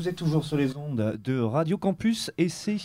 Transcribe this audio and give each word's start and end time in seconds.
vous 0.00 0.08
êtes 0.08 0.16
toujours 0.16 0.46
sur 0.46 0.56
les 0.56 0.78
ondes 0.78 1.20
de 1.22 1.38
Radio 1.38 1.76
Campus 1.76 2.30
et 2.38 2.48
c'est 2.48 2.78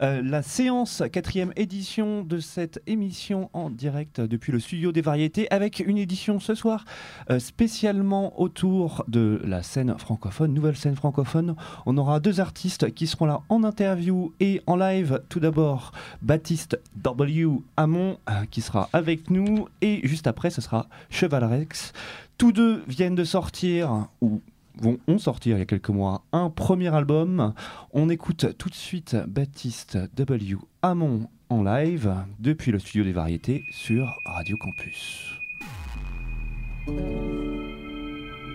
euh, 0.00 0.22
la 0.22 0.42
séance, 0.42 1.02
quatrième 1.10 1.52
édition 1.56 2.22
de 2.22 2.38
cette 2.38 2.80
émission 2.86 3.50
en 3.52 3.68
direct 3.68 4.20
depuis 4.20 4.52
le 4.52 4.60
studio 4.60 4.92
des 4.92 5.00
variétés 5.00 5.50
avec 5.50 5.80
une 5.80 5.98
édition 5.98 6.38
ce 6.38 6.54
soir 6.54 6.84
euh, 7.30 7.40
spécialement 7.40 8.40
autour 8.40 9.04
de 9.08 9.40
la 9.44 9.64
scène 9.64 9.98
francophone, 9.98 10.54
nouvelle 10.54 10.76
scène 10.76 10.94
francophone. 10.94 11.56
On 11.84 11.98
aura 11.98 12.20
deux 12.20 12.38
artistes 12.38 12.94
qui 12.94 13.08
seront 13.08 13.26
là 13.26 13.40
en 13.48 13.64
interview 13.64 14.32
et 14.38 14.62
en 14.68 14.76
live. 14.76 15.20
Tout 15.28 15.40
d'abord, 15.40 15.90
Baptiste 16.22 16.78
W. 16.94 17.48
Hamon 17.76 18.18
euh, 18.30 18.44
qui 18.52 18.60
sera 18.60 18.88
avec 18.92 19.30
nous 19.30 19.66
et 19.80 20.00
juste 20.06 20.28
après 20.28 20.50
ce 20.50 20.60
sera 20.60 20.86
Cheval 21.10 21.42
Rex. 21.42 21.92
Tous 22.38 22.52
deux 22.52 22.84
viennent 22.86 23.14
de 23.14 23.24
sortir, 23.24 24.08
ou 24.20 24.42
vont 24.80 24.98
ont 25.06 25.18
sortir 25.18 25.56
il 25.56 25.60
y 25.60 25.62
a 25.62 25.66
quelques 25.66 25.90
mois 25.90 26.24
un 26.32 26.50
premier 26.50 26.94
album. 26.94 27.54
On 27.92 28.08
écoute 28.08 28.56
tout 28.58 28.68
de 28.68 28.74
suite 28.74 29.16
Baptiste 29.26 29.98
W. 30.16 30.56
Hamon 30.82 31.28
en 31.48 31.62
live 31.62 32.14
depuis 32.38 32.72
le 32.72 32.78
studio 32.78 33.04
des 33.04 33.12
variétés 33.12 33.64
sur 33.70 34.12
Radio 34.24 34.56
Campus. 34.56 35.38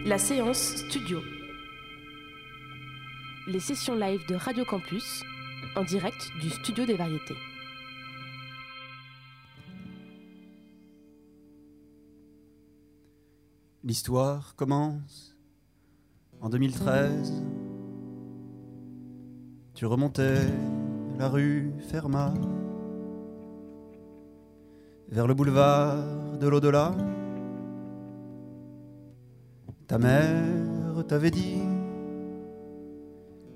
La 0.05 0.17
séance 0.17 0.76
studio. 0.88 1.20
Les 3.48 3.59
sessions 3.59 3.95
live 3.95 4.21
de 4.27 4.35
Radio 4.35 4.65
Campus 4.65 5.23
en 5.76 5.84
direct 5.84 6.31
du 6.41 6.49
studio 6.49 6.85
des 6.85 6.95
variétés. 6.95 7.38
L'histoire 13.84 14.55
commence 14.55 15.30
en 16.41 16.50
2013. 16.50 17.44
Tu 19.73 19.86
remontais 19.86 20.40
la 21.18 21.30
rue 21.30 21.72
Fermat 21.90 22.34
vers 25.10 25.27
le 25.27 25.34
boulevard 25.34 25.98
de 26.40 26.48
l'au-delà. 26.48 26.93
Ta 29.88 29.98
mère 29.98 31.05
t'avait 31.07 31.32
dit 31.32 31.62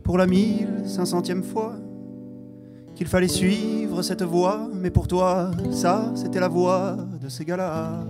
pour 0.03 0.17
la 0.17 0.27
mille 0.27 0.83
cinq 0.85 1.05
centième 1.05 1.43
fois 1.43 1.75
qu'il 2.93 3.07
fallait 3.07 3.27
suivre 3.27 4.01
cette 4.01 4.23
voie, 4.23 4.69
mais 4.73 4.89
pour 4.89 5.07
toi, 5.07 5.51
ça, 5.71 6.11
c'était 6.15 6.39
la 6.39 6.47
voie 6.47 6.97
de 7.21 7.27
ces 7.29 7.43
gars-là 7.43 8.05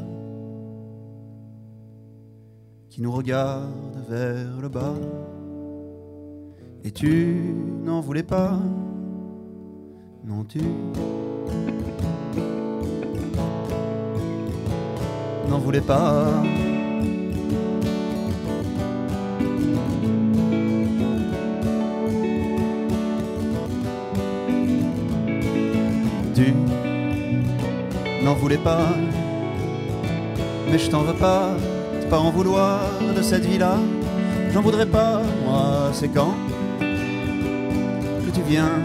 qui 2.96 3.02
nous 3.02 3.12
regarde 3.12 4.08
vers 4.08 4.62
le 4.62 4.70
bas. 4.70 4.96
Et 6.86 6.92
tu 6.92 7.54
n'en 7.84 8.00
voulais 8.00 8.24
pas, 8.24 8.58
non 10.24 10.46
tu 10.46 10.62
n'en 15.50 15.60
voulais 15.60 15.82
pas. 15.82 16.26
Tu 26.34 26.54
n'en 28.24 28.36
voulais 28.36 28.58
pas, 28.58 28.88
mais 30.72 30.80
je 30.80 30.90
t'en 30.90 31.02
veux 31.02 31.14
pas 31.14 31.58
pas 32.10 32.20
en 32.20 32.30
vouloir 32.30 32.80
de 33.16 33.22
cette 33.22 33.46
vie-là. 33.46 33.78
J'en 34.54 34.62
voudrais 34.62 34.86
pas, 34.86 35.22
moi, 35.44 35.90
c'est 35.92 36.10
quand 36.10 36.36
que 36.80 38.32
tu 38.32 38.42
viens. 38.48 38.80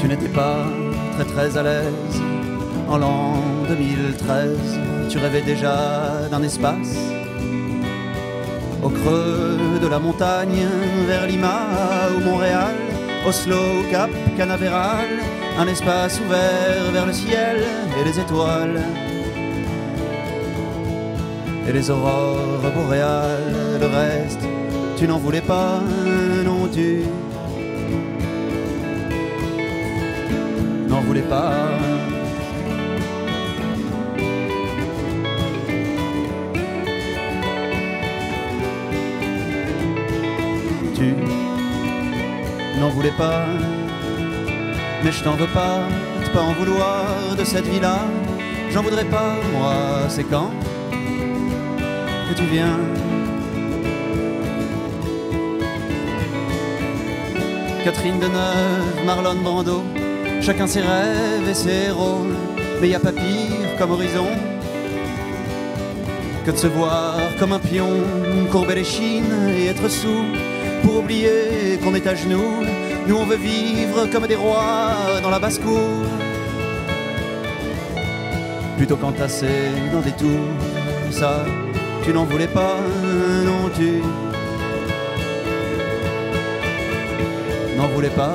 Tu 0.00 0.08
n'étais 0.08 0.28
pas 0.28 0.64
très 1.14 1.24
très 1.24 1.56
à 1.56 1.62
l'aise 1.62 2.22
en 2.88 2.98
l'an 2.98 3.34
2013. 3.68 4.58
Tu 5.08 5.18
rêvais 5.18 5.42
déjà 5.42 6.28
d'un 6.30 6.42
espace 6.42 6.96
au 8.82 8.88
creux 8.88 9.78
de 9.80 9.86
la 9.86 9.98
montagne 9.98 10.66
vers 11.06 11.26
Lima 11.26 11.58
ou 12.16 12.20
Montréal, 12.20 12.74
Oslo, 13.26 13.82
Cap, 13.90 14.10
Canaveral 14.36 15.08
un 15.56 15.66
espace 15.68 16.20
ouvert 16.20 16.90
vers 16.92 17.06
le 17.06 17.12
ciel 17.12 17.62
et 17.98 18.04
les 18.04 18.18
étoiles 18.18 18.82
et 21.68 21.72
les 21.72 21.90
aurores 21.90 22.70
boréales. 22.74 23.78
Le 23.80 23.86
reste, 23.86 24.40
tu 24.96 25.06
n'en 25.06 25.18
voulais 25.18 25.40
pas, 25.40 25.80
non 26.44 26.68
tu 26.72 27.02
n'en 30.88 31.00
voulais 31.00 31.22
pas. 31.22 31.52
Tu 40.94 41.14
n'en 42.80 42.90
voulais 42.90 43.12
pas 43.16 43.46
mais 45.04 45.12
je 45.12 45.22
t'en 45.22 45.34
veux 45.34 45.48
pas, 45.48 45.80
de 46.24 46.30
pas 46.30 46.40
en 46.40 46.54
vouloir 46.54 47.36
de 47.38 47.44
cette 47.44 47.66
vie-là. 47.66 47.98
J'en 48.70 48.82
voudrais 48.82 49.04
pas, 49.04 49.36
moi, 49.52 49.74
c'est 50.08 50.24
quand 50.24 50.50
que 52.30 52.34
tu 52.34 52.44
viens. 52.46 52.78
Catherine 57.84 58.18
Deneuve, 58.18 59.04
Marlon 59.04 59.42
Brando, 59.42 59.82
chacun 60.40 60.66
ses 60.66 60.80
rêves 60.80 61.48
et 61.50 61.54
ses 61.54 61.90
rôles, 61.90 62.34
mais 62.80 62.88
y 62.88 62.94
a 62.94 63.00
pas 63.00 63.12
pire 63.12 63.76
comme 63.78 63.90
horizon 63.90 64.28
que 66.46 66.50
de 66.50 66.56
se 66.56 66.66
voir 66.66 67.18
comme 67.38 67.52
un 67.52 67.58
pion, 67.58 67.90
courber 68.50 68.76
les 68.76 68.84
chines 68.84 69.50
et 69.50 69.66
être 69.66 69.88
sous 69.90 70.24
pour 70.82 70.98
oublier 70.98 71.78
qu'on 71.82 71.94
est 71.94 72.06
à 72.06 72.14
genoux 72.14 72.64
nous 73.06 73.16
on 73.16 73.26
veut 73.26 73.36
vivre 73.36 74.06
comme 74.06 74.26
des 74.26 74.36
rois 74.36 74.93
dans 75.24 75.30
la 75.30 75.38
basse-cour 75.38 76.04
Plutôt 78.76 78.96
qu'entasser 78.96 79.72
dans 79.90 80.02
des 80.02 80.12
tours 80.12 80.52
Ça, 81.10 81.46
tu 82.02 82.12
n'en 82.12 82.24
voulais 82.24 82.46
pas, 82.46 82.76
non 83.46 83.70
tu 83.74 84.02
N'en 87.78 87.88
voulais 87.88 88.10
pas 88.10 88.34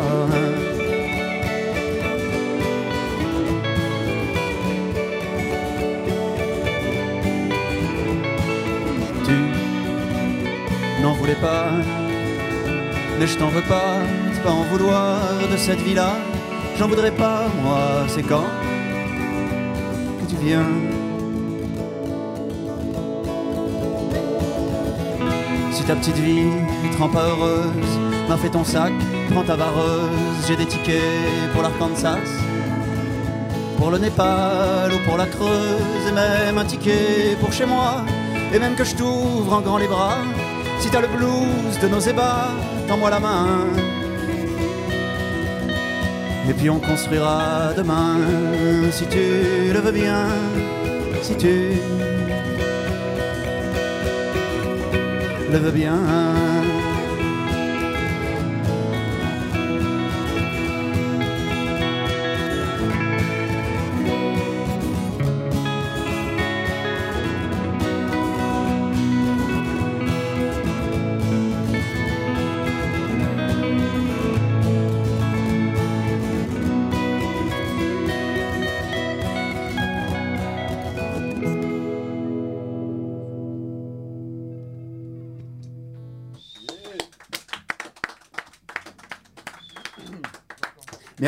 Tu 9.25 11.03
n'en 11.03 11.13
voulais 11.13 11.35
pas 11.35 11.69
mais 13.19 13.27
je 13.27 13.37
t'en 13.37 13.49
veux 13.49 13.63
pas, 13.63 13.97
pas 14.45 14.51
en 14.51 14.63
vouloir 14.63 15.19
de 15.51 15.57
cette 15.57 15.81
vie-là. 15.81 16.15
J'en 16.79 16.87
voudrais 16.87 17.11
pas, 17.11 17.41
moi, 17.61 18.05
c'est 18.07 18.23
quand 18.23 18.45
que 20.21 20.29
tu 20.29 20.37
viens. 20.37 20.63
Si 25.73 25.83
ta 25.83 25.95
petite 25.95 26.15
vie 26.15 26.45
te 26.93 26.97
rend 26.97 27.09
pas 27.09 27.25
heureuse, 27.25 27.99
m'a 28.29 28.37
fait 28.37 28.47
ton 28.47 28.63
sac, 28.63 28.93
prends 29.29 29.43
ta 29.43 29.57
vareuse. 29.57 30.47
J'ai 30.47 30.55
des 30.55 30.65
tickets 30.65 31.51
pour 31.51 31.63
l'Arkansas, 31.63 32.29
pour 33.77 33.91
le 33.91 33.97
Népal 33.97 34.93
ou 34.93 34.99
pour 35.05 35.17
la 35.17 35.25
Creuse, 35.25 36.07
et 36.07 36.13
même 36.13 36.57
un 36.57 36.63
ticket 36.63 37.35
pour 37.41 37.51
chez 37.51 37.65
moi. 37.65 38.05
Et 38.53 38.57
même 38.57 38.75
que 38.75 38.85
je 38.85 38.95
t'ouvre 38.95 39.51
en 39.51 39.59
grand 39.59 39.79
les 39.79 39.87
bras, 39.89 40.19
si 40.79 40.89
t'as 40.89 41.01
le 41.01 41.09
blues 41.09 41.77
de 41.81 41.89
nos 41.89 41.99
ébats, 41.99 42.51
tends-moi 42.87 43.09
la 43.09 43.19
main. 43.19 43.47
Et 46.49 46.53
puis 46.53 46.69
on 46.69 46.79
construira 46.79 47.73
demain, 47.77 48.17
si 48.91 49.05
tu 49.05 49.71
le 49.71 49.79
veux 49.79 49.91
bien, 49.91 50.25
si 51.21 51.35
tu 51.37 51.73
le 55.51 55.57
veux 55.59 55.71
bien. 55.71 56.48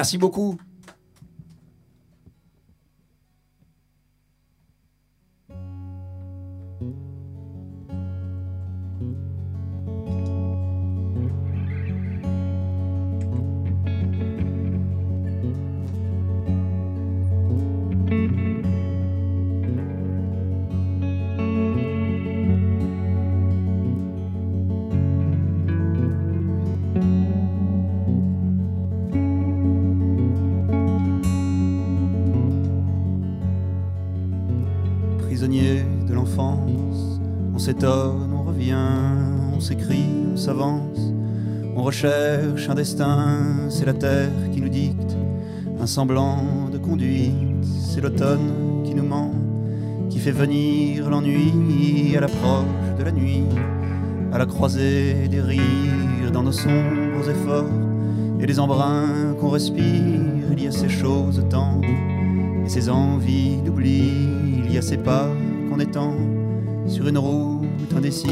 Merci 0.02 0.18
beaucoup. 0.18 0.58
S'étonne, 37.72 38.34
on 38.34 38.44
revient, 38.44 38.76
on 39.56 39.62
s'écrit, 39.62 40.04
on 40.34 40.36
s'avance, 40.36 41.14
on 41.74 41.84
recherche 41.84 42.68
un 42.68 42.76
destin, 42.76 43.70
c'est 43.70 43.86
la 43.86 43.94
terre 43.94 44.30
qui 44.52 44.60
nous 44.60 44.68
dicte 44.68 45.16
un 45.80 45.88
semblant 45.88 46.68
de 46.70 46.78
conduite, 46.78 47.64
c'est 47.64 48.02
l'automne 48.02 48.84
qui 48.84 48.94
nous 48.94 49.06
ment, 49.06 49.32
qui 50.10 50.20
fait 50.20 50.34
venir 50.34 51.10
l'ennui 51.10 52.14
à 52.18 52.20
l'approche 52.20 52.66
de 53.00 53.04
la 53.06 53.12
nuit, 53.14 53.46
à 54.34 54.38
la 54.38 54.46
croisée 54.46 55.30
des 55.30 55.40
rires 55.40 56.32
dans 56.34 56.44
nos 56.44 56.52
sombres 56.52 57.30
efforts 57.30 57.72
et 58.42 58.48
les 58.48 58.60
embruns 58.60 59.34
qu'on 59.40 59.50
respire, 59.50 60.52
il 60.52 60.62
y 60.62 60.68
a 60.68 60.72
ces 60.72 60.90
choses 60.90 61.42
tendres 61.50 61.88
et 62.66 62.70
ces 62.70 62.90
envies 62.90 63.62
d'oubli, 63.64 64.12
il 64.66 64.74
y 64.74 64.78
a 64.78 64.82
ces 64.82 64.98
pas 64.98 65.30
qu'on 65.70 65.80
étend 65.80 66.18
sur 66.88 67.08
une 67.08 67.18
indécise. 67.96 68.30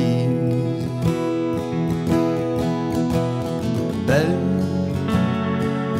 Belle, 4.07 4.39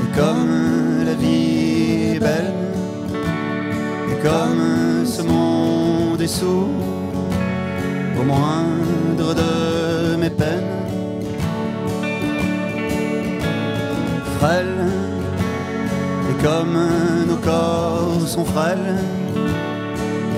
et 0.01 0.17
comme 0.17 1.05
la 1.05 1.13
vie 1.13 2.15
est 2.15 2.19
belle, 2.19 2.53
et 4.11 4.27
comme 4.27 5.05
ce 5.05 5.21
monde 5.21 6.21
est 6.21 6.27
sourd 6.27 6.69
au 8.19 8.23
moindre 8.23 9.33
de 9.35 10.15
mes 10.15 10.29
peines. 10.29 10.75
Frêle, 14.39 14.87
et 16.29 16.43
comme 16.43 16.77
nos 17.27 17.37
corps 17.37 18.27
sont 18.27 18.45
frêles, 18.45 18.95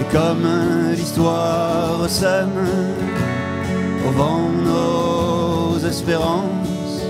et 0.01 0.13
comme 0.13 0.45
l'histoire 0.95 2.09
sème 2.09 3.10
vent 4.11 4.49
nos 4.63 5.87
espérances. 5.87 7.03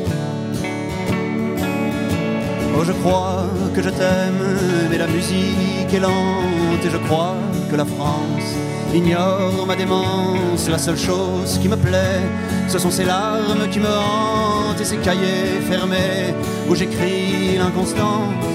Oh, 2.77 2.83
je 2.83 2.93
crois 2.93 3.45
que 3.75 3.81
je 3.81 3.89
t'aime, 3.89 4.43
mais 4.89 4.97
la 4.97 5.07
musique 5.07 5.93
est 5.93 5.99
lente, 5.99 6.83
et 6.85 6.89
je 6.89 6.97
crois 6.97 7.35
que 7.69 7.75
la 7.75 7.85
France 7.85 8.55
ignore 8.93 9.65
ma 9.67 9.75
démence. 9.75 10.67
La 10.69 10.77
seule 10.77 10.97
chose 10.97 11.59
qui 11.61 11.69
me 11.69 11.75
plaît, 11.75 12.21
ce 12.67 12.79
sont 12.79 12.91
ces 12.91 13.05
larmes 13.05 13.67
qui 13.71 13.79
me 13.79 13.87
hantent 13.87 14.79
et 14.79 14.85
ces 14.85 14.97
cahiers 14.97 15.61
fermés 15.69 16.33
où 16.69 16.75
j'écris 16.75 17.57
l'inconstance. 17.57 18.49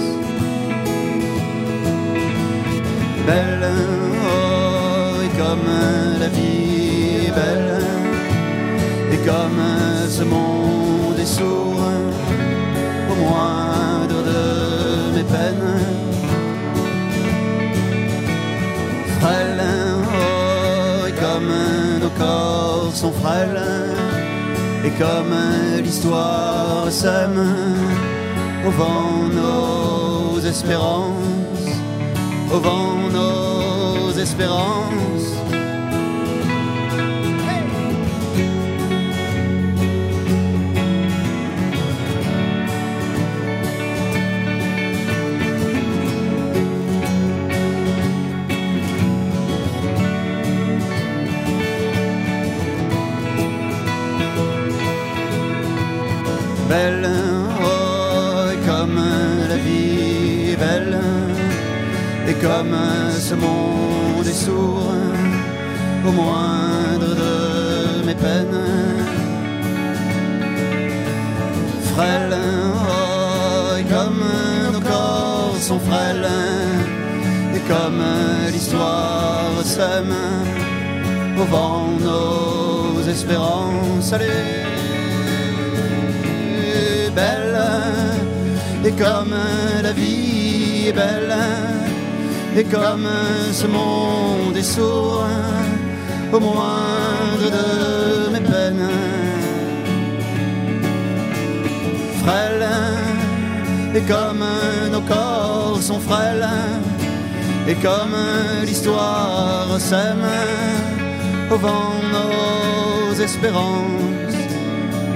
Belle, 3.27 3.69
oh, 4.25 5.23
et 5.25 5.39
comme 5.39 5.69
la 6.21 6.29
vie 6.29 7.27
est 7.27 7.35
belle, 7.35 7.83
comme 9.27 9.61
ce 10.09 10.23
monde 10.23 11.19
est 11.19 11.27
sourd 11.27 11.81
au 13.11 13.15
moindre 13.25 14.19
de 14.31 15.17
mes 15.17 15.25
peines. 15.25 15.81
Frêle, 19.19 19.65
oh, 20.05 21.07
et 21.09 21.13
comme 21.23 21.53
nos 22.03 22.11
corps 22.11 22.93
sont 22.95 23.13
frêles, 23.21 23.65
et 24.85 24.91
comme 24.91 25.35
l'histoire 25.83 26.87
sème 26.91 27.43
au 28.65 28.71
vent 28.71 29.29
nos 29.41 30.39
espérances, 30.39 31.73
au 32.55 32.61
vent 32.61 32.97
nos 33.13 34.13
espérances. 34.21 35.56
Ce 63.29 63.35
monde 63.35 64.25
est 64.25 64.41
sourd 64.47 64.93
au 66.07 66.13
moindre 66.13 67.11
de 67.23 68.07
mes 68.07 68.15
peines. 68.15 68.65
Frêle, 71.93 72.37
oh, 72.39 73.77
et 73.81 73.87
comme 73.95 74.23
nos 74.75 74.81
corps 74.81 75.57
sont 75.61 75.81
frêles, 75.81 76.31
et 77.57 77.63
comme 77.73 78.03
l'histoire 78.53 79.57
sème 79.65 80.15
au 81.41 81.45
vent 81.53 81.89
nos 82.09 83.03
espérances. 83.11 84.13
Allez 84.13 84.45
belle, 87.19 87.59
et 88.85 88.93
comme 88.93 89.35
la 89.83 89.93
vie 89.93 90.89
est 90.89 90.93
belle, 90.93 91.35
et 92.57 92.65
comme 92.65 93.07
ce 93.53 93.67
monde 93.67 94.57
est 94.57 94.63
sourd 94.63 95.25
au 96.33 96.41
moindre 96.41 97.51
de 97.57 98.33
mes 98.33 98.41
peines. 98.41 98.91
Frêle, 102.23 102.69
et 103.95 104.01
comme 104.01 104.45
nos 104.91 105.03
corps 105.03 105.79
sont 105.83 106.01
frêles, 106.01 106.49
et 107.69 107.75
comme 107.75 108.17
l'histoire 108.65 109.69
sème 109.79 110.27
au 111.51 111.57
vent 111.57 111.93
nos 112.17 113.21
espérances, 113.21 114.39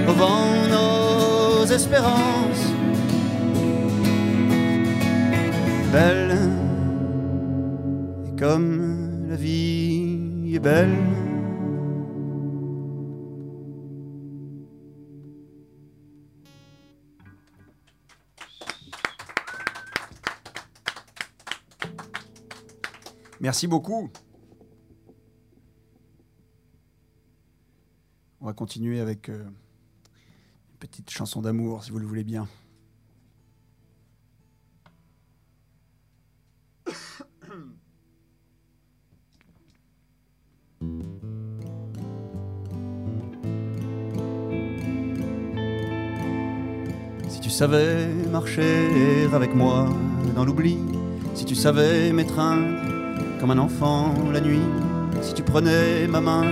au 0.07 0.13
vent 0.13 0.47
nos 0.69 1.65
espérances. 1.65 2.65
Belle, 5.91 6.20
comme 8.41 9.27
la 9.29 9.35
vie 9.35 10.51
est 10.55 10.59
belle. 10.59 10.89
Merci 23.39 23.67
beaucoup. 23.67 24.09
On 28.39 28.47
va 28.47 28.53
continuer 28.53 28.99
avec 28.99 29.29
euh, 29.29 29.43
une 29.43 30.77
petite 30.79 31.11
chanson 31.11 31.43
d'amour, 31.43 31.83
si 31.83 31.91
vous 31.91 31.99
le 31.99 32.07
voulez 32.07 32.23
bien. 32.23 32.47
Tu 47.41 47.49
savais 47.49 48.07
marcher 48.31 49.27
avec 49.33 49.55
moi 49.55 49.89
dans 50.35 50.45
l'oubli, 50.45 50.77
si 51.33 51.43
tu 51.43 51.55
savais 51.55 52.13
m'étreindre 52.13 52.77
comme 53.39 53.51
un 53.51 53.57
enfant 53.57 54.13
la 54.31 54.39
nuit, 54.39 54.61
si 55.21 55.33
tu 55.33 55.41
prenais 55.41 56.07
ma 56.07 56.21
main 56.21 56.43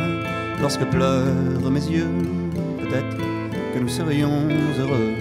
lorsque 0.60 0.84
pleurent 0.86 1.72
mes 1.72 1.86
yeux, 1.86 2.10
peut-être 2.80 3.18
que 3.74 3.80
nous 3.80 3.88
serions 3.88 4.48
heureux. 4.80 5.14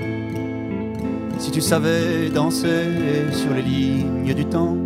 Si 1.38 1.50
tu 1.50 1.60
savais 1.60 2.30
danser 2.30 3.28
sur 3.32 3.52
les 3.52 3.62
lignes 3.62 4.34
du 4.34 4.46
temps, 4.46 4.76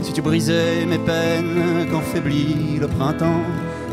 si 0.00 0.12
tu 0.14 0.22
brisais 0.22 0.86
mes 0.86 0.98
peines 0.98 1.86
quand 1.90 2.00
faiblit 2.00 2.78
le 2.80 2.88
printemps, 2.88 3.42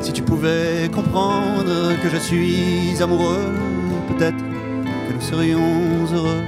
si 0.02 0.14
tu 0.14 0.22
pouvais 0.22 0.90
comprendre 0.94 1.92
que 2.02 2.10
je 2.10 2.18
suis 2.18 3.02
amoureux, 3.02 3.52
peut-être 4.08 4.57
nous 5.18 5.24
serions 5.24 5.60
heureux. 6.14 6.44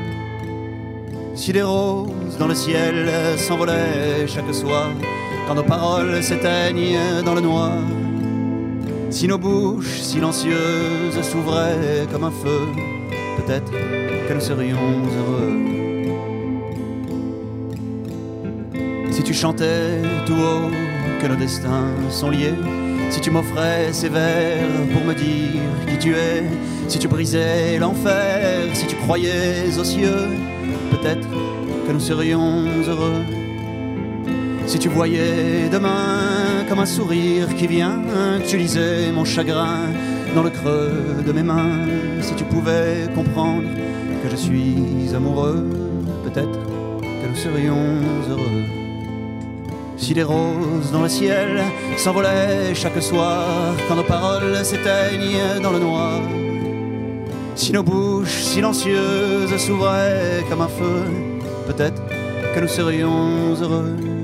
Si 1.34 1.52
les 1.52 1.64
roses 1.64 2.38
dans 2.38 2.48
le 2.48 2.54
ciel 2.54 3.10
s'envolaient 3.38 4.28
chaque 4.28 4.54
soir, 4.54 4.90
quand 5.48 5.56
nos 5.56 5.64
paroles 5.64 6.22
s'éteignent 6.22 7.24
dans 7.26 7.34
le 7.34 7.42
noir, 7.42 7.72
si 9.10 9.28
nos 9.28 9.40
bouches 9.40 10.00
silencieuses 10.02 11.20
s'ouvraient 11.24 12.06
comme 12.12 12.26
un 12.26 12.32
feu, 12.32 12.62
peut-être 13.38 13.72
que 13.72 14.34
nous 14.34 14.42
serions 14.42 14.78
heureux. 15.18 15.54
Si 19.10 19.24
tu 19.24 19.34
chantais 19.34 20.02
tout 20.28 20.34
haut 20.34 20.70
que 21.20 21.28
nos 21.28 21.36
destins 21.36 21.90
sont 22.12 22.30
liés, 22.30 22.54
si 23.10 23.22
tu 23.22 23.32
m'offrais 23.32 23.92
ces 23.92 24.10
vers 24.10 24.68
pour 24.94 25.04
me 25.04 25.14
dire 25.14 25.62
qui 25.88 25.98
tu 25.98 26.16
es, 26.16 26.44
si 26.88 27.00
tu 27.00 27.08
brisais 27.08 27.78
l'enfer, 27.80 28.68
si 28.74 28.86
tu 28.88 28.96
croyais 28.96 29.78
aux 29.80 29.84
cieux, 29.84 30.28
peut-être 30.92 31.28
que 31.88 31.92
nous 31.92 32.00
serions 32.00 32.66
heureux. 32.88 33.24
Si 34.68 34.78
tu 34.78 34.90
voyais 34.90 35.70
demain 35.72 36.66
comme 36.68 36.80
un 36.80 36.86
sourire 36.86 37.56
qui 37.56 37.68
vient, 37.68 38.00
tu 38.48 38.58
lisais 38.58 39.12
mon 39.12 39.26
chagrin 39.26 39.80
dans 40.36 40.44
le 40.44 40.52
creux 40.52 41.24
de 41.26 41.32
mes 41.32 41.44
mains, 41.44 41.88
si 42.22 42.36
tu 42.36 42.44
pouvais 42.44 43.08
comprendre 43.16 43.68
que 44.24 44.30
je 44.30 44.36
suis 44.36 45.16
amoureux, 45.16 45.66
peut-être 46.24 46.60
que 47.02 47.28
nous 47.28 47.36
serions 47.36 47.98
heureux. 48.30 48.49
Si 50.10 50.16
les 50.16 50.24
roses 50.24 50.92
dans 50.92 51.04
le 51.04 51.08
ciel 51.08 51.64
s'envolaient 51.96 52.74
chaque 52.74 53.00
soir, 53.00 53.46
quand 53.88 53.96
nos 53.96 54.04
paroles 54.04 54.66
s'éteignent 54.66 55.62
dans 55.62 55.70
le 55.70 55.78
noir, 55.78 56.20
si 57.54 57.72
nos 57.72 57.84
bouches 57.84 58.42
silencieuses 58.42 59.56
s'ouvraient 59.58 60.44
comme 60.50 60.62
un 60.62 60.68
feu, 60.68 61.04
peut-être 61.68 62.02
que 62.56 62.60
nous 62.60 62.68
serions 62.68 63.54
heureux. 63.62 64.19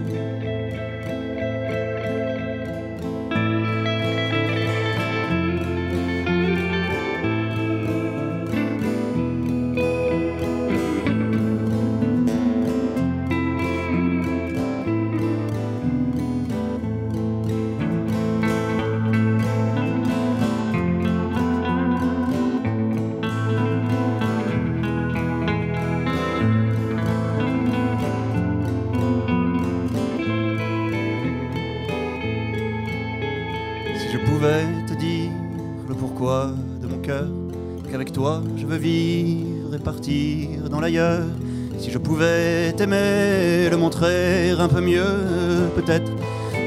Si 41.77 41.91
je 41.91 41.97
pouvais 41.97 42.71
t'aimer, 42.71 43.67
le 43.69 43.75
montrer 43.75 44.51
un 44.51 44.69
peu 44.69 44.79
mieux, 44.79 45.69
peut-être 45.75 46.09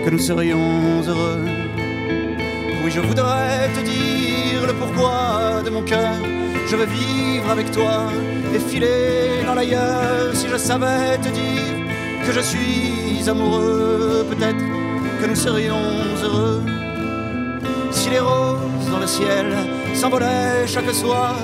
que 0.04 0.10
nous 0.10 0.18
serions 0.18 1.00
heureux. 1.08 1.40
Oui, 2.84 2.90
je 2.90 3.00
voudrais 3.00 3.70
te 3.74 3.80
dire 3.80 4.66
le 4.66 4.74
pourquoi 4.74 5.62
de 5.64 5.70
mon 5.70 5.82
cœur. 5.82 6.12
Je 6.70 6.76
veux 6.76 6.84
vivre 6.84 7.50
avec 7.50 7.70
toi 7.70 8.10
et 8.54 8.58
filer 8.58 9.44
dans 9.46 9.54
l'ailleurs. 9.54 10.34
Si 10.34 10.46
je 10.46 10.58
savais 10.58 11.16
te 11.22 11.30
dire 11.30 11.76
que 12.26 12.32
je 12.32 12.40
suis 12.40 13.26
amoureux, 13.30 14.26
peut-être 14.28 14.62
que 15.22 15.26
nous 15.26 15.36
serions 15.36 15.86
heureux. 16.22 16.60
Si 17.92 18.10
les 18.10 18.20
roses 18.20 18.90
dans 18.90 18.98
le 18.98 19.06
ciel 19.06 19.46
s'envolaient 19.94 20.66
chaque 20.66 20.92
soir, 20.92 21.34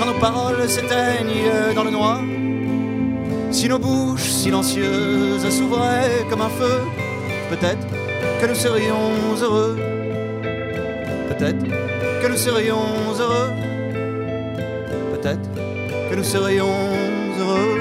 quand 0.00 0.06
nos 0.06 0.18
paroles 0.18 0.68
s'éteignent 0.68 1.74
dans 1.76 1.84
le 1.84 1.90
noir, 1.90 2.20
si 3.62 3.68
nos 3.68 3.78
bouches 3.78 4.28
silencieuses 4.28 5.48
s'ouvraient 5.48 6.26
comme 6.28 6.40
un 6.40 6.48
feu, 6.48 6.80
peut-être 7.48 7.86
que 8.40 8.46
nous 8.48 8.56
serions 8.56 9.12
heureux. 9.40 9.76
Peut-être 11.28 11.62
que 12.20 12.26
nous 12.26 12.36
serions 12.36 12.82
heureux. 13.20 13.50
Peut-être 15.12 15.48
que 16.10 16.14
nous 16.16 16.24
serions 16.24 16.74
heureux. 17.38 17.71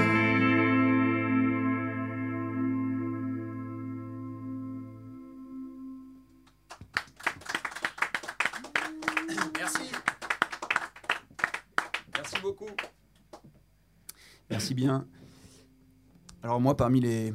Moi, 16.62 16.78
parmi 16.78 17.00
les, 17.00 17.34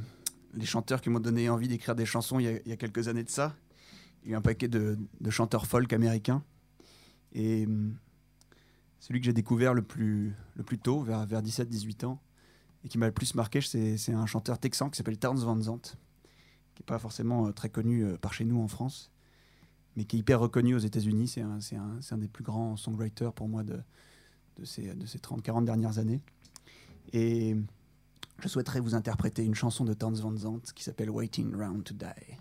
les 0.55 0.67
chanteurs 0.67 1.01
qui 1.01 1.11
m'ont 1.11 1.19
donné 1.19 1.49
envie 1.51 1.67
d'écrire 1.67 1.97
des 1.97 2.07
chansons 2.07 2.39
il 2.39 2.45
y, 2.45 2.47
a, 2.49 2.53
il 2.65 2.69
y 2.69 2.73
a 2.73 2.77
quelques 2.77 3.09
années 3.09 3.25
de 3.25 3.29
ça, 3.29 3.57
il 4.23 4.29
y 4.29 4.33
a 4.33 4.35
eu 4.35 4.37
un 4.39 4.41
paquet 4.41 4.69
de, 4.69 4.97
de 5.21 5.31
chanteurs 5.31 5.67
folk 5.67 5.93
américains. 5.93 6.45
Et 7.33 7.67
hum, 7.67 7.97
celui 9.01 9.19
que 9.21 9.27
j'ai 9.27 9.33
découvert 9.33 9.75
le 9.75 9.83
plus, 9.83 10.33
le 10.55 10.63
plus 10.63 10.79
tôt, 10.79 11.01
vers, 11.01 11.27
vers 11.27 11.43
17-18 11.43 12.05
ans, 12.07 12.21
et 12.85 12.89
qui 12.89 12.99
m'a 12.99 13.07
le 13.07 13.13
plus 13.13 13.35
marqué, 13.35 13.61
c'est 13.61 14.13
un 14.13 14.27
chanteur 14.27 14.61
texan 14.61 14.91
qui 14.91 14.97
s'appelle 14.97 15.19
Terrence 15.19 15.43
Van 15.43 15.61
Zandt, 15.61 15.97
qui 16.77 16.83
n'est 16.83 16.87
pas 16.87 17.01
forcément 17.01 17.49
euh, 17.49 17.51
très 17.53 17.69
connu 17.69 18.05
euh, 18.05 18.17
par 18.17 18.33
chez 18.33 18.45
nous 18.45 18.61
en 18.63 18.69
France, 18.69 19.11
mais 19.97 20.05
qui 20.05 20.17
est 20.17 20.21
hyper 20.21 20.39
reconnu 20.39 20.77
aux 20.77 20.79
États-Unis. 20.79 21.27
C'est 21.27 21.41
un, 21.43 21.59
un- 21.73 22.01
un 22.15 22.19
des 22.19 22.29
plus 22.29 22.45
grands 22.45 22.77
songwriters 22.77 23.33
pour 23.33 23.49
moi 23.49 23.65
de, 23.65 23.81
de 24.61 24.65
ces, 24.65 24.95
de 24.95 25.05
ces 25.05 25.19
30-40 25.19 25.65
dernières 25.65 25.99
années. 25.99 26.23
Et 27.13 27.57
je 28.41 28.49
souhaiterais 28.49 28.81
vous 28.81 28.95
interpréter 28.95 29.45
une 29.45 29.55
chanson 29.55 29.85
de 29.85 29.95
Terrence 29.95 30.21
Van 30.21 30.37
Zandt 30.37 30.73
qui 30.75 30.85
s'appelle 30.85 31.11
Waiting 31.11 31.55
Round 31.55 31.85
to 31.85 31.95
Die. 31.95 32.37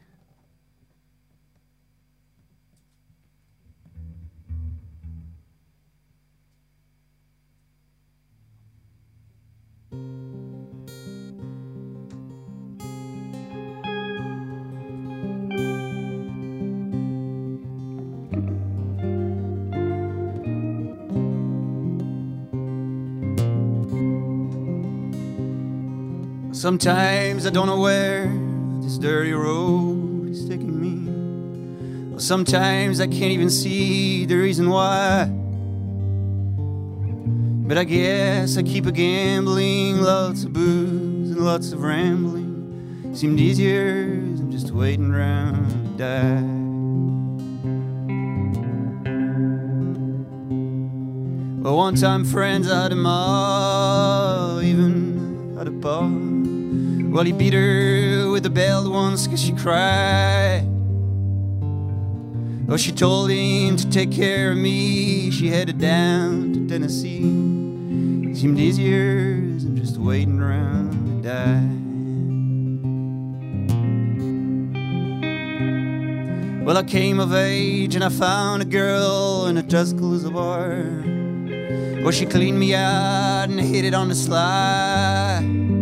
Sometimes 26.65 27.45
I 27.45 27.51
don't 27.51 27.67
know 27.67 27.79
where 27.79 28.25
this 28.81 28.97
dirty 28.97 29.33
road 29.33 30.29
is 30.29 30.49
taking 30.49 30.81
me. 30.81 32.17
Sometimes 32.19 32.99
I 32.99 33.05
can't 33.05 33.31
even 33.31 33.51
see 33.51 34.25
the 34.25 34.35
reason 34.35 34.71
why. 34.71 35.25
But 37.67 37.77
I 37.77 37.83
guess 37.83 38.57
I 38.57 38.63
keep 38.63 38.87
a 38.87 38.91
gambling, 38.91 40.01
lots 40.01 40.43
of 40.43 40.53
booze 40.53 41.29
and 41.29 41.45
lots 41.45 41.71
of 41.71 41.83
rambling. 41.83 43.13
Seemed 43.13 43.39
easier 43.39 44.19
as 44.33 44.39
I'm 44.39 44.51
just 44.51 44.71
waiting 44.71 45.11
around 45.13 45.69
to 45.69 45.77
die. 45.99 46.41
But 51.61 51.75
one 51.75 51.93
time 51.93 52.25
friends 52.25 52.71
out 52.71 52.91
of 52.91 52.97
mall, 52.97 54.63
even 54.63 55.59
at 55.59 55.67
a 55.67 55.71
bar. 55.71 56.44
Well, 57.15 57.23
he 57.23 57.31
beat 57.31 57.53
her 57.53 58.29
with 58.29 58.45
a 58.45 58.49
belt 58.49 58.91
once 58.91 59.25
cause 59.25 59.41
she 59.41 59.53
cried. 59.53 60.67
Oh, 62.67 62.75
she 62.75 62.91
told 62.91 63.29
him 63.29 63.77
to 63.77 63.89
take 63.89 64.11
care 64.11 64.51
of 64.51 64.57
me. 64.57 65.31
She 65.31 65.47
headed 65.47 65.77
down 65.77 66.51
to 66.51 66.67
Tennessee. 66.67 67.21
Seemed 67.21 68.59
easier 68.59 69.41
as 69.55 69.63
I'm 69.63 69.77
just 69.77 69.95
waiting 69.95 70.41
around 70.41 70.91
to 70.91 71.29
die. 71.29 71.63
Well, 76.65 76.77
I 76.77 76.83
came 76.83 77.21
of 77.21 77.33
age 77.33 77.95
and 77.95 78.03
I 78.03 78.09
found 78.09 78.61
a 78.61 78.65
girl 78.65 79.45
in 79.45 79.55
a 79.55 79.63
Tuscaloosa 79.63 80.31
bar. 80.31 80.83
Well, 82.03 82.11
she 82.11 82.25
cleaned 82.25 82.59
me 82.59 82.75
out 82.75 83.47
and 83.47 83.57
hid 83.57 83.85
it 83.85 83.93
on 83.93 84.09
the 84.09 84.15
sly. 84.15 85.74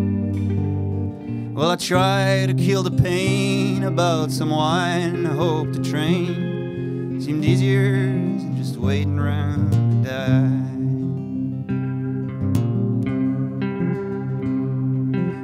Well, 1.55 1.69
I 1.69 1.75
tried 1.75 2.47
to 2.47 2.55
kill 2.55 2.81
the 2.81 2.89
pain 2.89 3.83
about 3.83 4.31
some 4.31 4.49
wine. 4.49 5.27
I 5.27 5.33
hope 5.33 5.71
the 5.71 5.83
train 5.83 7.21
seemed 7.21 7.45
easier 7.45 8.07
than 8.07 8.57
just 8.57 8.75
waiting 8.75 9.19
around 9.19 9.69
to 9.71 9.77
die. 10.09 10.71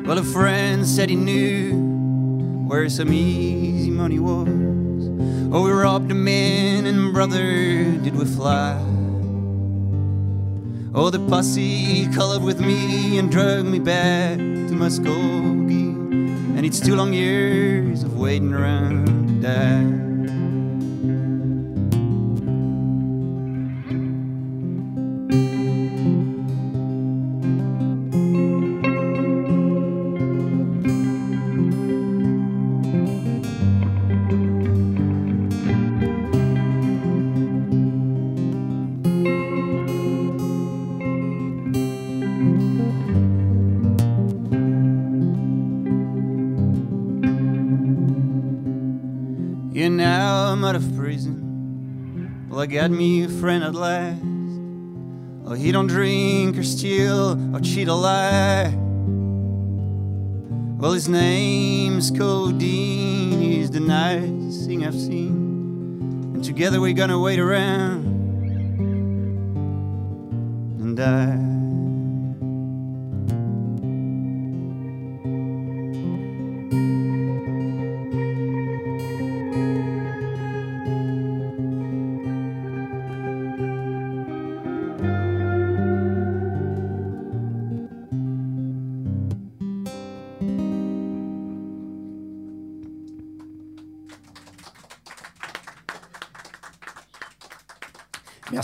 Well, 0.08 0.18
a 0.18 0.24
friend 0.24 0.88
said 0.88 1.10
he 1.12 1.16
knew 1.16 1.76
where 2.68 2.90
some 2.90 3.14
easy 3.14 3.92
money 3.92 4.18
was. 4.18 4.48
Oh, 5.54 5.64
we 5.64 5.72
robbed 5.72 6.10
a 6.10 6.16
man, 6.16 6.88
and 6.88 7.14
brother, 7.14 7.84
did 7.84 8.16
we 8.16 8.26
fly? 8.26 8.84
Oh, 10.96 11.12
the 11.12 11.20
posse 11.30 12.08
colored 12.16 12.42
with 12.42 12.60
me 12.60 13.20
and 13.20 13.32
drug 13.32 13.66
me 13.66 13.78
back 13.78 14.40
to 14.40 14.74
my 14.74 14.88
Muskogee. 14.88 15.99
And 16.60 16.66
it's 16.66 16.82
two 16.82 16.94
long 16.94 17.14
years 17.14 18.04
of 18.04 18.18
waiting 18.18 18.54
around 18.54 19.06
to 19.06 19.34
die. 19.48 20.09
Got 52.80 52.92
me 52.92 53.26
a 53.26 53.28
friend 53.28 53.62
at 53.62 53.76
last. 53.76 54.22
Oh, 55.46 55.54
he 55.54 55.70
don't 55.74 55.88
drink 55.88 56.58
or 56.58 56.64
steal 56.64 57.38
or 57.54 57.60
cheat 57.60 57.90
or 57.90 57.98
lie. 57.98 58.74
Well, 60.78 60.94
his 60.94 61.10
name's 61.10 62.10
Codeine. 62.10 63.42
He's 63.42 63.70
the 63.70 63.82
nicest 63.82 64.66
thing 64.66 64.86
I've 64.86 64.96
seen. 64.96 66.32
And 66.36 66.42
together 66.42 66.80
we're 66.80 66.94
gonna 66.94 67.20
wait 67.20 67.38
around 67.38 68.06
and 70.80 70.96
die. 70.96 71.49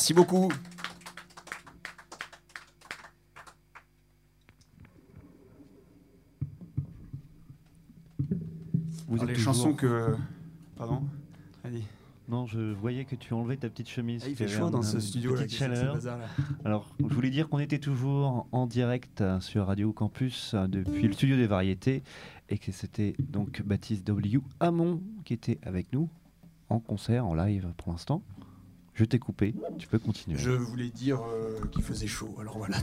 Merci 0.06 0.14
beaucoup. 0.14 0.50
Vous 9.08 9.16
Alors, 9.16 9.24
êtes 9.24 9.30
les 9.30 9.36
toujours- 9.36 9.54
chansons 9.54 9.74
que. 9.74 10.16
Pardon 10.78 11.02
Allez. 11.64 11.84
Non, 12.28 12.48
je 12.48 12.74
voyais 12.74 13.06
que 13.06 13.16
tu 13.16 13.34
enlevais 13.34 13.58
ta 13.58 13.70
petite 13.70 13.88
chemise. 13.90 14.24
Ah, 14.26 14.30
il 14.30 14.36
fait 14.36 14.48
chaud 14.48 14.66
un- 14.66 14.72
dans 14.72 14.82
ce 14.82 14.96
une 14.96 15.02
studio 15.02 15.36
là. 15.36 15.44
Petite 15.44 15.60
qu'est-ce 15.60 15.70
que 15.70 15.76
c'est, 15.76 15.76
ce 15.76 15.82
chaleur. 15.82 15.94
bazar, 15.96 16.18
là 16.18 16.26
Alors, 16.66 16.96
je 17.00 17.14
voulais 17.14 17.30
dire 17.30 17.50
qu'on 17.50 17.60
était 17.60 17.78
toujours 17.80 18.48
en 18.52 18.66
direct 18.66 19.24
sur 19.40 19.68
Radio 19.68 19.94
Campus 19.94 20.54
euh, 20.56 20.68
depuis 20.68 21.04
le 21.08 21.14
studio 21.14 21.36
des 21.36 21.46
variétés 21.48 22.04
et 22.50 22.58
que 22.58 22.72
c'était 22.72 23.16
donc 23.20 23.62
Baptiste 23.62 24.06
W. 24.08 24.40
Hamon 24.60 25.02
qui 25.24 25.34
était 25.34 25.60
avec 25.64 25.94
nous 25.94 26.10
en 26.70 26.80
concert, 26.80 27.26
en 27.28 27.36
live 27.36 27.68
pour 27.78 27.92
l'instant. 27.92 28.24
Je 28.96 29.04
t'ai 29.04 29.20
coupé, 29.20 29.54
tu 29.78 29.90
peux 29.90 30.00
continuer. 30.00 30.38
Je 30.38 30.52
voulais 30.52 30.90
dire 30.90 31.22
euh, 31.22 31.60
qu'il 31.70 31.84
faisait 31.84 32.08
chaud. 32.08 32.34
Alors 32.40 32.58
voilà. 32.58 32.78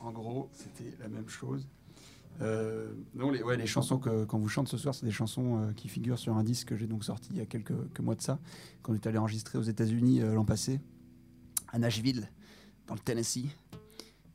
en 0.00 0.10
gros, 0.12 0.48
c'était 0.54 0.96
la 0.98 1.08
même 1.08 1.28
chose. 1.28 1.68
Euh, 2.40 2.90
non, 3.14 3.30
les, 3.30 3.42
ouais, 3.42 3.58
les 3.58 3.66
chansons 3.66 3.98
que 3.98 4.24
quand 4.24 4.38
vous 4.38 4.48
chante 4.48 4.68
ce 4.68 4.78
soir, 4.78 4.94
c'est 4.94 5.04
des 5.04 5.12
chansons 5.12 5.58
euh, 5.58 5.72
qui 5.72 5.88
figurent 5.88 6.18
sur 6.18 6.38
un 6.38 6.42
disque 6.42 6.68
que 6.68 6.76
j'ai 6.76 6.86
donc 6.86 7.04
sorti 7.04 7.28
il 7.32 7.36
y 7.36 7.42
a 7.42 7.44
quelques, 7.44 8.00
mois 8.00 8.14
de 8.14 8.22
ça, 8.22 8.38
qu'on 8.82 8.94
est 8.94 9.06
allé 9.06 9.18
enregistrer 9.18 9.58
aux 9.58 9.62
États-Unis 9.62 10.20
l'an 10.20 10.46
passé, 10.46 10.80
à 11.70 11.78
Nashville, 11.78 12.30
dans 12.86 12.94
le 12.94 13.00
Tennessee. 13.00 13.48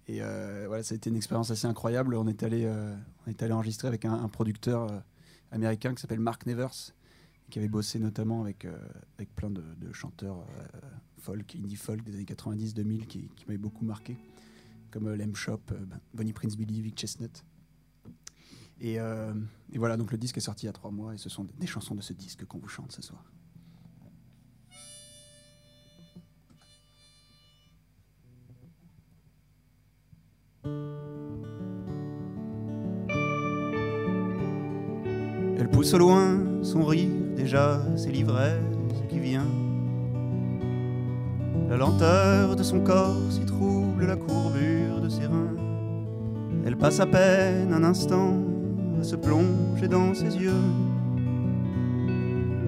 Et 0.08 0.20
voilà, 0.20 0.84
ça 0.84 0.94
a 0.94 0.98
été 0.98 1.10
une 1.10 1.16
expérience 1.16 1.50
assez 1.50 1.66
incroyable. 1.66 2.14
On 2.14 2.28
est 2.28 2.44
allé, 2.44 2.72
on 3.26 3.30
est 3.30 3.42
allé 3.42 3.54
enregistrer 3.54 3.88
avec 3.88 4.06
un, 4.06 4.28
producteur 4.28 4.88
américain 5.52 5.96
qui 5.96 6.02
s'appelle 6.02 6.20
Mark 6.20 6.46
Nevers, 6.46 6.94
qui 7.50 7.60
avait 7.60 7.68
bossé 7.68 8.00
notamment 8.00 8.42
avec, 8.42 8.66
euh, 8.66 8.76
avec 9.18 9.34
plein 9.36 9.50
de, 9.50 9.64
chanteurs 9.92 10.40
euh, 10.40 10.80
folk, 11.20 11.56
indie 11.56 11.76
folk 11.76 12.04
des 12.04 12.16
années 12.16 12.24
90-2000 12.24 13.06
qui, 13.06 13.30
m'avaient 13.48 13.58
beaucoup 13.58 13.86
marqué, 13.86 14.18
comme 14.92 15.08
euh, 15.08 15.16
Lem 15.16 15.36
Shop, 15.36 15.62
ben, 15.70 16.00
Bonnie 16.14 16.34
Prince 16.34 16.56
Billy, 16.56 16.82
Vic 16.82 16.98
Chestnut. 16.98 17.44
Et, 18.82 18.96
et 18.96 19.78
voilà, 19.78 19.96
donc 19.96 20.12
le 20.12 20.18
disque 20.18 20.38
est 20.38 20.42
sorti 20.42 20.66
il 20.66 20.66
y 20.66 20.70
a 20.70 20.74
trois 20.74 20.92
mois 20.92 21.14
et 21.14 21.18
ce 21.18 21.30
sont 21.30 21.48
des 21.58 21.68
chansons 21.68 21.96
de 21.96 22.02
ce 22.02 22.12
disque 22.12 22.44
qu'on 22.44 22.58
vous 22.58 22.68
chante 22.68 22.92
ce 22.92 23.02
soir. 23.02 23.24
Elle 35.64 35.70
pousse 35.70 35.94
au 35.94 35.98
loin 35.98 36.42
son 36.62 36.84
rire, 36.84 37.08
déjà 37.38 37.82
c'est 37.96 38.12
l'ivresse 38.12 38.60
qui 39.08 39.18
vient. 39.18 39.48
La 41.70 41.78
lenteur 41.78 42.58
de 42.58 42.64
son 42.64 42.82
corps 42.82 43.16
s'y 43.30 43.46
trouble 43.46 44.06
la 44.06 44.18
courbure 44.18 45.00
de 45.02 45.08
ses 45.08 45.26
reins. 45.26 45.56
Elle 46.66 46.76
passe 46.76 47.00
à 47.00 47.06
peine 47.06 47.72
un 47.72 47.86
instant 47.86 48.34
à 49.00 49.04
se 49.06 49.16
plonger 49.16 49.88
dans 49.88 50.14
ses 50.14 50.36
yeux. 50.36 50.52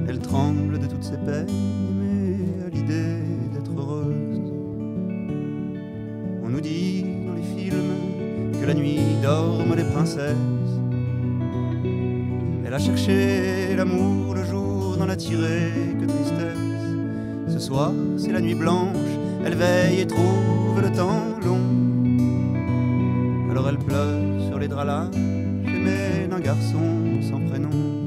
Elle 0.08 0.19
tremble 0.19 0.79
de 0.79 0.88
toutes 0.88 1.03
ses 1.03 1.17
peines, 1.17 1.51
mais 1.99 2.65
à 2.65 2.69
l'idée 2.69 3.17
d'être 3.53 3.77
heureuse. 3.77 4.53
On 6.45 6.47
nous 6.47 6.62
dit 6.62 7.03
dans 7.27 7.34
les 7.34 7.62
films 7.62 8.53
que 8.58 8.65
la 8.65 8.73
nuit 8.73 9.01
dorment 9.21 9.75
les 9.75 9.84
princesses. 9.84 10.64
Elle 12.78 13.72
a 13.72 13.76
l'amour 13.78 14.36
le 14.36 14.44
jour, 14.44 14.98
n'en 14.98 15.08
a 15.08 15.16
tiré 15.16 15.72
que 15.98 16.06
tristesse. 16.06 17.54
Ce 17.54 17.60
soir, 17.60 17.94
c'est 18.18 18.34
la 18.34 18.42
nuit 18.42 18.54
blanche, 18.54 18.98
elle 19.46 19.56
veille 19.56 20.02
et 20.02 20.08
trouve 20.08 20.82
le 20.82 20.92
temps 20.92 21.24
long. 21.46 21.62
Alors 23.50 23.70
elle 23.70 23.78
pleure 23.78 24.20
sur 24.50 24.60
les 24.60 24.68
draps 24.68 24.88
là, 24.88 25.10
j'aimais 25.14 26.28
d'un 26.30 26.42
garçon 26.42 27.22
sans 27.22 27.40
prénom. 27.48 28.05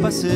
Passé. 0.00 0.28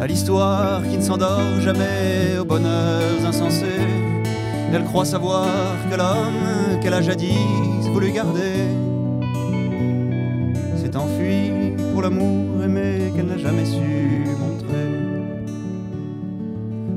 À 0.00 0.06
l'histoire 0.06 0.82
qui 0.88 0.96
ne 0.96 1.02
s'endort 1.02 1.60
jamais, 1.60 2.38
aux 2.40 2.44
bonheurs 2.44 3.24
insensés. 3.26 3.82
Elle 4.72 4.84
croit 4.84 5.04
savoir 5.04 5.46
que 5.90 5.96
l'homme 5.96 6.80
qu'elle 6.80 6.94
a 6.94 7.02
jadis 7.02 7.86
voulu 7.92 8.10
garder 8.10 8.56
s'est 10.76 10.96
enfui 10.96 11.74
pour 11.92 12.02
l'amour 12.02 12.62
aimé 12.64 13.12
qu'elle 13.14 13.26
n'a 13.26 13.38
jamais 13.38 13.64
su 13.64 14.24
montrer. 14.42 14.88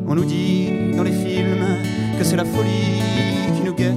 On 0.07 0.15
nous 0.15 0.25
dit 0.25 0.69
dans 0.95 1.03
les 1.03 1.11
films 1.11 1.67
que 2.17 2.23
c'est 2.23 2.35
la 2.35 2.45
folie 2.45 3.01
qui 3.55 3.63
nous 3.63 3.75
guette. 3.75 3.93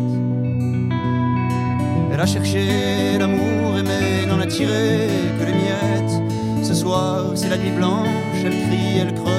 Elle 2.12 2.20
a 2.20 2.26
cherché 2.26 3.18
l'amour 3.18 3.78
aimé, 3.78 4.26
n'en 4.28 4.40
a 4.40 4.46
tiré. 4.46 5.09
C'est 7.36 7.48
la 7.48 7.56
nuit 7.56 7.70
blanche, 7.70 8.08
elle 8.44 8.50
crie, 8.50 8.98
elle 8.98 9.14
creuse 9.14 9.29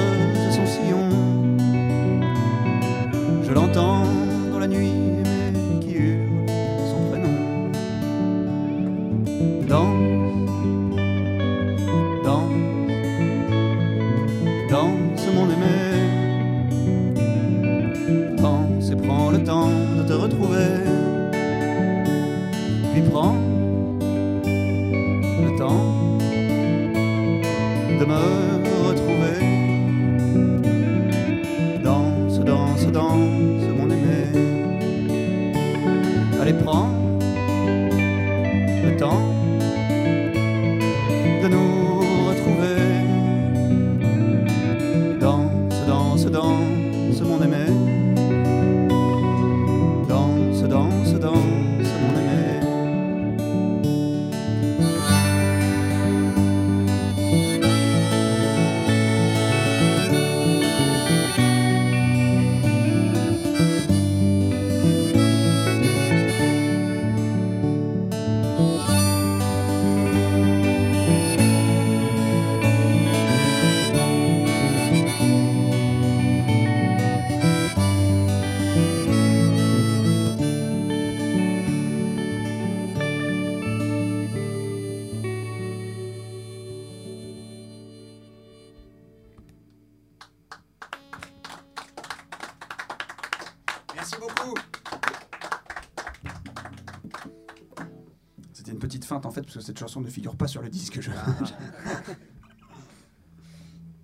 cette 99.62 99.78
chanson 99.78 100.00
ne 100.00 100.08
figure 100.08 100.36
pas 100.36 100.46
sur 100.46 100.62
le 100.62 100.68
disque. 100.68 101.00
Je... 101.02 101.10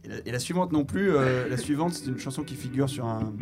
et, 0.04 0.08
la, 0.08 0.16
et 0.26 0.32
la 0.32 0.38
suivante 0.38 0.72
non 0.72 0.84
plus. 0.84 1.10
euh, 1.10 1.48
la 1.48 1.56
suivante, 1.56 1.94
c'est 1.94 2.06
une 2.06 2.18
chanson 2.18 2.42
qui 2.42 2.54
figure 2.54 2.88
sur 2.88 3.06
un, 3.06 3.34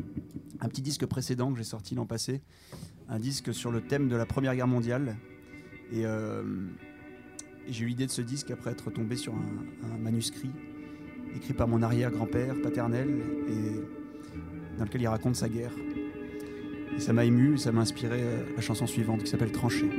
un 0.61 0.68
petit 0.68 0.83
disque 0.83 1.07
précédent 1.07 1.52
que 1.52 1.59
j'ai 1.59 1.64
sorti 1.64 1.94
l'an 1.94 2.07
passé. 2.07 2.42
Un 3.09 3.18
disque 3.18 3.55
sur 3.55 3.70
le 3.70 3.81
thème 3.81 4.09
de 4.09 4.16
la 4.16 4.26
Première 4.26 4.55
Guerre 4.57 4.66
mondiale. 4.66 5.16
Et, 5.92 6.05
euh, 6.05 6.42
et 7.68 7.72
j'ai 7.72 7.85
eu 7.85 7.88
l'idée 7.88 8.07
de 8.07 8.11
ce 8.11 8.22
disque 8.22 8.50
après 8.50 8.72
être 8.72 8.90
tombé 8.90 9.16
sur 9.16 9.35
un, 9.35 9.94
un 9.94 9.98
manuscrit 9.98 10.50
écrit 11.35 11.52
par 11.55 11.68
mon 11.68 11.83
arrière-grand-père 11.83 12.55
paternel 12.62 13.09
et 13.48 14.79
dans 14.79 14.85
lequel 14.85 15.02
il 15.02 15.09
raconte 15.09 15.37
sa 15.37 15.48
guerre. 15.48 15.72
Et 16.96 17.00
ça 17.00 17.12
m'a 17.12 17.24
ému, 17.26 17.55
et 17.55 17.59
ça 17.59 17.72
m'a 17.72 17.83
inspiré 17.83 18.20
euh, 18.22 18.44
la 18.55 18.62
chanson 18.62 18.87
suivante 18.87 19.22
qui 19.22 19.31
s'appelle 19.31 19.52
Tranchée. 19.52 19.90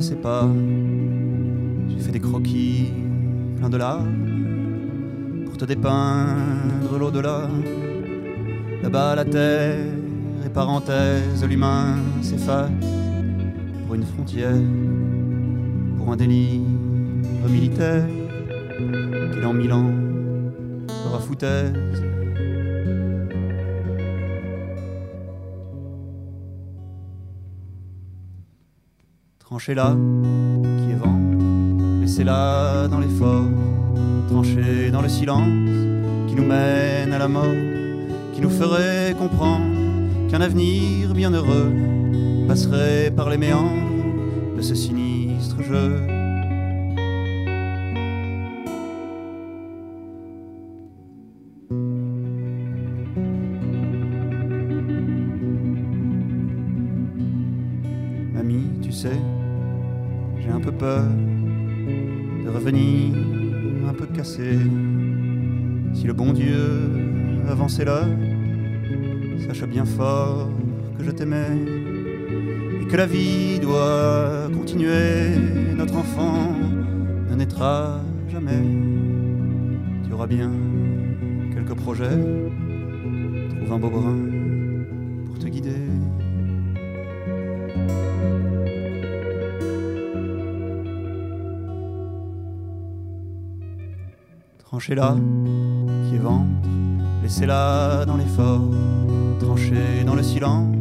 Connaissais 0.00 0.16
pas. 0.16 0.48
J'ai 1.90 1.98
fait 1.98 2.12
des 2.12 2.20
croquis 2.20 2.90
pleins 3.58 3.68
de 3.68 3.76
larmes 3.76 5.44
pour 5.44 5.58
te 5.58 5.66
dépeindre 5.66 6.98
l'au-delà. 6.98 7.42
Là-bas, 8.82 9.14
la 9.14 9.26
terre 9.26 9.76
et 10.46 10.48
parenthèse, 10.48 11.44
l'humain 11.46 11.98
s'efface 12.22 12.70
pour 13.84 13.94
une 13.94 14.04
frontière, 14.04 14.56
pour 15.98 16.10
un 16.10 16.16
délire 16.16 16.62
militaire 17.46 18.06
qui 19.34 19.40
dans 19.42 19.52
mille 19.52 19.72
ans 19.74 19.92
sera 20.88 21.18
foutaise. 21.18 22.09
Tranchez-la, 29.60 29.94
qui 30.78 30.90
est 30.90 30.94
vent, 30.94 31.20
laissez-la 32.00 32.88
dans 32.88 32.98
l'effort, 32.98 33.44
tranchée 34.30 34.90
dans 34.90 35.02
le 35.02 35.08
silence, 35.10 35.44
qui 36.28 36.34
nous 36.34 36.46
mène 36.46 37.12
à 37.12 37.18
la 37.18 37.28
mort, 37.28 37.44
qui 38.32 38.40
nous 38.40 38.48
ferait 38.48 39.14
comprendre 39.18 39.66
qu'un 40.30 40.40
avenir 40.40 41.12
bienheureux 41.12 41.74
passerait 42.48 43.12
par 43.14 43.28
les 43.28 43.36
méandres 43.36 44.56
de 44.56 44.62
ce 44.62 44.74
sinistre 44.74 45.62
jeu. 45.62 46.09
Vie 73.10 73.58
doit 73.58 74.48
continuer. 74.54 75.36
Notre 75.76 75.96
enfant 75.96 76.52
ne 77.28 77.34
naîtra 77.34 78.00
jamais. 78.28 78.62
Tu 80.06 80.12
auras 80.12 80.26
bien 80.26 80.50
quelques 81.52 81.74
projets. 81.74 82.18
Trouve 83.56 83.72
un 83.72 83.78
beau 83.78 83.90
brin 83.90 84.18
pour 85.26 85.38
te 85.38 85.46
guider. 85.46 85.70
Tranchez-la, 94.58 95.16
qui 96.08 96.14
est 96.14 96.18
ventre, 96.18 96.46
laissez-la 97.22 98.04
dans 98.06 98.16
l'effort, 98.16 98.70
tranchée 99.40 100.04
dans 100.06 100.14
le 100.14 100.22
silence, 100.22 100.76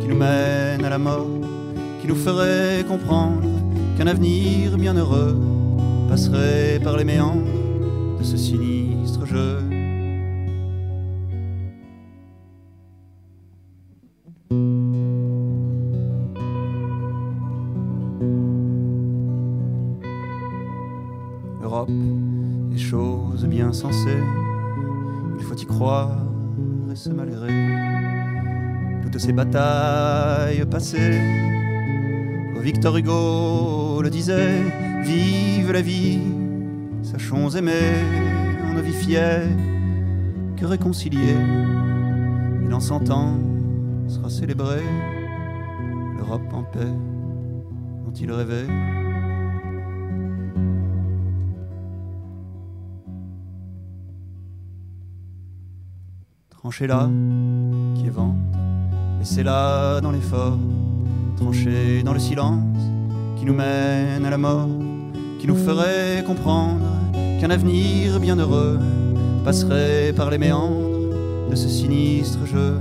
qui 0.00 0.08
nous 0.08 0.16
mène 0.16 0.84
à 0.84 0.88
la 0.88 0.98
mort, 0.98 1.26
qui 2.04 2.10
nous 2.10 2.16
ferait 2.16 2.84
comprendre 2.86 3.48
qu'un 3.96 4.06
avenir 4.06 4.76
bienheureux 4.76 5.40
passerait 6.06 6.78
par 6.84 6.98
les 6.98 7.04
méandres 7.04 7.46
de 8.18 8.22
ce 8.22 8.36
sinistre 8.36 9.24
jeu. 9.24 9.60
L'Europe, 21.62 21.88
des 22.70 22.78
choses 22.78 23.46
bien 23.46 23.72
sensées, 23.72 24.22
il 25.38 25.44
faut 25.46 25.56
y 25.56 25.64
croire 25.64 26.10
de 26.86 26.94
ce 26.94 27.08
malgré. 27.08 27.48
Toutes 29.02 29.18
ces 29.18 29.32
batailles 29.32 30.66
passées, 30.66 31.63
Victor 32.64 32.96
Hugo 32.96 34.00
le 34.00 34.08
disait, 34.08 34.62
vive 35.02 35.70
la 35.70 35.82
vie, 35.82 36.18
sachons 37.02 37.50
aimer, 37.50 37.92
on 38.64 38.72
ne 38.72 38.80
vit 38.80 38.94
fier 38.94 39.42
que 40.56 40.64
réconcilier. 40.64 41.36
Et 42.64 42.68
dans 42.70 42.80
cent 42.80 43.10
ans 43.10 43.36
sera 44.08 44.30
célébrée 44.30 44.82
l'Europe 46.16 46.50
en 46.54 46.62
paix 46.62 46.90
dont 48.06 48.12
il 48.18 48.32
rêvait. 48.32 48.66
Tranchez-la, 56.48 57.10
qui 57.94 58.06
est 58.06 58.10
ventre, 58.10 58.38
laissez-la 59.18 60.00
dans 60.00 60.12
l'effort, 60.12 60.58
tranchez 61.36 62.02
dans 62.02 62.12
le 62.12 62.18
silence 62.18 62.62
qui 63.38 63.44
nous 63.44 63.54
mène 63.54 64.24
à 64.24 64.30
la 64.30 64.38
mort, 64.38 64.68
qui 65.40 65.46
nous 65.46 65.56
ferait 65.56 66.22
comprendre 66.26 66.80
qu'un 67.40 67.50
avenir 67.50 68.20
bienheureux 68.20 68.78
passerait 69.44 70.12
par 70.16 70.30
les 70.30 70.38
méandres 70.38 71.50
de 71.50 71.54
ce 71.54 71.68
sinistre 71.68 72.46
jeu. 72.46 72.78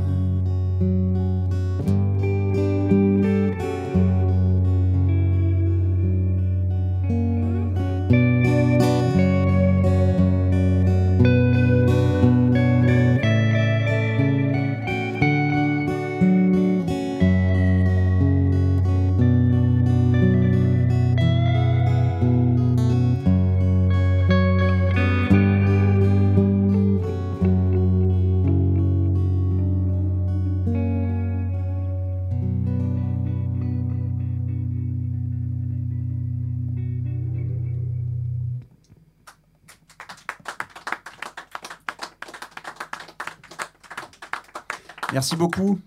Merci 45.24 45.38
beaucoup. 45.38 45.80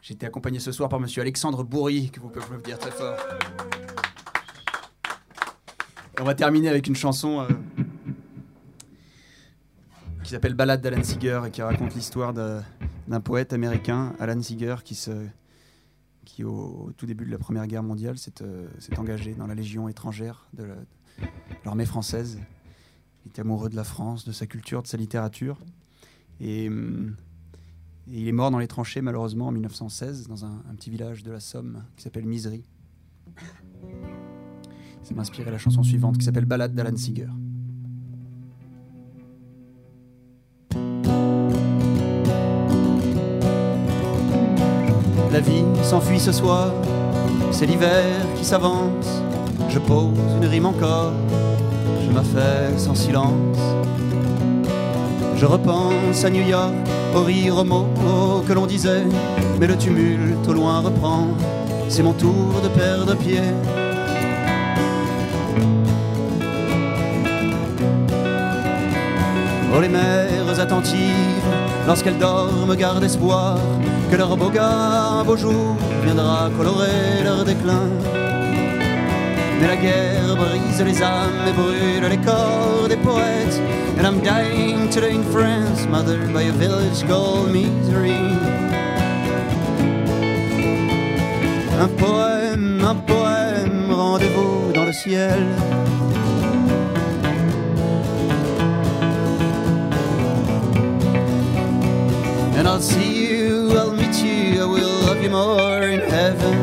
J'ai 0.00 0.14
été 0.14 0.24
accompagné 0.24 0.58
ce 0.58 0.72
soir 0.72 0.88
par 0.88 0.98
monsieur 0.98 1.20
Alexandre 1.20 1.64
Bourri, 1.64 2.10
que 2.10 2.18
vous 2.18 2.30
pouvez 2.30 2.42
applaudir 2.42 2.78
très 2.78 2.90
fort. 2.90 3.18
On 6.18 6.24
va 6.24 6.34
terminer 6.34 6.70
avec 6.70 6.86
une 6.86 6.96
chanson 6.96 7.40
euh, 7.40 7.82
qui 10.24 10.30
s'appelle 10.30 10.54
Ballade 10.54 10.80
d'Alan 10.80 11.04
Seeger 11.04 11.42
et 11.46 11.50
qui 11.50 11.60
raconte 11.60 11.94
l'histoire 11.94 12.32
d'un 12.32 13.20
poète 13.20 13.52
américain, 13.52 14.14
Alan 14.18 14.40
Seeger, 14.40 14.76
qui, 14.82 14.94
se, 14.94 15.26
qui 16.24 16.42
au, 16.42 16.90
tout 16.96 17.04
début 17.04 17.26
de 17.26 17.30
la 17.30 17.38
Première 17.38 17.66
Guerre 17.66 17.82
mondiale 17.82 18.16
s'est 18.16 18.40
euh, 18.40 18.66
engagé 18.96 19.34
dans 19.34 19.46
la 19.46 19.54
Légion 19.54 19.90
étrangère 19.90 20.48
de 20.54 20.64
l'armée 21.66 21.84
française. 21.84 22.38
Il 23.26 23.28
était 23.28 23.42
amoureux 23.42 23.68
de 23.68 23.76
la 23.76 23.84
France, 23.84 24.24
de 24.24 24.32
sa 24.32 24.46
culture, 24.46 24.82
de 24.82 24.88
sa 24.88 24.96
littérature. 24.96 25.58
Et. 26.40 26.68
Hum, 26.68 27.14
et 28.12 28.20
il 28.20 28.28
est 28.28 28.32
mort 28.32 28.50
dans 28.50 28.58
les 28.58 28.68
tranchées, 28.68 29.00
malheureusement, 29.02 29.48
en 29.48 29.52
1916, 29.52 30.28
dans 30.28 30.44
un, 30.44 30.62
petit 30.76 30.90
village 30.90 31.22
de 31.22 31.30
la 31.30 31.40
Somme 31.40 31.84
qui 31.96 32.02
s'appelle 32.02 32.26
Misery. 32.26 32.64
Ça 35.02 35.14
m'a 35.14 35.22
inspiré 35.22 35.50
la 35.50 35.58
chanson 35.58 35.82
suivante 35.82 36.18
qui 36.18 36.24
s'appelle 36.24 36.44
Ballade 36.44 36.74
d'Alan 36.74 36.96
Seeger. 36.96 37.28
La 45.30 45.40
vie 45.40 45.64
s'enfuit 45.82 46.20
ce 46.20 46.32
soir, 46.32 46.72
c'est 47.52 47.66
l'hiver 47.66 48.26
qui 48.36 48.44
s'avance. 48.44 49.22
Je 49.68 49.78
pose 49.78 50.18
une 50.36 50.46
rime 50.46 50.66
encore, 50.66 51.12
je 52.04 52.10
m'affaisse 52.10 52.88
en 52.88 52.94
silence. 52.94 53.58
Je 55.40 55.46
repense 55.46 56.24
à 56.24 56.30
New 56.30 56.42
York, 56.42 56.74
au 57.14 57.22
rire, 57.22 57.58
aux 57.58 57.64
mots 57.64 57.86
que 58.46 58.52
l'on 58.52 58.66
disait, 58.66 59.04
mais 59.60 59.68
le 59.68 59.76
tumulte 59.76 60.48
au 60.48 60.52
loin 60.52 60.80
reprend, 60.80 61.28
c'est 61.88 62.02
mon 62.02 62.12
tour 62.12 62.60
de 62.60 62.68
perdre 62.68 63.14
pied. 63.14 63.40
Oh 69.72 69.80
les 69.80 69.88
mères 69.88 70.58
attentives, 70.58 71.46
lorsqu'elles 71.86 72.18
dorment, 72.18 72.74
gardent 72.74 73.04
espoir 73.04 73.58
que 74.10 74.16
leur 74.16 74.36
beau 74.36 74.50
gars, 74.50 75.20
un 75.20 75.24
beau 75.24 75.36
jour, 75.36 75.76
viendra 76.02 76.50
colorer 76.56 77.22
leur 77.22 77.44
déclin. 77.44 77.86
Mais 79.60 79.66
la 79.66 79.76
guerre 79.76 80.36
brise 80.36 80.82
les 80.82 81.02
âmes 81.02 81.48
et 81.48 81.52
brûle 81.52 82.08
les 82.08 82.18
corps 82.18 82.88
des 82.88 82.96
poètes. 82.96 83.60
And 83.98 84.06
I'm 84.06 84.20
dying 84.20 84.88
today 84.90 85.14
in 85.16 85.24
France, 85.24 85.86
mothered 85.88 86.32
by 86.32 86.42
a 86.42 86.52
village 86.52 87.04
called 87.08 87.50
Misery. 87.50 88.12
Un 91.80 91.88
poème, 91.88 92.84
un 92.84 92.94
poème, 92.94 93.92
rendez-vous 93.92 94.72
dans 94.72 94.84
le 94.84 94.92
ciel. 94.92 95.38
And 102.56 102.66
I'll 102.66 102.80
see 102.80 103.28
you, 103.30 103.72
I'll 103.76 103.92
meet 103.92 104.22
you, 104.22 104.60
I 104.60 104.64
will 104.64 105.06
love 105.06 105.22
you 105.22 105.30
more 105.30 105.82
in 105.82 106.00
heaven. 106.00 106.57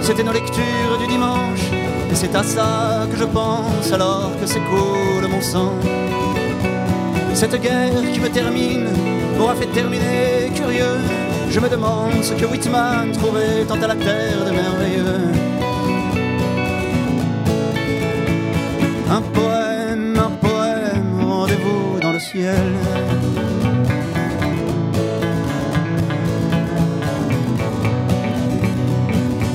C'était 0.00 0.22
nos 0.22 0.32
lectures 0.32 0.98
du 0.98 1.06
dimanche. 1.06 1.70
Et 2.10 2.14
c'est 2.14 2.34
à 2.34 2.42
ça 2.42 3.06
que 3.10 3.16
je 3.18 3.24
pense 3.24 3.92
alors 3.92 4.30
que 4.40 4.46
s'écoule 4.46 5.28
mon 5.28 5.42
sang. 5.42 5.72
Cette 7.34 7.60
guerre 7.60 8.10
qui 8.12 8.20
me 8.20 8.30
termine 8.30 8.86
m'aura 9.36 9.54
fait 9.54 9.66
terminer 9.66 10.50
curieux. 10.54 10.98
Je 11.50 11.60
me 11.60 11.68
demande 11.68 12.22
ce 12.22 12.32
que 12.32 12.46
Whitman 12.46 13.12
trouvait 13.12 13.64
tant 13.68 13.80
à 13.82 13.88
la 13.88 13.96
terre 13.96 14.44
de 14.46 14.50
merveilleux. 14.50 15.30
Un 19.10 19.20
poème, 19.20 20.18
un 20.18 20.30
poème, 20.46 21.20
rendez-vous 21.22 22.00
dans 22.00 22.12
le 22.12 22.18
ciel. 22.18 22.72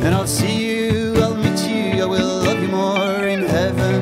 And 0.04 0.16
I'll 0.16 0.26
see 0.26 0.66
you, 0.66 1.16
I'll 1.22 1.36
meet 1.36 1.62
you, 1.68 2.02
I 2.02 2.06
will 2.06 2.44
love 2.44 2.60
you 2.60 2.70
more 2.70 3.28
in 3.28 3.44
heaven. 3.44 4.02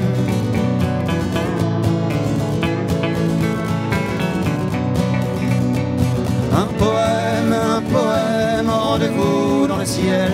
Un 6.54 6.68
poème, 6.78 7.54
un 7.54 7.82
poème, 7.82 8.70
rendez-vous 8.70 9.68
dans 9.68 9.78
le 9.78 9.86
ciel. 9.86 10.32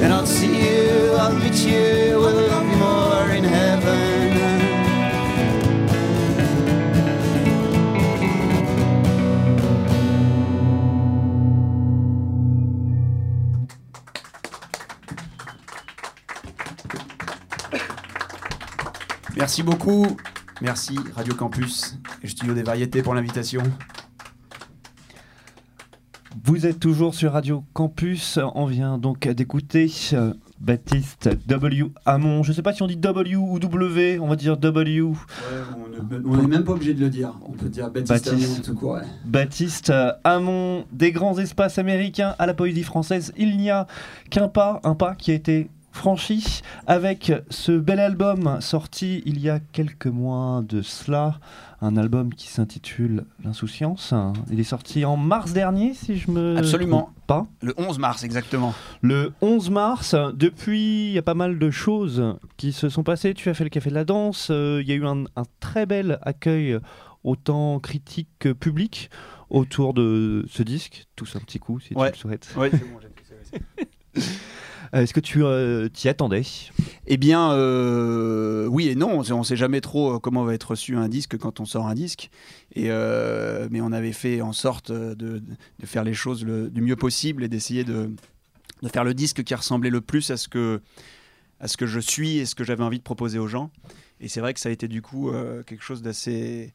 And 0.00 0.12
I'll 0.12 0.26
see 0.26 0.46
you, 0.46 1.14
I'll 1.18 1.34
meet 1.34 1.64
you, 1.64 2.11
Merci 19.52 19.64
beaucoup. 19.64 20.06
Merci 20.62 20.98
Radio 21.14 21.34
Campus 21.34 21.98
et 22.22 22.26
Studio 22.26 22.54
des 22.54 22.62
Variétés 22.62 23.02
pour 23.02 23.12
l'invitation. 23.12 23.62
Vous 26.42 26.64
êtes 26.64 26.80
toujours 26.80 27.14
sur 27.14 27.32
Radio 27.32 27.62
Campus. 27.74 28.38
On 28.54 28.64
vient 28.64 28.96
donc 28.96 29.28
d'écouter 29.28 29.92
euh, 30.14 30.32
Baptiste 30.58 31.28
W. 31.46 31.84
Hamon. 32.06 32.42
Je 32.42 32.48
ne 32.48 32.54
sais 32.54 32.62
pas 32.62 32.72
si 32.72 32.82
on 32.82 32.86
dit 32.86 32.96
W 32.96 33.36
ou 33.36 33.58
W, 33.58 34.18
on 34.20 34.28
va 34.28 34.36
dire 34.36 34.56
W. 34.56 35.02
on 35.02 36.36
n'est 36.38 36.46
même 36.46 36.64
pas 36.64 36.72
obligé 36.72 36.94
de 36.94 37.00
le 37.00 37.10
dire. 37.10 37.34
On 37.46 37.52
peut 37.52 37.68
dire 37.68 37.90
Baptiste, 37.90 38.28
Hamon 38.28 38.62
tout 38.64 38.74
court. 38.74 39.00
Baptiste 39.26 39.90
euh, 39.90 40.12
Hamon, 40.24 40.86
des 40.92 41.12
grands 41.12 41.38
espaces 41.38 41.76
américains 41.76 42.34
à 42.38 42.46
la 42.46 42.54
poésie 42.54 42.84
française. 42.84 43.34
Il 43.36 43.58
n'y 43.58 43.68
a 43.68 43.86
qu'un 44.30 44.48
pas, 44.48 44.80
un 44.82 44.94
pas 44.94 45.14
qui 45.14 45.30
a 45.30 45.34
été 45.34 45.68
franchi 45.92 46.62
avec 46.86 47.32
ce 47.50 47.72
bel 47.72 48.00
album 48.00 48.58
sorti 48.60 49.22
il 49.26 49.38
y 49.40 49.48
a 49.48 49.60
quelques 49.60 50.06
mois 50.06 50.62
de 50.66 50.82
cela, 50.82 51.38
un 51.80 51.96
album 51.96 52.34
qui 52.34 52.48
s'intitule 52.48 53.24
L'insouciance. 53.44 54.14
Il 54.50 54.58
est 54.58 54.64
sorti 54.64 55.04
en 55.04 55.16
mars 55.16 55.52
dernier, 55.52 55.94
si 55.94 56.16
je 56.16 56.30
me 56.30 56.56
Absolument. 56.56 57.02
trompe 57.02 57.14
pas. 57.26 57.46
Le 57.60 57.74
11 57.76 57.98
mars, 57.98 58.24
exactement. 58.24 58.74
Le 59.02 59.32
11 59.42 59.70
mars, 59.70 60.14
depuis, 60.34 61.08
il 61.08 61.12
y 61.12 61.18
a 61.18 61.22
pas 61.22 61.34
mal 61.34 61.58
de 61.58 61.70
choses 61.70 62.36
qui 62.56 62.72
se 62.72 62.88
sont 62.88 63.02
passées. 63.02 63.34
Tu 63.34 63.48
as 63.48 63.54
fait 63.54 63.64
le 63.64 63.70
Café 63.70 63.90
de 63.90 63.94
la 63.94 64.04
Danse, 64.04 64.48
euh, 64.50 64.80
il 64.82 64.88
y 64.88 64.92
a 64.92 64.94
eu 64.94 65.06
un, 65.06 65.24
très 65.60 65.86
bel 65.86 66.18
accueil, 66.22 66.78
autant 67.22 67.78
critique 67.80 68.28
que 68.38 68.52
public, 68.52 69.10
autour 69.50 69.92
de 69.92 70.44
ce 70.48 70.62
disque. 70.62 71.06
Tous 71.16 71.36
un 71.36 71.40
petit 71.40 71.58
coup, 71.58 71.78
si 71.80 71.94
tu 71.94 72.00
le 72.00 72.14
souhaites. 72.14 72.54
Oui, 72.56 72.68
c'est 72.72 72.78
bon, 72.78 72.98
j'ai 73.00 74.22
est-ce 74.92 75.14
que 75.14 75.20
tu 75.20 75.42
euh, 75.42 75.88
t'y 75.88 76.08
attendais? 76.08 76.42
Eh 77.06 77.16
bien, 77.16 77.52
euh, 77.52 78.66
oui 78.66 78.88
et 78.88 78.94
non. 78.94 79.22
On 79.30 79.38
ne 79.38 79.44
sait 79.44 79.56
jamais 79.56 79.80
trop 79.80 80.20
comment 80.20 80.44
va 80.44 80.54
être 80.54 80.70
reçu 80.72 80.96
un 80.96 81.08
disque 81.08 81.38
quand 81.38 81.60
on 81.60 81.64
sort 81.64 81.86
un 81.86 81.94
disque. 81.94 82.30
Et, 82.74 82.88
mais 82.88 83.80
on 83.80 83.92
avait 83.92 84.12
fait 84.12 84.42
en 84.42 84.52
sorte 84.52 84.92
de, 84.92 85.42
faire 85.84 86.04
les 86.04 86.14
choses 86.14 86.44
du 86.44 86.80
mieux 86.82 86.96
possible 86.96 87.42
et 87.42 87.48
d'essayer 87.48 87.84
de, 87.84 88.10
faire 88.86 89.04
le 89.04 89.14
disque 89.14 89.42
qui 89.42 89.54
ressemblait 89.54 89.90
le 89.90 90.00
plus 90.00 90.30
à 90.30 90.36
ce 90.36 90.48
que, 90.48 90.80
à 91.60 91.68
ce 91.68 91.76
que 91.76 91.86
je 91.86 92.00
suis 92.00 92.38
et 92.38 92.46
ce 92.46 92.54
que 92.54 92.64
j'avais 92.64 92.84
envie 92.84 92.98
de 92.98 93.04
proposer 93.04 93.38
aux 93.38 93.48
gens. 93.48 93.70
Et 94.20 94.28
c'est 94.28 94.40
vrai 94.40 94.52
que 94.52 94.60
ça 94.60 94.68
a 94.68 94.72
été 94.72 94.88
du 94.88 95.00
coup 95.00 95.30
quelque 95.66 95.82
chose 95.82 96.02
d'assez 96.02 96.74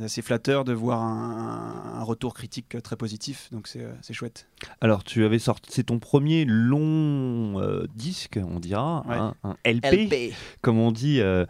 assez 0.00 0.22
flatteur 0.22 0.64
de 0.64 0.72
voir 0.72 1.02
un, 1.02 2.02
retour 2.02 2.34
critique 2.34 2.82
très 2.82 2.96
positif, 2.96 3.48
donc 3.52 3.68
euh, 3.76 3.92
c'est 4.02 4.12
chouette. 4.12 4.48
Alors 4.80 5.04
tu 5.04 5.24
avais 5.24 5.38
sorti, 5.38 5.70
c'est 5.72 5.84
ton 5.84 6.00
premier 6.00 6.44
long 6.44 7.60
euh, 7.60 7.86
disque, 7.94 8.40
on 8.42 8.58
dira, 8.58 9.04
hein, 9.08 9.34
un 9.44 9.56
LP, 9.64 10.34
comme 10.62 10.78
on 10.78 10.90
dit 10.90 11.20
euh, 11.20 11.46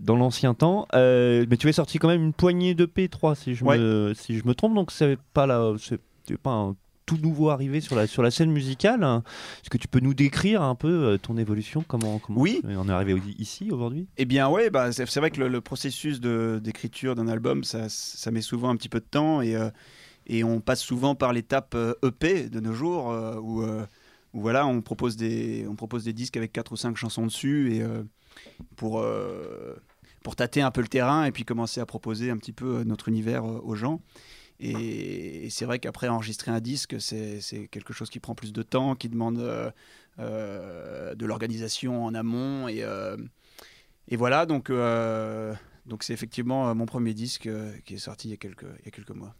dans 0.00 0.16
l'ancien 0.16 0.54
temps, 0.54 0.86
mais 0.92 1.56
tu 1.58 1.66
avais 1.66 1.72
sorti 1.72 1.98
quand 1.98 2.08
même 2.08 2.22
une 2.22 2.32
poignée 2.32 2.74
de 2.74 2.86
P3 2.86 3.34
si 3.34 3.54
je, 3.54 3.64
me, 3.64 4.14
si 4.14 4.38
je 4.38 4.46
me 4.46 4.54
trompe, 4.54 4.74
donc 4.74 4.90
c'est 4.90 5.18
pas 5.34 5.46
là, 5.46 5.74
c'est 5.78 6.00
pas 6.38 6.52
un 6.52 6.76
tout 7.12 7.22
nouveau 7.22 7.50
arrivé 7.50 7.80
sur 7.80 7.96
la, 7.96 8.06
sur 8.06 8.22
la 8.22 8.30
scène 8.30 8.50
musicale. 8.50 9.02
Est-ce 9.02 9.70
que 9.70 9.78
tu 9.78 9.88
peux 9.88 10.00
nous 10.00 10.14
décrire 10.14 10.62
un 10.62 10.74
peu 10.74 10.88
euh, 10.88 11.18
ton 11.18 11.36
évolution 11.36 11.84
Comment, 11.86 12.18
comment 12.18 12.40
oui. 12.40 12.62
on 12.64 12.88
est 12.88 12.92
arrivé 12.92 13.20
ici 13.38 13.70
aujourd'hui? 13.70 14.06
Eh 14.16 14.24
bien, 14.24 14.48
ouais, 14.48 14.70
bah, 14.70 14.92
c'est 14.92 15.16
vrai 15.16 15.30
que 15.30 15.42
le, 15.42 15.60
processus 15.60 16.20
d'écriture 16.20 17.14
d'un 17.14 17.28
album, 17.28 17.64
ça, 17.64 17.88
ça, 17.88 18.30
met 18.30 18.40
souvent 18.40 18.70
un 18.70 18.76
petit 18.76 18.88
peu 18.88 19.00
de 19.00 19.04
temps 19.04 19.42
et, 19.42 19.54
euh, 19.54 19.70
et 20.26 20.44
on 20.44 20.60
passe 20.60 20.80
souvent 20.80 21.14
par 21.14 21.32
l'étape 21.32 21.74
EP 22.02 22.42
euh, 22.42 22.46
e 22.46 22.48
de 22.48 22.60
nos 22.60 22.72
jours 22.72 23.06
où, 23.42 23.62
où, 23.62 24.40
voilà, 24.40 24.66
on 24.66 24.80
propose, 24.80 25.16
des, 25.16 25.66
on 25.68 25.76
propose 25.76 26.04
des 26.04 26.12
disques 26.12 26.36
avec 26.36 26.52
4 26.52 26.72
ou 26.72 26.76
5 26.76 26.96
chansons 26.96 27.26
dessus 27.26 27.74
et 27.74 27.82
pour 28.76 29.04
pour 30.22 30.36
tâter 30.36 30.62
un 30.62 30.70
peu 30.70 30.80
le 30.80 30.88
terrain 30.88 31.24
et 31.24 31.32
puis 31.32 31.44
commencer 31.44 31.80
à 31.80 31.86
proposer 31.86 32.30
un 32.30 32.36
petit 32.36 32.52
peu 32.52 32.84
notre 32.84 33.08
univers 33.08 33.44
aux 33.44 33.74
gens. 33.74 34.00
Et, 34.62 35.48
c'est 35.50 35.64
vrai 35.64 35.78
qu'après 35.78 36.08
enregistrer 36.08 36.50
un 36.50 36.60
disque, 36.60 36.96
c'est 37.00 37.68
quelque 37.70 37.92
chose 37.92 38.10
qui 38.10 38.20
prend 38.20 38.34
plus 38.34 38.52
de 38.52 38.62
temps, 38.62 38.94
qui 38.94 39.08
demande 39.08 39.38
euh, 39.38 39.70
euh, 40.18 41.14
de 41.14 41.26
l'organisation 41.26 42.04
en 42.04 42.14
amont. 42.14 42.68
Et, 42.68 42.82
euh, 42.82 43.16
voilà, 44.12 44.46
donc 44.46 44.70
c'est 46.00 46.12
effectivement 46.12 46.74
mon 46.74 46.86
premier 46.86 47.12
disque 47.12 47.48
qui 47.84 47.94
est 47.94 47.98
sorti 47.98 48.28
il 48.28 48.30
y 48.30 48.34
a 48.34 48.36
quelques, 48.36 49.10
mois. 49.10 49.34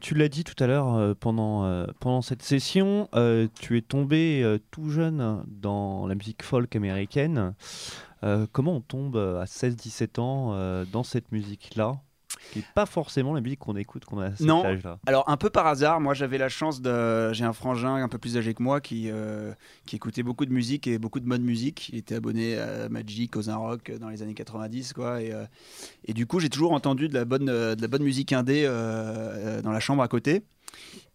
tu 0.00 0.14
l'as 0.14 0.28
dit 0.28 0.44
tout 0.44 0.62
à 0.62 0.66
l'heure 0.66 1.16
pendant 1.16 2.22
cette 2.22 2.42
session, 2.42 3.08
tu 3.58 3.76
es 3.76 3.82
tombé 3.82 4.58
tout 4.70 4.90
jeune 4.90 5.42
dans 5.48 6.06
la 6.06 6.14
musique 6.14 6.42
folk 6.42 6.76
américaine. 6.76 7.54
comment 8.52 8.76
on 8.76 8.80
tombe 8.80 9.16
à 9.16 9.44
16-17 9.44 10.20
ans 10.20 10.84
dans 10.84 11.02
cette 11.02 11.32
musique-là? 11.32 12.00
Qui 12.52 12.58
n'est 12.60 12.64
pas 12.74 12.86
forcément 12.86 13.34
la 13.34 13.40
musique 13.40 13.60
qu'on 13.60 13.76
écoute 13.76 14.04
qu'on 14.04 14.18
a 14.18 14.26
à 14.26 14.36
cet 14.36 14.46
non. 14.46 14.64
âge-là. 14.64 14.98
Alors 15.06 15.28
un 15.28 15.36
peu 15.36 15.50
par 15.50 15.66
hasard, 15.66 16.00
moi 16.00 16.14
j'avais 16.14 16.38
la 16.38 16.48
chance 16.48 16.80
de, 16.80 17.32
j'ai 17.32 17.44
un 17.44 17.52
frangin 17.52 17.96
un 17.96 18.08
peu 18.08 18.18
plus 18.18 18.36
âgé 18.36 18.54
que 18.54 18.62
moi 18.62 18.80
qui 18.80 19.10
euh, 19.10 19.52
qui 19.86 19.96
écoutait 19.96 20.22
beaucoup 20.22 20.46
de 20.46 20.52
musique 20.52 20.86
et 20.86 20.98
beaucoup 20.98 21.20
de 21.20 21.28
bonne 21.28 21.42
musique. 21.42 21.88
Il 21.90 21.98
était 21.98 22.16
abonné 22.16 22.58
à 22.58 22.88
Magic, 22.88 23.36
aux 23.36 23.42
Rock 23.42 23.92
dans 24.00 24.08
les 24.08 24.22
années 24.22 24.34
90 24.34 24.92
quoi. 24.92 25.22
Et, 25.22 25.32
euh, 25.32 25.44
et 26.04 26.12
du 26.12 26.26
coup 26.26 26.40
j'ai 26.40 26.48
toujours 26.48 26.72
entendu 26.72 27.08
de 27.08 27.14
la 27.14 27.24
bonne 27.24 27.46
de 27.46 27.80
la 27.80 27.88
bonne 27.88 28.02
musique 28.02 28.32
indé 28.32 28.64
euh, 28.66 29.62
dans 29.62 29.72
la 29.72 29.80
chambre 29.80 30.02
à 30.02 30.08
côté. 30.08 30.42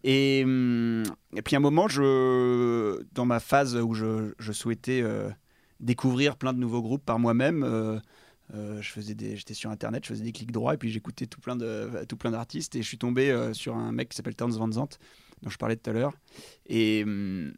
Et, 0.04 0.42
hum, 0.44 1.02
et 1.34 1.42
puis 1.42 1.56
à 1.56 1.58
un 1.58 1.62
moment, 1.62 1.88
je, 1.88 3.02
dans 3.14 3.24
ma 3.24 3.40
phase 3.40 3.74
où 3.76 3.94
je, 3.94 4.34
je 4.38 4.52
souhaitais 4.52 5.02
découvrir 5.80 6.36
plein 6.36 6.52
de 6.52 6.58
nouveaux 6.58 6.82
groupes 6.82 7.04
par 7.04 7.18
moi-même, 7.18 8.00
euh, 8.54 8.80
je 8.80 8.90
faisais 8.90 9.14
des, 9.14 9.36
j'étais 9.36 9.54
sur 9.54 9.70
internet, 9.70 10.04
je 10.04 10.10
faisais 10.10 10.22
des 10.22 10.32
clics 10.32 10.52
droits 10.52 10.74
et 10.74 10.76
puis 10.76 10.90
j'écoutais 10.90 11.26
tout 11.26 11.40
plein 11.40 11.56
de, 11.56 12.04
tout 12.08 12.16
plein 12.16 12.30
d'artistes 12.30 12.76
et 12.76 12.82
je 12.82 12.86
suis 12.86 12.98
tombé 12.98 13.30
euh, 13.30 13.52
sur 13.52 13.74
un 13.74 13.90
mec 13.90 14.10
qui 14.10 14.16
s'appelle 14.16 14.36
Towns 14.36 14.52
Van 14.52 14.70
Zandt 14.70 14.98
dont 15.42 15.50
je 15.50 15.58
parlais 15.58 15.76
tout 15.76 15.90
à 15.90 15.92
l'heure 15.92 16.12
et, 16.66 17.02
hum, 17.04 17.52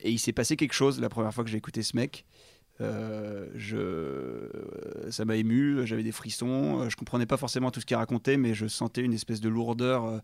et 0.00 0.10
il 0.10 0.18
s'est 0.18 0.32
passé 0.32 0.56
quelque 0.56 0.74
chose 0.74 1.00
la 1.00 1.08
première 1.08 1.32
fois 1.32 1.44
que 1.44 1.50
j'ai 1.50 1.56
écouté 1.56 1.82
ce 1.82 1.96
mec. 1.96 2.26
Euh, 2.80 3.48
je, 3.56 5.10
ça 5.10 5.24
m'a 5.24 5.34
ému, 5.34 5.84
j'avais 5.86 6.04
des 6.04 6.12
frissons, 6.12 6.88
je 6.88 6.94
comprenais 6.94 7.26
pas 7.26 7.36
forcément 7.36 7.70
tout 7.70 7.80
ce 7.80 7.86
qu'il 7.86 7.96
racontait, 7.96 8.36
mais 8.36 8.54
je 8.54 8.66
sentais 8.68 9.00
une 9.00 9.14
espèce 9.14 9.40
de 9.40 9.48
lourdeur. 9.48 10.22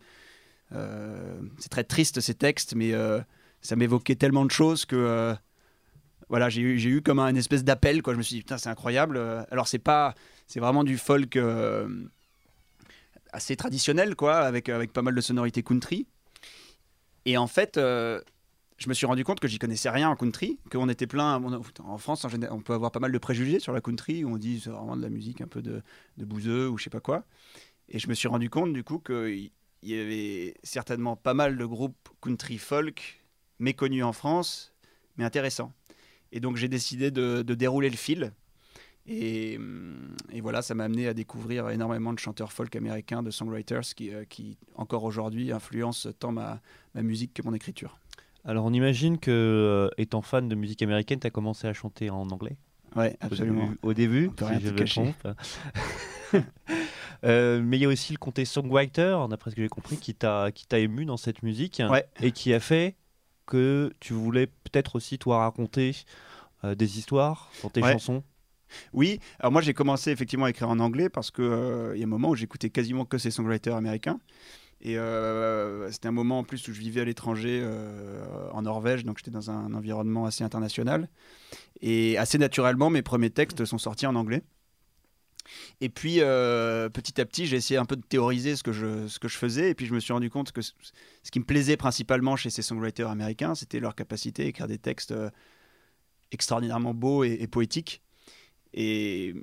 c'est 0.71 1.69
très 1.71 1.83
triste 1.83 2.21
ces 2.21 2.35
textes, 2.35 2.77
mais 2.77 2.93
ça 3.61 3.75
m'évoquait 3.75 4.15
tellement 4.15 4.45
de 4.45 4.53
choses 4.53 4.85
que 4.85 5.35
voilà, 6.29 6.49
j'ai 6.49 6.63
eu, 6.63 7.03
comme 7.03 7.19
un 7.19 7.35
espèce 7.35 7.65
d'appel. 7.65 8.03
Quoi. 8.03 8.15
Je 8.15 8.19
me 8.19 8.23
suis 8.23 8.37
dit, 8.37 8.41
putain, 8.43 8.59
c'est 8.59 8.69
incroyable. 8.69 9.19
Alors, 9.51 9.69
c'est 9.69 9.79
pas, 9.79 10.15
c'est 10.47 10.61
vraiment 10.61 10.85
du 10.85 10.99
folk 10.99 11.37
euh, 11.37 11.89
assez 13.33 13.57
traditionnel, 13.57 14.15
quoi, 14.15 14.39
avec, 14.39 14.69
avec 14.69 14.93
pas 14.93 15.03
mal 15.03 15.15
de 15.15 15.21
sonorités 15.21 15.63
country. 15.63 16.07
Et 17.27 17.37
en 17.37 17.47
fait, 17.47 17.77
euh, 17.77 18.21
je 18.77 18.89
me 18.89 18.95
suis 18.95 19.07
rendu 19.07 19.25
compte 19.25 19.41
que 19.41 19.49
j'y 19.49 19.59
connaissais 19.59 19.91
rien 19.91 20.09
en 20.09 20.17
country, 20.17 20.59
qu'on 20.71 20.89
était 20.89 21.07
plein. 21.07 21.43
En 21.85 21.99
France, 21.99 22.27
on 22.51 22.61
peut 22.61 22.75
avoir 22.75 22.91
pas 22.91 23.01
mal 23.01 23.13
de 23.13 23.19
préjugés 23.19 23.61
sur 23.61 23.73
la 23.73 23.81
country, 23.81 24.25
où 24.25 24.33
on 24.35 24.37
dit 24.37 24.61
c'est 24.61 24.71
vraiment 24.71 24.97
de 24.97 25.03
la 25.03 25.09
musique 25.09 25.41
un 25.41 25.47
peu 25.47 25.63
de, 25.63 25.83
de 26.17 26.25
bouseux 26.25 26.69
ou 26.69 26.79
je 26.79 26.85
sais 26.85 26.91
pas 26.91 27.01
quoi. 27.01 27.25
Et 27.89 27.99
je 27.99 28.09
me 28.09 28.15
suis 28.15 28.29
rendu 28.29 28.51
compte, 28.51 28.73
du 28.73 28.83
coup, 28.83 28.99
qu'il 28.99 29.51
y 29.83 29.95
avait 29.95 30.55
certainement 30.63 31.17
pas 31.17 31.35
mal 31.35 31.57
de 31.57 31.65
groupes 31.65 32.09
country 32.21 32.59
folk 32.59 33.25
méconnus 33.59 34.05
en 34.05 34.13
France, 34.13 34.75
mais 35.17 35.25
intéressants. 35.25 35.73
Et 36.35 36.41
donc 36.41 36.57
j'ai 36.57 36.69
décidé 36.69 37.11
de, 37.11 37.43
dérouler 37.43 37.89
le 37.89 37.97
fil. 37.97 38.33
Et, 39.07 39.59
voilà, 40.43 40.61
ça 40.61 40.75
m'a 40.75 40.85
amené 40.85 41.07
à 41.07 41.15
découvrir 41.15 41.71
énormément 41.71 42.13
de 42.13 42.19
chanteurs 42.19 42.53
folk 42.53 42.75
américains, 42.77 43.23
de 43.23 43.31
songwriters 43.31 43.83
qui, 43.95 44.13
euh, 44.13 44.25
qui 44.29 44.59
encore 44.75 45.05
aujourd'hui 45.05 45.53
influencent 45.53 46.11
tant 46.19 46.33
ma, 46.33 46.61
ma, 46.95 47.03
musique 47.03 47.33
que 47.33 47.43
mon 47.43 47.55
écriture. 47.55 47.99
Alors 48.45 48.65
on 48.65 48.73
imagine 48.73 49.19
que, 49.19 49.31
euh, 49.31 49.89
étant 49.97 50.23
fan 50.23 50.49
de 50.49 50.55
musique 50.55 50.83
américaine, 50.83 51.21
tu 51.21 51.27
as 51.27 51.31
commencé 51.31 51.67
à 51.67 51.73
chanter 51.73 52.11
en 52.11 52.29
anglais 52.29 52.57
Oui, 52.97 53.07
absolument. 53.21 53.73
Au 53.83 53.95
début, 53.95 54.31
si 54.37 54.61
je 54.61 54.71
me 54.71 54.85
trompe. 54.85 55.29
Euh, 57.23 57.63
mais 57.65 57.79
il 57.79 57.81
y 57.81 57.87
a 57.87 57.89
aussi 57.89 58.13
le 58.13 58.19
côté 58.19 58.45
songwriter, 58.45 59.17
d'après 59.31 59.51
ce 59.51 59.57
que 59.57 59.63
j'ai 59.63 59.69
compris, 59.69 59.97
qui 59.97 60.15
t'a 60.15 60.51
ému 60.73 61.07
dans 61.07 61.17
cette 61.17 61.43
musique 61.43 61.81
et 62.21 62.33
qui 62.33 62.53
a 62.53 62.61
fait 62.61 62.97
que 63.47 63.91
tu 64.01 64.13
voulais 64.13 64.49
peut-être 64.75 64.97
aussi 64.97 65.19
toi 65.19 65.39
raconter 65.39 65.95
euh, 66.65 66.75
des 66.75 66.99
histoires 66.99 67.51
dans 67.63 67.71
tes 67.71 67.81
chansons? 67.81 68.25
Oui, 68.93 69.21
alors 69.39 69.53
moi 69.53 69.61
j'ai 69.61 69.75
commencé 69.75 70.11
effectivement 70.11 70.47
à 70.47 70.51
écrire 70.51 70.69
en 70.69 70.81
anglais 70.81 71.09
parce 71.09 71.31
qu'il 71.31 71.45
euh, 71.45 71.97
y 71.97 72.01
a 72.01 72.05
un 72.05 72.09
moment 72.09 72.31
où 72.31 72.35
j'écoutais 72.35 72.71
quasiment 72.71 73.05
que 73.05 73.19
ces 73.19 73.31
songwriters 73.31 73.77
américains. 73.77 74.19
Et 74.81 74.99
euh, 74.99 75.91
c'était 75.93 76.09
un 76.09 76.13
moment 76.13 76.41
en 76.41 76.45
plus 76.45 76.67
où 76.69 76.73
je 76.75 76.81
vivais 76.81 77.01
à 77.01 77.05
l'étranger, 77.05 77.65
en 78.53 78.63
Norvège, 78.63 79.05
donc 79.05 79.19
j'étais 79.19 79.31
dans 79.31 79.51
un 79.51 79.73
environnement 79.73 80.27
assez 80.27 80.45
international. 80.45 81.09
Et 81.81 82.19
assez 82.19 82.37
naturellement, 82.37 82.91
mes 82.91 83.01
premiers 83.01 83.31
textes 83.31 83.65
sont 83.65 83.79
sortis 83.79 84.07
en 84.07 84.15
anglais. 84.15 84.43
Et 85.81 85.89
puis, 85.89 86.21
euh, 86.21 86.89
petit 86.89 87.21
à 87.21 87.25
petit, 87.25 87.47
j'ai 87.47 87.57
essayé 87.57 87.79
un 87.79 87.85
peu 87.85 87.97
de 87.97 88.03
théoriser 88.03 88.57
ce 88.57 88.63
que, 88.63 88.73
je, 88.73 89.09
ce 89.09 89.19
que 89.19 89.29
je 89.29 89.37
faisais. 89.37 89.71
Et 89.71 89.75
puis, 89.75 89.87
je 89.87 89.95
me 89.95 90.01
suis 90.01 90.13
rendu 90.13 90.31
compte 90.31 90.53
que 90.53 90.63
ce 90.63 90.73
qui 91.31 91.41
me 91.41 91.45
plaisait 91.45 91.77
principalement 91.77 92.37
chez 92.37 92.51
ces 92.51 92.63
songwriters 92.63 93.09
américains, 93.09 93.55
c'était 93.55 93.81
leur 93.81 93.95
capacité 93.95 94.45
à 94.45 94.47
écrire 94.47 94.67
des 94.67 94.79
textes 94.79 95.13
euh, 95.13 95.31
extraordinairement 96.33 96.95
beaux 96.95 97.25
et, 97.25 97.47
poétiques. 97.47 98.03
Et, 98.73 99.35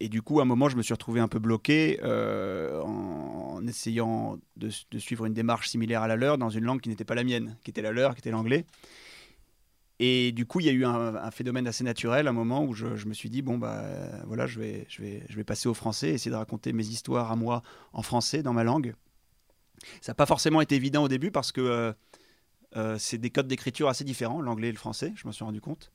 et 0.00 0.08
du 0.08 0.22
coup, 0.22 0.40
à 0.40 0.42
un 0.42 0.46
moment, 0.46 0.68
je 0.68 0.76
me 0.76 0.82
suis 0.82 0.92
retrouvé 0.92 1.20
un 1.20 1.28
peu 1.28 1.38
bloqué 1.38 1.98
euh, 2.02 2.80
en, 2.82 3.66
essayant 3.66 4.38
de, 4.56 4.68
suivre 4.98 5.24
une 5.24 5.34
démarche 5.34 5.68
similaire 5.68 6.02
à 6.02 6.08
la 6.08 6.16
leur 6.16 6.36
dans 6.36 6.50
une 6.50 6.64
langue 6.64 6.80
qui 6.80 6.88
n'était 6.88 7.04
pas 7.04 7.14
la 7.14 7.24
mienne, 7.24 7.56
qui 7.64 7.70
était 7.70 7.82
la 7.82 7.92
leur, 7.92 8.14
qui 8.14 8.20
était 8.20 8.30
l'anglais. 8.30 8.66
Et 10.00 10.32
du 10.32 10.44
coup, 10.44 10.60
il 10.60 10.66
y 10.66 10.68
a 10.68 10.72
eu 10.72 10.84
un, 10.84 11.30
phénomène 11.30 11.68
assez 11.68 11.84
naturel, 11.84 12.26
un 12.26 12.32
moment 12.32 12.64
où 12.64 12.74
je, 12.74 13.06
me 13.06 13.14
suis 13.14 13.30
dit 13.30 13.42
bon 13.42 13.58
bah 13.58 13.84
voilà, 14.26 14.46
je 14.46 14.58
vais, 14.58 14.86
je 14.88 15.02
vais, 15.02 15.22
je 15.28 15.36
vais 15.36 15.44
passer 15.44 15.68
au 15.68 15.74
français, 15.74 16.10
essayer 16.10 16.32
de 16.32 16.36
raconter 16.36 16.72
mes 16.72 16.86
histoires 16.86 17.30
à 17.30 17.36
moi 17.36 17.62
en 17.92 18.02
français 18.02 18.42
dans 18.42 18.52
ma 18.52 18.64
langue. 18.64 18.94
Ça 20.00 20.12
n'a 20.12 20.14
pas 20.14 20.26
forcément 20.26 20.60
été 20.60 20.74
évident 20.74 21.04
au 21.04 21.08
début 21.08 21.30
parce 21.30 21.52
que 21.52 21.60
euh, 21.60 21.92
euh, 22.76 22.96
c'est 22.98 23.18
des 23.18 23.30
codes 23.30 23.46
d'écriture 23.46 23.88
assez 23.88 24.04
différents, 24.04 24.40
l'anglais 24.40 24.68
et 24.68 24.72
le 24.72 24.78
français. 24.78 25.12
Je 25.16 25.26
m'en 25.26 25.32
suis 25.32 25.44
rendu 25.44 25.60
compte. 25.60 25.92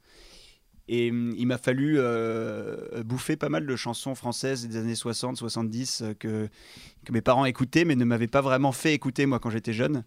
Et 0.88 1.12
hum, 1.12 1.34
il 1.38 1.46
m'a 1.46 1.58
fallu 1.58 1.96
euh, 1.98 3.04
bouffer 3.04 3.36
pas 3.36 3.50
mal 3.50 3.66
de 3.66 3.76
chansons 3.76 4.16
françaises 4.16 4.68
des 4.68 4.78
années 4.78 4.96
60, 4.96 5.38
70 5.38 6.02
euh, 6.02 6.14
que, 6.16 6.50
que 7.06 7.12
mes 7.12 7.22
parents 7.22 7.46
écoutaient, 7.46 7.86
mais 7.86 7.96
ne 7.96 8.06
m'avaient 8.06 8.28
pas 8.28 8.42
vraiment 8.42 8.72
fait 8.72 8.94
écouter 8.94 9.26
moi 9.26 9.40
quand 9.40 9.52
j'étais 9.52 9.74
jeune. 9.74 10.04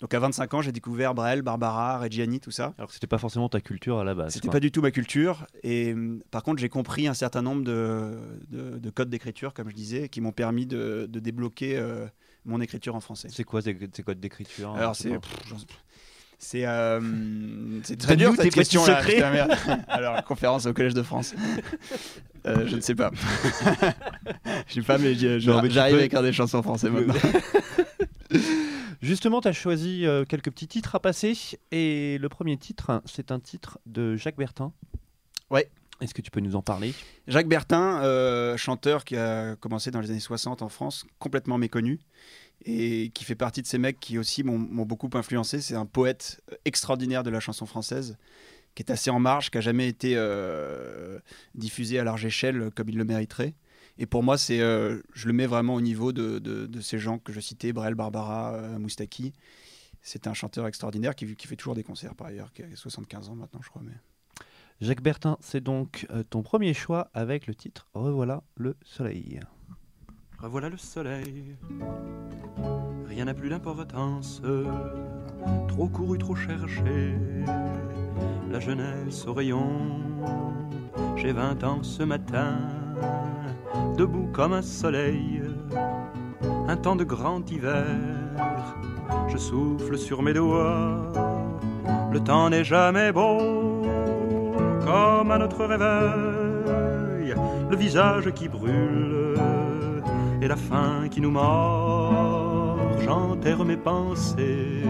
Donc 0.00 0.14
à 0.14 0.20
25 0.20 0.54
ans, 0.54 0.62
j'ai 0.62 0.72
découvert 0.72 1.14
Brel, 1.14 1.42
Barbara, 1.42 1.98
Reggiani, 1.98 2.38
tout 2.38 2.52
ça. 2.52 2.72
Alors 2.78 2.88
que 2.88 2.94
c'était 2.94 3.08
pas 3.08 3.18
forcément 3.18 3.48
ta 3.48 3.60
culture 3.60 3.98
à 3.98 4.04
la 4.04 4.14
base. 4.14 4.34
C'était 4.34 4.48
pas 4.48 4.60
du 4.60 4.70
tout 4.70 4.80
ma 4.80 4.90
culture. 4.90 5.46
Et 5.62 5.92
hum, 5.92 6.22
par 6.30 6.42
contre, 6.42 6.60
j'ai 6.60 6.68
compris 6.68 7.08
un 7.08 7.14
certain 7.14 7.42
nombre 7.42 7.64
de, 7.64 8.16
de, 8.50 8.90
codes 8.90 9.10
d'écriture, 9.10 9.52
comme 9.54 9.68
je 9.68 9.74
disais, 9.74 10.08
qui 10.08 10.20
m'ont 10.20 10.32
permis 10.32 10.66
de, 10.66 11.06
de 11.10 11.20
débloquer 11.20 11.76
euh, 11.76 12.06
mon 12.44 12.60
écriture 12.60 12.94
en 12.94 13.00
français. 13.00 13.28
C'est 13.30 13.44
quoi 13.44 13.60
ces, 13.60 13.74
codes 13.74 14.20
d'écriture 14.20 14.74
Alors 14.74 14.94
c'est 14.94 15.12
c'est 16.40 16.64
euh, 16.66 17.00
très 17.98 18.16
dur 18.16 18.32
cette 18.36 18.54
question 18.54 18.86
là. 18.86 19.00
Alors 19.88 20.22
conférence 20.22 20.66
au 20.66 20.72
Collège 20.72 20.94
de 20.94 21.02
France. 21.02 21.34
Euh, 22.46 22.64
je 22.68 22.76
ne 22.76 22.80
sais 22.80 22.94
pas. 22.94 23.10
je 24.68 24.74
sais 24.74 24.82
pas, 24.82 24.98
mais 24.98 25.14
j'arrive 25.16 25.98
à 25.98 26.04
écrire 26.04 26.22
des 26.22 26.32
chansons 26.32 26.62
françaises 26.62 26.90
maintenant. 26.92 27.14
Justement, 29.00 29.40
tu 29.40 29.48
as 29.48 29.52
choisi 29.52 30.06
euh, 30.06 30.24
quelques 30.24 30.50
petits 30.50 30.66
titres 30.66 30.94
à 30.94 31.00
passer. 31.00 31.36
Et 31.70 32.18
le 32.18 32.28
premier 32.28 32.56
titre, 32.56 33.02
c'est 33.04 33.30
un 33.30 33.38
titre 33.38 33.78
de 33.86 34.16
Jacques 34.16 34.36
Bertin. 34.36 34.72
Ouais. 35.50 35.70
Est-ce 36.00 36.14
que 36.14 36.22
tu 36.22 36.30
peux 36.30 36.40
nous 36.40 36.54
en 36.54 36.62
parler? 36.62 36.94
Jacques 37.26 37.48
Bertin, 37.48 38.02
euh, 38.02 38.56
chanteur 38.56 39.04
qui 39.04 39.16
a 39.16 39.56
commencé 39.56 39.90
dans 39.90 40.00
les 40.00 40.10
années 40.10 40.20
60 40.20 40.62
en 40.62 40.68
France, 40.68 41.04
complètement 41.18 41.58
méconnu 41.58 41.98
et 42.64 43.10
qui 43.14 43.24
fait 43.24 43.34
partie 43.34 43.62
de 43.62 43.66
ces 43.66 43.78
mecs 43.78 44.00
qui 44.00 44.18
aussi 44.18 44.42
m'ont 44.42 44.58
beaucoup 44.84 45.10
influencé. 45.14 45.60
C'est 45.60 45.74
un 45.74 45.86
poète 45.86 46.40
extraordinaire 46.64 47.22
de 47.22 47.30
la 47.30 47.40
chanson 47.40 47.66
française, 47.66 48.16
qui 48.74 48.82
est 48.82 48.90
assez 48.90 49.10
en 49.10 49.20
marge, 49.20 49.50
qui 49.50 49.58
a 49.58 49.60
jamais 49.60 49.88
été 49.88 50.14
euh, 50.16 51.18
diffusé 51.54 51.98
à 51.98 52.04
large 52.04 52.24
échelle 52.24 52.70
comme 52.74 52.88
il 52.88 52.96
le 52.96 53.04
mériterait. 53.04 53.54
Et 53.98 54.06
pour 54.06 54.22
moi, 54.22 54.38
c'est, 54.38 54.60
euh, 54.60 55.02
je 55.12 55.26
le 55.26 55.32
mets 55.32 55.46
vraiment 55.46 55.74
au 55.74 55.80
niveau 55.80 56.12
de, 56.12 56.38
de, 56.38 56.80
ces 56.80 56.98
gens 56.98 57.18
que 57.18 57.32
je 57.32 57.40
citais, 57.40 57.72
Brel, 57.72 57.96
Barbara, 57.96 58.54
euh, 58.54 58.78
Moustaki. 58.78 59.32
C'est 60.00 60.28
un 60.28 60.34
chanteur 60.34 60.68
extraordinaire 60.68 61.16
qui, 61.16 61.34
qui, 61.34 61.48
fait 61.48 61.56
toujours 61.56 61.74
des 61.74 61.82
concerts 61.82 62.14
par 62.14 62.28
ailleurs, 62.28 62.52
qui 62.52 62.62
a 62.62 62.66
75 62.74 63.28
ans 63.28 63.34
maintenant, 63.34 63.60
je 63.60 63.68
crois. 63.68 63.82
Mais... 63.84 63.94
Jacques 64.80 65.02
Bertin, 65.02 65.36
c'est 65.40 65.60
donc 65.60 66.06
ton 66.30 66.42
premier 66.42 66.72
choix 66.72 67.10
avec 67.12 67.48
le 67.48 67.54
titre 67.56 67.88
Revoilà 67.94 68.44
le 68.56 68.76
soleil. 68.84 69.40
Revoilà 70.38 70.68
le 70.68 70.76
soleil, 70.76 71.56
rien 73.08 73.24
n'a 73.24 73.34
plus 73.34 73.48
d'importance, 73.48 74.40
trop 75.66 75.88
couru, 75.88 76.16
trop 76.16 76.36
cherché, 76.36 77.16
la 78.48 78.60
jeunesse 78.60 79.26
au 79.26 79.34
rayon. 79.34 80.00
J'ai 81.16 81.32
vingt 81.32 81.64
ans 81.64 81.82
ce 81.82 82.04
matin, 82.04 82.87
debout 83.96 84.28
comme 84.32 84.52
un 84.52 84.62
soleil, 84.62 85.42
un 86.68 86.76
temps 86.76 86.96
de 86.96 87.04
grand 87.04 87.50
hiver, 87.50 87.86
je 89.28 89.36
souffle 89.36 89.98
sur 89.98 90.22
mes 90.22 90.32
doigts, 90.32 91.12
le 92.12 92.20
temps 92.20 92.50
n'est 92.50 92.64
jamais 92.64 93.12
beau, 93.12 93.82
comme 94.84 95.30
à 95.30 95.38
notre 95.38 95.64
réveil, 95.64 97.34
le 97.70 97.76
visage 97.76 98.30
qui 98.32 98.48
brûle 98.48 99.34
et 100.40 100.48
la 100.48 100.56
faim 100.56 101.08
qui 101.10 101.20
nous 101.20 101.30
mord. 101.30 102.78
J'enterre 103.00 103.64
mes 103.64 103.76
pensées 103.76 104.82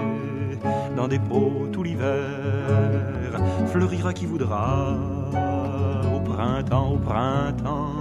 dans 0.96 1.08
des 1.08 1.18
pots 1.18 1.68
tout 1.72 1.82
l'hiver. 1.82 3.40
Fleurira 3.68 4.12
qui 4.12 4.26
voudra 4.26 4.96
printemps, 6.38 6.92
au 6.94 6.98
printemps. 6.98 7.96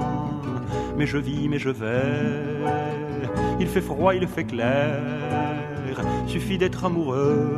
Mais 0.95 1.07
je 1.07 1.17
vis, 1.17 1.49
mais 1.49 1.57
je 1.57 1.69
vais. 1.69 2.61
Il 3.59 3.67
fait 3.67 3.81
froid, 3.81 4.13
il 4.13 4.27
fait 4.27 4.43
clair. 4.43 4.99
Suffit 6.27 6.57
d'être 6.59 6.85
amoureux 6.85 7.49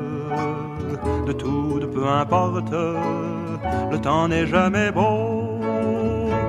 de 1.27 1.33
tout, 1.33 1.79
de 1.81 1.85
peu 1.85 2.05
importe. 2.07 2.73
Le 3.91 3.97
temps 3.99 4.27
n'est 4.29 4.47
jamais 4.47 4.89
beau 4.91 5.59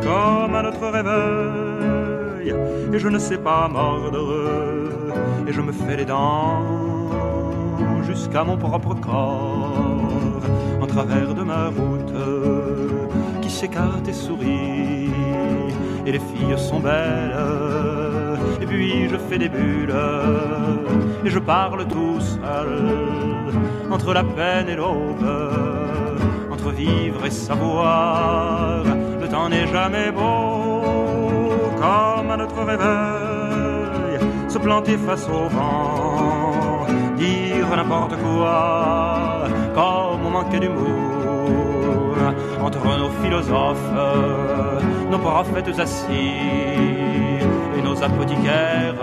comme 0.06 0.54
à 0.54 0.62
notre 0.62 0.86
réveil 0.98 2.54
et 2.94 2.98
je 2.98 3.08
ne 3.08 3.18
sais 3.18 3.38
pas 3.38 3.68
mordre 3.68 4.32
et 5.48 5.52
je 5.52 5.60
me 5.60 5.72
fais 5.72 5.96
les 5.96 6.04
dents 6.04 6.62
jusqu'à 8.08 8.44
mon 8.44 8.56
propre 8.56 8.94
corps 8.94 10.42
en 10.80 10.86
travers 10.86 11.34
de 11.34 11.42
ma 11.42 11.66
route 11.66 12.14
s'écarte 13.60 14.08
et 14.08 14.14
sourit 14.14 15.10
et 16.06 16.12
les 16.12 16.18
filles 16.18 16.56
sont 16.56 16.80
belles. 16.80 17.36
Et 18.62 18.64
puis 18.64 19.06
je 19.12 19.16
fais 19.28 19.38
des 19.38 19.50
bulles. 19.50 19.94
Et 21.26 21.30
je 21.30 21.38
parle 21.38 21.86
tout 21.86 22.20
seul. 22.20 22.72
Entre 23.90 24.14
la 24.14 24.24
peine 24.24 24.68
et 24.70 24.76
l'aube. 24.76 25.30
Entre 26.50 26.70
vivre 26.70 27.22
et 27.26 27.30
savoir. 27.30 28.82
Le 29.20 29.28
temps 29.28 29.50
n'est 29.50 29.66
jamais 29.66 30.10
beau. 30.10 30.80
Comme 31.84 32.30
à 32.30 32.36
notre 32.38 32.62
réveil, 32.72 34.14
se 34.48 34.58
planter 34.58 34.96
face 35.06 35.26
au 35.28 35.48
vent, 35.48 36.86
dire 37.16 37.68
n'importe 37.74 38.16
quoi, 38.22 39.48
comme 39.74 40.26
on 40.26 40.30
manquait 40.30 40.60
d'humour, 40.60 41.09
entre 42.62 42.98
nos 42.98 43.10
philosophes, 43.22 43.90
nos 45.10 45.18
prophètes 45.18 45.78
assis 45.78 46.34
et 47.76 47.82
nos 47.82 48.02
apothicaires. 48.02 48.94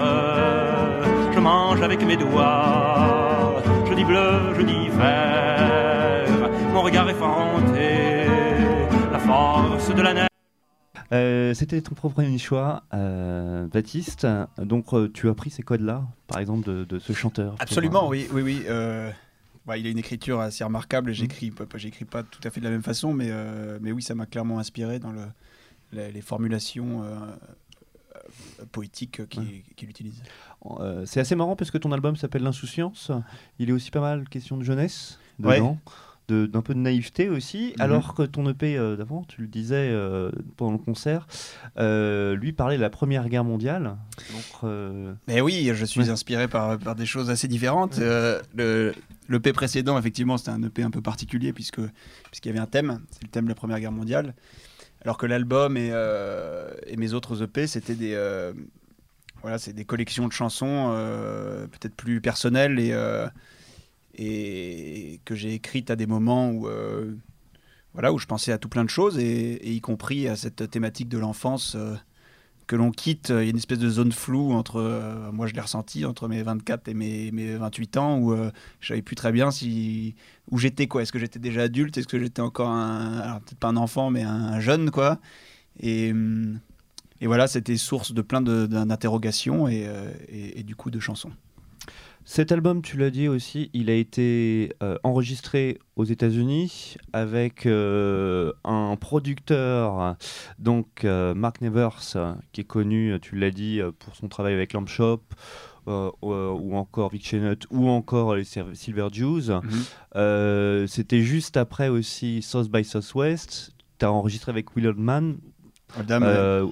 Je 1.34 1.40
mange 1.40 1.82
avec 1.82 2.06
mes 2.06 2.18
doigts, 2.18 3.62
je 3.90 3.94
dis 3.94 4.04
bleu, 4.04 4.54
je 4.58 4.62
dis 4.64 4.90
vert, 4.90 6.50
mon 6.74 6.82
regard 6.82 7.10
effronté, 7.10 8.26
la 9.12 9.20
force 9.20 9.94
de 9.94 10.02
la 10.02 10.14
neige. 10.14 10.28
Euh, 11.14 11.54
c'était 11.54 11.82
ton 11.82 11.96
premier 11.96 12.38
choix, 12.38 12.84
euh, 12.94 13.68
Baptiste. 13.68 14.28
Donc, 14.58 14.94
euh, 14.94 15.10
tu 15.14 15.30
as 15.30 15.34
pris 15.34 15.50
ces 15.50 15.64
codes-là, 15.64 16.04
par 16.28 16.40
exemple, 16.40 16.68
de, 16.68 17.00
ce 17.00 17.14
chanteur 17.14 17.56
Absolument, 17.60 18.08
oui, 18.10 18.28
oui, 18.34 18.42
oui. 18.42 18.66
Il 19.76 19.86
a 19.88 19.90
une 19.90 19.98
écriture 19.98 20.40
assez 20.40 20.64
remarquable. 20.64 21.10
Mhm. 21.10 21.16
J'écris, 21.16 21.54
j'écris 21.76 22.06
pas 22.06 22.24
tout 22.24 22.40
à 22.44 22.50
fait 22.50 22.60
de 22.60 22.66
la 22.66 22.72
même 22.72 22.84
façon, 22.84 23.14
mais, 23.14 23.32
mais 23.82 23.92
oui, 23.92 24.02
ça 24.02 24.16
m'a 24.16 24.26
clairement 24.26 24.60
inspiré 24.60 25.00
dans 25.00 25.12
le, 25.12 25.26
les, 25.92 26.22
formulations 26.22 27.04
poétiques 28.72 29.28
qu'il 29.28 29.90
utilise. 29.90 30.24
c'est 31.06 31.20
assez 31.20 31.36
marrant 31.36 31.56
parce 31.56 31.72
que 31.72 31.78
ton 31.78 31.92
album 31.92 32.16
s'appelle 32.16 32.44
L'Insouciance. 32.44 33.12
Il 33.60 33.70
est 33.70 33.74
aussi 33.74 33.92
pas 33.92 34.02
mal 34.02 34.30
question 34.30 34.58
de 34.58 34.64
jeunesse 34.64 35.20
dedans 35.40 35.78
d'un 36.30 36.62
peu 36.62 36.74
de 36.74 36.80
naïveté 36.80 37.30
aussi, 37.30 37.74
mhm. 37.76 37.82
alors 37.82 38.14
que 38.14 38.24
ton 38.24 38.50
EP 38.50 38.78
euh, 38.78 38.98
d'avant, 38.98 39.24
tu 39.28 39.42
le 39.42 39.48
disais 39.48 39.90
euh, 39.92 40.30
pendant 40.58 40.74
le 40.74 40.78
concert, 40.78 41.26
euh, 41.78 42.36
lui 42.36 42.52
parlait 42.52 42.76
de 42.76 42.82
la 42.82 42.90
Première 42.90 43.30
Guerre 43.30 43.46
mondiale. 43.46 43.96
Donc, 44.62 44.72
Mais 45.28 45.42
oui, 45.42 45.72
je 45.74 45.86
suis 45.86 46.10
inspiré 46.10 46.48
par, 46.48 46.78
par, 46.78 46.96
des 46.96 47.06
choses 47.06 47.30
assez 47.30 47.48
différentes. 47.48 47.98
le 48.00 48.94
l'EP 49.30 49.52
précédent, 49.52 49.98
effectivement, 49.98 50.38
c'était 50.38 50.52
un 50.52 50.64
EP 50.64 50.84
un 50.84 50.90
peu 50.90 51.02
particulier 51.02 51.52
puisque 51.52 51.82
puisqu'il 52.32 52.48
y 52.48 52.52
avait 52.52 52.60
un 52.60 52.66
thème, 52.66 53.02
c'est 53.12 53.24
le 53.24 53.30
thème 53.30 53.44
de 53.44 53.50
la 53.50 53.56
Première 53.56 53.80
Guerre 53.80 53.92
mondiale, 53.92 54.34
alors 55.02 55.18
que 55.18 55.26
l'album 55.26 55.76
et, 55.76 55.92
et, 56.88 56.98
mes 56.98 57.14
autres 57.14 57.44
EP, 57.44 57.68
c'était 57.68 57.96
des 57.96 58.16
voilà, 59.42 59.60
c'est 59.60 59.74
des 59.74 59.86
collections 59.86 60.28
de 60.28 60.34
chansons 60.34 60.94
peut-être 61.72 61.96
plus 61.96 62.22
personnelles 62.22 62.80
et 62.80 62.94
et 64.18 65.20
que 65.26 65.36
j'ai 65.36 65.54
écrite 65.54 65.92
à 65.92 65.96
des 65.96 66.08
moments 66.08 66.50
où, 66.50 66.68
euh, 66.68 67.14
voilà, 67.94 68.12
où 68.12 68.18
je 68.18 68.26
pensais 68.26 68.52
à 68.52 68.58
tout 68.58 68.70
plein 68.70 68.84
de 68.84 68.90
choses, 68.90 69.18
et, 69.20 69.72
y 69.72 69.82
compris 69.82 70.28
à 70.28 70.36
cette 70.36 70.70
thématique 70.70 71.10
de 71.10 71.18
l'enfance 71.18 71.76
euh, 71.76 71.96
que 72.66 72.76
l'on 72.76 72.92
quitte. 72.92 73.30
Il 73.30 73.36
y 73.36 73.48
a 73.48 73.50
une 73.50 73.58
espèce 73.58 73.80
de 73.80 73.90
zone 73.90 74.12
floue 74.12 74.52
entre, 74.54 74.78
euh, 74.78 75.32
moi 75.32 75.48
je 75.48 75.54
l'ai 75.54 75.62
ressenti, 75.62 76.04
entre 76.06 76.28
mes 76.28 76.42
24 76.42 76.88
et 76.88 76.94
mes, 76.94 77.32
mes 77.32 77.56
28 77.56 77.98
ans, 77.98 78.20
où 78.20 78.36
je 78.80 78.88
savais 78.88 79.02
plus 79.02 79.16
très 79.16 79.32
bien 79.32 79.52
si, 79.52 80.16
où 80.52 80.58
j'étais. 80.58 80.88
quoi. 80.88 81.04
Est-ce 81.04 81.12
que 81.12 81.20
j'étais 81.20 81.40
déjà 81.40 81.64
adulte? 81.64 81.98
Est-ce 81.98 82.08
que 82.08 82.20
j'étais 82.20 82.42
encore 82.42 82.70
un, 82.70 83.40
peut-être 83.46 83.60
pas 83.60 83.70
un 83.70 83.78
enfant, 83.78 84.10
mais 84.10 84.24
un, 84.24 84.60
jeune 84.60 84.92
quoi. 84.92 85.20
Et, 85.80 86.12
et 87.22 87.28
voilà, 87.28 87.48
c'était 87.48 87.78
source 87.78 88.14
de 88.14 88.22
plein 88.22 88.42
d'interrogations 88.42 89.68
et 89.68 90.64
du 90.64 90.76
coup 90.76 90.90
de 90.92 91.00
chansons. 91.00 91.32
Cet 92.30 92.52
album, 92.52 92.82
tu 92.82 92.98
l'as 92.98 93.10
dit 93.10 93.30
aussi, 93.30 93.70
il 93.74 93.90
a 93.90 93.94
été 93.94 94.74
euh, 94.84 94.98
enregistré 95.04 95.80
aux 95.96 96.04
États-Unis 96.04 96.96
avec 97.14 97.66
euh, 97.66 98.52
un 98.66 98.98
producteur, 98.98 100.18
donc 100.60 101.06
euh, 101.06 101.34
Mark 101.34 101.62
Nevers, 101.62 102.02
qui 102.52 102.60
est 102.62 102.66
connu, 102.66 103.18
tu 103.22 103.38
l'as 103.38 103.50
dit, 103.52 103.80
pour 104.00 104.14
son 104.18 104.28
travail 104.28 104.54
avec 104.54 104.74
Lamp 104.74 104.88
Shop, 104.88 105.22
ou 105.88 106.76
encore 106.76 107.12
Vic 107.12 107.26
Chennut, 107.26 107.66
ou 107.72 107.88
encore 107.88 108.36
les 108.36 108.44
Sil- 108.44 108.76
Silver 108.76 109.08
Jews. 109.10 109.50
Euh, 110.18 110.86
C'était 110.86 111.22
juste 111.22 111.56
après 111.56 111.88
aussi 111.88 112.42
South 112.42 112.70
by 112.70 112.84
Southwest. 112.84 113.72
Tu 114.00 114.06
as 114.06 114.12
enregistré 114.12 114.52
avec 114.52 114.76
Will 114.76 114.88
Oldman, 114.88 115.38
Oldham, 115.98 116.24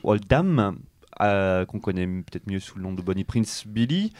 Oldham, 0.04 0.76
qu'on 1.18 1.80
connaît 1.80 2.08
peut-être 2.08 2.48
mieux 2.52 2.60
sous 2.60 2.78
le 2.78 2.84
nom 2.84 2.92
de 2.92 3.02
Bonnie 3.02 3.24
Prince 3.24 3.64
Billy. 3.66 4.12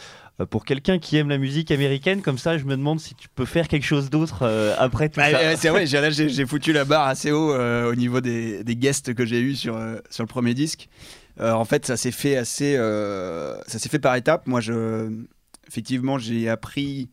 Euh, 0.42 0.46
pour 0.46 0.66
quelqu'un 0.66 1.00
qui 1.00 1.16
aime 1.18 1.30
la 1.30 1.38
musique 1.38 1.72
américaine, 1.72 2.22
comme 2.22 2.38
ça, 2.38 2.58
je 2.58 2.66
me 2.66 2.76
demande 2.76 3.00
si 3.00 3.16
tu 3.16 3.28
peux 3.30 3.46
faire 3.46 3.68
quelque 3.68 3.86
chose 3.86 4.10
d'autre 4.10 4.40
euh, 4.44 4.76
après 4.78 5.08
tout 5.10 5.20
Bah, 5.20 5.32
ça. 5.32 5.38
euh, 5.40 5.56
c'est 5.58 5.70
vrai, 5.70 5.86
j'ai- 5.88 6.02
là 6.02 6.10
j'ai 6.10 6.28
j'ai 6.30 6.46
foutu 6.46 6.74
la 6.74 6.84
barre 6.84 7.08
assez 7.08 7.32
haut 7.32 7.54
euh, 7.54 7.90
au 7.92 7.96
niveau 7.96 8.20
des, 8.22 8.64
des 8.64 8.76
guests 8.76 9.14
que 9.14 9.26
j'ai 9.26 9.40
eu 9.40 9.56
sur, 9.56 9.80
sur 10.10 10.24
le 10.24 10.28
premier 10.28 10.54
disque. 10.54 10.90
En 11.40 11.66
fait, 11.66 11.86
ça 11.86 11.98
s'est 11.98 12.12
fait 12.12 12.38
assez, 12.38 12.76
ça 13.68 13.78
s'est 13.80 13.90
fait 13.90 14.00
par 14.00 14.16
étapes. 14.16 14.48
Moi, 14.48 14.62
je, 14.62 15.10
effectivement, 15.68 16.18
j'ai 16.18 16.48
appris 16.50 17.10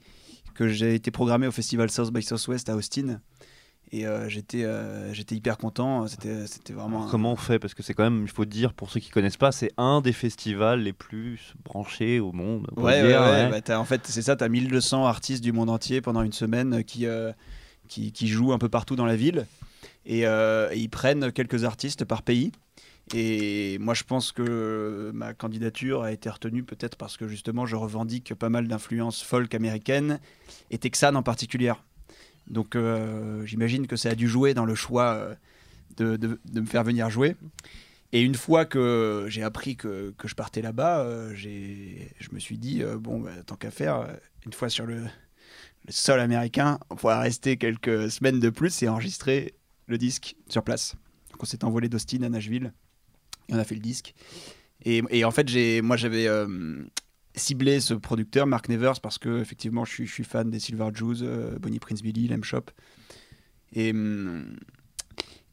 que 0.55 0.69
j'ai 0.69 0.95
été 0.95 1.11
programmé 1.11 1.47
au 1.49 1.51
festival 1.51 1.91
South 1.91 2.13
by 2.13 2.23
Southwest 2.23 2.69
à 2.69 2.77
Austin, 2.77 3.21
et 3.93 4.07
euh, 4.07 4.29
j'étais, 4.29 4.65
euh, 4.65 5.13
j'étais 5.13 5.35
hyper 5.35 5.59
content. 5.59 6.07
C'était, 6.07 6.47
c'était 6.47 6.73
vraiment. 6.73 7.09
Comment 7.09 7.33
on 7.33 7.37
fait? 7.37 7.59
Parce 7.59 7.75
que 7.75 7.83
c'est 7.83 7.95
quand 7.95 8.05
même, 8.05 8.23
il 8.23 8.31
faut 8.31 8.45
dire, 8.45 8.73
pour 8.73 8.91
ceux 8.91 9.01
qui 9.01 9.11
connaissent 9.11 9.37
pas, 9.37 9.53
c'est 9.53 9.71
un 9.77 10.01
des 10.01 10.13
festivals 10.13 10.81
les 10.81 10.93
plus 10.95 11.53
branchés 11.65 12.19
au 12.19 12.33
monde. 12.33 12.67
on 12.73 12.75
peut 12.77 12.83
Ouais, 12.83 13.03
ouais, 13.03 13.09
dire, 13.09 13.21
ouais, 13.21 13.27
ouais. 13.29 13.51
bah, 13.51 13.61
t'as- 13.61 13.79
en 13.79 13.85
fait, 13.85 14.01
c'est 14.07 14.23
ça, 14.23 14.35
tu 14.37 14.45
as 14.45 14.49
1200 14.49 15.05
artistes 15.07 15.45
du 15.45 15.53
monde 15.53 15.69
entier 15.71 16.01
pendant 16.01 16.23
une 16.23 16.33
semaine 16.33 16.75
euh, 16.75 16.83
qui, 16.83 17.07
qui, 17.89 18.13
qui 18.13 18.29
jouent 18.29 18.53
un 18.53 18.59
peu 18.59 18.69
partout 18.69 18.97
dans 18.97 19.07
la 19.07 19.17
ville. 19.17 19.47
Et, 20.07 20.27
euh, 20.27 20.69
et 20.73 20.79
ils 20.79 20.89
prennent 20.89 21.31
quelques 21.31 21.65
artistes 21.65 22.05
par 22.05 22.23
pays. 22.23 22.51
Et 23.15 23.79
moi, 23.79 23.95
je 23.95 24.05
pense 24.05 24.33
que 24.33 25.11
ma 25.13 25.35
candidature 25.35 26.03
a 26.03 26.13
été 26.13 26.31
retenue 26.31 26.63
peut-être 26.63 26.97
parce 26.97 27.17
que 27.17 27.29
justement, 27.29 27.67
je 27.67 27.77
revendique 27.77 28.33
pas 28.35 28.49
mal 28.49 28.69
d'influences 28.69 29.23
folk 29.23 29.55
américaines 29.55 30.19
et 30.71 30.79
texanes 30.79 31.17
en 31.17 31.23
particulier. 31.23 31.73
Donc, 32.49 32.77
euh, 32.77 33.45
j'imagine 33.47 33.87
que 33.87 33.97
ça 33.97 34.11
a 34.11 34.15
dû 34.15 34.29
jouer 34.29 34.55
dans 34.55 34.65
le 34.65 34.75
choix 34.75 35.15
euh, 35.15 35.35
de, 35.97 36.17
de- 36.17 36.61
me 36.61 36.67
faire 36.67 36.85
venir 36.85 37.11
jouer. 37.11 37.37
Et 38.13 38.21
une 38.23 38.35
fois 38.35 38.65
que 38.67 39.27
j'ai 39.29 39.43
appris 39.43 39.77
que, 39.77 40.15
que 40.19 40.29
je 40.29 40.35
partais 40.35 40.61
là-bas, 40.61 41.01
euh, 41.01 41.35
je 41.35 42.29
me 42.33 42.39
suis 42.39 42.59
dit, 42.59 42.83
euh, 42.83 42.99
bon, 42.99 43.21
bah, 43.21 43.31
tant 43.47 43.57
qu'à 43.57 43.71
faire, 43.71 44.07
une 44.45 44.53
fois 44.53 44.69
sur 44.69 44.87
le, 44.87 45.07
sol 45.89 46.21
américain, 46.21 46.79
on 46.91 46.97
pourra 46.97 47.21
rester 47.21 47.57
quelques 47.57 48.11
semaines 48.11 48.39
de 48.39 48.51
plus 48.51 48.83
et 48.83 48.89
enregistrer 48.89 49.55
le 49.87 49.99
disque 49.99 50.37
sur 50.49 50.63
place. 50.63 50.95
Donc 51.33 51.43
on 51.43 51.47
s'est 51.47 51.65
envolé 51.65 51.89
d'Austin 51.89 52.23
à 52.23 52.29
Nashville 52.29 52.73
et 53.49 53.55
on 53.55 53.59
a 53.59 53.65
fait 53.65 53.75
le 53.75 53.81
disque. 53.81 54.15
Et, 54.85 55.03
et 55.11 55.25
en 55.25 55.31
fait, 55.31 55.49
moi 55.83 55.97
j'avais 55.97 56.29
ciblé 57.35 57.81
ce 57.81 57.95
producteur, 57.95 58.47
Mark 58.47 58.69
Nevers, 58.69 59.01
parce 59.01 59.19
que 59.19 59.41
effectivement, 59.41 59.85
je 59.85 60.05
suis, 60.05 60.25
fan 60.25 60.51
des 60.51 60.59
Silver 60.61 60.89
Jews, 60.93 61.23
euh, 61.23 61.59
Bonnie 61.59 61.79
Prince 61.79 62.03
Billy, 62.03 62.29
Lem 62.29 62.45
Shop. 62.45 62.65
Et, 63.73 63.91
hum, 63.91 64.57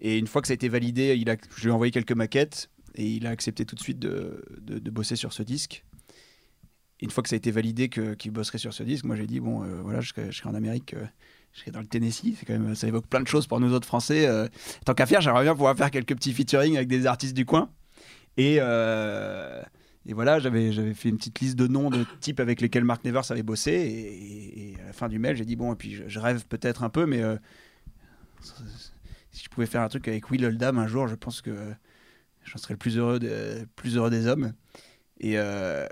et 0.02 0.18
une 0.18 0.28
fois 0.28 0.42
que 0.42 0.48
ça 0.48 0.54
a 0.54 0.56
été 0.56 0.70
validé, 0.70 1.16
il 1.18 1.30
a, 1.30 1.38
je 1.56 1.64
lui 1.64 1.70
ai 1.70 1.72
envoyé 1.72 1.92
quelques 1.92 2.12
maquettes 2.12 2.70
et 2.96 3.06
il 3.06 3.28
a 3.28 3.30
accepté 3.30 3.66
tout 3.66 3.76
de 3.76 3.82
suite 3.82 4.00
de, 4.00 4.44
de- 4.62 4.90
bosser 4.90 5.16
sur 5.16 5.34
ce 5.34 5.44
disque. 5.44 5.86
Une 7.02 7.12
fois 7.12 7.24
que 7.24 7.30
ça 7.30 7.36
a 7.36 7.38
été 7.38 7.52
validé 7.52 7.88
qu'il 7.88 8.32
bosserait 8.32 8.58
sur 8.58 8.74
ce 8.74 8.84
disque, 8.84 9.06
moi 9.06 9.16
j'ai 9.16 9.28
dit 9.28 9.40
bon, 9.40 9.64
euh, 9.64 9.82
voilà, 9.82 10.02
je 10.02 10.10
serai, 10.10 10.32
je 10.32 10.46
en 10.46 10.54
Amérique, 10.54 10.94
euh, 10.96 11.06
je 11.54 11.62
serai 11.62 11.72
dans 11.72 11.80
le 11.80 11.88
Tennessee. 11.88 12.36
C'est 12.38 12.46
quand 12.46 12.60
même, 12.60 12.76
ça 12.76 12.88
évoque 12.88 13.08
plein 13.08 13.22
de 13.22 13.28
choses 13.28 13.48
pour 13.48 13.62
nous 13.62 13.74
autres 13.74 13.88
Français. 13.88 14.28
tant 14.86 14.94
qu'à 14.94 15.06
faire, 15.06 15.22
j'aimerais 15.22 15.44
bien 15.44 15.54
pouvoir 15.54 15.78
faire 15.78 15.92
quelques 15.92 16.16
petits 16.16 16.34
featuring 16.34 16.76
avec 16.76 16.90
des 16.90 17.06
artistes 17.06 17.36
du 17.36 17.46
coin. 17.46 17.70
Et, 18.36 18.60
et 20.10 20.14
voilà, 20.14 20.39
j'avais 20.39 20.72
fait 20.95 21.10
une 21.10 21.18
petite 21.18 21.39
liste 21.39 21.55
de 21.55 21.68
noms 21.68 21.91
de 21.91 22.03
types 22.20 22.39
avec 22.39 22.62
lesquels 22.62 22.84
Mark 22.84 23.05
Nevers 23.05 23.30
avait 23.32 23.43
bossé. 23.43 23.72
Et, 23.72 24.82
à 24.82 24.88
la 24.88 24.93
fin 24.93 25.07
du 25.07 25.20
mail, 25.20 25.38
j'ai 25.38 25.45
dit 25.45 25.55
bon, 25.55 25.72
et 25.72 25.76
puis 25.76 26.01
je, 26.07 26.20
rêve 26.20 26.47
peut-être 26.47 26.82
un 26.82 26.89
peu, 26.89 27.05
mais 27.05 27.22
euh, 27.22 27.36
si 29.32 29.43
je 29.43 29.49
pouvais 29.49 29.68
faire 29.68 29.84
un 29.84 29.88
truc 29.88 30.07
avec 30.07 30.32
Will 30.32 30.43
Oldham 30.43 30.80
un 30.80 30.88
jour, 30.88 31.07
je 31.07 31.14
pense 31.14 31.41
que 31.41 31.51
j'en 32.43 32.57
serais 32.57 32.74
le 32.74 32.80
plus 32.80 32.97
heureux, 32.97 33.20
des 34.10 34.26
hommes. 34.26 34.53
Et, 35.20 35.34
euh, 35.36 35.88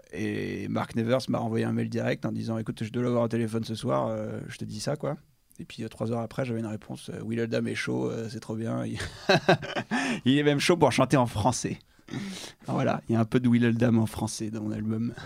Mark 0.67 0.95
Nevers 0.95 1.29
m'a 1.29 1.37
renvoyé 1.37 1.65
un 1.65 1.73
mail 1.73 1.89
direct 1.89 2.25
en 2.25 2.31
disant 2.31 2.57
écoute, 2.57 2.83
je 2.83 2.89
dois 2.89 3.03
l'avoir 3.03 3.21
au 3.21 3.27
téléphone 3.27 3.65
ce 3.65 3.75
soir, 3.75 4.07
euh, 4.07 4.39
je 4.47 4.57
te 4.57 4.65
dis 4.65 4.79
ça 4.79 4.95
quoi. 4.95 5.17
Et 5.59 5.65
puis 5.65 5.83
euh, 5.83 5.89
trois 5.89 6.11
heures 6.11 6.21
après, 6.21 6.43
j'avais 6.43 6.59
une 6.59 6.65
réponse 6.65 7.11
Will 7.23 7.41
Oldham 7.41 7.67
est 7.67 7.75
chaud, 7.75 8.11
c'est 8.29 8.39
trop 8.39 8.55
bien. 8.55 8.83
Il... 8.85 8.97
il 10.25 10.39
est 10.39 10.43
même 10.43 10.59
chaud 10.59 10.75
pour 10.75 10.91
chanter 10.91 11.17
en 11.17 11.27
français. 11.27 11.77
Alors 12.63 12.75
voilà, 12.75 13.01
il 13.09 13.13
y 13.13 13.15
a 13.15 13.19
un 13.19 13.25
peu 13.25 13.39
de 13.39 13.47
Will 13.47 13.65
Oldham 13.65 13.99
en 13.99 14.05
français 14.05 14.49
dans 14.49 14.61
mon 14.61 14.71
album. 14.71 15.13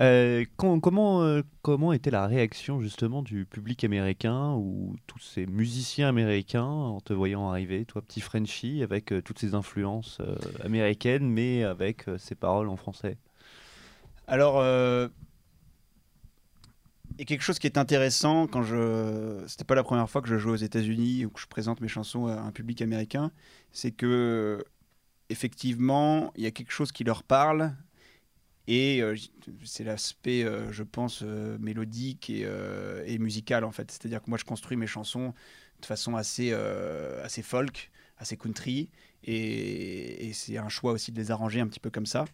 Euh, 0.00 0.44
comment, 0.56 1.22
euh, 1.22 1.42
comment 1.62 1.92
était 1.92 2.10
la 2.10 2.26
réaction 2.26 2.80
justement 2.80 3.22
du 3.22 3.46
public 3.46 3.84
américain 3.84 4.54
ou 4.54 4.96
tous 5.06 5.20
ces 5.20 5.46
musiciens 5.46 6.08
américains 6.08 6.64
en 6.64 7.00
te 7.00 7.12
voyant 7.12 7.48
arriver, 7.48 7.84
toi 7.84 8.02
petit 8.02 8.20
Frenchie, 8.20 8.82
avec 8.82 9.12
euh, 9.12 9.22
toutes 9.22 9.38
ces 9.38 9.54
influences 9.54 10.20
américaines, 10.64 11.30
mais 11.30 11.62
avec 11.62 12.06
ces 12.18 12.34
paroles 12.34 12.68
en 12.68 12.76
français? 12.76 13.18
Alors, 14.26 14.62
il 17.12 17.18
y 17.18 17.22
a 17.22 17.24
quelque 17.24 17.42
chose 17.42 17.58
qui 17.58 17.66
est 17.66 17.78
intéressant 17.78 18.46
quand 18.46 18.62
je. 18.62 19.42
C'était 19.46 19.64
pas 19.64 19.74
la 19.74 19.82
première 19.82 20.08
fois 20.10 20.22
que 20.22 20.28
je 20.28 20.38
joue 20.38 20.50
aux 20.50 20.56
États-Unis 20.56 21.24
ou 21.24 21.30
que 21.30 21.40
je 21.40 21.46
présente 21.46 21.80
mes 21.80 21.88
chansons 21.88 22.26
à 22.26 22.34
un 22.34 22.52
public 22.52 22.82
américain, 22.82 23.32
c'est 23.72 23.92
que 23.92 24.64
effectivement, 25.30 26.32
il 26.36 26.44
y 26.44 26.46
a 26.46 26.50
quelque 26.50 26.72
chose 26.72 26.92
qui 26.92 27.04
leur 27.04 27.22
parle. 27.22 27.74
Et 28.66 29.00
euh, 29.00 29.16
c'est 29.64 29.84
l'aspect, 29.84 30.44
euh, 30.44 30.70
je 30.72 30.82
pense, 30.82 31.22
euh, 31.22 31.56
mélodique 31.58 32.28
et, 32.28 33.18
musical 33.18 33.64
en 33.64 33.72
fait. 33.72 33.90
C'est-à-dire 33.90 34.22
que 34.22 34.28
moi, 34.28 34.38
je 34.38 34.44
construis 34.44 34.76
mes 34.76 34.86
chansons 34.86 35.32
de 35.80 35.86
façon 35.86 36.16
assez, 36.16 36.52
folk, 37.42 37.90
assez 38.18 38.36
country, 38.36 38.90
et, 39.24 40.32
c'est 40.34 40.58
un 40.58 40.68
choix 40.68 40.92
aussi 40.92 41.12
de 41.12 41.18
les 41.18 41.30
arranger 41.30 41.60
un 41.60 41.66
petit 41.66 41.80
peu 41.80 41.90
comme 41.90 42.06
ça. 42.06 42.26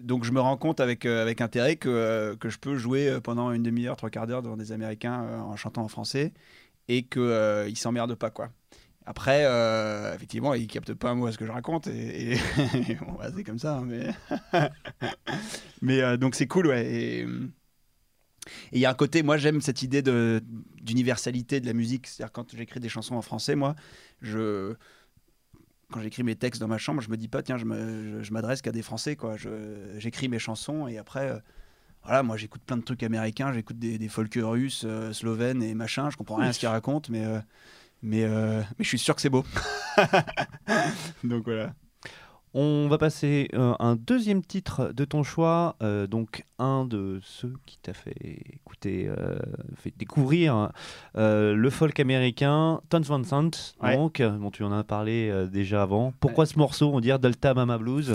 Donc 0.00 0.24
je 0.24 0.32
me 0.32 0.40
rends 0.40 0.56
compte 0.56 0.80
avec, 0.80 1.06
avec 1.06 1.40
intérêt 1.40 1.76
que, 1.76 2.36
que 2.40 2.48
je 2.50 2.58
peux 2.58 2.76
jouer 2.76 3.18
pendant 3.22 3.52
une 3.52 3.62
demi-heure, 3.62 3.96
trois 3.96 4.10
quarts 4.10 4.26
d'heure 4.26 4.42
devant 4.42 4.56
des 4.56 4.72
Américains 4.72 5.40
en 5.40 5.56
chantant 5.56 5.82
en 5.82 5.88
français 5.88 6.32
et 6.88 7.02
qu'ils 7.04 7.22
ne 7.22 7.74
s'emmerdent 7.74 8.14
pas. 8.14 8.30
quoi. 8.30 8.50
Après, 9.08 9.44
euh, 9.44 10.14
effectivement, 10.14 10.52
ils 10.54 10.66
captent 10.66 10.94
pas 10.94 11.10
un 11.10 11.14
mot 11.14 11.26
à 11.26 11.32
ce 11.32 11.38
que 11.38 11.46
je 11.46 11.52
raconte 11.52 11.86
et, 11.86 12.32
et- 12.32 12.94
bon, 13.00 13.12
bah, 13.18 13.28
c'est 13.34 13.44
comme 13.44 13.58
ça. 13.58 13.76
hein, 13.78 13.84
mais 13.86 14.08
mais 15.82 16.00
euh, 16.00 16.16
donc 16.16 16.34
c'est 16.34 16.46
cool, 16.46 16.66
ouais. 16.68 16.86
Et 16.86 17.26
il 18.72 18.78
y 18.80 18.86
a 18.86 18.90
un 18.90 18.94
côté, 18.94 19.22
moi 19.22 19.36
j'aime 19.36 19.60
cette 19.60 19.82
idée 19.82 20.02
de- 20.02 20.42
d'universalité 20.82 21.60
de 21.60 21.66
la 21.66 21.72
musique. 21.72 22.06
C'est-à-dire 22.06 22.32
quand 22.32 22.54
j'écris 22.56 22.80
des 22.80 22.88
chansons 22.88 23.14
en 23.14 23.22
français, 23.22 23.54
moi, 23.54 23.74
je 24.22 24.74
quand 25.92 26.00
j'écris 26.00 26.24
mes 26.24 26.34
textes 26.34 26.60
dans 26.60 26.66
ma 26.66 26.78
chambre, 26.78 27.00
je 27.00 27.08
me 27.10 27.16
dis 27.16 27.28
pas, 27.28 27.44
tiens, 27.44 27.58
je 27.58 27.64
m'adresse 28.32 28.60
qu'à 28.60 28.72
des 28.72 28.82
Français, 28.82 29.14
quoi. 29.14 29.36
J'écris 29.98 30.28
mes 30.28 30.40
chansons 30.40 30.88
et 30.88 30.98
après, 30.98 31.30
euh, 31.30 31.38
voilà, 32.02 32.24
moi 32.24 32.36
j'écoute 32.36 32.62
plein 32.66 32.76
de 32.76 32.82
trucs 32.82 33.04
américains, 33.04 33.52
j'écoute 33.52 33.78
des, 33.78 33.96
des 33.96 34.08
folk 34.08 34.32
russes, 34.36 34.82
euh, 34.84 35.12
slovènes 35.12 35.62
et 35.62 35.74
machin, 35.74 36.10
je 36.10 36.16
comprends 36.16 36.36
rien 36.36 36.48
à 36.48 36.52
ce 36.52 36.58
qu'ils 36.58 36.68
racontent, 36.68 37.08
mais, 37.12 37.24
euh, 37.24 37.38
mais, 38.02 38.24
euh, 38.24 38.60
mais 38.78 38.84
je 38.84 38.88
suis 38.88 38.98
sûr 38.98 39.14
que 39.14 39.20
c'est 39.20 39.30
beau. 39.30 39.44
Donc 41.24 41.44
voilà. 41.44 41.74
On 42.58 42.88
va 42.88 42.96
passer 42.96 43.48
euh, 43.52 43.74
un 43.80 43.96
deuxième 43.96 44.42
titre 44.42 44.90
de 44.94 45.04
ton 45.04 45.22
choix, 45.22 45.76
euh, 45.82 46.06
donc 46.06 46.46
un 46.58 46.86
de 46.86 47.20
ceux 47.22 47.52
qui 47.66 47.76
t'a 47.76 47.92
fait 47.92 48.14
écouter, 48.54 49.06
euh, 49.08 49.36
fait 49.76 49.92
découvrir 49.94 50.70
le 51.14 51.68
folk 51.68 52.00
américain, 52.00 52.80
Tons 52.88 53.00
Van 53.02 53.22
Sant, 53.24 53.50
Ouais. 53.82 53.96
donc, 53.96 54.22
dont 54.22 54.50
tu 54.50 54.64
en 54.64 54.72
as 54.72 54.84
parlé 54.84 55.30
déjà 55.52 55.82
avant. 55.82 56.14
Pourquoi 56.18 56.46
ce 56.46 56.58
morceau, 56.58 56.90
on 56.94 57.00
dirait 57.00 57.18
Delta 57.18 57.52
Mama 57.52 57.76
Blues? 57.76 58.14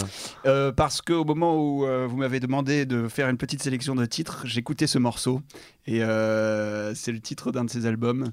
Parce 0.75 1.03
qu'au 1.03 1.23
moment 1.23 1.55
où 1.63 1.85
vous 2.07 2.17
m'avez 2.17 2.39
demandé 2.39 2.87
de 2.87 3.07
faire 3.07 3.29
une 3.29 3.37
petite 3.37 3.61
sélection 3.61 3.93
de 3.93 4.07
titres, 4.07 4.47
j'écoutais 4.47 4.87
ce 4.87 4.97
morceau. 4.97 5.41
Et 5.85 5.99
c'est 5.99 7.11
le 7.11 7.19
titre 7.21 7.51
d'un 7.51 7.65
de 7.65 7.69
ses 7.69 7.85
albums. 7.85 8.31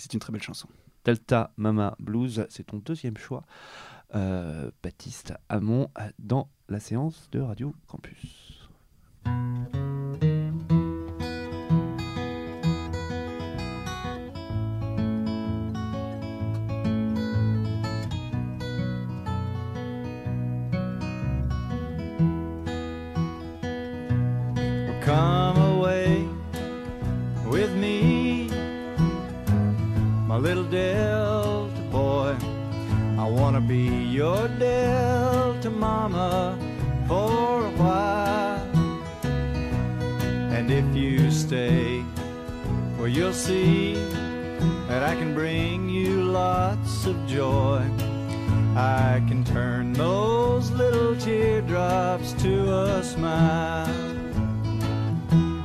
C'est 0.00 0.14
une 0.14 0.20
très 0.20 0.32
belle 0.32 0.42
chanson. 0.42 0.66
Delta 1.04 1.52
Mama 1.56 1.94
Blues, 1.98 2.46
c'est 2.48 2.64
ton 2.64 2.78
deuxième 2.78 3.16
choix, 3.16 3.44
euh, 4.14 4.70
Baptiste 4.82 5.34
Hamon, 5.48 5.90
euh, 5.98 6.10
dans 6.18 6.48
la 6.68 6.80
séance 6.80 7.28
de 7.32 7.40
Radio 7.40 7.74
Campus. 7.86 8.68
Delta 30.70 31.80
boy. 31.90 32.36
I 33.18 33.28
wanna 33.28 33.60
be 33.60 33.88
your 33.88 34.46
Delta 34.46 35.68
mama 35.68 36.56
for 37.08 37.66
a 37.66 37.70
while. 37.70 38.68
And 40.54 40.70
if 40.70 40.84
you 40.94 41.32
stay, 41.32 42.04
well, 42.96 43.08
you'll 43.08 43.32
see 43.32 43.94
that 44.86 45.02
I 45.02 45.16
can 45.16 45.34
bring 45.34 45.88
you 45.88 46.22
lots 46.22 47.04
of 47.04 47.16
joy. 47.26 47.84
I 48.76 49.20
can 49.26 49.42
turn 49.42 49.92
those 49.92 50.70
little 50.70 51.16
teardrops 51.16 52.32
to 52.44 52.72
a 52.72 53.02
smile. 53.02 53.88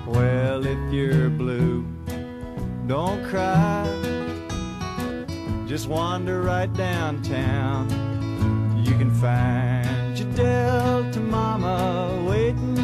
Well, 0.08 0.66
if 0.66 0.91
you're 0.91 1.30
blue, 1.30 1.86
don't 2.88 3.24
cry. 3.26 4.05
Just 5.76 5.89
wander 5.89 6.41
right 6.41 6.73
downtown. 6.73 7.89
You 8.82 8.93
can 8.97 9.11
find 9.11 10.17
your 10.17 10.32
Delta 10.32 11.19
Mama 11.19 12.23
waiting 12.26 12.74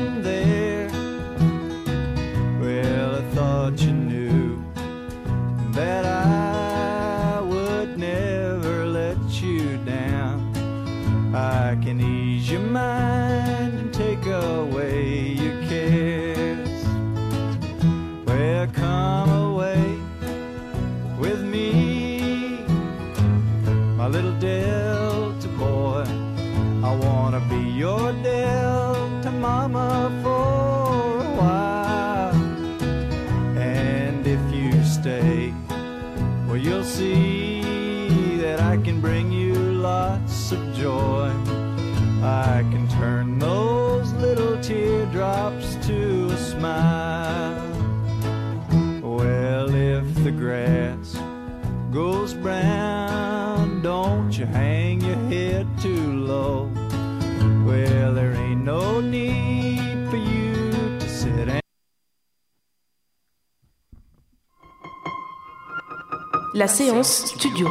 La 66.62 66.68
séance 66.68 67.26
studio. 67.26 67.68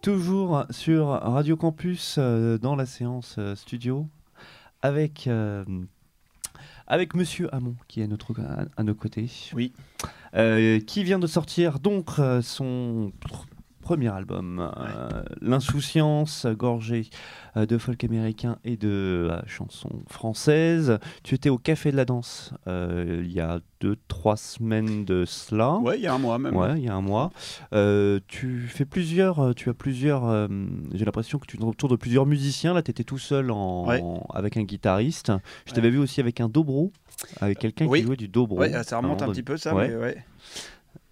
Toujours 0.00 0.64
sur 0.70 1.08
Radio 1.08 1.58
Campus 1.58 2.14
euh, 2.16 2.56
dans 2.56 2.74
la 2.74 2.86
séance 2.86 3.34
euh, 3.36 3.54
studio 3.54 4.06
avec, 4.80 5.26
euh, 5.26 5.62
avec 6.86 7.14
Monsieur 7.14 7.54
Hamon 7.54 7.76
qui 7.86 8.00
est 8.00 8.04
à, 8.04 8.06
notre, 8.06 8.32
à, 8.40 8.64
à 8.78 8.82
nos 8.82 8.94
côtés. 8.94 9.30
Oui. 9.52 9.74
Euh, 10.34 10.80
qui 10.80 11.04
vient 11.04 11.18
de 11.18 11.26
sortir 11.26 11.80
donc 11.80 12.18
euh, 12.18 12.40
son 12.40 13.12
premier 13.80 14.08
album, 14.08 14.60
euh, 14.76 15.22
L'Insouciance, 15.40 16.46
gorgé 16.46 17.08
euh, 17.56 17.66
de 17.66 17.78
folk 17.78 18.02
américain 18.04 18.58
et 18.64 18.76
de 18.76 19.28
euh, 19.30 19.40
chansons 19.46 20.02
françaises. 20.08 20.98
Tu 21.22 21.34
étais 21.34 21.48
au 21.48 21.58
Café 21.58 21.90
de 21.92 21.96
la 21.96 22.04
Danse 22.04 22.52
euh, 22.66 23.22
il 23.24 23.32
y 23.32 23.40
a 23.40 23.60
deux, 23.80 23.96
trois 24.08 24.36
semaines 24.36 25.04
de 25.04 25.24
cela. 25.24 25.76
Ouais, 25.76 25.98
il 25.98 26.02
y 26.02 26.06
a 26.06 26.14
un 26.14 26.18
mois 26.18 26.38
même. 26.38 26.56
Ouais, 26.56 26.74
il 26.78 26.84
y 26.84 26.88
a 26.88 26.94
un 26.94 27.00
mois. 27.00 27.30
Tu 28.26 28.66
fais 28.68 28.84
plusieurs, 28.84 29.54
tu 29.54 29.70
as 29.70 29.74
plusieurs. 29.74 30.48
J'ai 30.92 31.04
l'impression 31.04 31.38
que 31.38 31.46
tu 31.46 31.56
es 31.56 31.62
autour 31.64 31.88
de 31.88 31.96
plusieurs 31.96 32.26
musiciens. 32.26 32.74
Là, 32.74 32.82
tu 32.82 32.90
étais 32.90 33.04
tout 33.04 33.18
seul 33.18 33.50
en, 33.50 33.86
Ouais. 33.86 34.02
avec 34.34 34.56
un 34.56 34.64
guitariste. 34.64 35.28
Je 35.28 35.70
Ouais. 35.70 35.74
t'avais 35.76 35.90
vu 35.90 35.98
aussi 35.98 36.20
avec 36.20 36.40
un 36.40 36.48
dobro, 36.48 36.92
avec 37.40 37.58
quelqu'un 37.58 37.86
oui. 37.86 38.00
qui 38.00 38.06
jouait 38.06 38.16
du 38.16 38.28
dobro. 38.28 38.58
Ouais, 38.58 38.82
ça 38.82 38.98
remonte 38.98 39.22
un 39.22 39.28
petit 39.30 39.42
peu 39.42 39.56
ça, 39.56 39.72
mais 39.74 39.94
ouais. 39.94 40.24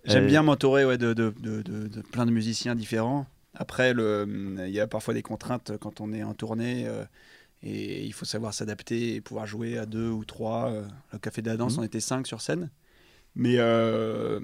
J'aime 0.07 0.25
Euh, 0.25 0.29
bien 0.29 0.43
m'entourer 0.43 0.85
ouais, 0.85 0.99
de, 0.99 1.13
de, 1.15 1.33
de, 1.41 2.01
plein 2.13 2.27
de 2.27 2.31
musiciens 2.31 2.75
différents. 2.75 3.27
Après, 3.55 3.93
il 3.93 4.69
y 4.71 4.81
a 4.81 4.87
parfois 4.87 5.15
des 5.15 5.23
contraintes 5.23 5.73
quand 5.81 6.01
on 6.01 6.13
est 6.13 6.23
en 6.23 6.35
tournée 6.35 6.87
euh, 6.87 7.05
et 7.63 8.05
il 8.05 8.13
faut 8.13 8.25
savoir 8.27 8.53
s'adapter 8.55 9.15
et 9.17 9.21
pouvoir 9.21 9.47
jouer 9.47 9.79
à 9.79 9.87
deux 9.87 10.09
ou 10.11 10.25
trois. 10.25 10.71
euh, 10.71 10.85
Le 11.13 11.19
Café 11.19 11.43
de 11.43 11.49
la 11.49 11.57
Danse, 11.57 11.75
Mhm. 11.75 11.81
on 11.81 11.85
était 11.85 12.01
cinq 12.01 12.27
sur 12.27 12.41
scène. 12.41 12.71
Mais 13.35 13.57
euh, 13.59 14.41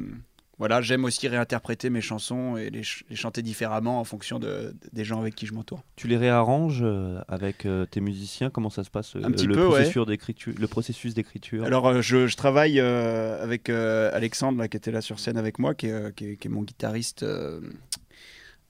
voilà, 0.58 0.80
j'aime 0.80 1.04
aussi 1.04 1.26
réinterpréter 1.28 1.90
mes 1.90 2.00
chansons 2.00 2.56
et 2.56 2.70
les, 2.70 2.84
ch- 2.84 3.04
les 3.10 3.16
chanter 3.16 3.42
différemment 3.42 3.98
en 3.98 4.04
fonction 4.04 4.38
de, 4.38 4.74
des 4.92 5.04
gens 5.04 5.20
avec 5.20 5.34
qui 5.34 5.46
je 5.46 5.54
m'entoure. 5.54 5.82
Tu 5.96 6.06
les 6.08 6.16
réarranges 6.16 6.80
euh, 6.82 7.20
avec 7.26 7.66
euh, 7.66 7.86
tes 7.86 8.00
musiciens? 8.00 8.50
Comment 8.50 8.70
ça 8.70 8.84
se 8.84 8.90
passe 8.90 9.16
euh, 9.16 9.24
Un 9.24 9.30
petit 9.32 9.46
le, 9.46 9.54
peu, 9.54 9.62
ouais. 9.66 9.70
processus 9.70 10.06
d'écriture, 10.06 10.54
le 10.56 10.66
processus 10.68 11.14
d'écriture? 11.14 11.64
Alors, 11.64 12.00
je, 12.02 12.26
je 12.26 12.36
travaille 12.36 12.78
avec 12.80 13.70
Alexandre, 13.70 14.58
là, 14.58 14.68
qui 14.68 14.76
était 14.76 14.92
là 14.92 15.00
sur 15.00 15.18
scène 15.18 15.36
avec 15.38 15.58
moi, 15.58 15.74
qui 15.74 15.86
est, 15.86 16.14
qui 16.14 16.26
est- 16.26 16.36
qui 16.36 16.48
est 16.48 16.50
mon 16.50 16.62
guitariste 16.62 17.24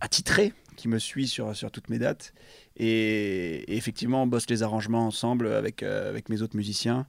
attitré, 0.01 0.53
qui 0.77 0.89
me 0.89 0.99
suit 0.99 1.29
sur, 1.29 1.55
sur 1.55 1.71
toutes 1.71 1.89
mes 1.91 1.99
dates. 1.99 2.33
Et, 2.77 3.65
et 3.73 3.77
effectivement, 3.77 4.23
on 4.23 4.27
bosse 4.27 4.49
les 4.49 4.63
arrangements 4.63 5.07
ensemble 5.07 5.47
avec, 5.49 5.83
euh, 5.83 6.09
avec 6.09 6.29
mes 6.29 6.43
autres 6.43 6.57
musiciens. 6.57 7.07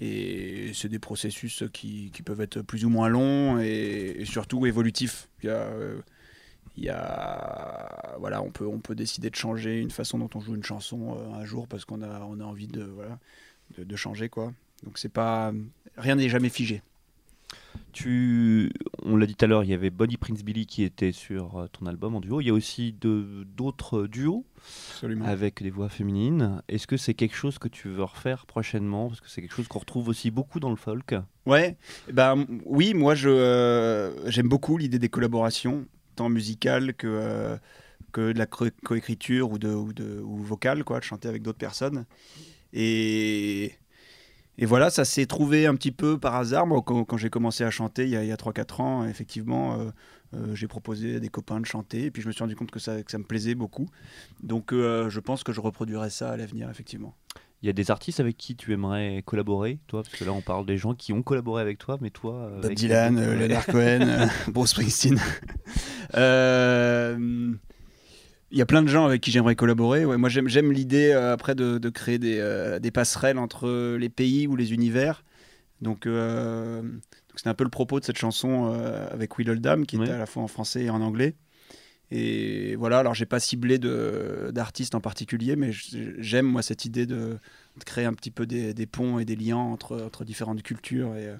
Et 0.00 0.72
c'est 0.72 0.88
des 0.88 0.98
processus 0.98 1.64
qui, 1.72 2.10
peuvent 2.24 2.40
être 2.40 2.62
plus 2.62 2.84
ou 2.84 2.88
moins 2.88 3.08
longs 3.08 3.58
et, 3.58 4.22
surtout 4.24 4.64
évolutifs. 4.66 5.28
Euh, 5.44 6.00
il 6.76 6.84
y 6.84 6.88
a- 6.88 8.16
voilà, 8.18 8.42
on 8.42 8.50
peut, 8.50 8.66
on 8.66 8.78
peut 8.78 8.94
décider 8.94 9.28
de 9.28 9.36
changer 9.36 9.78
une 9.78 9.90
façon 9.90 10.18
dont 10.18 10.30
on 10.34 10.40
joue 10.40 10.54
une 10.54 10.64
chanson 10.64 11.16
euh, 11.18 11.34
un 11.34 11.44
jour 11.44 11.68
parce 11.68 11.84
qu'on 11.84 12.02
a, 12.02 12.20
on 12.22 12.40
a 12.40 12.44
envie 12.44 12.68
de, 12.68 12.82
voilà, 12.82 13.18
de, 13.76 13.96
changer. 13.96 14.28
Quoi. 14.28 14.52
Donc 14.84 14.98
pas, 15.08 15.52
rien 15.96 16.14
n'est 16.14 16.28
jamais 16.30 16.48
figé. 16.48 16.82
Tu, 17.92 18.70
on 19.02 19.16
l'a 19.16 19.26
dit 19.26 19.34
tout 19.34 19.44
à 19.44 19.48
l'heure, 19.48 19.64
il 19.64 19.70
y 19.70 19.74
avait 19.74 19.90
Bonnie 19.90 20.16
Prince 20.16 20.44
Billy 20.44 20.64
qui 20.66 20.84
était 20.84 21.10
sur 21.10 21.58
euh, 21.58 21.66
ton 21.66 21.86
album 21.86 22.14
en 22.14 22.20
duo. 22.20 22.40
Il 22.40 22.46
y 22.46 22.50
a 22.50 22.54
aussi 22.54 22.92
d'autres 22.92 24.06
duos 24.06 24.44
Absolument. 24.92 25.24
avec 25.24 25.60
des 25.62 25.70
voix 25.70 25.88
féminines. 25.88 26.62
Est-ce 26.68 26.86
que 26.86 26.96
c'est 26.96 27.14
quelque 27.14 27.34
chose 27.34 27.58
que 27.58 27.66
tu 27.66 27.88
veux 27.88 28.04
refaire 28.04 28.46
prochainement? 28.46 29.08
Parce 29.08 29.20
que 29.20 29.28
c'est 29.28 29.40
quelque 29.40 29.54
chose 29.54 29.66
qu'on 29.66 29.80
retrouve 29.80 30.08
aussi 30.08 30.30
beaucoup 30.30 30.60
dans 30.60 30.70
le 30.70 30.76
folk. 30.76 31.14
Ouais, 31.46 31.76
eh 32.08 32.12
ben 32.12 32.46
oui, 32.64 32.94
moi 32.94 33.14
euh, 33.24 34.12
j'aime 34.26 34.48
beaucoup 34.48 34.78
l'idée 34.78 35.00
des 35.00 35.08
collaborations, 35.08 35.84
tant 36.14 36.28
musicales 36.28 36.94
que 36.94 37.08
euh, 37.08 37.56
que 38.12 38.32
de 38.32 38.38
la 38.38 38.46
co- 38.46 38.66
coécriture 38.84 39.50
ou 39.50 39.58
de 39.58 39.68
ou 39.68 39.92
de 39.92 40.20
ou 40.20 40.36
vocale 40.36 40.84
quoi, 40.84 41.00
de 41.00 41.04
chanter 41.04 41.26
avec 41.28 41.42
d'autres 41.42 41.58
personnes. 41.58 42.06
Et 42.72 43.72
et 44.58 44.66
voilà, 44.66 44.90
ça 44.90 45.04
s'est 45.04 45.26
trouvé 45.26 45.66
un 45.66 45.74
petit 45.74 45.92
peu 45.92 46.18
par 46.18 46.34
hasard. 46.34 46.66
Moi, 46.66 46.82
quand, 46.84 47.04
quand 47.04 47.16
j'ai 47.16 47.30
commencé 47.30 47.64
à 47.64 47.70
chanter 47.70 48.04
il 48.04 48.10
y 48.10 48.16
a, 48.16 48.20
a 48.20 48.36
3-4 48.36 48.82
ans, 48.82 49.04
effectivement, 49.06 49.80
euh, 49.80 49.90
euh, 50.34 50.54
j'ai 50.54 50.68
proposé 50.68 51.16
à 51.16 51.20
des 51.20 51.28
copains 51.28 51.60
de 51.60 51.66
chanter. 51.66 52.04
Et 52.04 52.10
puis 52.10 52.22
je 52.22 52.28
me 52.28 52.32
suis 52.32 52.42
rendu 52.42 52.56
compte 52.56 52.70
que 52.70 52.78
ça, 52.78 53.02
que 53.02 53.10
ça 53.10 53.18
me 53.18 53.24
plaisait 53.24 53.54
beaucoup. 53.54 53.88
Donc 54.42 54.72
euh, 54.72 55.08
je 55.08 55.20
pense 55.20 55.44
que 55.44 55.52
je 55.52 55.60
reproduirai 55.60 56.10
ça 56.10 56.30
à 56.30 56.36
l'avenir, 56.36 56.68
effectivement. 56.70 57.14
Il 57.62 57.66
y 57.66 57.70
a 57.70 57.74
des 57.74 57.90
artistes 57.90 58.20
avec 58.20 58.38
qui 58.38 58.56
tu 58.56 58.72
aimerais 58.72 59.22
collaborer, 59.26 59.80
toi? 59.86 60.02
Parce 60.02 60.14
que 60.14 60.24
là, 60.24 60.32
on 60.32 60.40
parle 60.40 60.64
des 60.64 60.78
gens 60.78 60.94
qui 60.94 61.12
ont 61.12 61.22
collaboré 61.22 61.60
avec 61.60 61.76
toi, 61.76 61.98
mais 62.00 62.08
toi. 62.08 62.50
Bob 62.62 62.72
Dylan, 62.72 63.20
Leonard 63.38 63.66
Cohen, 63.66 64.28
Bruce 64.48 64.70
Springsteen. 64.70 65.20
Euh, 66.14 67.52
Il 68.52 68.58
y 68.58 68.62
a 68.62 68.66
plein 68.66 68.82
de 68.82 68.88
gens 68.88 69.04
avec 69.06 69.20
qui 69.20 69.30
j'aimerais 69.30 69.54
collaborer. 69.54 70.04
Ouais, 70.04 70.16
moi, 70.16 70.28
j'aime, 70.28 70.72
l'idée 70.72 71.10
euh, 71.10 71.32
après 71.32 71.54
de, 71.54 71.78
de 71.78 71.88
créer 71.88 72.18
des, 72.18 72.38
euh, 72.38 72.80
des 72.80 72.90
passerelles 72.90 73.38
entre 73.38 73.96
les 73.96 74.08
pays 74.08 74.48
ou 74.48 74.56
les 74.56 74.72
univers. 74.72 75.24
Donc, 75.80 76.06
euh, 76.06 76.82
c'est 77.36 77.48
un 77.48 77.54
peu 77.54 77.64
le 77.64 77.70
propos 77.70 78.00
de 78.00 78.04
cette 78.04 78.18
chanson 78.18 78.66
avec 79.10 79.38
Will 79.38 79.50
Oldham, 79.50 79.86
qui 79.86 79.96
Ouais. 79.96 80.04
était 80.06 80.14
à 80.14 80.18
la 80.18 80.26
fois 80.26 80.42
en 80.42 80.48
français 80.48 80.84
et 80.84 80.90
en 80.90 81.00
anglais. 81.00 81.36
Et 82.10 82.74
voilà, 82.74 82.98
alors 82.98 83.14
j'ai 83.14 83.24
pas 83.24 83.38
ciblé 83.38 83.78
d'artistes 83.78 84.96
en 84.96 85.00
particulier, 85.00 85.54
mais 85.54 85.70
j'aime 85.72 86.46
moi 86.46 86.60
cette 86.60 86.84
idée 86.84 87.06
de, 87.06 87.38
de 87.78 87.84
créer 87.86 88.04
un 88.04 88.12
petit 88.12 88.32
peu 88.32 88.46
des, 88.46 88.74
des 88.74 88.86
ponts 88.86 89.20
et 89.20 89.24
des 89.24 89.36
liens 89.36 89.58
entre, 89.58 90.02
entre 90.02 90.24
différentes 90.24 90.62
cultures 90.62 91.14
et, 91.14 91.32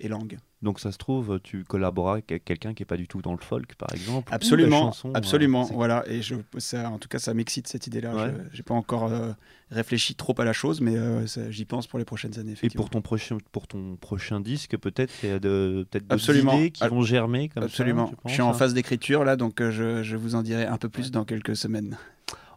et 0.00 0.08
langue. 0.08 0.38
Donc 0.62 0.80
ça 0.80 0.92
se 0.92 0.96
trouve, 0.98 1.40
tu 1.44 1.62
collaboras 1.64 2.12
avec 2.12 2.42
quelqu'un 2.44 2.72
qui 2.72 2.82
est 2.82 2.86
pas 2.86 2.96
du 2.96 3.06
tout 3.06 3.20
dans 3.20 3.32
le 3.32 3.38
folk, 3.38 3.74
par 3.74 3.92
exemple. 3.92 4.32
Absolument, 4.32 4.86
chanson, 4.86 5.10
euh, 5.10 5.12
absolument. 5.14 5.64
voilà, 5.64 6.04
et 6.06 6.22
je, 6.22 6.36
ça, 6.56 6.88
en 6.90 6.98
tout 6.98 7.06
cas, 7.08 7.18
ça 7.18 7.34
m'excite 7.34 7.66
cette 7.68 7.86
idée-là. 7.86 8.14
Ouais. 8.14 8.32
Je- 8.50 8.56
J'ai 8.56 8.62
pas 8.62 8.72
encore 8.72 9.04
euh, 9.12 9.32
réfléchi 9.70 10.14
trop 10.14 10.34
à 10.40 10.44
la 10.44 10.54
chose, 10.54 10.80
mais 10.80 10.96
euh, 10.96 11.26
j'y 11.50 11.66
pense 11.66 11.86
pour 11.86 11.98
les 11.98 12.06
prochaines 12.06 12.38
années. 12.38 12.54
Et 12.62 12.70
pour 12.70 12.88
ton 12.88 13.02
prochain, 13.02 13.36
pour 13.52 13.66
ton 13.66 13.96
prochain 13.96 14.40
disque, 14.40 14.78
peut-être 14.78 15.12
il 15.22 15.28
y 15.28 15.32
a 15.32 15.38
de, 15.38 15.86
peut-être 15.90 16.06
d'autres 16.06 16.34
idées 16.36 16.70
qui 16.70 16.86
vont 16.88 17.02
germer 17.02 17.50
comme 17.50 17.64
Absolument. 17.64 18.06
ça. 18.06 18.12
tu 18.12 18.28
je 18.28 18.32
suis 18.32 18.42
en 18.42 18.48
penses 18.50 18.58
phase 18.58 18.72
d'écriture 18.74 19.24
là, 19.24 19.36
donc 19.36 19.60
je, 19.62 20.02
je 20.02 20.16
vous 20.16 20.34
en 20.34 20.42
dirai 20.42 20.64
un 20.64 20.78
peu 20.78 20.88
plus 20.88 21.10
dans 21.10 21.24
quelques 21.26 21.56
semaines. 21.56 21.98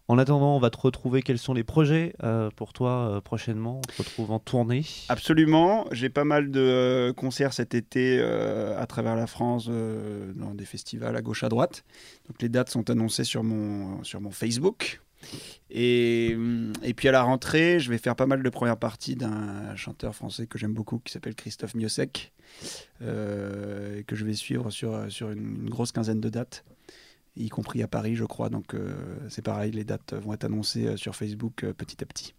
En 0.10 0.18
attendant, 0.18 0.55
on 0.55 0.60
va 0.60 0.70
te 0.70 0.78
retrouver. 0.78 1.22
Quels 1.22 1.38
sont 1.38 1.53
les 1.53 1.66
projets 1.66 2.14
euh, 2.24 2.49
pour 2.55 2.72
toi 2.72 2.91
euh, 3.10 3.22
prochainement? 3.22 3.78
On 3.78 3.82
te 3.82 3.97
retrouve 3.97 4.32
en 4.32 4.39
tournée. 4.39 4.86
Absolument. 5.10 5.86
J'ai 5.91 6.10
pas 6.10 6.24
mal 6.24 6.49
de 6.49 6.62
euh, 6.62 7.14
concerts 7.14 7.51
cet 7.51 7.76
été 7.76 8.22
à 8.22 8.86
travers 8.88 9.16
la 9.16 9.28
France, 9.28 9.68
dans 9.68 10.53
des 10.53 10.66
festivals 10.66 11.16
à 11.16 11.22
gauche 11.22 11.43
à 11.43 11.49
droite. 11.49 11.84
Donc 12.28 12.41
les 12.41 12.49
dates 12.49 12.70
sont 12.70 12.89
annoncées 12.89 13.26
sur 13.26 13.43
mon, 13.43 14.03
sur 14.03 14.22
mon 14.22 14.32
Facebook. 14.32 15.01
Et, 15.72 16.38
et 16.84 16.93
puis 16.93 17.08
à 17.08 17.12
la 17.12 17.24
rentrée, 17.24 17.80
je 17.80 17.89
vais 17.89 17.97
faire 17.97 18.16
pas 18.16 18.28
mal 18.28 18.43
de 18.43 18.49
premières 18.49 18.78
parties 18.78 19.16
d'un 19.16 19.76
chanteur 19.76 20.16
français 20.16 20.47
que 20.47 20.58
j'aime 20.58 20.74
beaucoup 20.74 20.99
qui 20.99 21.12
s'appelle 21.12 21.36
Christophe 21.36 21.74
Miosek, 21.74 22.32
euh, 23.01 24.03
que 24.05 24.16
je 24.16 24.24
vais 24.26 24.34
suivre 24.34 24.70
sur, 24.70 25.12
sur 25.12 25.32
une 25.32 25.70
grosse 25.70 25.91
quinzaine 25.91 26.22
de 26.22 26.30
dates, 26.30 26.64
y 27.45 27.49
compris 27.49 27.81
à 27.83 27.88
Paris, 27.88 28.15
je 28.15 28.23
crois. 28.25 28.49
Donc 28.49 28.73
euh, 28.73 28.93
c'est 29.29 29.41
pareil, 29.43 29.71
les 29.71 29.83
dates 29.83 30.13
vont 30.13 30.33
être 30.33 30.45
annoncées 30.45 30.88
euh, 30.88 30.97
sur 30.97 31.15
Facebook 31.15 31.63
euh, 31.63 31.73
petit 31.73 32.03
à 32.03 32.05
petit. 32.05 32.33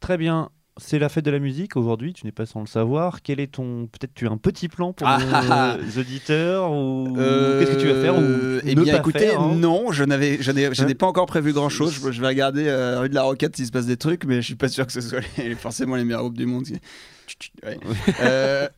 Très 0.00 0.16
bien. 0.18 0.50
C'est 0.76 0.98
la 0.98 1.08
fête 1.08 1.24
de 1.24 1.30
la 1.30 1.38
musique 1.38 1.76
aujourd'hui, 1.76 2.12
tu 2.14 2.26
n'es 2.26 2.32
pas 2.32 2.46
sans 2.46 2.58
le 2.58 2.66
savoir. 2.66 3.22
Quel 3.22 3.38
est 3.38 3.46
ton. 3.52 3.86
Peut-être 3.86 4.12
tu 4.12 4.26
as 4.26 4.30
un 4.32 4.38
petit 4.38 4.66
plan 4.68 4.92
pour 4.92 5.06
Ah, 5.06 5.18
nos 5.20 5.26
ah, 5.32 5.76
ah. 5.78 6.00
auditeurs 6.00 6.72
ou 6.72 7.14
Euh, 7.16 7.60
qu'est-ce 7.60 7.76
que 7.76 7.80
tu 7.80 7.86
vas 7.86 8.00
faire 8.02 8.16
ou 8.18 8.58
Eh 8.64 8.74
ne 8.74 8.82
bien, 8.82 8.94
pas 8.94 8.98
écoutez, 8.98 9.18
faire, 9.20 9.40
hein 9.40 9.54
non, 9.54 9.92
je 9.92 10.02
n'avais, 10.02 10.42
je 10.42 10.50
n'ai, 10.50 10.66
Hein 10.66 10.94
pas 10.98 11.06
encore 11.06 11.26
prévu 11.26 11.52
grand 11.52 11.68
chose. 11.68 11.94
Je, 12.04 12.10
je 12.10 12.20
vais 12.20 12.26
regarder 12.26 12.66
euh, 12.66 12.98
rue 12.98 13.08
de 13.08 13.14
la 13.14 13.22
Roquette 13.22 13.54
s'il 13.54 13.66
se 13.66 13.70
passe 13.70 13.86
des 13.86 13.96
trucs, 13.96 14.24
mais 14.24 14.36
je 14.42 14.46
suis 14.46 14.56
pas 14.56 14.66
sûr 14.68 14.84
que 14.84 14.92
ce 14.92 15.00
soit 15.00 15.20
les- 15.38 15.54
forcément 15.54 15.94
les 15.94 16.02
meilleurs 16.04 16.22
groupes 16.22 16.36
du 16.38 16.46
monde. 16.46 16.64
Ouais. 17.64 17.78
Euh, 18.20 18.68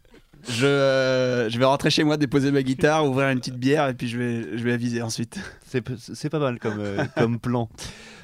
je, 0.49 0.67
euh, 0.67 1.49
je 1.51 1.59
vais 1.59 1.65
rentrer 1.65 1.91
chez 1.91 2.05
moi, 2.05 2.17
déposer 2.17 2.51
ma 2.53 2.63
guitare, 2.63 3.05
ouvrir 3.07 3.29
une 3.29 3.39
petite 3.39 3.57
bière 3.59 3.89
et 3.89 3.95
puis 3.95 4.09
je 4.09 4.19
vais, 4.19 4.59
je 4.59 4.63
vais 4.65 4.73
aviser 4.73 5.03
ensuite. 5.03 5.39
C'est 5.67 6.31
pas 6.31 6.39
mal 6.39 6.59
comme, 6.59 6.79
euh, 6.81 7.05
comme 7.17 7.39
plan. 7.39 7.69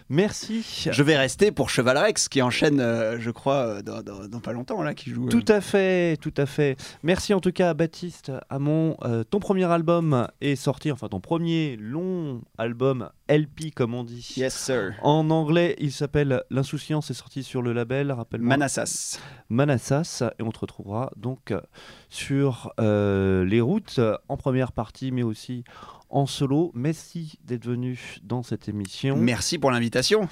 Merci. 0.09 0.89
Je 0.93 1.03
vais 1.03 1.17
rester 1.17 1.53
pour 1.53 1.71
Cheval 1.71 1.97
Rex 1.97 2.29
qui 2.29 2.43
enchaîne, 2.43 2.81
euh, 2.81 3.17
je 3.19 3.31
crois, 3.31 3.81
dans, 3.83 4.03
dans- 4.03 4.27
dans 4.29 4.41
pas 4.41 4.53
longtemps 4.53 4.83
là, 4.83 4.93
qui 4.95 5.11
joue. 5.11 5.29
Tout 5.29 5.45
à 5.49 5.61
fait, 5.63 6.19
tout 6.21 6.35
à 6.37 6.45
fait. 6.45 6.77
Merci 7.03 7.33
en 7.33 7.41
tout 7.41 7.53
cas 7.53 7.71
à 7.71 7.75
Baptiste 7.75 8.31
Hamon. 8.51 8.97
Ton 9.31 9.39
premier 9.41 9.65
album 9.65 10.27
est 10.43 10.57
sorti, 10.57 10.93
enfin 10.93 11.09
ton 11.09 11.21
premier 11.21 11.77
long 11.81 12.43
album 12.59 13.09
LP 13.37 13.73
comme 13.75 13.95
on 13.95 14.05
dit. 14.05 14.35
Yes 14.37 14.55
sir. 14.55 14.93
En 15.03 15.31
anglais, 15.31 15.77
il 15.79 15.93
s'appelle 15.93 16.43
L'insouciance 16.51 17.11
est 17.11 17.15
sorti 17.15 17.43
sur 17.43 17.63
le 17.63 17.73
label, 17.73 18.13
rappelle-moi. 18.13 18.49
Manassas. 18.49 19.19
Manassas 19.49 20.23
et 20.39 20.43
on 20.43 20.51
te 20.51 20.59
retrouvera 20.59 21.11
donc 21.17 21.51
euh, 21.51 21.61
sur 22.09 22.73
euh, 22.81 23.45
les 23.45 23.61
routes 23.61 24.01
en 24.29 24.37
première 24.37 24.73
partie 24.73 25.13
mais 25.13 25.23
aussi 25.23 25.65
en 26.11 26.27
solo. 26.27 26.71
Merci 26.75 27.39
d'être 27.45 27.65
venu 27.67 28.19
dans 28.23 28.43
cette 28.43 28.69
émission. 28.69 29.17
Merci 29.17 29.59
pour 29.59 29.71
l'invitation. 29.71 30.29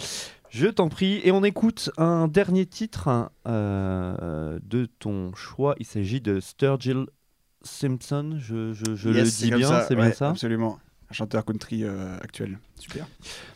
Je 0.51 0.66
t'en 0.66 0.88
prie 0.88 1.20
et 1.24 1.30
on 1.30 1.44
écoute 1.44 1.90
un 1.96 2.26
dernier 2.28 2.66
titre 2.66 3.30
euh, 3.46 4.59
de 4.62 4.86
ton 4.86 5.32
choix. 5.34 5.74
Il 5.78 5.86
s'agit 5.86 6.20
de 6.20 6.40
Sturgill 6.40 7.07
Simpson. 7.62 8.36
Je, 8.38 8.72
je- 8.72 8.94
je 8.96 9.11
Yes, 9.11 9.40
le 9.40 9.46
dis 9.46 9.57
bien, 9.57 9.80
c'est 9.82 9.94
bien 9.96 10.12
ça? 10.12 10.30
Absolument. 10.30 10.78
Chanteur 11.11 11.44
country 11.44 11.84
euh, 11.84 12.16
actuel. 12.20 12.58
Super. 12.76 13.08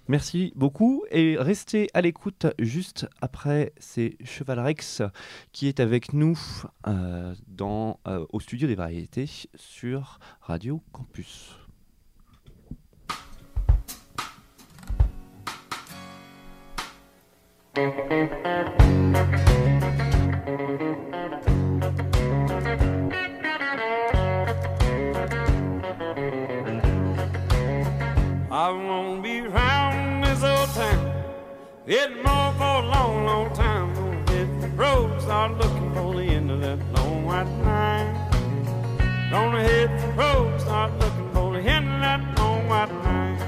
Merci 0.09 0.53
beaucoup 0.57 1.05
et 1.11 1.37
restez 1.39 1.89
à 1.95 2.01
l'écoute 2.01 2.47
juste 2.59 3.07
après 3.21 3.73
c'est 3.79 4.17
Cheval 4.25 4.59
Rex 4.59 5.03
qui 5.53 5.69
est 5.69 5.79
avec 5.79 6.13
nous 6.13 6.39
euh, 6.87 7.35
dans, 7.47 8.01
euh, 8.09 8.27
au 8.33 8.41
studio 8.41 8.67
des 8.67 8.75
variétés 8.75 9.31
sur 9.55 10.19
Radio 10.41 10.83
Campus. 10.93 11.57
Getting 31.87 32.23
more 32.23 32.51
for 32.55 32.65
a 32.65 32.87
long, 32.87 33.27
long 33.27 33.55
time. 33.55 33.95
Hit 34.29 34.49
the 34.63 34.69
road, 34.69 35.21
start 35.21 35.59
looking 35.59 35.93
for 35.93 36.15
the 36.15 36.23
end 36.23 36.51
of 36.51 36.63
that 36.63 36.79
long 36.95 37.27
white 37.27 37.45
line. 37.63 38.09
Gonna 39.31 39.63
hit 39.63 39.91
the 40.01 40.09
road, 40.17 40.59
start 40.63 40.93
looking 40.99 41.31
for 41.35 41.53
the 41.53 41.61
end 41.61 41.87
of 41.87 42.01
that 42.01 42.39
long 42.39 42.67
white 42.69 42.91
line. 43.05 43.39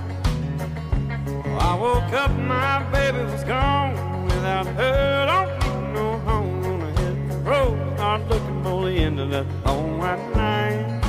Well, 1.46 1.60
I 1.60 1.74
woke 1.80 2.12
up, 2.12 2.30
my 2.32 2.82
baby 2.92 3.24
was 3.24 3.42
gone. 3.44 4.24
Without 4.26 4.66
her, 4.66 5.26
don't 5.32 5.58
need 5.62 5.94
no 5.94 6.18
home. 6.18 6.62
Gonna 6.62 6.92
hit 7.00 7.28
the 7.30 7.38
road, 7.38 7.96
start 7.96 8.28
looking 8.28 8.62
for 8.62 8.84
the 8.84 8.96
end 8.98 9.18
of 9.18 9.30
that 9.30 9.46
long 9.64 9.96
white 9.96 10.20
line. 10.34 11.00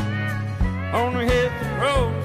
Gonna 0.93 1.25
hit 1.25 1.51
the 1.61 1.69
road, 1.81 2.16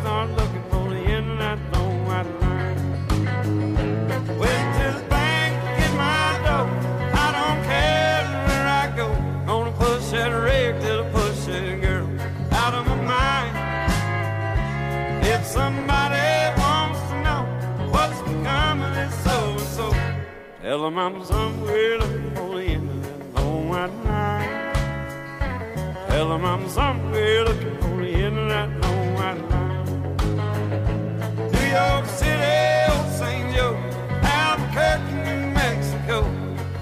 tell 20.73 20.85
them 20.85 20.99
I'm 20.99 21.23
somewhere 21.23 21.99
looking 21.99 22.35
for 22.35 22.57
the 22.57 22.63
end 22.63 22.89
of 22.89 23.35
long 23.35 23.69
white 23.69 23.95
line. 24.07 24.75
Tell 26.09 26.29
them 26.31 26.45
I'm 26.47 26.67
somewhere 26.67 27.45
looking 27.45 27.77
for 27.77 27.97
the 28.03 28.09
end 28.09 28.39
of 28.39 28.49
that 28.49 28.71
long 28.81 29.15
white 29.19 29.43
line. 29.51 29.85
New 31.53 31.69
York 31.79 32.07
City, 32.07 32.57
old 32.91 33.11
St. 33.21 33.55
Joe, 33.55 33.75
Albuquerque, 34.23 35.13
New 35.27 35.43
Mexico. 35.61 36.17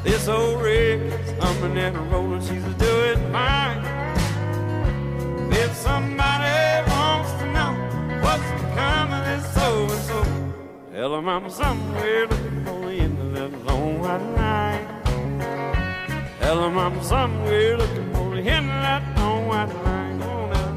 This 0.04 0.28
old 0.28 0.62
rig 0.62 1.00
is 1.00 1.32
humming 1.42 1.76
and 1.76 2.12
rolling, 2.12 2.42
she's 2.42 2.62
doing 2.86 3.18
fine. 3.32 3.82
If 5.50 5.74
somebody 5.74 6.88
wants 6.92 7.32
to 7.40 7.46
know 7.56 7.72
what's 8.22 8.50
become 8.62 9.12
of 9.18 9.24
this 9.24 9.44
so 9.52 9.82
and 9.82 10.02
so, 10.10 10.22
tell 10.92 11.10
them 11.10 11.28
I'm 11.28 11.50
somewhere 11.50 12.28
looking 12.28 12.64
for 12.64 12.86
the 12.86 12.92
end 13.06 13.19
alone 13.40 14.04
at 14.04 14.22
night. 14.36 14.86
Tell 16.40 16.60
them 16.60 16.78
I'm 16.78 17.02
somewhere 17.02 17.78
looking 17.78 18.12
for 18.12 18.34
the 18.34 18.42
him 18.42 18.66
that 18.66 19.02
long 19.18 19.46
white 19.48 19.74
line. 19.84 20.18
Gonna... 20.18 20.70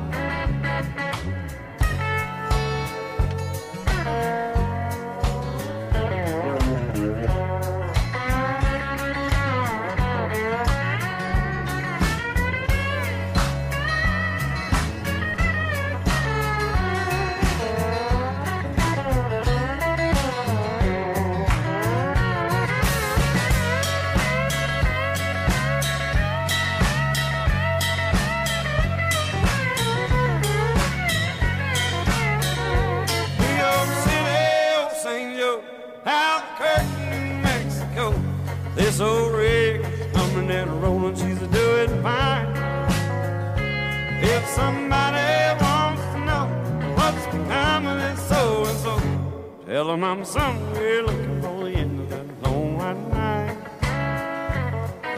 tell 49.83 49.91
them 49.91 50.03
I'm 50.05 50.23
somewhere 50.23 51.03
looking 51.03 51.41
for 51.41 51.65
the 51.65 51.75
end 51.75 51.99
of 51.99 52.09
that 52.09 52.25
long 52.43 52.77
white 52.77 53.09
line. 53.11 53.57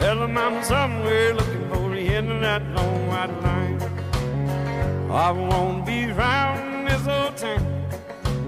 Tell 0.00 0.18
them 0.18 0.36
I'm 0.36 0.60
somewhere 0.64 1.34
looking 1.34 1.68
for 1.68 1.88
the 1.90 2.00
end 2.00 2.32
of 2.32 2.40
that 2.40 2.64
long 2.74 3.06
white 3.06 3.40
line. 3.44 3.80
I 5.08 5.30
won't 5.30 5.86
be 5.86 6.06
round 6.06 6.88
this 6.88 7.06
old 7.06 7.36
town. 7.36 7.64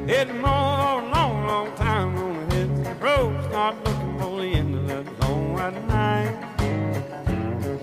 It's 0.09 0.33
more 0.33 0.91
a 0.91 0.97
long, 1.15 1.47
long 1.47 1.73
time 1.77 2.19
on 2.19 2.51
hit 2.51 2.83
the 2.83 2.95
road. 2.95 3.41
Start 3.45 3.77
looking 3.85 4.19
for 4.19 4.41
the 4.41 4.49
end 4.61 4.75
of 4.75 4.89
that 4.89 5.07
long 5.21 5.53
white 5.53 5.87
night. 5.87 6.35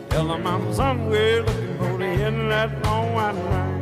Tell 0.10 0.28
them 0.28 0.46
I'm 0.46 0.74
somewhere 0.74 1.42
looking 1.42 1.78
for 1.78 1.98
the 1.98 2.12
end 2.28 2.42
of 2.42 2.50
that 2.50 2.84
long 2.84 3.14
white 3.14 3.36
night. 3.36 3.75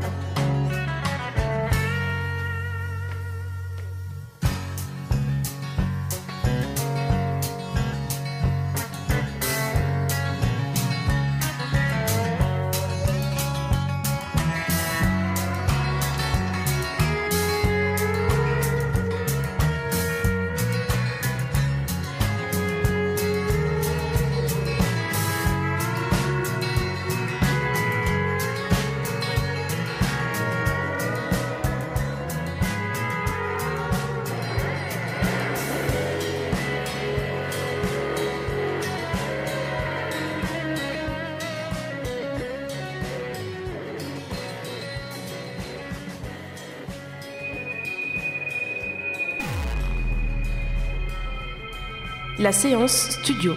La 52.44 52.52
séance 52.52 53.12
studio. 53.22 53.54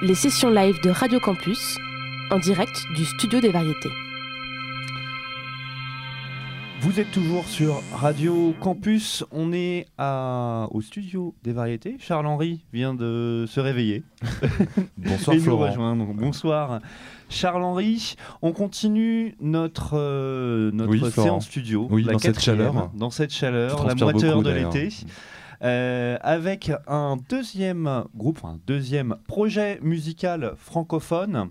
Les 0.00 0.14
sessions 0.14 0.48
live 0.48 0.80
de 0.82 0.88
Radio 0.88 1.20
Campus 1.20 1.76
en 2.30 2.38
direct 2.38 2.86
du 2.96 3.04
studio 3.04 3.38
des 3.38 3.50
variétés. 3.50 3.90
Vous 6.80 7.00
êtes 7.00 7.10
toujours 7.10 7.44
sur 7.44 7.82
Radio 7.92 8.54
Campus. 8.60 9.26
On 9.30 9.52
est 9.52 9.88
à, 9.98 10.68
au 10.70 10.80
studio 10.80 11.34
des 11.42 11.52
variétés. 11.52 11.96
Charles-Henri 11.98 12.64
vient 12.72 12.94
de 12.94 13.44
se 13.46 13.60
réveiller. 13.60 14.02
Bonsoir 14.96 15.34
et 15.34 15.40
nous 15.40 15.44
Florent. 15.44 16.14
Bonsoir 16.14 16.80
Charles-Henri. 17.28 18.14
On 18.40 18.52
continue 18.52 19.34
notre, 19.38 19.98
euh, 19.98 20.70
notre 20.72 20.90
Oui, 20.92 20.98
Florent. 20.98 21.10
séance 21.10 21.44
studio. 21.44 21.88
Oui, 21.90 22.04
la 22.04 22.14
dans 22.14 22.18
cette 22.20 22.40
chaleur. 22.40 22.90
Dans 22.94 23.10
cette 23.10 23.34
Je 23.34 23.38
chaleur, 23.38 23.86
la 23.86 23.94
moiteur 23.94 24.36
beaucoup, 24.36 24.48
de 24.48 24.50
l'été. 24.50 24.88
Euh, 25.62 26.16
avec 26.20 26.72
un 26.86 27.16
deuxième 27.28 28.04
groupe, 28.14 28.44
un 28.44 28.58
deuxième 28.66 29.16
projet 29.26 29.78
musical 29.82 30.54
francophone 30.56 31.50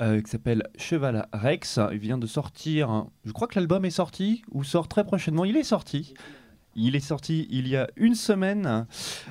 euh, 0.00 0.20
qui 0.20 0.30
s'appelle 0.30 0.62
Cheval 0.76 1.26
Rex. 1.32 1.80
Il 1.92 1.98
vient 1.98 2.18
de 2.18 2.26
sortir, 2.26 3.06
je 3.24 3.32
crois 3.32 3.48
que 3.48 3.58
l'album 3.58 3.84
est 3.84 3.90
sorti 3.90 4.42
ou 4.50 4.64
sort 4.64 4.88
très 4.88 5.04
prochainement. 5.04 5.44
Il 5.44 5.56
est 5.56 5.64
sorti. 5.64 6.14
Il 6.74 6.96
est 6.96 7.00
sorti 7.00 7.46
il 7.50 7.68
y 7.68 7.76
a 7.76 7.88
une 7.96 8.14
semaine. 8.14 8.86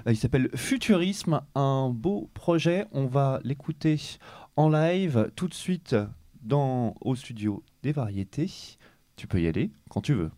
Euh, 0.05 0.11
Il 0.11 0.17
s'appelle 0.17 0.49
Futurisme, 0.55 1.41
un 1.55 1.89
beau 1.89 2.29
projet. 2.33 2.85
On 2.91 3.05
va 3.07 3.39
l'écouter 3.43 3.99
en 4.55 4.69
live 4.69 5.31
tout 5.35 5.47
de 5.47 5.53
suite 5.53 5.95
dans, 6.43 6.95
au 7.01 7.15
studio 7.15 7.63
des 7.83 7.91
variétés. 7.91 8.51
Tu 9.15 9.27
peux 9.27 9.41
y 9.41 9.47
aller 9.47 9.71
quand 9.89 10.01
tu 10.01 10.13
veux. 10.13 10.31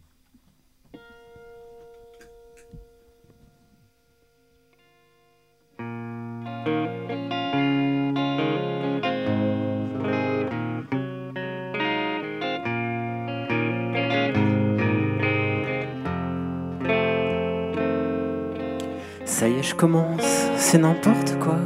Ça 19.25 19.49
y 19.49 19.59
est, 19.59 19.63
je 19.63 19.75
commence, 19.75 20.47
c'est 20.55 20.77
n'importe 20.77 21.37
quoi. 21.39 21.57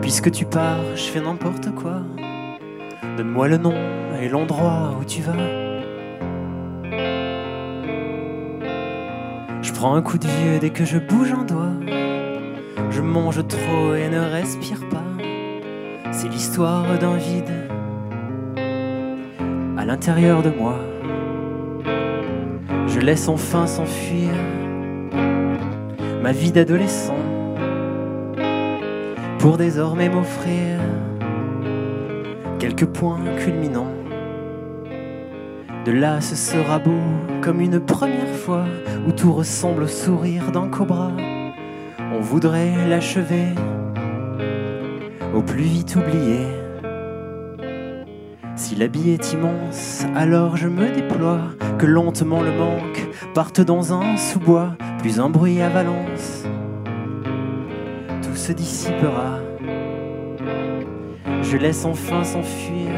Puisque 0.00 0.30
tu 0.32 0.44
pars, 0.44 0.96
je 0.96 1.02
fais 1.02 1.20
n'importe 1.20 1.72
quoi. 1.74 2.02
Donne-moi 3.16 3.48
le 3.48 3.58
nom 3.58 3.74
et 4.20 4.28
l'endroit 4.28 4.96
où 5.00 5.04
tu 5.04 5.22
vas. 5.22 5.36
Je 9.62 9.72
prends 9.72 9.94
un 9.94 10.02
coup 10.02 10.18
de 10.18 10.26
vieux 10.26 10.58
dès 10.58 10.70
que 10.70 10.84
je 10.84 10.98
bouge 10.98 11.32
un 11.32 11.44
doigt. 11.44 11.67
Mange 13.08 13.46
trop 13.48 13.94
et 13.94 14.10
ne 14.10 14.20
respire 14.20 14.86
pas. 14.90 15.02
C'est 16.12 16.28
l'histoire 16.28 16.98
d'un 16.98 17.16
vide 17.16 17.50
à 19.78 19.86
l'intérieur 19.86 20.42
de 20.42 20.50
moi. 20.50 20.76
Je 22.86 23.00
laisse 23.00 23.26
enfin 23.28 23.66
s'enfuir 23.66 24.28
ma 26.22 26.32
vie 26.32 26.52
d'adolescent 26.52 27.16
pour 29.38 29.56
désormais 29.56 30.10
m'offrir 30.10 30.78
quelques 32.58 32.86
points 32.86 33.20
culminants. 33.38 33.94
De 35.86 35.92
là, 35.92 36.20
ce 36.20 36.36
sera 36.36 36.78
beau 36.78 37.00
comme 37.40 37.62
une 37.62 37.80
première 37.80 38.34
fois 38.44 38.66
où 39.06 39.12
tout 39.12 39.32
ressemble 39.32 39.84
au 39.84 39.88
sourire 39.88 40.52
d'un 40.52 40.68
cobra. 40.68 41.10
Voudrait 42.30 42.86
l'achever, 42.86 43.54
au 45.34 45.40
plus 45.40 45.62
vite 45.62 45.96
oublié. 45.96 46.40
Si 48.54 48.74
l'habit 48.76 49.10
est 49.10 49.32
immense, 49.32 50.04
alors 50.14 50.58
je 50.58 50.68
me 50.68 50.90
déploie, 50.94 51.40
que 51.78 51.86
lentement 51.86 52.42
le 52.42 52.52
manque 52.52 53.08
parte 53.32 53.62
dans 53.62 53.94
un 53.94 54.18
sous-bois, 54.18 54.76
plus 54.98 55.20
un 55.20 55.30
bruit 55.30 55.62
à 55.62 55.70
Valence. 55.70 56.44
Tout 58.22 58.36
se 58.36 58.52
dissipera. 58.52 59.38
Je 61.40 61.56
laisse 61.56 61.86
enfin 61.86 62.24
s'enfuir 62.24 62.90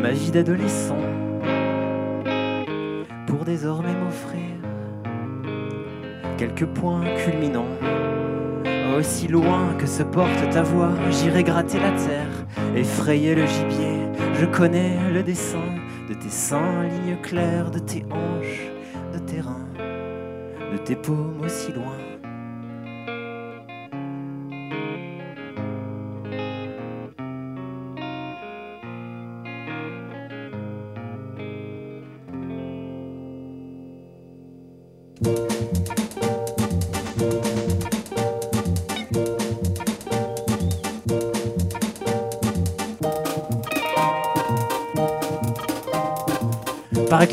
ma 0.00 0.12
vie 0.12 0.30
d'adolescent 0.30 0.96
pour 3.26 3.44
désormais 3.44 3.87
quelques 6.38 6.66
points 6.66 7.04
culminants. 7.24 7.66
Aussi 8.96 9.28
loin 9.28 9.74
que 9.78 9.86
se 9.86 10.02
porte 10.02 10.50
ta 10.50 10.62
voix, 10.62 10.92
j'irai 11.10 11.42
gratter 11.42 11.78
la 11.80 11.90
terre, 11.90 12.46
effrayer 12.76 13.34
le 13.34 13.44
gibier. 13.46 13.98
Je 14.34 14.46
connais 14.46 14.96
le 15.12 15.22
dessin 15.22 15.68
de 16.08 16.14
tes 16.14 16.30
seins, 16.30 16.84
lignes 16.84 17.20
claires, 17.20 17.70
de 17.70 17.80
tes 17.80 18.04
hanches, 18.10 18.70
de 19.12 19.18
tes 19.18 19.40
reins, 19.40 19.68
de 20.72 20.78
tes 20.78 20.96
paumes 20.96 21.40
aussi 21.44 21.72
loin. 21.72 22.07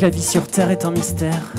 La 0.02 0.10
vie 0.10 0.22
sur 0.22 0.48
Terre 0.48 0.72
est 0.72 0.86
un 0.86 0.92
mystère. 0.92 1.54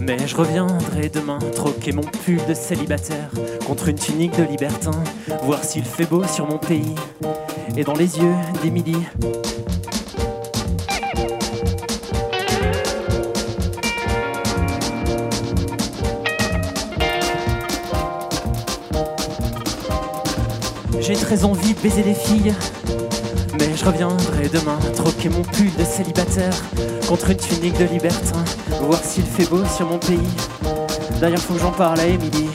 Mais 0.00 0.16
je 0.26 0.36
reviendrai 0.36 1.08
demain 1.08 1.38
troquer 1.54 1.92
mon 1.92 2.02
pull 2.02 2.38
de 2.48 2.54
célibataire 2.54 3.30
contre 3.66 3.88
une 3.88 3.98
tunique 3.98 4.36
de 4.36 4.44
libertin, 4.44 5.02
voir 5.42 5.64
s'il 5.64 5.84
fait 5.84 6.06
beau 6.06 6.24
sur 6.24 6.46
mon 6.46 6.58
pays 6.58 6.94
et 7.76 7.84
dans 7.84 7.94
les 7.94 8.18
yeux 8.18 8.34
d'Émilie. 8.62 8.96
J'ai 21.00 21.14
très 21.14 21.44
envie 21.44 21.74
de 21.74 21.80
baiser 21.80 22.02
des 22.02 22.14
filles, 22.14 22.54
reviendrai 23.84 24.48
demain 24.48 24.78
troquer 24.94 25.28
mon 25.28 25.42
pull 25.42 25.70
de 25.78 25.84
célibataire 25.84 26.54
contre 27.06 27.30
une 27.30 27.36
tunique 27.36 27.78
de 27.78 27.84
libertin, 27.84 28.42
voir 28.80 29.02
s'il 29.02 29.24
fait 29.24 29.48
beau 29.48 29.62
sur 29.66 29.86
mon 29.86 29.98
pays. 29.98 30.18
D'ailleurs, 31.20 31.40
faut 31.40 31.54
que 31.54 31.60
j'en 31.60 31.72
parle 31.72 32.00
à 32.00 32.06
Émilie. 32.06 32.48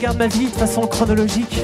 Regarde 0.00 0.16
ma 0.16 0.28
vie 0.28 0.46
de 0.46 0.56
façon 0.56 0.86
chronologique, 0.86 1.60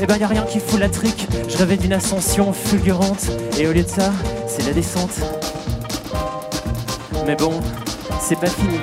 eh 0.00 0.06
ben 0.06 0.16
y 0.16 0.22
a 0.22 0.28
rien 0.28 0.44
qui 0.44 0.60
fout 0.60 0.78
la 0.78 0.88
trique. 0.88 1.26
Je 1.48 1.56
rêvais 1.56 1.76
d'une 1.76 1.92
ascension 1.92 2.52
fulgurante, 2.52 3.26
et 3.58 3.66
au 3.66 3.72
lieu 3.72 3.82
de 3.82 3.88
ça, 3.88 4.12
c'est 4.46 4.64
la 4.64 4.72
descente. 4.72 5.18
Mais 7.26 7.34
bon, 7.34 7.60
c'est 8.20 8.38
pas 8.38 8.46
fini. 8.46 8.78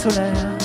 Plus 0.00 0.08
que 0.08 0.14
je 0.14 0.59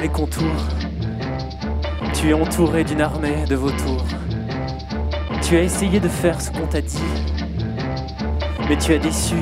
les 0.00 0.08
contours, 0.08 0.64
tu 2.14 2.30
es 2.30 2.32
entouré 2.32 2.84
d'une 2.84 3.00
armée 3.00 3.44
de 3.48 3.54
vautours. 3.54 4.04
Tu 5.42 5.56
as 5.56 5.62
essayé 5.62 6.00
de 6.00 6.08
faire 6.08 6.40
ce 6.40 6.50
qu'on 6.50 6.66
t'a 6.66 6.80
dit, 6.80 7.02
mais 8.68 8.76
tu 8.76 8.92
as 8.92 8.98
déçu 8.98 9.36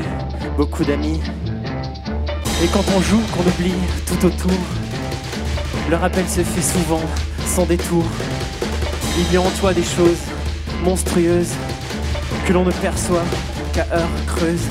beaucoup 0.57 0.84
d'amis. 0.84 1.20
Et 2.62 2.66
quand 2.68 2.84
on 2.96 3.00
joue, 3.00 3.20
qu'on 3.32 3.48
oublie 3.48 3.74
tout 4.07 4.26
autour, 4.26 4.59
le 5.90 5.96
rappel 5.96 6.28
se 6.28 6.42
fait 6.42 6.62
souvent 6.62 7.02
sans 7.46 7.66
détour. 7.66 8.05
Il 9.18 9.32
y 9.32 9.36
a 9.36 9.40
en 9.40 9.50
toi 9.61 9.72
des 9.72 9.82
choses 9.82 10.22
monstrueuses 10.84 11.55
que 12.46 12.52
l'on 12.52 12.64
ne 12.64 12.72
perçoit 12.72 13.24
qu'à 13.72 13.86
heure 13.92 14.24
creuse. 14.26 14.66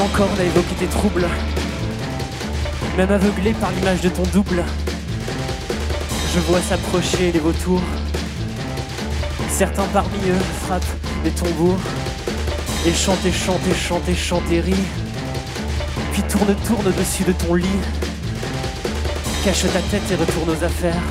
Encore 0.00 0.30
n'a 0.38 0.44
évoqué 0.44 0.74
tes 0.78 0.86
troubles, 0.86 1.28
même 2.96 3.10
aveuglé 3.10 3.52
par 3.52 3.70
l'image 3.72 4.00
de 4.00 4.08
ton 4.08 4.22
double. 4.32 4.64
Je 6.34 6.40
vois 6.40 6.60
s'approcher 6.60 7.30
les 7.30 7.38
vautours. 7.38 7.82
Certains 9.50 9.84
parmi 9.92 10.18
eux 10.28 10.64
frappent 10.64 10.84
des 11.24 11.30
tambours 11.30 11.78
et 12.86 12.92
chantent 12.92 13.24
et 13.26 13.32
chantent 13.32 14.08
et 14.08 14.14
chantent 14.14 14.50
et 14.50 14.60
rient. 14.60 14.88
Puis 16.12 16.22
tourne, 16.22 16.54
tourne 16.66 16.92
dessus 16.96 17.24
de 17.24 17.32
ton 17.32 17.54
lit. 17.54 17.66
Cache 19.44 19.62
ta 19.62 19.80
tête 19.90 20.10
et 20.10 20.16
retourne 20.16 20.50
aux 20.50 20.64
affaires. 20.64 21.02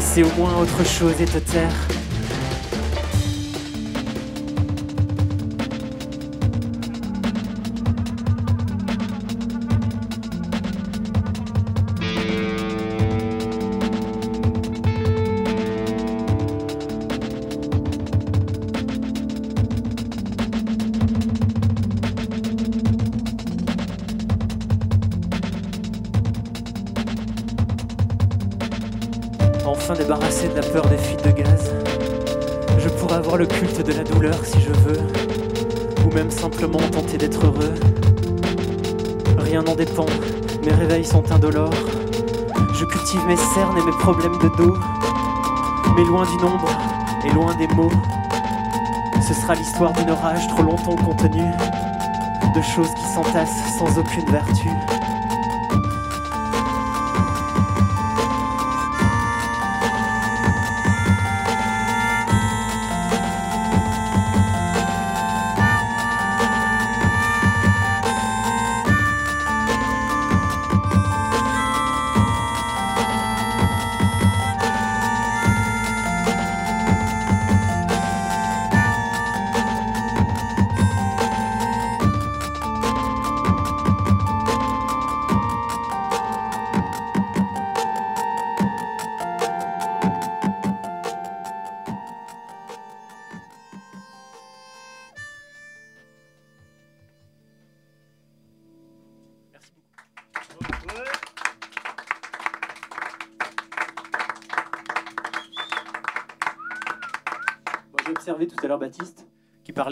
C'est 0.00 0.24
au 0.24 0.30
moins 0.36 0.56
autre 0.58 0.84
chose 0.84 1.14
et 1.20 1.26
te 1.26 1.38
taire. 1.38 2.01
Je 41.14 42.84
cultive 42.86 43.26
mes 43.26 43.36
cernes 43.36 43.76
et 43.76 43.84
mes 43.84 43.92
problèmes 43.98 44.38
de 44.38 44.48
dos, 44.56 44.74
mais 45.94 46.04
loin 46.04 46.24
du 46.24 46.36
nombre 46.38 46.68
et 47.26 47.30
loin 47.32 47.54
des 47.56 47.66
mots. 47.74 47.92
Ce 49.20 49.34
sera 49.34 49.54
l'histoire 49.54 49.92
d'une 49.92 50.08
orage 50.08 50.48
trop 50.48 50.62
longtemps 50.62 50.96
contenue, 50.96 51.52
de 52.54 52.62
choses 52.62 52.88
qui 52.94 53.04
s'entassent 53.04 53.76
sans 53.78 53.98
aucune 53.98 54.24
vertu. 54.30 54.68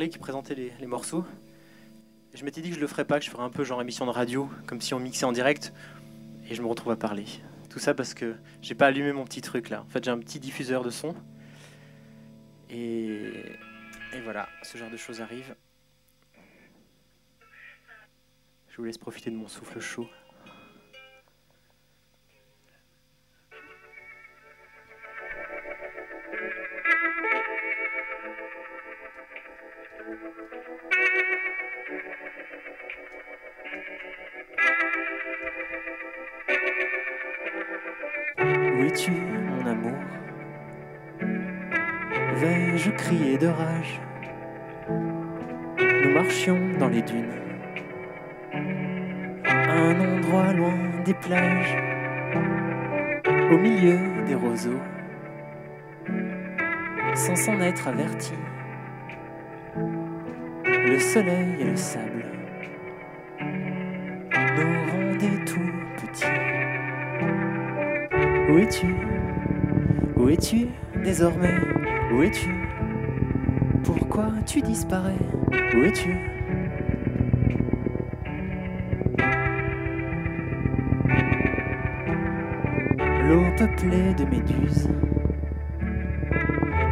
Qui 0.09 0.19
présentait 0.19 0.55
les, 0.55 0.87
morceaux. 0.87 1.25
Je 2.35 2.45
m'étais 2.45 2.61
dit 2.61 2.71
que 2.71 2.77
je 2.77 2.81
le 2.81 2.87
ferais 2.87 3.05
pas, 3.05 3.19
que 3.19 3.25
je 3.25 3.31
ferais 3.31 3.43
un 3.43 3.51
peu 3.51 3.65
genre 3.65 3.83
émission 3.83 4.07
de 4.07 4.11
radio, 4.11 4.49
comme 4.67 4.81
si 4.81 4.95
on 4.95 5.01
mixait 5.01 5.25
en 5.25 5.33
direct. 5.33 5.73
Et 6.49 6.55
je 6.55 6.63
me 6.63 6.67
retrouve 6.67 6.93
à 6.93 6.97
parler. 6.97 7.27
Tout 7.69 7.79
ça 7.79 7.95
parce 7.95 8.15
que 8.15 8.35
j'ai 8.63 8.75
pas 8.75 8.87
allumé 8.87 9.13
mon 9.13 9.25
petit 9.25 9.43
truc 9.43 9.69
là. 9.69 9.83
En 9.83 9.89
fait, 9.89 10.05
j'ai 10.05 10.11
un 10.11 10.19
petit 10.19 10.41
diffuseur 10.41 10.83
de 10.83 10.91
son. 10.91 11.15
Et, 12.69 13.33
et 14.13 14.21
voilà, 14.25 14.49
ce 14.63 14.79
genre 14.79 14.91
de 14.91 14.97
choses 14.97 15.21
arrive. 15.21 15.55
Je 18.69 18.77
vous 18.77 18.85
laisse 18.85 18.99
profiter 18.99 19.31
de 19.31 19.37
mon 19.37 19.49
souffle 19.49 19.81
chaud. 19.81 20.09
De 43.41 43.47
rage. 43.47 44.01
Nous 45.79 46.11
marchions 46.13 46.59
dans 46.79 46.89
les 46.89 47.01
dunes, 47.01 47.33
un 49.45 49.99
endroit 49.99 50.53
loin 50.53 50.75
des 51.07 51.15
plages, 51.15 51.75
au 53.51 53.57
milieu 53.57 53.99
des 54.27 54.35
roseaux, 54.35 54.83
sans 57.15 57.35
s'en 57.35 57.59
être 57.61 57.89
averti. 57.89 58.35
Le 60.67 60.99
soleil 60.99 61.57
et 61.61 61.65
le 61.65 61.77
sable. 61.77 62.27
Nous 64.57 64.93
rendaient 64.93 65.45
tout 65.47 65.73
petits. 65.97 66.25
Où 68.51 68.59
es-tu? 68.59 68.95
Où 70.17 70.29
es-tu 70.29 70.67
désormais? 71.03 71.55
Où 72.13 72.23
es-tu? 72.23 72.60
Pourquoi 73.99 74.31
tu 74.47 74.61
disparais 74.61 75.19
Où 75.75 75.83
es-tu 75.83 76.17
L'eau 83.29 83.45
peuplée 83.57 84.15
de 84.15 84.25
méduses 84.27 84.89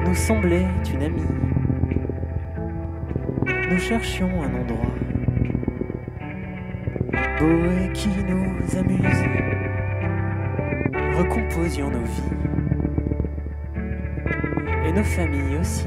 nous 0.04 0.14
semblait 0.14 0.66
une 0.92 1.02
amie. 1.04 1.22
Nous 3.70 3.78
cherchions 3.78 4.42
un 4.42 4.54
endroit 4.54 4.94
beau 7.38 7.70
et 7.80 7.92
qui 7.92 8.08
nous 8.08 8.76
amuse 8.76 9.24
recomposions 11.16 11.90
nos 11.90 12.04
vies 12.04 12.22
et 14.86 14.92
nos 14.92 15.04
familles 15.04 15.58
aussi, 15.60 15.86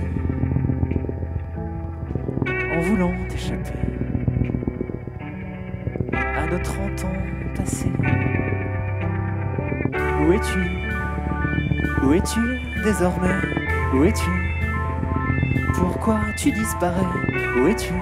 à 6.14 6.45
nos 6.45 6.60
30 6.60 7.06
ans 7.06 7.14
passés. 7.56 7.91
Où 9.93 10.34
es-tu? 10.34 10.60
Où 12.04 12.14
es-tu 12.14 12.60
désormais? 12.84 13.41
Où 13.95 14.04
es-tu? 14.04 14.30
Pourquoi 15.74 16.20
tu 16.38 16.52
disparais? 16.52 17.02
Où 17.58 17.68
es-tu? 17.68 17.93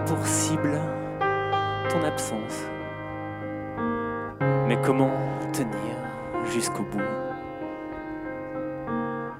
Pour 0.00 0.26
cible 0.26 0.80
ton 1.88 2.02
absence. 2.04 2.66
Mais 4.66 4.78
comment 4.82 5.12
tenir 5.52 5.96
jusqu'au 6.44 6.82
bout? 6.82 7.00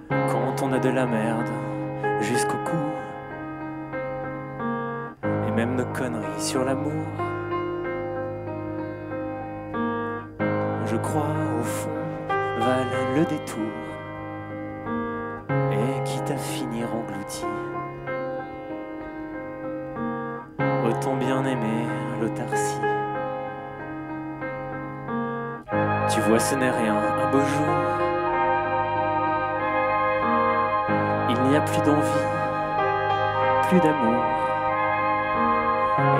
Quand 0.08 0.62
on 0.62 0.72
a 0.72 0.78
de 0.78 0.90
la 0.90 1.06
merde 1.06 1.50
jusqu'au 2.20 2.58
cou? 2.64 2.76
Et 5.48 5.50
même 5.52 5.76
nos 5.76 5.86
conneries 5.86 6.40
sur 6.40 6.64
l'amour? 6.64 7.04
Je 10.86 10.96
crois 10.96 11.43
ce 26.44 26.54
n'est 26.56 26.70
rien, 26.70 26.94
un 26.94 27.30
beau 27.30 27.40
jour. 27.40 27.74
Il 31.30 31.40
n'y 31.48 31.56
a 31.56 31.60
plus 31.62 31.80
d'envie, 31.80 32.26
plus 33.68 33.80
d'amour. 33.80 34.22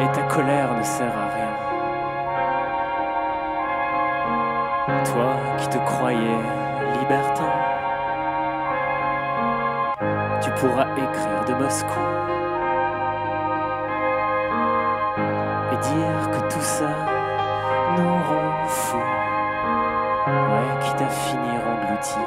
Et 0.01 0.09
ta 0.16 0.22
colère 0.22 0.72
ne 0.78 0.82
sert 0.82 1.12
à 1.24 1.28
rien. 1.36 1.52
Toi 5.05 5.36
qui 5.59 5.68
te 5.68 5.78
croyais 5.78 6.40
libertin 6.98 7.52
tu 10.42 10.51
pourras 10.51 10.86
écrire 10.96 11.44
de 11.48 11.55
Moscou 11.55 12.01
et 15.72 15.76
dire 15.76 16.30
que 16.32 16.52
tout 16.52 16.60
ça 16.60 16.90
nous 17.96 18.14
rend 18.28 18.68
fous. 18.68 19.23
Ouais, 20.26 20.80
quitte 20.80 21.02
à 21.02 21.09
finir 21.09 21.60
englouti. 21.68 22.18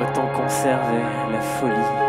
Autant 0.00 0.28
conserver 0.28 1.02
la 1.30 1.40
folie. 1.40 2.03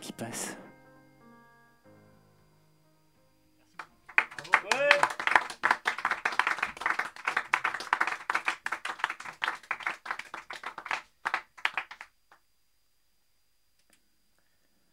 Qui 0.00 0.12
passe. 0.12 0.56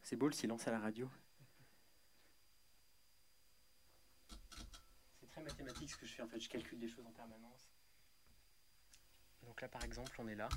C'est 0.01 0.15
beau 0.15 0.25
le 0.25 0.33
silence 0.33 0.67
à 0.67 0.71
la 0.71 0.79
radio. 0.79 1.07
C'est 5.19 5.27
très 5.27 5.41
mathématique 5.41 5.91
ce 5.91 5.97
que 5.97 6.07
je 6.07 6.13
fais 6.13 6.23
en 6.23 6.27
fait, 6.27 6.39
je 6.39 6.49
calcule 6.49 6.79
des 6.79 6.87
choses 6.87 7.05
en 7.05 7.11
permanence. 7.11 7.69
Donc 9.43 9.61
là 9.61 9.67
par 9.67 9.83
exemple 9.83 10.15
on 10.17 10.27
est 10.27 10.35
là. 10.35 10.49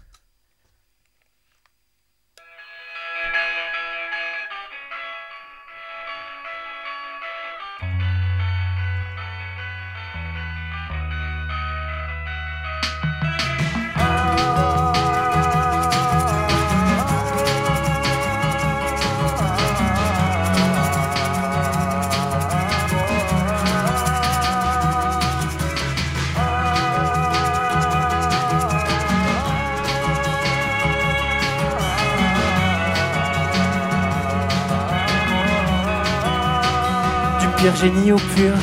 Génie 37.82 38.12
au 38.12 38.16
pur 38.36 38.54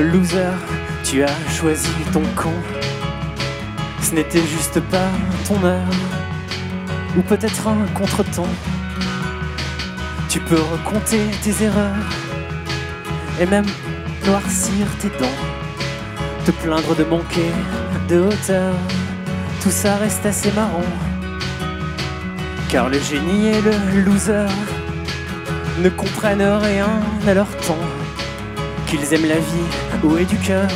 loser, 0.00 0.56
tu 1.04 1.22
as 1.22 1.50
choisi 1.50 1.90
ton 2.10 2.22
camp. 2.34 2.54
Ce 4.00 4.14
n'était 4.14 4.40
juste 4.40 4.80
pas 4.80 5.10
ton 5.46 5.62
heure, 5.62 5.94
ou 7.18 7.20
peut-être 7.20 7.68
un 7.68 7.86
contretemps. 7.92 8.54
Tu 10.30 10.40
peux 10.40 10.58
recompter 10.58 11.20
tes 11.42 11.64
erreurs, 11.64 12.06
et 13.38 13.44
même 13.44 13.66
noircir 14.26 14.86
tes 15.00 15.10
dents. 15.20 15.40
Te 16.46 16.50
plaindre 16.50 16.96
de 16.96 17.04
manquer 17.04 17.50
de 18.08 18.20
hauteur, 18.20 18.74
tout 19.62 19.70
ça 19.70 19.96
reste 19.96 20.24
assez 20.24 20.50
marrant. 20.52 20.90
Car 22.70 22.88
le 22.88 23.00
génie 23.00 23.48
et 23.48 23.60
le 23.60 24.00
loser 24.00 24.46
ne 25.82 25.90
comprennent 25.90 26.40
rien 26.40 26.88
à 27.28 27.34
leur 27.34 27.54
temps. 27.58 27.89
Qu'ils 28.90 29.14
aiment 29.14 29.28
la 29.28 29.38
vie 29.38 30.02
ou 30.02 30.16
est 30.16 30.24
du 30.24 30.36
cœur, 30.36 30.68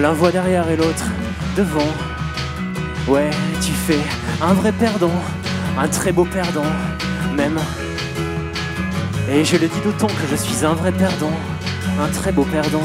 l'un 0.00 0.12
voit 0.12 0.32
derrière 0.32 0.68
et 0.68 0.76
l'autre 0.76 1.04
devant. 1.56 1.86
Ouais, 3.06 3.30
tu 3.62 3.70
fais 3.70 4.00
un 4.42 4.54
vrai 4.54 4.72
perdant, 4.72 5.12
un 5.78 5.86
très 5.86 6.10
beau 6.10 6.24
perdant, 6.24 6.66
même. 7.36 7.60
Et 9.30 9.44
je 9.44 9.56
le 9.56 9.68
dis 9.68 9.80
d'autant 9.84 10.08
que 10.08 10.26
je 10.28 10.34
suis 10.34 10.64
un 10.64 10.72
vrai 10.72 10.90
perdant, 10.90 11.30
un 12.02 12.08
très 12.08 12.32
beau 12.32 12.42
perdant, 12.42 12.82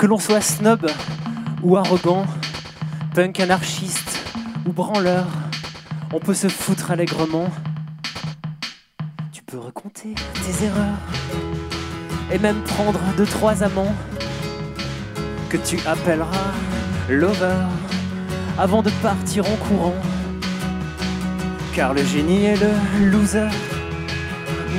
que 0.00 0.06
l'on 0.06 0.18
soit 0.18 0.40
snob 0.40 0.90
ou 1.62 1.76
arrogant, 1.76 2.24
punk 3.14 3.38
anarchiste 3.38 4.18
ou 4.66 4.72
branleur, 4.72 5.26
on 6.14 6.18
peut 6.18 6.32
se 6.32 6.48
foutre 6.48 6.90
allègrement. 6.90 7.50
Tu 9.30 9.42
peux 9.42 9.58
recompter 9.58 10.14
tes 10.14 10.64
erreurs 10.64 10.96
et 12.32 12.38
même 12.38 12.62
prendre 12.62 12.98
deux 13.18 13.26
trois 13.26 13.62
amants 13.62 13.94
que 15.50 15.58
tu 15.58 15.78
appelleras 15.86 16.54
lover 17.10 17.66
avant 18.58 18.80
de 18.80 18.90
partir 19.02 19.44
en 19.44 19.56
courant. 19.56 19.96
Car 21.74 21.92
le 21.92 22.02
génie 22.02 22.46
et 22.46 22.56
le 22.56 23.04
loser 23.04 23.50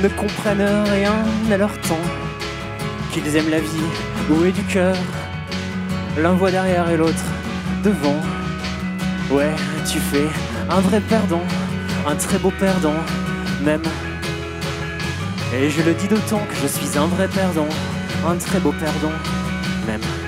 ne 0.02 0.08
comprennent 0.08 0.84
rien 0.90 1.14
à 1.48 1.56
leur 1.56 1.80
temps. 1.82 2.06
Qu'ils 3.12 3.36
aiment 3.36 3.50
la 3.50 3.60
vie 3.60 4.11
ou 4.32 4.44
est 4.44 4.52
du 4.52 4.62
cœur, 4.64 4.96
l'un 6.18 6.32
voit 6.32 6.50
derrière 6.50 6.88
et 6.90 6.96
l'autre 6.96 7.24
devant. 7.84 8.20
Ouais, 9.30 9.52
tu 9.90 9.98
fais 9.98 10.26
un 10.70 10.80
vrai 10.80 11.00
perdant, 11.00 11.42
un 12.06 12.16
très 12.16 12.38
beau 12.38 12.52
perdant, 12.58 13.00
même. 13.64 13.82
Et 15.54 15.70
je 15.70 15.82
le 15.82 15.94
dis 15.94 16.08
d'autant 16.08 16.40
que 16.48 16.54
je 16.62 16.66
suis 16.66 16.98
un 16.98 17.06
vrai 17.06 17.28
perdant, 17.28 17.68
un 18.26 18.36
très 18.36 18.58
beau 18.58 18.72
perdant, 18.72 19.12
même. 19.86 20.21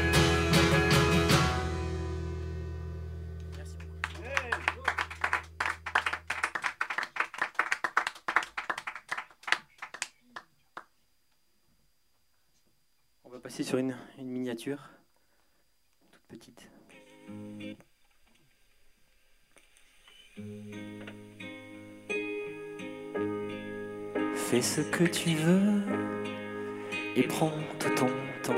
Toute 14.72 16.22
petite. 16.28 16.70
Fais 24.34 24.62
ce 24.62 24.80
que 24.80 25.04
tu 25.04 25.30
veux 25.34 25.82
et 27.14 27.24
prends 27.24 27.52
tout 27.78 27.90
ton 27.90 28.08
temps. 28.42 28.54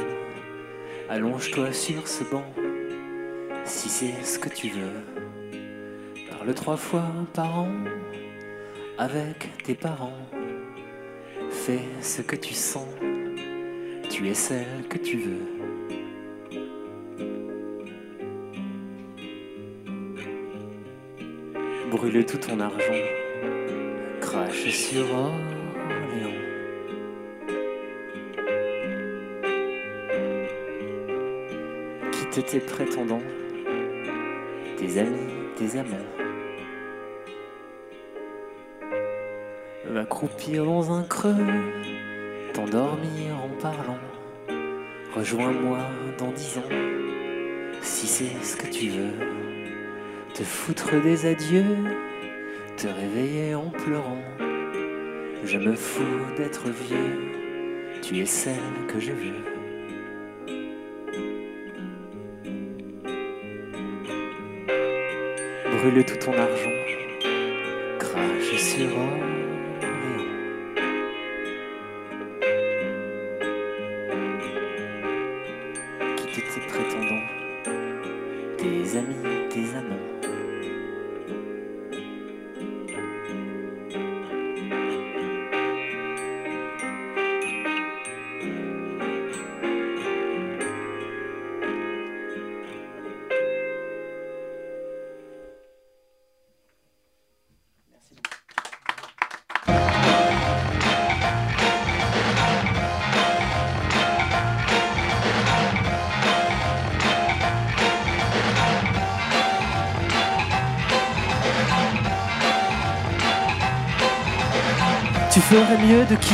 Allonge-toi 1.08 1.72
sur 1.72 2.06
ce 2.06 2.22
banc 2.24 2.46
si 3.64 3.88
c'est 3.88 4.22
ce 4.22 4.38
que 4.38 4.48
tu 4.48 4.68
veux. 4.68 5.02
Parle 6.30 6.54
trois 6.54 6.76
fois 6.76 7.10
par 7.34 7.58
an 7.58 7.72
avec 8.98 9.62
tes 9.64 9.74
parents. 9.74 10.26
Fais 11.50 11.82
ce 12.00 12.22
que 12.22 12.36
tu 12.36 12.54
sens, 12.54 12.88
tu 14.08 14.28
es 14.28 14.34
celle 14.34 14.86
que 14.88 14.98
tu 14.98 15.16
veux. 15.16 15.55
Brûle 21.96 22.26
tout 22.26 22.36
ton 22.36 22.60
argent, 22.60 22.92
crache 24.20 24.68
sur 24.68 25.06
Orléans. 25.14 26.42
Quitte 32.12 32.44
tes 32.44 32.60
prétendants, 32.60 33.22
tes 34.76 34.98
amis, 34.98 35.32
tes 35.56 35.78
amants. 35.78 35.96
Va 39.86 40.04
croupir 40.04 40.66
dans 40.66 40.92
un 40.92 41.02
creux, 41.02 41.34
t'endormir 42.52 43.36
en 43.42 43.48
parlant. 43.58 43.98
Rejoins-moi 45.14 45.78
dans 46.18 46.30
dix 46.32 46.58
ans, 46.58 46.72
si 47.80 48.06
c'est 48.06 48.44
ce 48.44 48.54
que 48.54 48.66
tu 48.66 48.90
veux. 48.90 49.45
Te 50.36 50.42
foutre 50.42 51.00
des 51.00 51.24
adieux, 51.24 51.78
te 52.76 52.88
réveiller 52.88 53.54
en 53.54 53.70
pleurant. 53.70 54.20
Je 55.42 55.56
me 55.56 55.74
fous 55.74 56.02
d'être 56.36 56.68
vieux, 56.68 58.02
tu 58.02 58.18
es 58.18 58.26
celle 58.26 58.60
que 58.86 59.00
je 59.00 59.12
veux. 59.12 59.32
Brûle 65.78 66.04
tout 66.04 66.16
ton 66.16 66.34
argent, 66.34 66.70
crache 67.98 68.56
sur. 68.58 68.90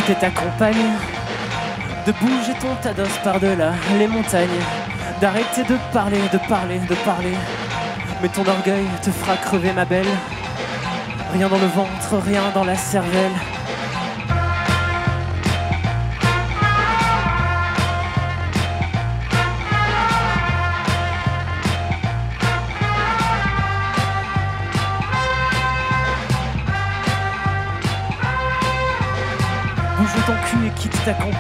Quitter 0.05 0.19
ta 0.19 0.31
compagne, 0.31 0.75
de 2.07 2.13
bouger 2.13 2.55
ton 2.61 2.75
tados 2.83 3.19
par-delà 3.23 3.73
les 3.99 4.09
montagnes, 4.09 4.49
d'arrêter 5.21 5.63
de 5.63 5.77
parler, 5.93 6.19
de 6.33 6.39
parler, 6.49 6.79
de 6.81 6.95
parler. 7.05 7.35
Mais 8.21 8.29
ton 8.29 8.43
orgueil 8.47 8.87
te 9.03 9.11
fera 9.11 9.37
crever, 9.37 9.73
ma 9.73 9.85
belle. 9.85 10.07
Rien 11.35 11.49
dans 11.49 11.59
le 11.59 11.67
ventre, 11.67 12.25
rien 12.25 12.43
dans 12.55 12.65
la 12.65 12.77
cervelle. 12.77 13.33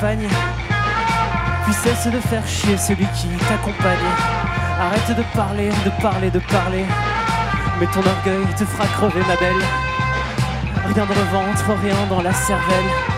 Puis 0.03 1.75
cesse 1.75 2.09
de 2.09 2.19
faire 2.19 2.45
chier 2.45 2.77
celui 2.77 3.07
qui 3.15 3.29
t'accompagne. 3.49 3.99
Arrête 4.81 5.17
de 5.17 5.23
parler, 5.37 5.69
de 5.69 6.03
parler, 6.03 6.29
de 6.29 6.41
parler. 6.41 6.85
Mais 7.79 7.87
ton 7.87 8.01
orgueil 8.01 8.45
te 8.59 8.65
fera 8.65 8.85
crever, 8.87 9.21
ma 9.29 9.37
belle. 9.37 9.63
Rien 10.87 11.07
dans 11.07 11.15
le 11.15 11.31
ventre, 11.31 11.81
rien 11.81 11.95
dans 12.11 12.21
la 12.21 12.33
cervelle. 12.33 13.12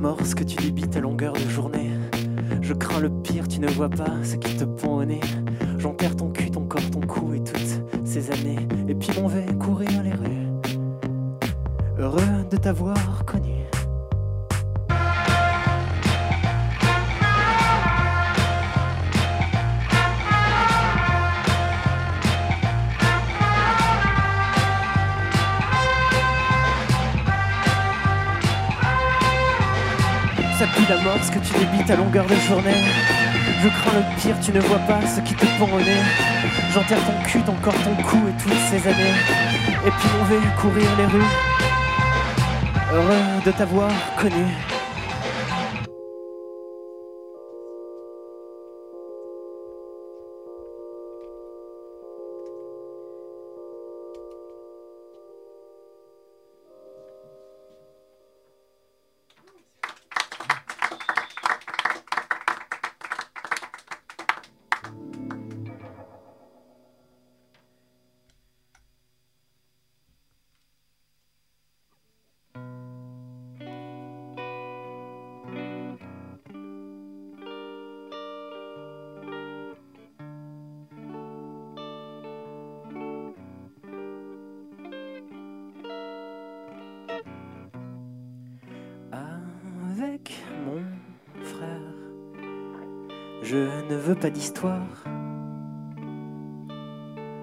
Ça 0.00 0.06
pue 0.06 0.06
la 0.06 0.08
mort 0.08 0.26
ce 0.26 0.34
que 0.34 0.44
tu 0.44 0.56
débites 0.56 0.96
à 0.96 1.00
longueur 1.00 1.34
de 1.34 1.48
journée. 1.50 1.90
Je 2.62 2.72
crains 2.72 3.00
le 3.00 3.10
pire, 3.10 3.46
tu 3.48 3.60
ne 3.60 3.68
vois 3.68 3.90
pas 3.90 4.10
ce 4.22 4.36
qui 4.36 4.56
te 4.56 4.64
pend 4.64 4.96
au 4.98 5.04
nez. 5.04 5.20
J'enterre 5.78 6.16
ton 6.16 6.30
cul, 6.30 6.50
ton 6.50 6.64
corps, 6.64 6.90
ton 6.90 7.00
cou 7.00 7.34
et 7.34 7.42
toutes 7.42 7.82
ces 8.06 8.30
années. 8.30 8.66
Et 8.88 8.94
puis 8.94 9.10
m'en 9.20 9.28
vais 9.28 9.46
courir 9.58 10.02
les 10.02 10.12
rues. 10.12 10.48
Heureux 11.98 12.46
de 12.50 12.56
t'avoir 12.56 13.24
connu. 13.26 13.39
Ce 31.22 31.30
que 31.30 31.38
tu 31.38 31.52
débites 31.58 31.90
à 31.90 31.96
longueur 31.96 32.26
de 32.26 32.34
journée. 32.34 32.82
Je 33.62 33.68
crains 33.68 33.98
le 33.98 34.20
pire, 34.20 34.36
tu 34.40 34.52
ne 34.52 34.60
vois 34.60 34.78
pas 34.78 35.00
ce 35.06 35.20
qui 35.20 35.34
te 35.34 35.44
pend 35.58 35.66
au 35.66 35.80
nez. 35.80 36.02
J'enterre 36.72 37.04
ton 37.04 37.22
cul, 37.24 37.40
ton 37.42 37.54
corps, 37.54 37.74
ton 37.84 38.02
cou 38.02 38.18
et 38.28 38.42
toutes 38.42 38.52
ces 38.70 38.88
années. 38.88 39.14
Et 39.86 39.90
puis 39.90 40.08
on 40.20 40.24
va 40.24 40.36
courir 40.60 40.88
les 40.98 41.06
rues. 41.06 41.32
Heureux 42.92 43.42
de 43.44 43.50
t'avoir 43.50 43.90
connu. 44.18 44.46
Pas 94.20 94.28
d'histoire 94.28 95.04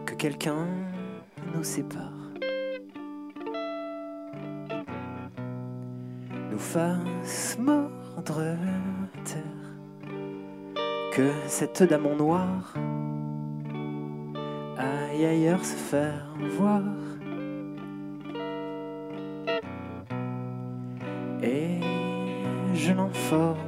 que 0.05 0.13
quelqu'un 0.13 0.67
nous 1.55 1.63
sépare. 1.63 2.11
Nous 6.51 6.59
fasse 6.59 7.57
mordre 7.57 8.55
terre, 9.25 10.13
que 11.13 11.31
cette 11.47 11.81
dame 11.81 12.05
en 12.05 12.15
noir 12.15 12.75
aille 14.77 15.25
ailleurs 15.25 15.65
se 15.65 15.75
faire 15.75 16.27
voir. 16.57 16.83
Et 21.41 21.79
je 22.75 22.93
l'informe 22.93 23.57
qu'elle 23.57 23.66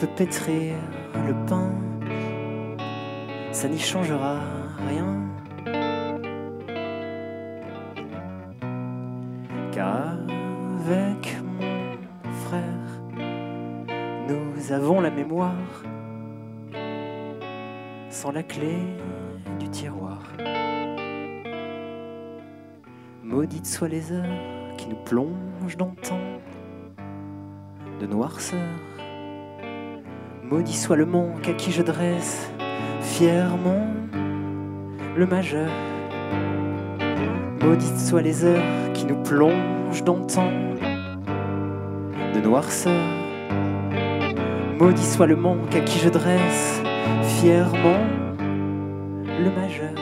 peut 0.00 0.06
pétrir 0.16 0.76
le 1.26 1.34
pain, 1.46 1.70
ça 3.52 3.68
n'y 3.68 3.78
changera 3.78 4.40
rien. 4.88 5.28
Car 9.72 10.16
avec 10.78 11.36
mon 11.42 12.32
frère, 12.46 12.88
nous 14.26 14.72
avons 14.72 15.02
la 15.02 15.10
mémoire 15.10 15.84
sans 18.08 18.32
la 18.32 18.42
clé 18.42 18.78
du 19.58 19.68
tiroir. 19.68 20.22
Maudites 23.22 23.66
soient 23.66 23.88
les 23.88 24.12
heures 24.12 24.76
qui 24.78 24.88
nous 24.88 25.04
plonge 25.04 25.76
dans 25.76 25.92
le 25.94 26.02
temps 26.02 26.40
de 28.00 28.06
noirceur. 28.06 28.89
Maudit 30.50 30.76
soit 30.76 30.96
le 30.96 31.06
manque 31.06 31.48
à 31.48 31.52
qui 31.52 31.70
je 31.70 31.80
dresse 31.80 32.50
fièrement 33.02 33.86
le 35.16 35.24
majeur. 35.24 35.70
Maudites 37.62 38.00
soient 38.00 38.20
les 38.20 38.44
heures 38.44 38.92
qui 38.92 39.06
nous 39.06 39.22
plongent 39.22 40.02
dans 40.04 40.16
le 40.16 40.26
temps 40.26 40.50
de 42.34 42.40
noirceur. 42.40 43.00
Maudit 44.76 45.04
soit 45.04 45.28
le 45.28 45.36
manque 45.36 45.72
à 45.76 45.82
qui 45.82 46.00
je 46.00 46.08
dresse 46.08 46.82
fièrement 47.22 48.04
le 48.40 49.50
majeur. 49.54 49.99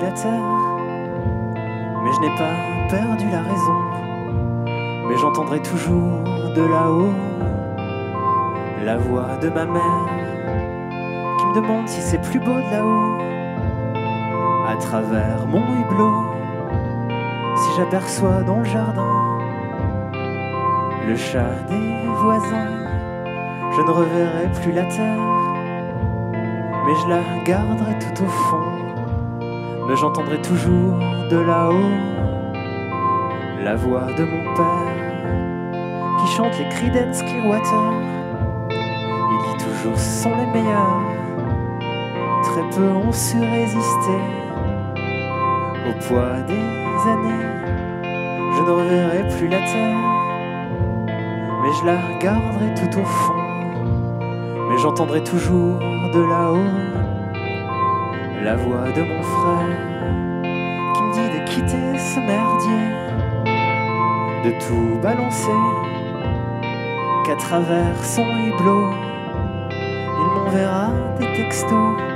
La 0.00 0.10
terre, 0.12 0.32
mais 2.02 2.12
je 2.12 2.20
n'ai 2.20 2.36
pas 2.36 2.54
perdu 2.88 3.26
la 3.30 3.42
raison. 3.42 3.74
Mais 5.08 5.16
j'entendrai 5.18 5.60
toujours 5.60 6.22
de 6.54 6.62
là-haut 6.62 7.14
la 8.84 8.96
voix 8.96 9.36
de 9.40 9.48
ma 9.48 9.64
mère 9.64 10.06
qui 11.38 11.46
me 11.46 11.54
demande 11.54 11.88
si 11.88 12.00
c'est 12.00 12.20
plus 12.22 12.38
beau 12.38 12.54
de 12.54 12.70
là-haut. 12.70 13.16
À 14.68 14.76
travers 14.76 15.46
mon 15.46 15.62
hublot, 15.62 16.24
si 17.56 17.76
j'aperçois 17.76 18.42
dans 18.42 18.58
le 18.58 18.64
jardin 18.64 19.06
le 21.06 21.14
chat 21.14 21.54
des 21.68 22.08
voisins, 22.16 22.72
je 23.76 23.80
ne 23.80 23.90
reverrai 23.90 24.50
plus 24.60 24.72
la 24.72 24.84
terre 24.84 25.36
mais 26.86 26.94
je 26.94 27.08
la 27.08 27.44
garderai 27.44 27.98
tout 27.98 28.22
au 28.22 28.28
fond. 28.28 28.65
J'entendrai 30.00 30.40
toujours 30.42 30.98
de 31.30 31.36
là-haut 31.38 31.72
la 33.64 33.74
voix 33.76 34.12
de 34.16 34.24
mon 34.24 34.54
père 34.54 34.92
qui 36.20 36.26
chante 36.32 36.52
les 36.58 36.68
Creedence 36.68 37.22
Clearwater. 37.22 37.92
Il 38.70 39.38
dit 39.48 39.64
toujours 39.64 39.98
sont 39.98 40.32
les 40.36 40.46
meilleurs. 40.46 41.00
Très 42.42 42.68
peu 42.76 42.88
ont 42.88 43.12
su 43.12 43.38
résister 43.38 44.20
au 45.88 45.92
poids 46.06 46.42
des 46.46 47.10
années. 47.10 47.46
Je 48.54 48.62
ne 48.62 48.70
reverrai 48.70 49.28
plus 49.38 49.48
la 49.48 49.58
terre, 49.58 49.98
mais 51.62 51.72
je 51.80 51.86
la 51.86 52.18
garderai 52.18 52.74
tout 52.74 53.00
au 53.00 53.04
fond 53.04 53.46
mais 54.68 54.78
j'entendrai 54.78 55.22
toujours 55.22 55.78
de 55.78 56.20
là-haut 56.20 56.75
la 58.46 58.54
voix 58.54 58.92
de 58.92 59.02
mon 59.02 59.22
frère 59.22 59.66
qui 60.94 61.02
me 61.02 61.12
dit 61.14 61.36
de 61.36 61.44
quitter 61.50 61.98
ce 61.98 62.20
merdier, 62.20 62.86
de 64.44 64.52
tout 64.64 65.00
balancer, 65.02 65.50
qu'à 67.24 67.34
travers 67.34 68.04
son 68.04 68.22
hublot, 68.22 68.92
il 69.72 70.26
m'enverra 70.36 70.92
des 71.18 71.26
textos. 71.32 72.15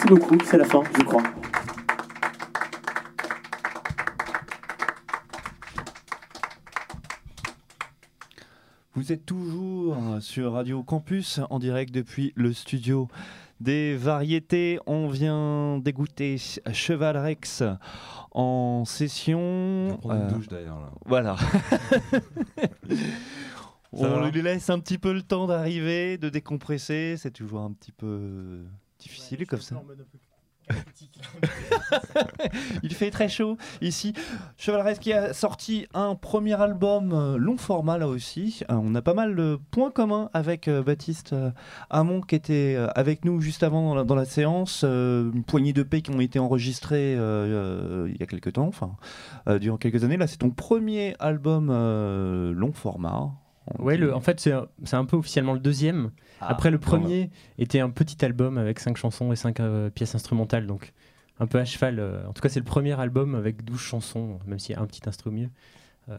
Merci 0.00 0.14
beaucoup, 0.14 0.38
c'est 0.44 0.58
la 0.58 0.64
fin, 0.64 0.80
je 0.96 1.02
crois. 1.02 1.24
Vous 8.94 9.10
êtes 9.10 9.26
toujours 9.26 9.96
sur 10.20 10.52
Radio 10.52 10.84
Campus 10.84 11.40
en 11.50 11.58
direct 11.58 11.92
depuis 11.92 12.32
le 12.36 12.52
studio 12.52 13.08
des 13.58 13.96
variétés. 13.96 14.78
On 14.86 15.08
vient 15.08 15.78
dégoûter 15.78 16.36
Cheval 16.72 17.16
Rex 17.16 17.64
en 18.30 18.84
session. 18.84 19.98
On 20.04 20.10
euh, 20.12 20.28
une 20.28 20.32
douche 20.32 20.46
d'ailleurs. 20.46 20.92
Voilà. 21.06 21.34
On 23.92 24.28
lui 24.28 24.42
laisse 24.42 24.70
un 24.70 24.78
petit 24.78 24.98
peu 24.98 25.12
le 25.12 25.22
temps 25.22 25.48
d'arriver, 25.48 26.18
de 26.18 26.28
décompresser. 26.28 27.16
C'est 27.18 27.32
toujours 27.32 27.62
un 27.62 27.72
petit 27.72 27.90
peu 27.90 28.62
difficile 28.98 29.46
comme 29.46 29.60
ça. 29.60 29.76
Il 32.82 32.92
fait 32.92 33.10
très 33.10 33.28
chaud 33.28 33.56
ici. 33.80 34.12
Chevalresque 34.56 35.02
qui 35.02 35.12
a 35.12 35.32
sorti 35.32 35.86
un 35.94 36.14
premier 36.14 36.60
album 36.60 37.12
euh, 37.12 37.38
long 37.38 37.56
format 37.56 37.98
là 37.98 38.06
aussi. 38.06 38.60
Euh, 38.70 38.74
on 38.74 38.94
a 38.94 39.02
pas 39.02 39.14
mal 39.14 39.34
de 39.34 39.58
points 39.70 39.90
communs 39.90 40.30
avec 40.34 40.68
euh, 40.68 40.82
Baptiste 40.82 41.34
Hamon 41.90 42.20
qui 42.20 42.34
était 42.34 42.76
avec 42.94 43.24
nous 43.24 43.40
juste 43.40 43.62
avant 43.62 43.88
dans 43.88 43.94
la, 43.94 44.04
dans 44.04 44.14
la 44.14 44.26
séance. 44.26 44.82
Une 44.82 45.44
poignée 45.44 45.72
de 45.72 45.82
P 45.82 46.02
qui 46.02 46.10
ont 46.10 46.20
été 46.20 46.38
enregistrés 46.38 47.16
euh, 47.48 48.08
il 48.12 48.20
y 48.20 48.22
a 48.22 48.26
quelques 48.26 48.54
temps, 48.54 48.66
enfin 48.66 48.96
euh, 49.48 49.58
durant 49.58 49.76
quelques 49.76 50.04
années. 50.04 50.16
Là, 50.16 50.26
c'est 50.26 50.38
ton 50.38 50.50
premier 50.50 51.14
album 51.18 51.68
euh, 51.70 52.52
long 52.52 52.72
format. 52.72 53.30
Dit- 53.96 53.98
le, 53.98 54.14
en 54.14 54.20
fait, 54.20 54.40
c'est 54.40 54.52
un- 54.52 55.04
peu 55.04 55.16
officiellement 55.16 55.52
le 55.54 55.60
deuxième. 55.60 56.10
Ah, 56.40 56.48
Après, 56.50 56.70
le 56.70 56.78
premier 56.78 57.30
était 57.58 57.80
un 57.80 57.90
petit 57.90 58.24
album 58.24 58.58
avec 58.58 58.78
cinq 58.80 58.96
chansons 58.96 59.32
et 59.32 59.36
cinq 59.36 59.60
euh, 59.60 59.90
pièces 59.90 60.14
instrumentales, 60.14 60.66
donc 60.66 60.92
un 61.40 61.46
peu 61.46 61.58
à 61.58 61.64
cheval. 61.64 61.98
euh. 61.98 62.26
en 62.28 62.32
tout 62.32 62.40
cas, 62.42 62.48
c'est 62.48 62.60
le 62.60 62.64
premier 62.64 62.98
album 62.98 63.34
avec 63.34 63.64
12 63.64 63.80
chansons, 63.80 64.38
même 64.46 64.58
s'il 64.58 64.74
y 64.74 64.78
a 64.78 64.82
un 64.82 64.86
petit 64.86 65.02
instru 65.08 65.30
au 65.30 65.32
milieu. 65.32 65.50
Euh, 66.08 66.16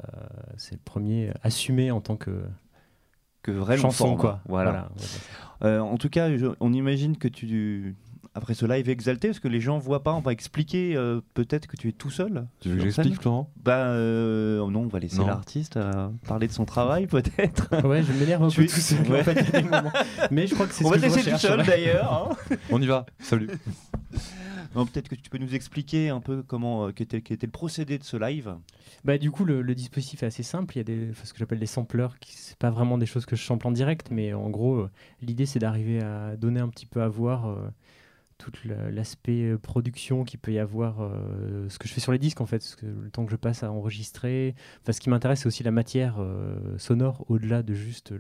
c'est 0.57 0.76
le 0.76 0.81
premier 0.84 1.31
assumé 1.43 1.91
en 1.91 1.99
tant 2.01 2.15
que 2.15 2.43
que 3.41 3.51
vrai 3.51 3.77
long 3.77 3.84
chanson, 3.84 4.17
quoi. 4.17 4.41
Voilà. 4.49 4.89
Euh, 5.63 5.80
en 5.80 5.97
tout 5.97 6.09
cas, 6.09 6.35
je- 6.38 6.47
on 6.59 6.73
imagine 6.73 7.17
que 7.17 7.27
tu, 7.30 7.95
après 8.35 8.53
ce 8.53 8.65
live 8.65 8.89
exalté, 8.89 9.27
parce 9.30 9.39
que 9.39 9.47
les 9.47 9.60
gens 9.60 9.77
voient 9.77 10.03
pas, 10.03 10.14
on 10.14 10.19
va 10.22 10.31
expliquer 10.31 10.95
euh, 10.95 11.19
peut-être 11.34 11.68
que 11.68 11.76
tu 11.76 11.89
es 11.89 11.91
tout 11.91 12.10
seul. 12.10 12.47
Tu 12.61 12.69
veux 12.69 12.76
que 12.77 12.81
j'explique, 12.84 13.22
Florent? 13.22 13.51
Bah 13.64 13.88
euh, 13.88 14.60
non, 14.69 14.81
on 14.81 14.88
va 14.88 14.99
laisser 14.99 15.23
l'artiste 15.23 15.77
euh, 15.77 16.10
parler 16.27 16.47
de 16.47 16.53
son 16.53 16.65
travail 16.65 17.07
peut-être. 17.07 17.85
Ouais, 17.88 18.03
je 18.03 18.11
m'énerve 18.14 18.43
un 18.43 18.47
Tu 18.49 18.57
peu 18.61 18.64
es- 18.64 18.68
tout 18.68 18.80
seul. 18.80 18.99
Ouais. 19.10 19.22
en 19.22 19.23
fait, 19.23 19.34
il 19.41 19.53
y 19.53 19.56
a 19.57 19.61
des 19.61 19.69
moments. 19.69 19.91
Mais 20.31 20.47
je 20.47 20.53
crois 20.53 20.68
que 20.68 20.73
c'est 20.73 20.85
On 20.85 20.89
ce 20.89 20.93
va 20.95 20.99
te 20.99 21.06
laisser 21.15 21.31
tout 21.31 21.38
seul 21.38 21.64
d'ailleurs. 21.65 22.30
hein. 22.51 22.56
On 22.72 22.81
y 22.81 22.88
va. 22.88 23.06
Salut. 23.19 23.49
Peut-être 24.73 25.10
que 25.10 25.15
tu 25.15 25.30
peux 25.30 25.39
nous 25.39 25.56
expliquer 25.56 26.10
un 26.10 26.19
peu 26.22 26.43
comment 26.43 26.88
euh, 26.88 26.91
qu'était, 26.91 27.22
qu'était 27.22 27.47
le 27.47 27.51
procédé 27.51 27.97
de 27.97 28.03
ce 28.03 28.15
live. 28.18 28.56
Bah, 29.03 29.18
du 29.18 29.31
coup, 29.31 29.43
le, 29.43 29.61
le 29.61 29.76
dispositif 29.76 30.22
est 30.23 30.27
assez 30.27 30.43
simple. 30.43 30.76
Il 30.76 30.77
y 30.77 30.81
a 30.81 30.84
des, 30.84 31.07
ce 31.23 31.34
que 31.34 31.39
j'appelle 31.39 31.60
des 31.60 31.65
sampleurs, 31.65 32.19
qui 32.19 32.34
c'est 32.35 32.57
pas 32.57 32.69
vraiment 32.69 32.97
des 32.97 33.06
choses 33.07 33.26
que 33.26 33.35
je 33.35 33.43
sample 33.43 33.68
en 33.68 33.72
direct, 33.72 34.10
mais 34.11 34.34
en 34.34 34.49
gros, 34.49 34.76
euh, 34.76 34.89
l'idée 35.22 35.45
c'est 35.47 35.60
d'arriver 35.60 36.01
à 36.01 36.35
donner 36.38 36.60
un 36.60 36.69
petit 36.69 36.85
peu 36.85 37.01
à 37.01 37.07
voir 37.07 37.47
euh, 37.49 37.56
tout 38.40 38.52
la- 38.66 38.90
l'aspect 38.90 39.44
euh, 39.52 39.57
production 39.60 40.24
qu'il 40.24 40.40
peut 40.40 40.53
y 40.53 40.60
avoir, 40.60 41.02
euh, 41.02 41.70
ce 41.70 41.78
que 41.78 41.88
je 41.88 41.94
fais 41.94 41.99
sur 41.99 42.11
les 42.11 42.18
disques 42.18 42.41
en 42.41 42.45
fait, 42.48 42.76
que- 42.80 42.86
le 42.88 43.11
temps 43.11 43.26
que 43.26 43.32
je 43.32 43.36
passe 43.36 43.61
à 43.64 43.72
enregistrer. 43.72 44.56
Enfin, 44.82 44.94
ce 44.94 44.99
qui 45.02 45.10
m'intéresse, 45.10 45.41
c'est 45.41 45.48
aussi 45.48 45.61
la 45.61 45.72
matière 45.72 46.16
euh, 46.20 46.78
sonore 46.80 47.26
au-delà 47.30 47.61
de 47.61 47.74
juste 47.76 48.14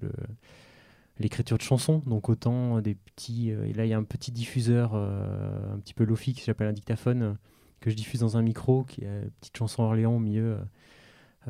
l'écriture 1.19 1.57
de 1.57 1.63
chansons, 1.63 2.03
donc 2.05 2.29
autant 2.29 2.79
des 2.81 2.95
petits. 2.95 3.49
et 3.49 3.73
là, 3.73 3.85
il 3.85 3.89
y 3.89 3.93
a 3.93 3.97
un 3.97 4.03
petit 4.03 4.31
diffuseur, 4.31 4.93
un 4.95 5.77
petit 5.79 5.93
peu 5.93 6.03
lofi, 6.05 6.33
qui 6.33 6.41
s'appelle 6.41 6.67
un 6.67 6.73
dictaphone, 6.73 7.37
que 7.81 7.89
je 7.89 7.95
diffuse 7.95 8.21
dans 8.21 8.37
un 8.37 8.41
micro, 8.41 8.83
qui 8.83 9.05
a 9.05 9.21
une 9.23 9.29
petite 9.41 9.57
chanson 9.57 9.83
Orléans 9.83 10.15
au 10.15 10.19
milieu. 10.19 10.57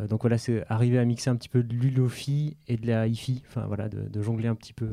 donc 0.09 0.21
voilà, 0.21 0.37
c'est 0.37 0.63
arriver 0.69 0.97
à 0.97 1.05
mixer 1.05 1.29
un 1.29 1.35
petit 1.35 1.49
peu 1.49 1.61
de 1.63 1.73
l'ulofi 1.75 2.57
et 2.67 2.77
de 2.77 2.87
la 2.87 3.07
hi-fi, 3.07 3.43
enfin 3.47 3.65
voilà, 3.67 3.89
de 3.89 4.21
jongler 4.21 4.47
un 4.47 4.55
petit 4.55 4.73
peu. 4.73 4.89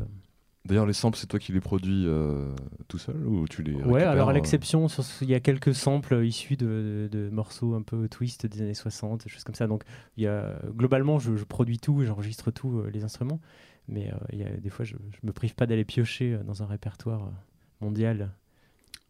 D'ailleurs, 0.66 0.86
les 0.86 0.92
samples, 0.92 1.16
c'est 1.16 1.26
toi 1.26 1.38
qui 1.38 1.52
les 1.52 1.60
produis 1.60 2.04
euh, 2.06 2.48
tout 2.88 2.98
seul 2.98 3.16
ou 3.26 3.46
tu 3.48 3.62
les 3.62 3.74
Ouais, 3.74 4.02
alors 4.02 4.28
à 4.28 4.32
euh, 4.32 4.34
l'exception, 4.34 4.86
il 5.22 5.30
y 5.30 5.34
a 5.34 5.40
quelques 5.40 5.74
samples 5.74 6.24
issus 6.24 6.56
de, 6.56 7.08
de 7.10 7.30
morceaux 7.30 7.74
un 7.74 7.82
peu 7.82 8.08
twist 8.08 8.46
des 8.46 8.62
années 8.62 8.74
60, 8.74 9.24
des 9.24 9.30
choses 9.30 9.44
comme 9.44 9.54
ça. 9.54 9.66
Donc 9.66 9.84
il 10.16 10.24
y 10.24 10.26
a, 10.26 10.58
globalement, 10.74 11.18
je, 11.18 11.36
je 11.36 11.44
produis 11.44 11.78
tout, 11.78 12.02
j'enregistre 12.04 12.50
tout, 12.50 12.78
euh, 12.78 12.90
les 12.92 13.04
instruments. 13.04 13.40
Mais 13.88 14.10
euh, 14.12 14.16
il 14.32 14.40
y 14.40 14.44
a, 14.44 14.48
des 14.48 14.70
fois, 14.70 14.84
je, 14.84 14.96
je 15.12 15.26
me 15.26 15.32
prive 15.32 15.54
pas 15.54 15.66
d'aller 15.66 15.84
piocher 15.84 16.34
euh, 16.34 16.42
dans 16.42 16.62
un 16.62 16.66
répertoire 16.66 17.22
euh, 17.22 17.30
mondial. 17.80 18.32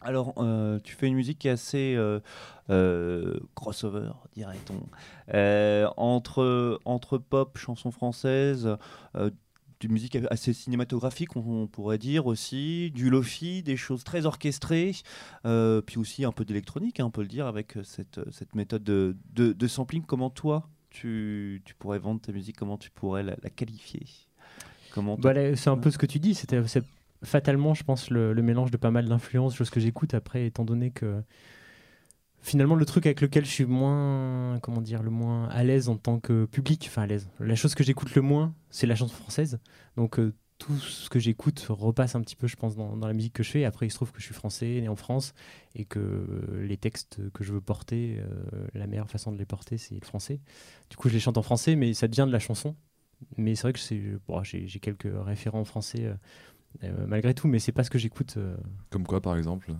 Alors, 0.02 0.34
euh, 0.36 0.78
tu 0.84 0.94
fais 0.94 1.06
une 1.08 1.14
musique 1.14 1.38
qui 1.38 1.48
est 1.48 1.52
assez 1.52 1.94
euh, 1.96 2.20
euh, 2.68 3.40
crossover, 3.54 4.10
dirait-on, 4.36 4.86
Euh, 5.34 5.88
entre, 5.96 6.78
entre 6.84 7.16
pop, 7.16 7.56
chansons 7.56 7.90
françaises, 7.90 8.68
euh, 9.76 9.80
du 9.80 9.88
musique 9.88 10.16
assez 10.30 10.52
cinématographique, 10.52 11.36
on, 11.36 11.62
on 11.62 11.66
pourrait 11.66 11.98
dire 11.98 12.26
aussi, 12.26 12.90
du 12.92 13.10
lofi, 13.10 13.62
des 13.62 13.76
choses 13.76 14.04
très 14.04 14.26
orchestrées, 14.26 14.92
euh, 15.44 15.80
puis 15.80 15.98
aussi 15.98 16.24
un 16.24 16.32
peu 16.32 16.44
d'électronique, 16.44 17.00
hein, 17.00 17.06
on 17.06 17.10
peut 17.10 17.22
le 17.22 17.28
dire, 17.28 17.46
avec 17.46 17.74
cette, 17.84 18.20
cette 18.32 18.54
méthode 18.54 18.84
de, 18.84 19.16
de, 19.34 19.52
de 19.52 19.66
sampling. 19.66 20.02
Comment 20.02 20.30
toi, 20.30 20.68
tu, 20.90 21.62
tu 21.64 21.74
pourrais 21.74 21.98
vendre 21.98 22.20
ta 22.20 22.32
musique? 22.32 22.56
Comment 22.56 22.78
tu 22.78 22.90
pourrais 22.90 23.22
la, 23.22 23.36
la 23.42 23.50
qualifier? 23.50 24.06
Comment 24.92 25.16
Bah, 25.16 25.34
c'est 25.56 25.70
un 25.70 25.76
peu 25.76 25.90
ce 25.90 25.98
que 25.98 26.06
tu 26.06 26.18
dis. 26.18 26.34
C'était 26.34 26.66
c'est 26.66 26.84
fatalement, 27.22 27.74
je 27.74 27.84
pense, 27.84 28.10
le, 28.10 28.32
le 28.32 28.42
mélange 28.42 28.70
de 28.70 28.76
pas 28.76 28.90
mal 28.90 29.08
d'influences, 29.08 29.56
choses 29.56 29.70
que 29.70 29.80
j'écoute 29.80 30.14
après, 30.14 30.46
étant 30.46 30.64
donné 30.64 30.90
que 30.90 31.22
finalement 32.46 32.76
le 32.76 32.86
truc 32.86 33.06
avec 33.06 33.20
lequel 33.20 33.44
je 33.44 33.50
suis 33.50 33.64
moins, 33.64 34.60
comment 34.62 34.80
dire, 34.80 35.02
le 35.02 35.10
moins 35.10 35.48
à 35.48 35.64
l'aise 35.64 35.88
en 35.88 35.96
tant 35.96 36.20
que 36.20 36.44
public, 36.44 36.86
enfin 36.88 37.02
à 37.02 37.06
l'aise. 37.06 37.28
La 37.40 37.56
chose 37.56 37.74
que 37.74 37.82
j'écoute 37.82 38.14
le 38.14 38.22
moins, 38.22 38.54
c'est 38.70 38.86
la 38.86 38.94
chanson 38.94 39.14
française. 39.14 39.58
Donc 39.96 40.20
euh, 40.20 40.32
tout 40.58 40.76
ce 40.76 41.10
que 41.10 41.18
j'écoute 41.18 41.66
repasse 41.68 42.14
un 42.14 42.20
petit 42.20 42.36
peu, 42.36 42.46
je 42.46 42.54
pense, 42.54 42.76
dans, 42.76 42.94
la 42.94 43.12
musique 43.12 43.32
que 43.32 43.42
je 43.42 43.50
fais. 43.50 43.64
Après, 43.64 43.86
il 43.86 43.90
se 43.90 43.96
trouve 43.96 44.12
que 44.12 44.20
je 44.20 44.24
suis 44.26 44.34
français, 44.34 44.80
né 44.80 44.88
en 44.88 44.94
France, 44.94 45.34
et 45.74 45.84
que 45.84 45.98
euh, 45.98 46.64
les 46.64 46.76
textes 46.76 47.20
que 47.32 47.42
je 47.42 47.52
veux 47.52 47.60
porter, 47.60 48.20
euh, 48.20 48.66
la 48.74 48.86
meilleure 48.86 49.10
façon 49.10 49.32
de 49.32 49.38
les 49.38 49.44
porter, 49.44 49.76
c'est 49.76 49.96
le 49.96 50.06
français. 50.06 50.40
Du 50.88 50.96
coup, 50.96 51.08
je 51.08 51.14
les 51.14 51.20
chante 51.20 51.38
en 51.38 51.42
français, 51.42 51.74
mais 51.74 51.94
ça 51.94 52.06
devient 52.06 52.26
de 52.28 52.32
la 52.32 52.38
chanson. 52.38 52.76
Mais 53.36 53.56
c'est 53.56 53.62
vrai 53.62 53.72
que 53.72 54.20
bon, 54.28 54.42
j'ai 54.44 54.78
quelques 54.78 55.08
référents 55.12 55.60
en 55.60 55.64
français 55.64 56.04
euh, 56.04 56.14
euh, 56.84 57.06
malgré 57.06 57.34
tout, 57.34 57.48
mais 57.48 57.58
c'est 57.58 57.72
pas 57.72 57.84
ce 57.84 57.90
que 57.90 57.98
j'écoute. 57.98 58.34
euh, 58.36 58.56
Comme 58.90 59.06
quoi, 59.06 59.20
par 59.20 59.36
exemple? 59.36 59.72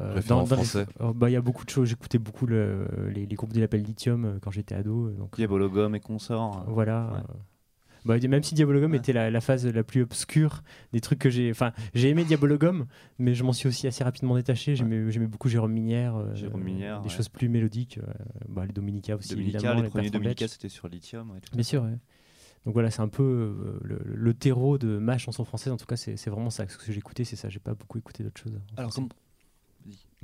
Euh, 0.00 0.14
les- 0.14 0.22
français. 0.22 0.86
Oh, 1.00 1.12
bah, 1.12 1.30
Il 1.30 1.32
y 1.32 1.36
a 1.36 1.40
beaucoup 1.42 1.64
de 1.64 1.70
choses. 1.70 1.88
J'écoutais 1.88 2.18
beaucoup 2.18 2.46
le- 2.46 2.86
les, 3.14 3.26
les 3.26 3.34
groupes 3.36 3.52
de 3.52 3.60
l'appel 3.60 3.82
Lithium 3.82 4.24
euh, 4.24 4.38
quand 4.40 4.50
j'étais 4.50 4.74
ado. 4.74 5.06
euh, 5.08 5.12
Donc, 5.12 5.36
Diabologum 5.36 5.94
et 5.94 6.00
consorts. 6.00 6.64
voilà. 6.68 7.06
Ouais. 7.12 7.18
euh, 7.18 7.34
bah, 8.06 8.18
même 8.28 8.42
si 8.42 8.54
Diabologum 8.54 8.90
Ouais. 8.92 8.98
était 8.98 9.14
la, 9.14 9.30
la 9.30 9.40
phase 9.40 9.66
la 9.66 9.82
plus 9.82 10.02
obscure 10.02 10.62
des 10.92 11.00
trucs 11.00 11.18
que 11.18 11.30
j'ai. 11.30 11.50
Enfin, 11.50 11.72
j'ai 11.94 12.10
aimé 12.10 12.24
Diabologum, 12.24 12.84
mais 13.18 13.34
je 13.34 13.42
m'en 13.44 13.54
suis 13.54 13.66
aussi 13.66 13.86
assez 13.86 14.04
rapidement 14.04 14.34
détaché. 14.36 14.76
J'aimais 14.76 15.10
j'aimais 15.10 15.26
beaucoup 15.26 15.48
Jérôme 15.48 15.72
Minière. 15.72 16.14
euh, 16.16 16.34
Jérôme 16.34 16.62
Minière, 16.64 17.00
Des 17.00 17.08
ouais. 17.08 17.14
choses 17.14 17.30
plus 17.30 17.48
mélodiques. 17.48 17.98
euh, 17.98 18.12
bah, 18.48 18.66
les 18.66 18.72
Dominica 18.74 19.16
aussi, 19.16 19.30
Dominica, 19.30 19.58
évidemment. 19.58 19.80
les 19.82 19.88
premiers 19.88 20.02
Bertrand 20.10 20.18
Dominica, 20.18 20.48
c'était 20.48 20.68
sur 20.68 20.86
Lithium. 20.88 21.30
ouais, 21.30 21.38
Bien 21.54 21.62
sûr, 21.62 21.82
ouais. 21.82 21.96
Donc 22.66 22.72
voilà, 22.74 22.90
c'est 22.90 23.00
un 23.02 23.08
peu 23.08 23.22
euh, 23.22 23.78
le, 23.82 24.00
le 24.04 24.34
terreau 24.34 24.76
de 24.78 24.98
ma 24.98 25.16
chanson 25.18 25.44
française. 25.44 25.72
En 25.72 25.76
tout 25.78 25.84
cas, 25.86 25.96
c'est 25.96 26.16
c'est 26.16 26.28
vraiment 26.30 26.48
ça. 26.50 26.66
Ce 26.68 26.76
que 26.78 26.92
j'ai 26.92 26.98
écouté, 26.98 27.24
c'est 27.24 27.36
ça. 27.36 27.48
J'ai 27.50 27.58
pas 27.58 27.74
beaucoup 27.74 27.96
écouté 27.98 28.22
d'autres 28.22 28.40
choses. 28.40 28.58
Alors, 28.76 28.90
français. 28.90 29.08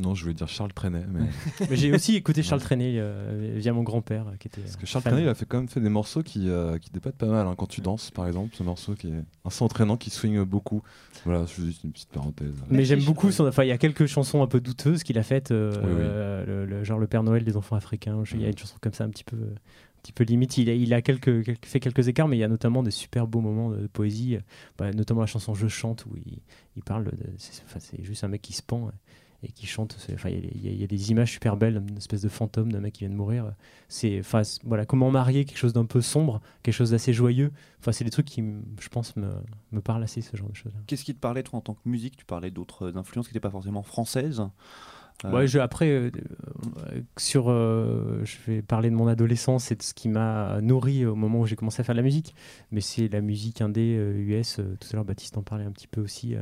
Non, 0.01 0.15
je 0.15 0.23
voulais 0.23 0.35
dire 0.35 0.49
Charles 0.49 0.73
Trenet, 0.73 1.05
mais 1.09 1.21
Mais 1.71 1.77
j'ai 1.77 1.93
aussi 1.93 2.17
écouté 2.17 2.43
Charles 2.43 2.61
Trenet 2.63 2.95
euh, 2.97 3.55
via 3.59 3.73
mon 3.73 3.83
grand-père, 3.83 4.29
euh, 4.29 4.37
qui 4.39 4.49
était. 4.49 4.61
parce 4.63 4.77
que 4.77 4.83
euh, 4.83 4.87
Charles 4.87 5.03
fan. 5.03 5.13
Trenet, 5.13 5.27
il 5.27 5.29
a 5.29 5.35
fait 5.35 5.45
quand 5.47 5.59
même 5.59 5.69
fait 5.69 5.81
des 5.81 5.89
morceaux 5.89 6.23
qui 6.23 6.49
euh, 6.49 6.79
qui 6.79 6.91
débattent 6.91 7.17
pas 7.17 7.27
mal. 7.27 7.47
hein. 7.47 7.55
Quand 7.57 7.67
tu 7.67 7.81
danses, 7.81 8.11
par 8.11 8.27
exemple, 8.27 8.55
ce 8.57 8.63
morceau 8.63 8.95
qui 8.95 9.09
est 9.09 9.23
un 9.45 9.51
son 9.51 9.67
entraînant 9.67 9.97
qui 9.97 10.11
swing 10.11 10.43
beaucoup. 10.45 10.83
Voilà, 11.25 11.47
c'est 11.47 11.63
juste 11.65 11.85
une 11.85 11.93
petite 11.93 12.09
parenthèse. 12.11 12.55
Mais 12.71 12.85
j'aime 12.85 13.03
beaucoup 13.05 13.27
Charles. 13.31 13.35
son. 13.35 13.47
Enfin, 13.49 13.65
il 13.65 13.69
y 13.69 13.73
a 13.73 13.79
quelques 13.79 14.07
chansons 14.07 14.43
un 14.43 14.47
peu 14.47 14.61
douteuses 14.61 15.03
qu'il 15.03 15.19
a 15.19 15.23
faites, 15.23 15.51
euh, 15.51 15.73
Oui, 15.77 15.89
oui. 15.89 15.97
euh, 16.01 16.47
le, 16.47 16.67
le- 16.67 16.85
genre 16.85 16.99
le 16.99 17.07
Père 17.07 17.23
Noël 17.23 17.45
des 17.45 17.57
enfants 17.57 17.77
africains. 17.77 18.25
Je- 18.25 18.37
Il 18.37 18.43
y 18.43 18.47
a 18.47 18.49
une 18.49 18.57
chanson 18.59 18.77
comme 18.81 18.95
ça, 18.95 19.05
un 19.05 19.11
petit 19.11 19.25
peu, 19.25 19.37
un 19.37 20.01
petit 20.03 20.13
peu 20.13 20.25
limite. 20.25 20.57
Il 20.57 20.71
a, 20.71 20.75
il 20.75 20.95
a 20.95 21.03
quelques, 21.03 21.45
quelques- 21.45 21.67
fait 21.67 21.79
quelques 21.81 22.09
écarts, 22.09 22.27
mais 22.27 22.39
il 22.39 22.41
y 22.41 22.45
a 22.45 22.49
notamment 22.49 22.83
des 22.83 22.91
super 22.91 23.27
beaux 23.27 23.41
moments 23.43 23.71
de, 23.71 23.87
poésie, 23.87 24.39
bah, 24.79 24.91
notamment 24.93 25.21
la 25.21 25.27
chanson 25.27 25.53
Je 25.53 25.69
chante 25.69 26.07
où 26.07 26.17
il, 26.25 26.39
il 26.77 26.83
parle. 26.83 27.05
de- 27.05 27.13
C'est 27.37 27.63
enfin, 27.67 27.81
c'est 27.81 28.03
juste 28.03 28.25
un 28.25 28.29
mec 28.29 28.41
qui 28.41 28.55
se 28.55 28.63
pend. 28.63 28.91
Euh, 29.43 29.47
Et 29.49 29.53
qui 29.53 29.67
chante, 29.67 29.97
enfin, 30.15 30.29
il 30.31 30.63
y, 30.65 30.69
a- 30.69 30.73
y 30.73 30.87
des 30.87 31.11
images 31.11 31.33
super 31.33 31.57
belles, 31.57 31.83
une 31.89 31.97
espèce 31.99 32.23
de 32.23 32.29
fantôme 32.29 32.73
d'un 32.73 32.81
mec 32.81 32.95
qui 32.95 33.01
vient 33.01 33.11
de 33.11 33.15
mourir. 33.15 33.53
C'est, 33.89 34.19
enfin, 34.21 34.43
voilà, 34.65 34.87
comment 34.87 35.11
marier 35.11 35.45
quelque 35.45 35.59
chose 35.59 35.73
d'un 35.73 35.85
peu 35.87 36.01
sombre, 36.01 36.41
quelque 36.63 36.75
chose 36.75 36.91
d'assez 36.91 37.13
joyeux. 37.13 37.51
Enfin, 37.81 37.93
c'est 37.93 38.05
des 38.05 38.11
trucs 38.11 38.27
qui, 38.27 38.43
je 38.81 38.89
pense, 38.89 39.17
me, 39.17 39.29
me 39.73 39.81
parlent 39.81 40.03
assez 40.03 40.21
ce 40.21 40.37
genre 40.37 40.49
de 40.51 40.57
choses. 40.57 40.73
Qu'est-ce 40.87 41.05
qui 41.05 41.15
te 41.15 41.21
parlait, 41.21 41.43
toi, 41.43 41.59
en 41.59 41.63
tant 41.63 41.75
que 41.75 41.81
musique? 41.89 42.17
Tu 42.17 42.25
parlais 42.25 42.51
d'autres 42.51 42.97
influences 42.97 43.27
qui 43.29 43.33
n'étaient 43.33 43.41
pas 43.41 43.51
forcément 43.51 43.83
françaises. 43.83 44.43
Euh, 45.25 45.31
Ouais, 45.33 45.47
je, 45.47 45.59
après, 45.59 45.89
euh, 45.91 46.11
euh, 46.93 47.03
sur, 47.19 47.51
euh, 47.51 48.23
je 48.25 48.37
vais 48.47 48.63
parler 48.63 48.89
de 48.91 48.95
mon 48.95 49.07
adolescence 49.07 49.71
et 49.71 49.77
de 49.77 49.83
ce 49.83 49.93
qui 49.93 50.09
m'a 50.09 50.61
nourri 50.63 51.05
au 51.05 51.15
moment 51.15 51.41
où 51.41 51.47
j'ai 51.47 51.57
commencé 51.57 51.81
à 51.81 51.85
faire 51.85 51.95
de 51.95 51.99
la 52.01 52.05
musique. 52.05 52.35
Mais 52.71 52.81
c'est 52.81 53.09
la 53.09 53.21
musique 53.21 53.61
indé 53.61 53.97
euh, 53.99 54.15
US. 54.19 54.59
euh, 54.61 54.77
tout 54.81 54.89
à 54.93 54.97
l'heure, 54.97 55.05
Baptiste 55.05 55.37
en 55.37 55.43
parlait 55.43 55.65
un 55.65 55.73
petit 55.73 55.89
peu 55.89 56.01
aussi. 56.01 56.37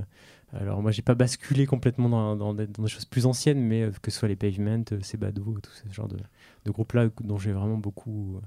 Alors, 0.52 0.80
moi, 0.82 0.90
j'ai 0.92 1.02
pas 1.02 1.14
basculé 1.14 1.66
complètement 1.66 2.08
dans, 2.08 2.36
dans 2.36 2.54
des, 2.54 2.66
dans 2.66 2.82
des 2.82 2.88
choses 2.88 3.04
plus 3.04 3.26
anciennes, 3.26 3.60
mais 3.60 3.82
euh, 3.82 3.90
que 4.02 4.10
ce 4.10 4.18
soit 4.18 4.28
les 4.28 4.36
Pavement, 4.36 4.82
euh, 4.92 5.00
Sebado, 5.02 5.42
tout 5.62 5.70
ce 5.70 5.92
genre 5.92 6.08
de, 6.08 6.16
de 6.64 6.70
groupes-là 6.70 7.08
dont 7.22 7.38
j'ai 7.38 7.52
vraiment 7.52 7.76
beaucoup, 7.76 8.36
euh, 8.36 8.40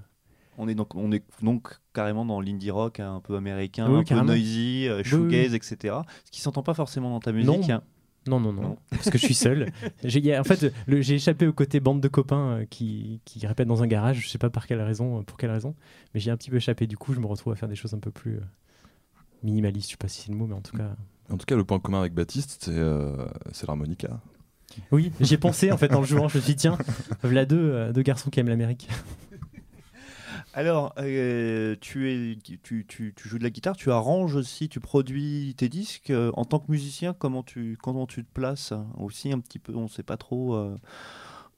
On 0.57 0.67
est 0.67 0.73
donc, 0.75 0.95
on 0.95 1.11
est 1.11 1.23
donc 1.43 1.79
carrément 1.93 2.25
dans 2.25 2.41
l'indie 2.41 2.71
rock 2.71 2.99
hein, 2.99 3.15
un 3.15 3.19
peu 3.19 3.35
américain, 3.35 3.87
Oui, 3.91 3.99
un 3.99 4.03
peu 4.03 4.21
noisy, 4.25 4.87
euh, 4.87 4.97
oui. 4.97 5.03
shoegaze, 5.03 5.53
etc. 5.53 5.95
Ce 6.25 6.31
qui 6.31 6.41
s'entend 6.41 6.63
pas 6.63 6.73
forcément 6.73 7.11
dans 7.11 7.19
ta 7.19 7.31
musique. 7.31 7.69
hein. 7.69 7.83
Non, 8.27 8.39
non, 8.39 8.53
non, 8.53 8.61
Non. 8.61 8.77
parce 8.91 9.09
que 9.09 9.17
je 9.17 9.25
suis 9.25 9.33
seul. 9.33 9.71
J'ai- 10.03 10.37
en 10.37 10.43
fait, 10.43 10.71
j'ai 10.87 11.15
échappé 11.15 11.47
au 11.47 11.53
côté 11.53 11.79
bande 11.79 12.01
de 12.01 12.07
copains 12.07 12.59
euh, 12.59 12.65
qui, 12.65 13.19
qui 13.25 13.45
répètent 13.47 13.67
dans 13.67 13.81
un 13.81 13.87
garage. 13.87 14.19
Je 14.21 14.29
sais 14.29 14.37
pas 14.37 14.49
par 14.51 14.67
quelle 14.67 14.81
raison, 14.81 15.23
pour 15.23 15.37
quelle 15.37 15.49
raison, 15.51 15.75
mais 16.13 16.19
j'ai 16.19 16.29
un 16.29 16.37
petit 16.37 16.49
peu 16.51 16.57
échappé. 16.57 16.85
Du 16.85 16.97
coup, 16.97 17.13
je 17.13 17.19
me 17.19 17.25
retrouve 17.25 17.53
à 17.53 17.55
faire 17.55 17.69
des 17.69 17.75
choses 17.75 17.95
un 17.95 17.99
peu 17.99 18.11
plus 18.11 18.37
euh, 18.37 18.41
minimalistes. 19.43 19.87
Je 19.89 19.91
sais 19.93 19.97
pas 19.97 20.07
si 20.07 20.21
c'est 20.21 20.31
le 20.31 20.37
mot, 20.37 20.45
mais 20.47 20.53
en 20.55 20.61
tout 20.61 20.77
cas. 20.77 20.95
En 21.31 21.37
tout 21.37 21.45
cas, 21.45 21.55
le 21.55 21.63
point 21.63 21.79
commun 21.79 22.01
avec 22.01 22.13
Baptiste, 22.13 22.57
c'est 22.65 22.71
euh, 22.75 23.25
l'harmonica. 23.65 24.19
Oui, 24.91 25.11
j'y 25.19 25.33
ai 25.33 25.37
pensé 25.37 25.71
en 25.71 25.77
fait 25.77 25.93
en 25.93 26.01
le 26.01 26.05
jouant. 26.05 26.27
Je 26.27 26.37
me 26.37 26.41
suis 26.41 26.53
dit, 26.53 26.57
tiens, 26.57 26.77
voilà 27.23 27.45
deux, 27.45 27.57
euh, 27.57 27.93
deux 27.93 28.01
garçons 28.01 28.29
qui 28.29 28.39
aiment 28.39 28.49
l'Amérique. 28.49 28.89
Alors, 30.53 30.93
euh, 30.97 31.77
tu, 31.79 32.11
es, 32.11 32.37
tu, 32.61 32.85
tu, 32.85 33.13
tu 33.15 33.29
joues 33.29 33.37
de 33.37 33.43
la 33.43 33.49
guitare, 33.49 33.77
tu 33.77 33.89
arranges 33.89 34.35
aussi, 34.35 34.67
tu 34.67 34.81
produis 34.81 35.55
tes 35.55 35.69
disques. 35.69 36.11
en 36.33 36.43
tant 36.43 36.59
que 36.59 36.69
musicien, 36.69 37.13
comment 37.13 37.43
tu, 37.43 37.77
comment 37.81 38.05
tu 38.05 38.25
te 38.25 38.31
places? 38.33 38.73
Aussi 38.97 39.31
un 39.31 39.39
petit 39.39 39.59
peu, 39.59 39.73
on 39.73 39.87
sait 39.87 40.03
pas 40.03 40.17
trop 40.17 40.55
euh, 40.55 40.75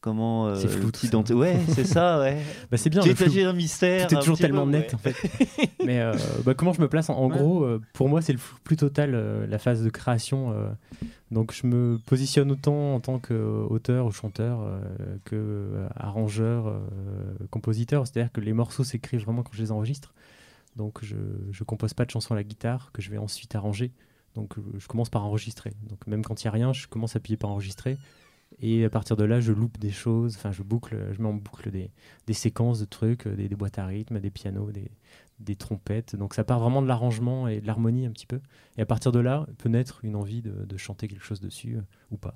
comment 0.03 0.47
euh, 0.47 0.55
C'est 0.57 0.67
flou, 0.67 0.91
tout 0.91 1.07
ça. 1.07 1.35
Ouais, 1.35 1.57
c'est 1.69 1.85
ça, 1.85 2.19
ouais. 2.19 2.37
Bah, 2.69 2.77
c'est 2.77 2.89
bien. 2.89 3.01
J'ai 3.01 3.45
un 3.45 3.53
mystère. 3.53 4.07
Toujours 4.07 4.35
peu, 4.35 4.41
tellement 4.41 4.67
net 4.67 4.89
ouais. 4.89 4.95
en 4.95 4.97
fait. 4.97 5.15
Mais 5.85 6.01
euh, 6.01 6.13
bah, 6.43 6.53
comment 6.53 6.73
je 6.73 6.81
me 6.81 6.89
place 6.89 7.09
En, 7.09 7.15
en 7.15 7.29
Ouais. 7.29 7.37
gros, 7.37 7.63
euh, 7.63 7.81
pour 7.93 8.09
moi, 8.09 8.21
c'est 8.21 8.33
le 8.33 8.37
flou 8.37 8.57
plus 8.65 8.75
total, 8.75 9.11
euh, 9.15 9.47
la 9.47 9.57
phase 9.57 9.81
de 9.81 9.89
création. 9.89 10.53
donc 11.31 11.53
je 11.53 11.65
me 11.65 11.97
positionne 12.05 12.51
autant 12.51 12.95
en 12.95 12.99
tant 12.99 13.17
qu'auteur 13.17 14.05
ou 14.05 14.11
chanteur 14.11 14.59
que 15.23 15.87
arrangeur, 15.95 16.81
compositeur. 17.49 18.05
C'est-à-dire 18.05 18.31
que 18.31 18.41
les 18.41 18.53
morceaux 18.53 18.83
s'écrivent 18.83 19.23
vraiment 19.23 19.41
quand 19.41 19.53
je 19.53 19.61
les 19.61 19.71
enregistre. 19.71 20.13
Donc 20.75 20.99
je 21.01 21.15
ne 21.15 21.65
compose 21.65 21.93
pas 21.93 22.03
de 22.03 22.11
chansons 22.11 22.33
à 22.33 22.37
la 22.37 22.43
guitare 22.43 22.91
que 22.91 23.01
je 23.01 23.09
vais 23.09 23.17
ensuite 23.17 23.55
arranger. 23.55 23.91
Donc 24.35 24.55
je 24.77 24.87
commence 24.87 25.09
par 25.09 25.23
enregistrer. 25.23 25.71
Donc 25.89 26.05
même 26.07 26.23
quand 26.23 26.43
il 26.43 26.47
n'y 26.47 26.49
a 26.49 26.51
rien, 26.51 26.73
je 26.73 26.87
commence 26.87 27.15
à 27.15 27.17
appuyer 27.17 27.37
par 27.37 27.51
enregistrer. 27.51 27.97
Et 28.59 28.85
à 28.85 28.89
partir 28.89 29.15
de 29.17 29.23
là, 29.23 29.39
je 29.39 29.51
loupe 29.51 29.77
des 29.79 29.91
choses, 29.91 30.35
enfin 30.35 30.51
je 30.51 30.63
boucle, 30.63 30.97
je 31.11 31.21
mets 31.21 31.27
en 31.27 31.33
boucle 31.33 31.71
des, 31.71 31.91
des 32.27 32.33
séquences 32.33 32.79
de 32.79 32.85
trucs, 32.85 33.27
des, 33.27 33.47
des 33.47 33.55
boîtes 33.55 33.79
à 33.79 33.85
rythme, 33.85 34.19
des 34.19 34.29
pianos, 34.31 34.71
des, 34.71 34.89
des 35.39 35.55
trompettes. 35.55 36.15
Donc 36.15 36.33
ça 36.33 36.43
part 36.43 36.59
vraiment 36.59 36.81
de 36.81 36.87
l'arrangement 36.87 37.47
et 37.47 37.61
de 37.61 37.67
l'harmonie 37.67 38.05
un 38.05 38.11
petit 38.11 38.27
peu. 38.27 38.39
Et 38.77 38.81
à 38.81 38.85
partir 38.85 39.11
de 39.11 39.19
là, 39.19 39.45
peut 39.57 39.69
naître 39.69 39.99
une 40.03 40.15
envie 40.15 40.41
de, 40.41 40.51
de 40.65 40.77
chanter 40.77 41.07
quelque 41.07 41.23
chose 41.25 41.39
dessus 41.41 41.77
euh, 41.77 41.81
ou 42.11 42.17
pas. 42.17 42.35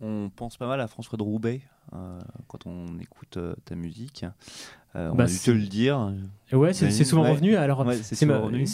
On 0.00 0.30
pense 0.34 0.56
pas 0.56 0.68
mal 0.68 0.80
à 0.80 0.86
François 0.86 1.16
de 1.18 1.24
Roubaix 1.24 1.60
euh, 1.92 2.20
quand 2.46 2.66
on 2.66 2.98
écoute 3.00 3.36
euh, 3.36 3.54
ta 3.64 3.74
musique. 3.74 4.24
On 4.94 5.14
Bah, 5.14 5.24
a 5.24 5.26
dû 5.26 5.36
te 5.38 5.50
le 5.50 5.66
dire. 5.66 6.12
Ouais, 6.52 6.72
c'est 6.72 6.90
souvent 7.04 7.22
ouais. 7.22 7.30
revenu. 7.32 7.56
Alors 7.56 7.80
Ouais, 7.80 7.96
ma- 7.96 8.64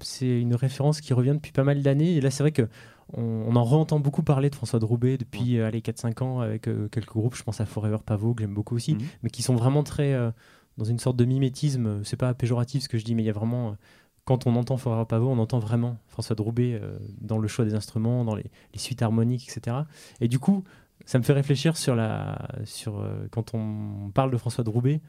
c'est 0.00 0.40
une 0.40 0.54
référence 0.54 1.00
qui 1.00 1.12
revient 1.14 1.32
depuis 1.34 1.52
pas 1.52 1.64
mal 1.64 1.82
d'années. 1.82 2.14
Et 2.16 2.20
là, 2.20 2.30
c'est 2.30 2.42
vrai 2.42 2.52
que 2.52 2.68
on, 3.12 3.22
on 3.22 3.56
en 3.56 3.64
re-entend 3.64 4.00
beaucoup 4.00 4.22
parler 4.22 4.50
de 4.50 4.54
François 4.54 4.78
de 4.78 4.84
Roubaix 4.84 5.16
depuis 5.18 5.58
euh, 5.58 5.66
allez, 5.66 5.80
4-5 5.80 6.22
ans 6.22 6.40
avec 6.40 6.68
euh, 6.68 6.88
quelques 6.88 7.12
groupes. 7.12 7.34
Je 7.36 7.42
pense 7.42 7.60
à 7.60 7.66
Forever 7.66 7.98
Pavot, 8.04 8.34
que 8.34 8.42
j'aime 8.42 8.54
beaucoup 8.54 8.74
aussi, 8.76 8.94
Mhm. 8.94 9.00
mais 9.22 9.30
qui 9.30 9.42
sont 9.42 9.54
vraiment 9.56 9.82
très 9.82 10.12
euh, 10.14 10.30
dans 10.78 10.84
une 10.84 10.98
sorte 10.98 11.16
de 11.16 11.24
mimétisme. 11.24 12.02
C'est 12.04 12.16
pas 12.16 12.32
péjoratif 12.34 12.82
ce 12.84 12.88
que 12.88 12.98
je 12.98 13.04
dis, 13.04 13.14
mais 13.14 13.22
il 13.22 13.26
y 13.26 13.30
a 13.30 13.34
vraiment. 13.34 13.76
quand 14.24 14.46
on 14.46 14.56
entend 14.56 14.76
Forever 14.78 15.04
Pavot, 15.06 15.28
on 15.28 15.38
entend 15.38 15.58
vraiment 15.58 15.98
François 16.08 16.34
de 16.34 16.40
Roubaix 16.42 16.80
dans 17.20 17.36
le 17.38 17.46
choix 17.46 17.64
des 17.66 17.74
instruments, 17.74 18.24
dans 18.24 18.34
les, 18.34 18.46
les 18.72 18.78
suites 18.78 19.02
harmoniques, 19.02 19.46
etc. 19.48 19.76
Et 20.20 20.28
du 20.28 20.38
coup, 20.38 20.64
ça 21.04 21.18
me 21.18 21.22
fait 21.24 21.34
réfléchir 21.34 21.76
sur 21.76 21.94
la, 21.94 22.48
sur 22.64 22.98
euh, 23.00 23.28
quand 23.30 23.52
on 23.54 24.10
parle 24.14 24.30
de 24.30 24.36
François 24.38 24.64
de 24.64 24.70
Roubaix, 24.70 25.02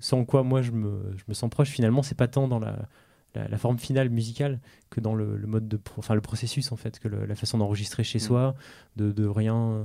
sans 0.00 0.24
quoi 0.26 0.42
moi 0.42 0.60
je 0.60 0.70
me, 0.72 1.14
je 1.16 1.24
me 1.26 1.32
sens 1.34 1.48
proche. 1.48 1.70
Finalement, 1.70 2.02
c'est 2.02 2.14
pas 2.14 2.28
tant 2.28 2.46
dans 2.46 2.58
la, 2.58 2.76
la, 3.34 3.46
la 3.48 3.58
forme 3.58 3.78
finale 3.78 4.08
musicale 4.10 4.60
que 4.90 5.00
dans 5.00 5.14
le, 5.14 5.36
le 5.36 5.46
mode 5.46 5.68
de, 5.68 5.76
pro- 5.76 5.98
enfin 6.00 6.14
le 6.14 6.20
processus 6.20 6.72
en 6.72 6.76
fait, 6.76 6.98
que 6.98 7.08
le- 7.08 7.26
la 7.26 7.34
façon 7.34 7.58
d'enregistrer 7.58 8.04
chez 8.04 8.18
Mm. 8.18 8.22
soi, 8.22 8.54
de, 8.96 9.12
de 9.12 9.26
rien, 9.26 9.84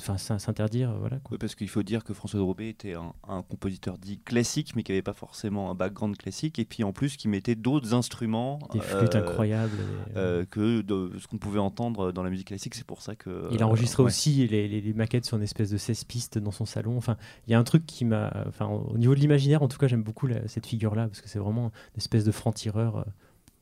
enfin 0.00 0.18
s'in- 0.18 0.38
s'interdire, 0.38 0.92
voilà 0.98 1.18
quoi. 1.18 1.32
Oui, 1.32 1.38
parce 1.38 1.54
qu'il 1.54 1.68
faut 1.68 1.82
dire 1.82 2.02
que 2.04 2.14
François 2.14 2.40
Roubaix 2.40 2.68
était 2.70 2.94
un, 2.94 3.12
un 3.28 3.42
compositeur 3.42 3.98
dit 3.98 4.18
classique, 4.18 4.74
mais 4.74 4.82
qui 4.82 4.92
n'avait 4.92 5.02
pas 5.02 5.12
forcément 5.12 5.70
un 5.70 5.74
background 5.74 6.16
classique, 6.16 6.58
et 6.58 6.64
puis 6.64 6.82
en 6.84 6.92
plus 6.92 7.16
qui 7.16 7.28
mettait 7.28 7.54
d'autres 7.54 7.94
instruments 7.94 8.58
Des 8.72 8.80
flûtes 8.80 9.14
euh, 9.14 9.20
incroyables. 9.20 9.76
des- 9.76 10.16
euh, 10.16 10.44
que 10.44 10.80
de 10.82 11.12
ce 11.18 11.26
qu'on 11.28 11.38
pouvait 11.38 11.58
entendre 11.60 12.12
dans 12.12 12.22
la 12.22 12.30
musique 12.30 12.48
classique. 12.48 12.74
C'est 12.74 12.86
pour 12.86 13.02
ça 13.02 13.14
que. 13.14 13.48
Il 13.52 13.62
a 13.62 13.66
enregistré 13.66 14.02
euh, 14.02 14.06
ouais. 14.06 14.10
aussi 14.10 14.46
les, 14.48 14.66
les- 14.68 14.80
les 14.80 14.92
maquettes 14.94 15.24
sur 15.26 15.36
une 15.36 15.42
espèce 15.42 15.70
de 15.70 15.76
16 15.78 16.04
pistes 16.04 16.38
dans 16.38 16.50
son 16.50 16.64
salon. 16.66 16.96
Enfin, 16.96 17.16
il 17.46 17.50
y 17.52 17.54
a 17.54 17.58
un 17.58 17.64
truc 17.64 17.86
qui 17.86 18.04
m'a. 18.04 18.32
Enfin, 18.48 18.66
au 18.66 18.98
niveau 18.98 19.14
de 19.14 19.20
l'imaginaire, 19.20 19.62
en 19.62 19.68
tout 19.68 19.78
cas, 19.78 19.86
j'aime 19.88 20.02
beaucoup 20.02 20.26
la- 20.26 20.46
cette 20.48 20.66
figure-là 20.66 21.06
parce 21.08 21.20
que 21.20 21.28
c'est 21.28 21.38
vraiment 21.38 21.66
une 21.94 21.98
espèce 21.98 22.24
de 22.24 22.32
franc-tireur 22.32 22.96
euh, 22.98 23.02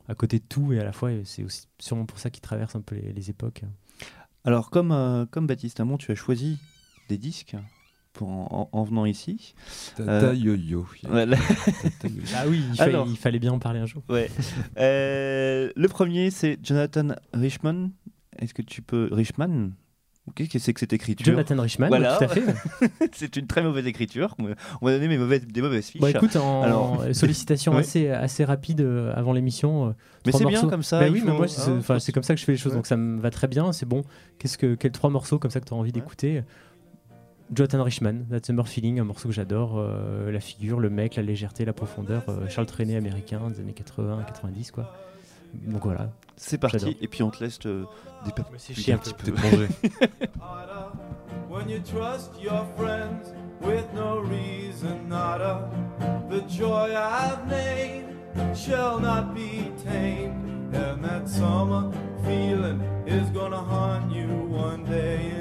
à 0.09 0.15
côté 0.15 0.39
de 0.39 0.45
tout 0.49 0.73
et 0.73 0.81
à 0.81 0.85
la 0.85 0.93
fois, 0.93 1.11
c'est 1.25 1.45
sûrement 1.79 2.07
pour 2.07 2.19
ça 2.19 2.31
qu'il 2.31 2.41
traverse 2.41 2.75
un 2.77 2.81
peu 2.81 2.95
les, 2.95 3.13
les 3.13 3.29
époques. 3.31 3.63
Alors, 4.49 4.71
comme, 4.71 4.93
euh, 4.93 5.27
comme 5.31 5.47
Baptiste 5.47 5.79
Hamon, 5.79 5.99
tu 5.99 6.11
as 6.11 6.15
choisi 6.15 6.59
des 7.11 7.19
disques 7.19 7.55
pour 8.15 8.29
en, 8.31 8.71
en- 8.73 8.79
en 8.79 8.83
venant 8.85 9.05
ici. 9.05 9.55
Tata 9.95 10.33
yo-yo. 10.33 10.87
Voilà. 11.07 11.37
Ah 12.35 12.45
oui, 12.49 12.63
il, 12.71 12.77
fallait- 12.77 12.95
Alors. 12.95 13.07
il 13.09 13.17
fallait 13.19 13.39
bien 13.41 13.53
en 13.53 13.59
parler 13.59 13.79
un 13.81 13.85
jour. 13.85 14.03
Ouais. 14.09 14.31
Euh, 14.79 15.71
le 15.77 15.89
premier, 15.89 16.31
c'est 16.31 16.59
Jonathan 16.63 17.09
Richman. 17.35 17.91
Est-ce 18.39 18.55
que 18.55 18.63
tu 18.63 18.81
peux. 18.81 19.11
Richman 19.13 19.73
Qu'est-ce 20.35 20.51
que 20.51 20.59
c'est 20.59 20.73
que 20.75 20.81
cette 20.81 20.93
écriture? 20.93 21.27
Jonathan 21.27 21.61
Richman, 21.61 21.89
Voilà. 21.89 22.17
tout 22.17 22.25
à 22.25 22.29
fait. 22.29 22.43
C'est 23.13 23.37
une 23.37 23.47
très 23.47 23.63
mauvaise 23.63 23.87
écriture. 23.87 24.35
On 24.39 24.45
m'a- 24.45 24.55
on 24.81 24.87
m'a 24.87 24.93
donné 24.93 25.09
mes 25.09 25.19
mauvaises, 25.19 25.47
des 25.47 25.63
mauvaises 25.63 25.87
fiches. 25.87 26.01
Bon, 26.01 26.07
écoute, 26.09 26.37
en 26.37 26.63
Alors- 26.63 27.05
sollicitation 27.13 27.73
Ouais. 27.73 27.81
assez, 27.81 28.09
assez 28.11 28.45
rapide 28.45 28.81
euh, 28.81 29.13
avant 29.15 29.33
l'émission. 29.33 29.89
euh, 29.89 29.93
mais 30.27 30.33
c'est 30.33 30.45
bien 30.47 30.69
comme 30.69 30.83
ça. 30.83 31.01
Bah 31.01 31.07
oui, 31.11 31.23
mais 31.25 31.33
moi, 31.33 31.49
c'est 31.49 31.71
hein, 31.71 31.99
c'est 31.99 32.13
comme 32.13 32.23
ça 32.23 32.35
que 32.35 32.41
je 32.41 32.45
fais 32.45 32.53
les 32.53 32.59
choses, 32.59 32.73
Ouais. 32.73 32.79
donc 32.79 32.87
ça 32.87 32.97
me 32.97 33.21
va 33.21 33.31
très 33.31 33.49
bien. 33.49 33.73
C'est 33.73 33.87
bon. 33.87 34.03
Qu'est-ce 34.39 34.59
que, 34.59 34.75
quels 34.75 34.93
trois 34.93 35.11
morceaux 35.11 35.39
comme 35.39 35.51
ça 35.51 35.61
que 35.61 35.67
tu 35.67 35.75
as 35.75 35.77
envie 35.77 35.93
d'écouter? 35.93 36.43
Jonathan 37.55 37.83
Richman, 37.83 38.27
That 38.31 38.41
Summer 38.45 38.69
Feeling, 38.69 39.01
un 39.01 39.05
morceau 39.05 39.29
que 39.29 39.35
j'adore. 39.35 39.79
euh, 39.79 40.31
la 40.31 40.41
figure, 40.41 40.81
le 40.81 40.91
mec, 40.91 41.17
la 41.17 41.23
légèreté, 41.23 41.65
la 41.65 41.73
profondeur. 41.73 42.23
euh, 42.29 42.47
Charles 42.49 42.67
Trenet 42.67 42.97
américain 42.97 43.41
des 43.51 43.61
années 43.61 43.73
80-90, 43.73 44.71
quoi. 44.71 44.93
Donc 45.55 45.85
voilà. 45.85 46.11
C'est 46.37 46.59
parti. 46.59 46.79
J'adore. 46.79 46.95
Et 47.01 47.09
puis 47.09 47.23
on 47.23 47.31
te 47.31 47.43
laisse 47.43 47.59
te 47.59 47.85
C'est 48.57 48.75
chier 48.75 48.83
chier 48.83 48.93
un 48.95 48.99
petit 48.99 49.15
peu. 49.15 49.33
When 51.49 51.69
you 51.69 51.81
trust 51.81 52.41
your 52.41 52.67
friends 52.77 53.33
with 53.61 53.87
no 53.95 54.21
reason, 54.21 55.09
nada. 55.09 55.69
The 56.29 56.43
joy 56.49 56.95
I've 56.95 57.47
named 57.49 58.57
shall 58.57 59.01
not 59.01 59.35
be 59.35 59.73
tamed, 59.83 60.75
and 60.75 61.03
that 61.03 61.29
summer 61.29 61.91
feeling 62.25 62.81
is 63.07 63.29
gonna 63.31 63.57
haunt 63.61 64.13
you 64.13 64.29
one 64.51 64.85
day 64.85 65.33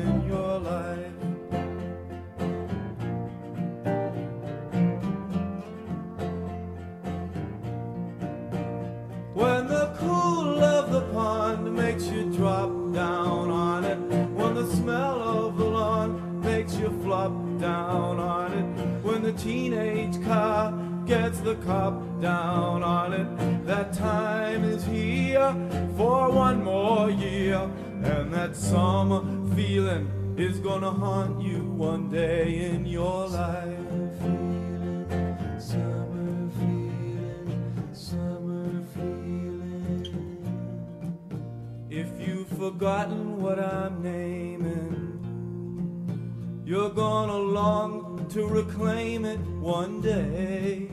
makes 11.97 12.11
you 12.11 12.29
drop 12.29 12.69
down 12.93 13.49
on 13.49 13.83
it, 13.83 13.97
when 14.35 14.53
the 14.53 14.67
smell 14.75 15.19
of 15.19 15.57
the 15.57 15.65
lawn 15.65 16.39
makes 16.41 16.75
you 16.75 16.89
flop 17.01 17.31
down 17.59 18.19
on 18.19 18.53
it, 18.53 19.03
when 19.03 19.23
the 19.23 19.33
teenage 19.33 20.23
car 20.23 20.71
gets 21.07 21.39
the 21.39 21.55
cop 21.55 21.95
down 22.21 22.83
on 22.83 23.13
it, 23.13 23.65
that 23.65 23.93
time 23.93 24.63
is 24.63 24.85
here 24.85 25.51
for 25.97 26.29
one 26.29 26.63
more 26.63 27.09
year, 27.09 27.67
and 28.03 28.31
that 28.31 28.55
summer 28.55 29.23
feeling 29.55 30.35
is 30.37 30.59
gonna 30.59 30.91
haunt 30.91 31.41
you 31.41 31.63
one 31.63 32.11
day 32.11 32.69
in 32.69 32.85
your 32.85 33.27
life. 33.27 33.77
Forgotten 42.57 43.39
what 43.39 43.59
I'm 43.59 44.01
naming, 44.01 45.19
you're 46.65 46.89
gonna 46.89 47.37
long 47.37 48.25
to 48.29 48.47
reclaim 48.47 49.25
it 49.25 49.39
one 49.59 50.01
day. 50.01 50.89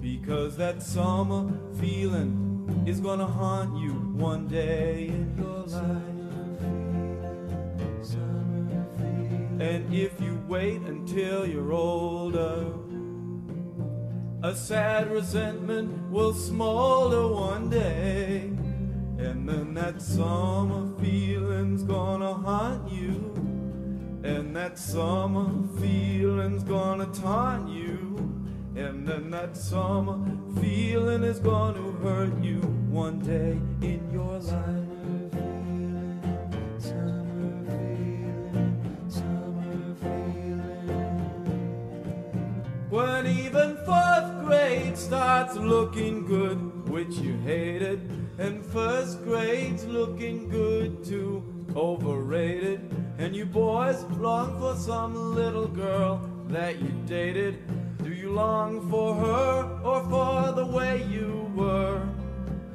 Because 0.00 0.56
that 0.56 0.82
summer 0.82 1.52
feeling 1.78 2.84
is 2.86 3.00
gonna 3.00 3.26
haunt 3.26 3.76
you 3.76 3.92
one 3.92 4.48
day 4.48 5.08
in 5.08 5.36
your 5.36 5.66
life. 5.66 6.14
And 9.60 9.94
if 9.94 10.20
you 10.20 10.42
wait 10.48 10.80
until 10.82 11.46
you're 11.46 11.72
older, 11.72 12.66
a 14.42 14.54
sad 14.54 15.10
resentment 15.10 16.10
will 16.10 16.34
smolder 16.34 17.26
one 17.28 17.70
day. 17.70 18.50
And 19.18 19.48
then 19.48 19.74
that 19.74 20.02
summer 20.02 20.88
feeling's 21.00 21.82
gonna 21.82 22.34
haunt 22.34 22.90
you. 22.90 23.32
And 24.24 24.54
that 24.56 24.78
summer 24.78 25.50
feeling's 25.80 26.64
gonna 26.64 27.06
taunt 27.06 27.68
you. 27.68 28.16
And 28.76 29.06
then 29.06 29.30
that 29.30 29.56
summer 29.56 30.18
feeling 30.60 31.22
is 31.22 31.38
gonna 31.38 31.92
hurt 32.02 32.42
you 32.42 32.58
one 32.90 33.20
day 33.20 33.58
in 33.86 34.10
your 34.12 34.38
life. 34.40 34.93
When 42.94 43.26
even 43.26 43.76
fourth 43.78 44.44
grade 44.44 44.96
starts 44.96 45.56
looking 45.56 46.26
good, 46.26 46.88
which 46.88 47.16
you 47.16 47.36
hated, 47.38 48.08
and 48.38 48.64
first 48.64 49.24
grade's 49.24 49.84
looking 49.84 50.48
good 50.48 51.02
too, 51.04 51.42
overrated, 51.74 52.88
and 53.18 53.34
you 53.34 53.46
boys 53.46 54.04
long 54.20 54.60
for 54.60 54.76
some 54.76 55.34
little 55.34 55.66
girl 55.66 56.20
that 56.46 56.80
you 56.80 56.92
dated. 57.04 57.58
Do 58.04 58.12
you 58.12 58.30
long 58.30 58.88
for 58.88 59.16
her 59.16 59.80
or 59.82 60.00
for 60.04 60.52
the 60.52 60.64
way 60.64 61.02
you 61.10 61.50
were? 61.56 62.00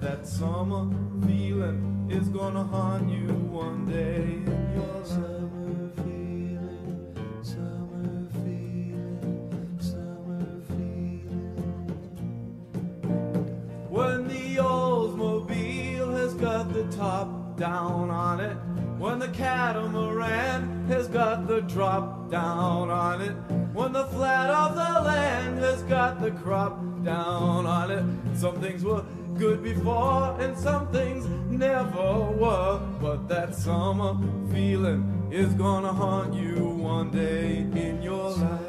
That 0.01 0.27
summer 0.27 0.93
feeling 1.25 2.09
is 2.11 2.27
gonna 2.27 2.65
haunt 2.65 3.09
you 3.09 3.29
one 3.49 3.85
day. 3.85 4.41
Your 4.75 5.05
top 16.91 17.57
down 17.57 18.09
on 18.09 18.39
it. 18.39 18.57
When 18.97 19.19
the 19.19 19.29
catamaran 19.29 20.85
has 20.87 21.07
got 21.07 21.47
the 21.47 21.61
drop 21.61 22.29
down 22.29 22.89
on 22.89 23.21
it. 23.21 23.33
When 23.73 23.93
the 23.93 24.05
flat 24.05 24.49
of 24.49 24.75
the 24.75 25.01
land 25.07 25.59
has 25.59 25.81
got 25.83 26.21
the 26.21 26.31
crop 26.31 26.79
down 27.03 27.65
on 27.65 27.91
it. 27.91 28.03
Some 28.37 28.59
things 28.59 28.83
were 28.83 29.03
good 29.37 29.63
before 29.63 30.35
and 30.41 30.57
some 30.57 30.87
things 30.91 31.25
never 31.49 32.19
were. 32.31 32.79
But 32.99 33.29
that 33.29 33.55
summer 33.55 34.17
feeling 34.51 35.29
is 35.31 35.53
gonna 35.53 35.93
haunt 35.93 36.33
you 36.33 36.65
one 36.65 37.11
day 37.11 37.57
in 37.57 38.01
your 38.01 38.31
life. 38.31 38.68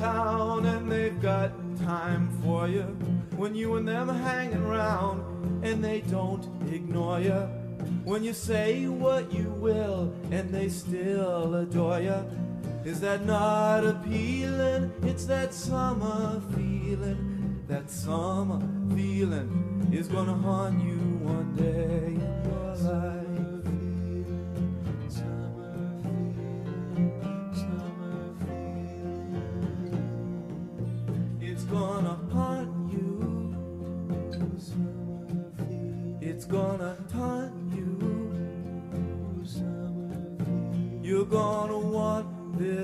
Town 0.00 0.64
and 0.64 0.90
they've 0.90 1.20
got 1.20 1.52
time 1.84 2.30
for 2.42 2.66
you, 2.66 2.84
when 3.36 3.54
you 3.54 3.76
and 3.76 3.86
them 3.86 4.08
hanging 4.08 4.62
around 4.62 5.20
and 5.62 5.84
they 5.84 6.00
don't 6.00 6.48
ignore 6.72 7.20
you, 7.20 7.40
when 8.04 8.24
you 8.24 8.32
say 8.32 8.86
what 8.86 9.30
you 9.30 9.50
will 9.60 10.10
and 10.30 10.48
they 10.48 10.70
still 10.70 11.54
adore 11.54 12.00
you, 12.00 12.24
is 12.82 12.98
that 13.00 13.26
not 13.26 13.84
appealing? 13.84 14.90
It's 15.02 15.26
that 15.26 15.52
summer 15.52 16.40
feeling. 16.54 17.62
That 17.68 17.90
summer 17.90 18.60
feeling 18.96 19.86
is 19.92 20.08
gonna 20.08 20.34
haunt 20.34 20.82
you 20.82 20.96
one 21.22 21.54
day 21.54 22.16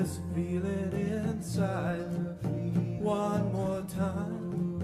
this 0.06 0.20
feeling 0.36 0.92
inside 0.92 2.06
one 3.00 3.52
more 3.52 3.82
time. 3.88 4.80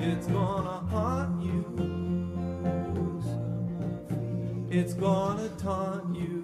It's 0.00 0.26
gonna 0.26 0.80
haunt 0.90 1.40
you. 1.40 1.62
It's 4.68 4.94
gonna 4.94 5.48
taunt 5.50 6.16
you. 6.16 6.42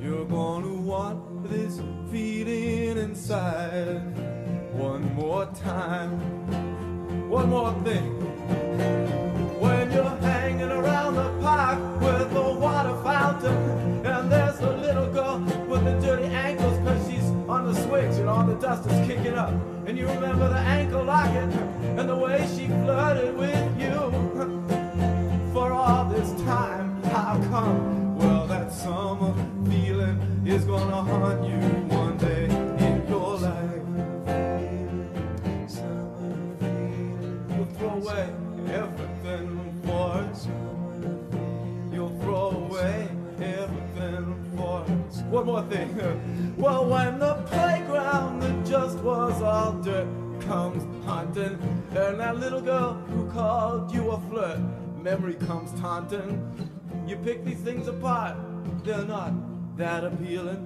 You're 0.00 0.26
gonna 0.26 0.74
want 0.74 1.50
this 1.50 1.80
feeling 2.12 2.98
inside 2.98 4.00
one 4.74 5.12
more 5.16 5.46
time. 5.46 6.20
One 7.28 7.50
more 7.50 7.72
thing. 7.82 8.15
Dust 18.60 18.88
is 18.90 19.06
kicking 19.06 19.34
up. 19.34 19.52
And 19.86 19.96
you 19.96 20.06
remember 20.06 20.48
the 20.48 20.58
ankle 20.58 21.04
locket 21.04 21.52
and 21.98 22.08
the 22.08 22.16
way 22.16 22.38
she 22.56 22.66
flirted 22.66 23.36
with 23.36 23.80
you. 23.80 23.94
For 25.52 25.72
all 25.72 26.04
this 26.06 26.30
time, 26.42 27.02
how 27.04 27.34
come? 27.50 28.16
Well, 28.18 28.46
that 28.46 28.72
summer 28.72 29.34
feeling 29.70 30.42
is 30.46 30.64
gonna 30.64 31.02
haunt 31.02 31.46
you 31.48 31.85
One 45.36 45.44
more 45.44 45.62
thing. 45.64 45.90
Well, 46.56 46.88
when 46.88 47.18
the 47.18 47.34
playground 47.52 48.40
that 48.40 48.64
just 48.64 48.96
was 49.00 49.42
all 49.42 49.74
dirt 49.82 50.08
comes 50.40 50.82
haunting, 51.04 51.58
and 51.90 52.18
that 52.18 52.38
little 52.38 52.62
girl 52.62 52.94
who 52.94 53.30
called 53.30 53.92
you 53.92 54.12
a 54.12 54.20
flirt, 54.30 54.58
memory 54.96 55.34
comes 55.34 55.78
taunting. 55.78 56.30
You 57.06 57.16
pick 57.16 57.44
these 57.44 57.58
things 57.58 57.86
apart, 57.86 58.38
they're 58.82 59.04
not 59.04 59.34
that 59.76 60.04
appealing. 60.04 60.62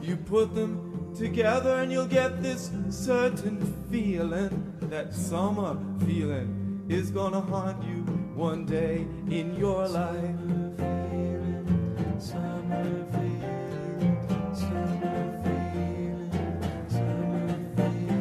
You 0.00 0.14
put 0.14 0.54
them 0.54 1.12
together 1.18 1.82
and 1.82 1.90
you'll 1.90 2.06
get 2.06 2.40
this 2.40 2.70
certain 2.90 3.58
feeling. 3.90 4.72
That 4.82 5.12
summer 5.12 5.76
feeling 6.06 6.86
is 6.88 7.10
gonna 7.10 7.40
haunt 7.40 7.82
you 7.82 8.02
one 8.36 8.64
day 8.64 9.08
in 9.28 9.56
your 9.56 9.88
life. 9.88 10.38
Summer 10.38 10.72
feeling, 11.10 12.20
summer 12.20 13.06
feeling. 13.10 13.33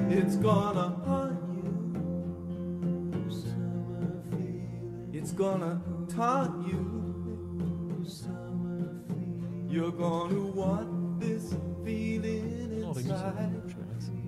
It's 0.10 0.38
gonna 0.38 0.96
haunt 1.06 1.38
you. 1.54 3.30
Summer 3.30 4.24
feeling. 4.32 5.10
It's 5.14 5.32
gonna 5.32 5.80
taunt 6.08 6.68
you. 6.68 8.04
Summer 8.04 8.90
feeling. 9.08 9.68
You're 9.70 9.92
gonna 9.92 10.42
want 10.56 11.20
this 11.20 11.54
feeling 11.86 12.84
inside. 12.84 13.62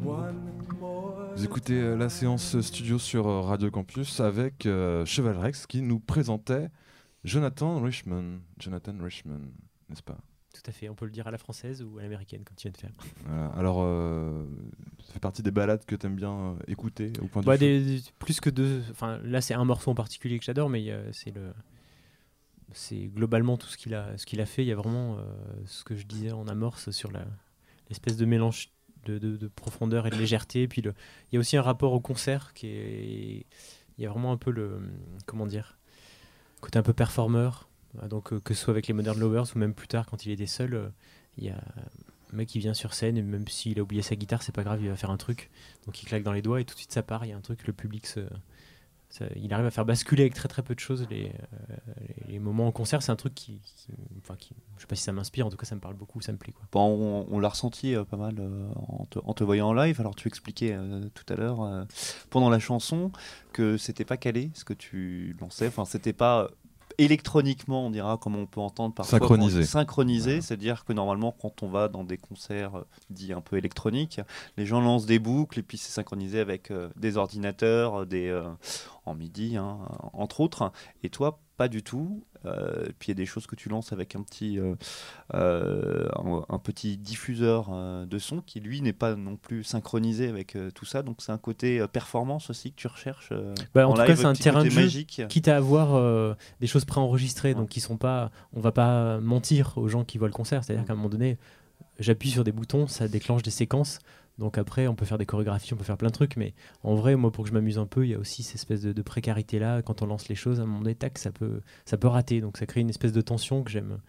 One 0.04 0.62
more. 0.80 1.34
Vous 1.36 1.44
écoutez 1.44 1.82
euh, 1.82 1.96
la 1.96 2.10
séance 2.10 2.62
studio 2.62 3.00
sur 3.00 3.28
euh, 3.28 3.42
Radio 3.42 3.72
Campus 3.72 4.20
avec 4.20 4.68
euh, 4.68 5.06
Cheval 5.06 5.40
Rex 5.40 5.66
qui 5.66 5.82
nous 5.82 6.00
présentait 6.00 6.70
Jonathan 7.24 7.82
Richman. 7.82 8.42
Jonathan 8.60 8.94
Richman, 9.02 9.42
n'est-ce 9.90 10.04
pas? 10.04 10.18
Tout 10.66 10.72
à 10.72 10.74
fait, 10.74 10.90
on 10.90 10.96
peut 10.96 11.06
le 11.06 11.12
dire 11.12 11.28
à 11.28 11.32
la 11.32 11.38
française 11.38 11.84
ou 11.84 12.00
à 12.00 12.02
l'américaine, 12.02 12.44
comme 12.44 12.56
tu 12.58 12.64
viens 12.68 12.72
de 12.72 12.78
faire. 12.78 12.90
Voilà. 13.28 13.48
Alors, 13.50 13.78
euh, 13.84 14.44
ça 15.04 15.14
fait 15.14 15.20
partie 15.20 15.44
des 15.44 15.52
balades 15.52 15.86
que 15.86 15.96
tu 15.96 16.08
aimes 16.08 16.16
bien 16.16 16.32
euh, 16.34 16.56
écouter 16.68 17.14
au 17.22 17.28
point 17.28 17.44
de 17.44 17.46
Bah, 17.46 17.54
vue- 17.56 17.60
des- 17.60 17.98
des- 17.98 18.04
plus 18.18 18.40
que 18.40 18.50
deux. 18.50 18.82
Enfin, 18.90 19.20
là, 19.24 19.42
c'est 19.42 19.54
un 19.54 19.64
morceau 19.64 19.92
en 19.92 19.96
particulier 19.96 20.40
que 20.40 20.44
j'adore, 20.46 20.70
mais 20.70 20.90
euh, 20.90 21.08
c'est 21.14 21.30
le. 21.30 21.54
C'est 22.74 23.08
globalement 23.14 23.58
tout 23.58 23.68
ce 23.68 23.78
qu'il 23.78 23.94
a, 23.94 24.18
ce 24.18 24.26
qu'il 24.26 24.42
a 24.42 24.46
fait. 24.46 24.64
Il 24.64 24.68
y 24.68 24.72
a 24.72 24.76
vraiment 24.76 25.18
ce 25.66 25.84
que 25.84 25.96
je 25.96 26.06
disais 26.06 26.32
en 26.32 26.48
amorce 26.48 26.90
sur 26.92 27.12
la- 27.12 27.28
l'espèce 27.90 28.18
de 28.18 28.26
mélange 28.26 28.70
de, 29.06 29.18
de- 29.20 29.38
de 29.38 29.48
profondeur 29.48 30.08
et 30.08 30.10
de 30.10 30.16
légèreté. 30.16 30.68
Puis 30.68 30.82
le, 30.82 30.94
il 31.32 31.36
y 31.36 31.38
a 31.38 31.40
aussi 31.40 31.58
un 31.58 31.62
rapport 31.62 31.94
au 31.94 32.00
concert 32.00 32.54
qui 32.54 32.68
est. 32.68 33.46
Il 33.98 34.04
y 34.04 34.06
a 34.08 34.10
vraiment 34.10 34.32
un 34.32 34.38
peu 34.38 34.50
le. 34.52 34.80
Comment 35.28 35.46
dire 35.46 35.78
Côté 36.60 36.80
un 36.80 36.84
peu 36.84 36.94
performeur. 36.94 37.70
Ah, 38.02 38.08
Donc, 38.08 38.34
euh, 38.34 38.40
que 38.40 38.54
ce 38.54 38.62
soit 38.64 38.72
avec 38.72 38.88
les 38.88 38.94
Modern 38.94 39.20
Lovers 39.20 39.46
ou 39.56 39.60
même 39.60 39.74
plus 39.74 39.88
tard 39.88 40.06
quand 40.06 40.26
il 40.26 40.32
était 40.32 40.46
seul, 40.46 40.74
euh, 40.74 40.90
il 41.38 41.46
y 41.46 41.50
a 41.50 41.56
un 42.34 42.36
mec 42.36 42.48
qui 42.50 42.60
vient 42.60 42.74
sur 42.74 42.94
scène 42.94 43.18
et 43.18 43.22
même 43.22 43.48
s'il 43.48 43.80
a 43.80 43.84
oublié 43.84 44.02
sa 44.02 44.16
guitare, 44.16 44.42
c'est 44.44 44.54
pas 44.56 44.64
grave, 44.64 44.82
il 44.82 44.90
va 44.90 44.96
faire 44.96 45.12
un 45.12 45.18
truc. 45.18 45.50
Donc 45.86 46.02
il 46.02 46.06
claque 46.06 46.24
dans 46.24 46.34
les 46.34 46.42
doigts 46.42 46.62
et 46.62 46.66
tout 46.66 46.74
de 46.74 46.80
suite 46.80 46.92
ça 46.92 47.04
part, 47.04 47.26
il 47.26 47.30
y 47.30 47.34
a 47.34 47.38
un 47.38 47.42
truc, 47.42 47.66
le 47.68 47.74
public 47.74 48.08
il 49.36 49.54
arrive 49.54 49.66
à 49.66 49.72
faire 49.72 49.86
basculer 49.86 50.24
avec 50.24 50.34
très 50.34 50.48
très 50.48 50.62
peu 50.62 50.76
de 50.76 50.80
choses 50.80 51.08
les, 51.10 51.32
euh, 52.30 52.40
moments 52.40 52.68
en 52.68 52.72
concert. 52.72 53.02
C'est 53.02 53.12
un 53.12 53.16
truc 53.16 53.34
qui, 53.34 53.60
qui- 53.76 53.94
enfin, 54.20 54.36
je 54.40 54.82
sais 54.82 54.88
pas 54.88 54.96
si 54.96 55.04
ça 55.04 55.14
m'inspire, 55.14 55.46
en 55.46 55.50
tout 55.50 55.58
cas 55.58 55.66
ça 55.66 55.76
me 55.76 55.80
parle 55.80 55.96
beaucoup, 55.96 56.22
ça 56.22 56.32
me 56.32 56.38
plaît 56.38 56.52
quoi. 56.52 56.66
Bon, 56.72 57.26
on, 57.30 57.40
l'a 57.40 57.50
ressenti 57.50 57.96
euh, 57.96 58.04
pas 58.04 58.18
mal 58.18 58.36
euh, 58.40 58.68
en, 59.24 59.34
te, 59.34 59.44
voyant 59.44 59.70
en 59.70 59.74
live. 59.74 60.00
Alors 60.00 60.16
tu 60.16 60.28
expliquais 60.28 60.74
euh, 60.74 61.08
tout 61.14 61.26
à 61.32 61.36
l'heure 61.36 61.62
euh, 61.64 61.86
pendant 62.30 62.50
la 62.50 62.60
chanson 62.60 63.12
que 63.54 63.78
c'était 63.78 64.06
pas 64.06 64.18
calé 64.18 64.52
ce 64.54 64.66
que 64.66 64.74
tu 64.74 65.36
lançais. 65.40 65.68
Enfin, 65.68 65.86
c'était 65.86 66.14
pas 66.14 66.50
électroniquement, 66.98 67.86
on 67.86 67.90
dira, 67.90 68.18
comme 68.18 68.36
on 68.36 68.46
peut 68.46 68.62
entendre 68.62 68.94
parfois. 68.94 69.20
Synchronisé. 69.20 69.64
Synchronisé, 69.64 70.42
c'est-à-dire 70.42 70.86
que 70.86 70.94
normalement, 70.94 71.32
quand 71.32 71.64
on 71.64 71.70
va 71.70 71.88
dans 71.88 72.04
des 72.04 72.18
concerts 72.18 72.76
euh, 72.76 72.88
dits 73.10 73.34
un 73.34 73.42
peu 73.42 73.58
électroniques, 73.58 74.22
les 74.58 74.66
gens 74.66 74.82
lancent 74.82 75.06
des 75.06 75.20
boucles 75.20 75.60
et 75.60 75.64
puis 75.64 75.78
c'est 75.78 75.92
synchronisé 75.92 76.40
avec 76.40 76.72
euh, 76.72 76.90
des 76.96 77.18
ordinateurs, 77.18 78.02
euh, 78.02 78.06
des 78.06 78.28
euh, 78.28 78.44
en 79.06 79.16
MIDI, 79.16 79.58
hein, 79.58 79.80
entre 80.14 80.42
autres. 80.42 80.72
Et 81.04 81.10
toi, 81.10 81.40
pas 81.58 81.68
du 81.68 81.84
tout. 81.84 82.24
Euh, 82.46 82.86
puis 83.00 83.08
il 83.08 83.10
y 83.10 83.12
a 83.12 83.16
des 83.16 83.26
choses 83.26 83.48
que 83.48 83.56
tu 83.56 83.70
lances 83.70 83.92
avec 83.94 84.16
un 84.16 84.22
petit, 84.22 84.60
euh, 84.60 84.76
euh, 85.34 86.08
un, 86.16 86.44
un 86.50 86.60
petit 86.60 86.98
diffuseur 86.98 87.70
de 88.06 88.20
son 88.20 88.42
qui 88.42 88.60
lui 88.60 88.82
n'est 88.82 88.94
pas 88.94 89.16
non 89.16 89.36
plus 89.36 89.64
synchronisé 89.64 90.28
avec 90.28 90.58
tout 90.74 90.86
ça. 90.86 91.02
Donc 91.04 91.18
c'est 91.20 91.32
un 91.32 91.38
côté 91.38 91.86
performance 91.92 92.50
aussi 92.50 92.72
que 92.72 92.76
tu 92.78 92.88
recherches. 92.88 93.32
Bah, 93.74 93.88
en, 93.88 93.94
tout 93.94 94.00
live, 94.00 94.08
cas, 94.08 94.16
c'est 94.16 94.26
un 94.26 94.34
terrain 94.34 94.64
de 94.64 94.70
jeu, 94.70 94.82
magique. 94.82 95.22
quitte 95.30 95.48
à 95.48 95.58
avoir 95.58 96.36
des 96.60 96.68
choses 96.68 96.86
préenregistrées, 96.86 97.50
Ouais. 97.50 97.56
donc 97.56 97.70
qui 97.70 97.80
sont 97.80 97.98
pas, 97.98 98.32
on 98.54 98.60
va 98.62 98.72
pas 98.72 99.20
mentir 99.20 99.74
aux 99.78 99.88
gens 99.88 100.04
qui 100.04 100.18
voient 100.18 100.28
le 100.28 100.34
concert. 100.34 100.64
C'est-à-dire 100.64 100.84
Mm. 100.84 100.88
qu'à 100.88 100.94
un 100.94 100.96
moment 100.96 101.10
donné, 101.10 101.38
j'appuie 102.00 102.30
sur 102.32 102.44
des 102.44 102.52
boutons, 102.52 102.88
ça 102.88 103.08
déclenche 103.08 103.42
des 103.44 103.52
séquences. 103.52 104.00
Donc 104.38 104.58
après, 104.58 104.88
on 104.88 104.96
peut 104.96 105.06
faire 105.06 105.18
des 105.18 105.26
chorégraphies, 105.26 105.74
on 105.74 105.78
peut 105.78 105.84
faire 105.84 105.98
plein 105.98 106.10
de 106.10 106.14
trucs, 106.14 106.36
mais 106.36 106.54
en 106.84 106.96
vrai, 106.96 107.16
moi, 107.16 107.32
pour 107.32 107.46
que 107.46 107.50
je 107.50 107.54
m'amuse 107.54 107.80
un 107.80 107.86
peu, 107.86 108.06
il 108.06 108.10
y 108.10 108.14
a 108.14 108.20
aussi 108.20 108.44
cette 108.44 108.56
espèce 108.56 108.82
de, 108.82 108.92
de 108.92 109.02
précarité 109.02 109.60
là. 109.60 109.82
Quand 109.82 110.02
on 110.02 110.08
lance 110.08 110.28
les 110.28 110.36
choses, 110.36 110.60
à 110.60 110.64
un 110.64 110.66
moment 110.66 110.80
donné, 110.80 110.96
tac, 110.96 111.18
ça 111.18 111.32
peut, 111.32 111.62
ça 111.86 111.98
peut 111.98 112.08
rater. 112.08 112.42
Donc 112.42 112.58
ça 112.58 112.66
crée 112.66 112.82
une 112.82 112.90
espèce 112.90 113.14
de 113.14 113.22
tension 113.22 113.64
que 113.64 113.72
j'aime, 113.72 114.00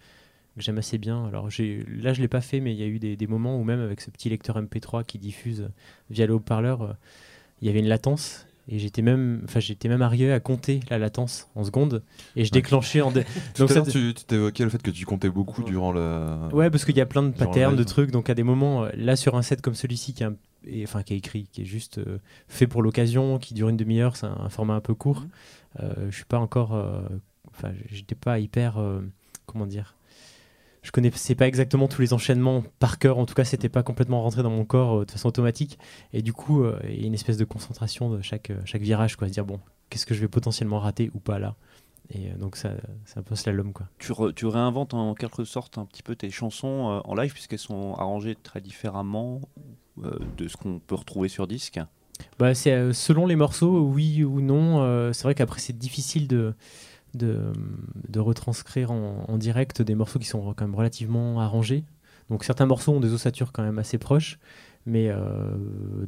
que 0.56 0.62
j'aime 0.62 0.78
assez 0.78 0.98
bien. 0.98 1.26
Alors 1.26 1.44
là, 1.44 2.12
je 2.12 2.20
l'ai 2.20 2.28
pas 2.28 2.40
fait, 2.40 2.60
mais 2.60 2.72
il 2.72 2.78
y 2.78 2.82
a 2.82 2.86
eu 2.86 2.98
des, 2.98 3.16
des 3.16 3.26
moments 3.26 3.58
où 3.60 3.62
même 3.62 3.80
avec 3.80 4.00
ce 4.00 4.10
petit 4.10 4.28
lecteur 4.28 4.60
MP3 4.60 5.04
qui 5.04 5.18
diffuse 5.18 5.70
via 6.10 6.26
le 6.26 6.34
haut-parleur, 6.34 6.82
euh, 6.82 6.92
il 7.62 7.68
y 7.68 7.70
avait 7.70 7.80
une 7.80 7.88
latence. 7.88 8.46
Et 8.68 8.78
j'étais 8.80 9.00
même, 9.02 9.42
enfin, 9.44 9.60
j'étais 9.60 9.88
même 9.88 10.02
arrivé 10.02 10.32
à 10.32 10.40
compter 10.40 10.80
la 10.90 10.98
latence 10.98 11.48
en 11.54 11.62
secondes, 11.62 12.02
et 12.34 12.44
je 12.44 12.50
déclenchais 12.50 13.00
en. 13.00 13.12
dé- 13.12 13.24
Tout 13.54 13.60
Donc 13.62 13.70
ça- 13.70 13.82
tu 13.82 14.12
tu 14.14 14.24
t'évoquais 14.24 14.64
le 14.64 14.70
fait 14.70 14.82
que 14.82 14.90
tu 14.90 15.04
comptais 15.06 15.28
beaucoup 15.30 15.62
durant 15.62 15.92
le. 15.92 16.48
Ouais, 16.52 16.68
parce 16.70 16.84
qu'il 16.84 16.96
y 16.96 17.00
a 17.00 17.06
plein 17.06 17.22
de 17.22 17.28
Durant 17.28 17.46
patterns, 17.52 17.76
de 17.76 17.84
trucs. 17.84 18.10
Donc 18.10 18.28
à 18.28 18.34
des 18.34 18.42
moments, 18.42 18.84
euh, 18.84 18.90
là 18.96 19.14
sur 19.16 19.36
un 19.36 19.42
set 19.42 19.62
comme 19.62 19.74
celui-ci, 19.74 20.14
qui 20.14 20.22
est, 20.24 20.26
un- 20.26 20.36
et- 20.66 20.82
enfin, 20.84 21.02
qui 21.04 21.14
est 21.14 21.18
écrit, 21.18 21.46
qui 21.52 21.62
est 21.62 21.64
juste 21.64 21.98
euh, 21.98 22.18
fait 22.48 22.66
pour 22.66 22.82
l'occasion, 22.82 23.38
qui 23.38 23.54
dure 23.54 23.68
une 23.68 23.76
demi-heure, 23.76 24.16
c'est 24.16 24.26
un, 24.26 24.36
un 24.40 24.48
format 24.48 24.74
un 24.74 24.80
peu 24.80 24.94
court. 24.94 25.20
Mhm. 25.20 25.28
Euh, 25.80 26.06
je 26.10 26.16
suis 26.16 26.24
pas 26.24 26.38
encore, 26.38 26.74
euh, 26.74 27.02
enfin, 27.52 27.70
j'étais 27.92 28.14
pas 28.14 28.38
hyper, 28.38 28.78
euh, 28.78 29.00
comment 29.46 29.66
dire. 29.66 29.94
Je 30.86 30.92
connaissais 30.92 31.34
pas 31.34 31.48
exactement 31.48 31.88
tous 31.88 32.00
les 32.00 32.12
enchaînements 32.12 32.62
par 32.78 33.00
cœur. 33.00 33.18
En 33.18 33.26
tout 33.26 33.34
cas, 33.34 33.42
c'était 33.42 33.68
pas 33.68 33.82
complètement 33.82 34.22
rentré 34.22 34.44
dans 34.44 34.50
mon 34.50 34.64
corps 34.64 35.00
euh, 35.00 35.04
de 35.04 35.10
façon 35.10 35.26
automatique. 35.26 35.80
Et 36.12 36.22
du 36.22 36.32
coup, 36.32 36.62
euh, 36.62 36.78
il 36.88 37.00
y 37.00 37.02
a 37.02 37.06
une 37.08 37.14
espèce 37.14 37.36
de 37.38 37.44
concentration 37.44 38.08
de 38.08 38.22
chaque, 38.22 38.50
euh, 38.50 38.60
chaque 38.64 38.82
virage, 38.82 39.16
quoi. 39.16 39.26
Se 39.26 39.32
dire 39.32 39.44
bon, 39.44 39.58
qu'est-ce 39.90 40.06
que 40.06 40.14
je 40.14 40.20
vais 40.20 40.28
potentiellement 40.28 40.78
rater 40.78 41.10
ou 41.12 41.18
pas 41.18 41.40
là? 41.40 41.56
Et 42.14 42.28
donc 42.38 42.54
ça, 42.54 42.70
c'est 43.04 43.18
un 43.18 43.24
peu 43.24 43.34
slalom, 43.34 43.72
quoi. 43.72 43.88
Tu, 43.98 44.12
re- 44.12 44.32
tu 44.32 44.46
réinventes 44.46 44.94
en 44.94 45.14
quelque 45.14 45.42
sorte 45.42 45.76
un 45.76 45.86
petit 45.86 46.04
peu 46.04 46.14
tes 46.14 46.30
chansons 46.30 47.02
en 47.04 47.14
live 47.16 47.32
puisqu'elles 47.32 47.58
sont 47.58 47.94
arrangées 47.94 48.36
très 48.40 48.60
différemment 48.60 49.40
de 49.96 50.46
ce 50.46 50.56
qu'on 50.56 50.78
peut 50.78 50.94
retrouver 50.94 51.28
sur 51.28 51.48
disque? 51.48 51.80
Bah, 52.38 52.54
c'est 52.54 52.92
selon 52.92 53.26
les 53.26 53.34
morceaux, 53.34 53.80
oui 53.80 54.22
ou 54.22 54.40
non. 54.40 55.12
c'est 55.12 55.24
vrai 55.24 55.34
qu'après 55.34 55.58
c'est 55.58 55.76
difficile 55.76 56.28
de, 56.28 56.54
de, 57.16 57.52
retranscrire 58.18 58.90
en, 58.90 59.36
direct 59.38 59.82
des 59.82 59.94
morceaux 59.94 60.18
qui 60.18 60.26
sont 60.26 60.54
quand 60.54 60.64
même 60.64 60.74
relativement 60.74 61.40
arrangés. 61.40 61.84
Donc 62.30 62.44
certains 62.44 62.66
morceaux 62.66 62.92
ont 62.92 63.00
des 63.00 63.12
ossatures 63.12 63.52
quand 63.52 63.62
même 63.62 63.78
assez 63.78 63.98
proches, 63.98 64.38
mais 64.84 65.08
euh, 65.08 65.16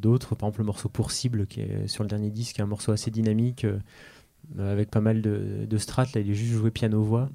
d'autres, 0.00 0.34
par 0.34 0.48
exemple 0.48 0.60
le 0.60 0.66
morceau 0.66 0.88
pour 0.88 1.12
cible 1.12 1.46
qui 1.46 1.60
est 1.60 1.86
sur 1.86 2.02
le 2.02 2.08
dernier 2.08 2.30
disque, 2.30 2.58
un 2.60 2.66
morceau 2.66 2.92
assez 2.92 3.10
dynamique 3.10 3.64
euh, 3.64 3.78
avec 4.58 4.90
pas 4.90 5.00
mal 5.00 5.22
de, 5.22 5.66
de 5.68 5.78
strates. 5.78 6.14
Là, 6.14 6.20
il 6.20 6.30
est 6.30 6.34
juste 6.34 6.52
joué 6.52 6.70
piano 6.70 7.02
voix. 7.02 7.28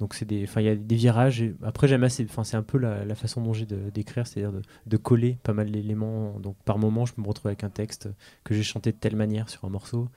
Donc 0.00 0.14
c'est 0.14 0.24
des, 0.24 0.48
il 0.56 0.62
y 0.62 0.68
a 0.68 0.74
des 0.74 0.96
virages. 0.96 1.42
Et 1.42 1.54
après 1.62 1.86
j'aime 1.86 2.02
assez, 2.02 2.24
enfin 2.24 2.42
c'est 2.42 2.56
un 2.56 2.62
peu 2.62 2.78
la, 2.78 3.14
façon 3.14 3.42
dont 3.42 3.52
j'ai 3.52 3.66
d'écrire, 3.66 4.26
c'est-à-dire 4.26 4.52
de, 4.52 4.62
de 4.86 4.96
coller 4.96 5.36
pas 5.42 5.52
mal 5.52 5.70
d'éléments. 5.70 6.40
Donc 6.40 6.56
par 6.64 6.78
moment 6.78 7.04
je 7.04 7.12
me 7.18 7.26
retrouver 7.26 7.50
avec 7.50 7.64
un 7.64 7.70
texte 7.70 8.08
que 8.42 8.54
j'ai 8.54 8.62
chanté 8.62 8.92
de 8.92 8.96
telle 8.96 9.14
manière 9.14 9.50
sur 9.50 9.66
un 9.66 9.68
morceau, 9.68 10.08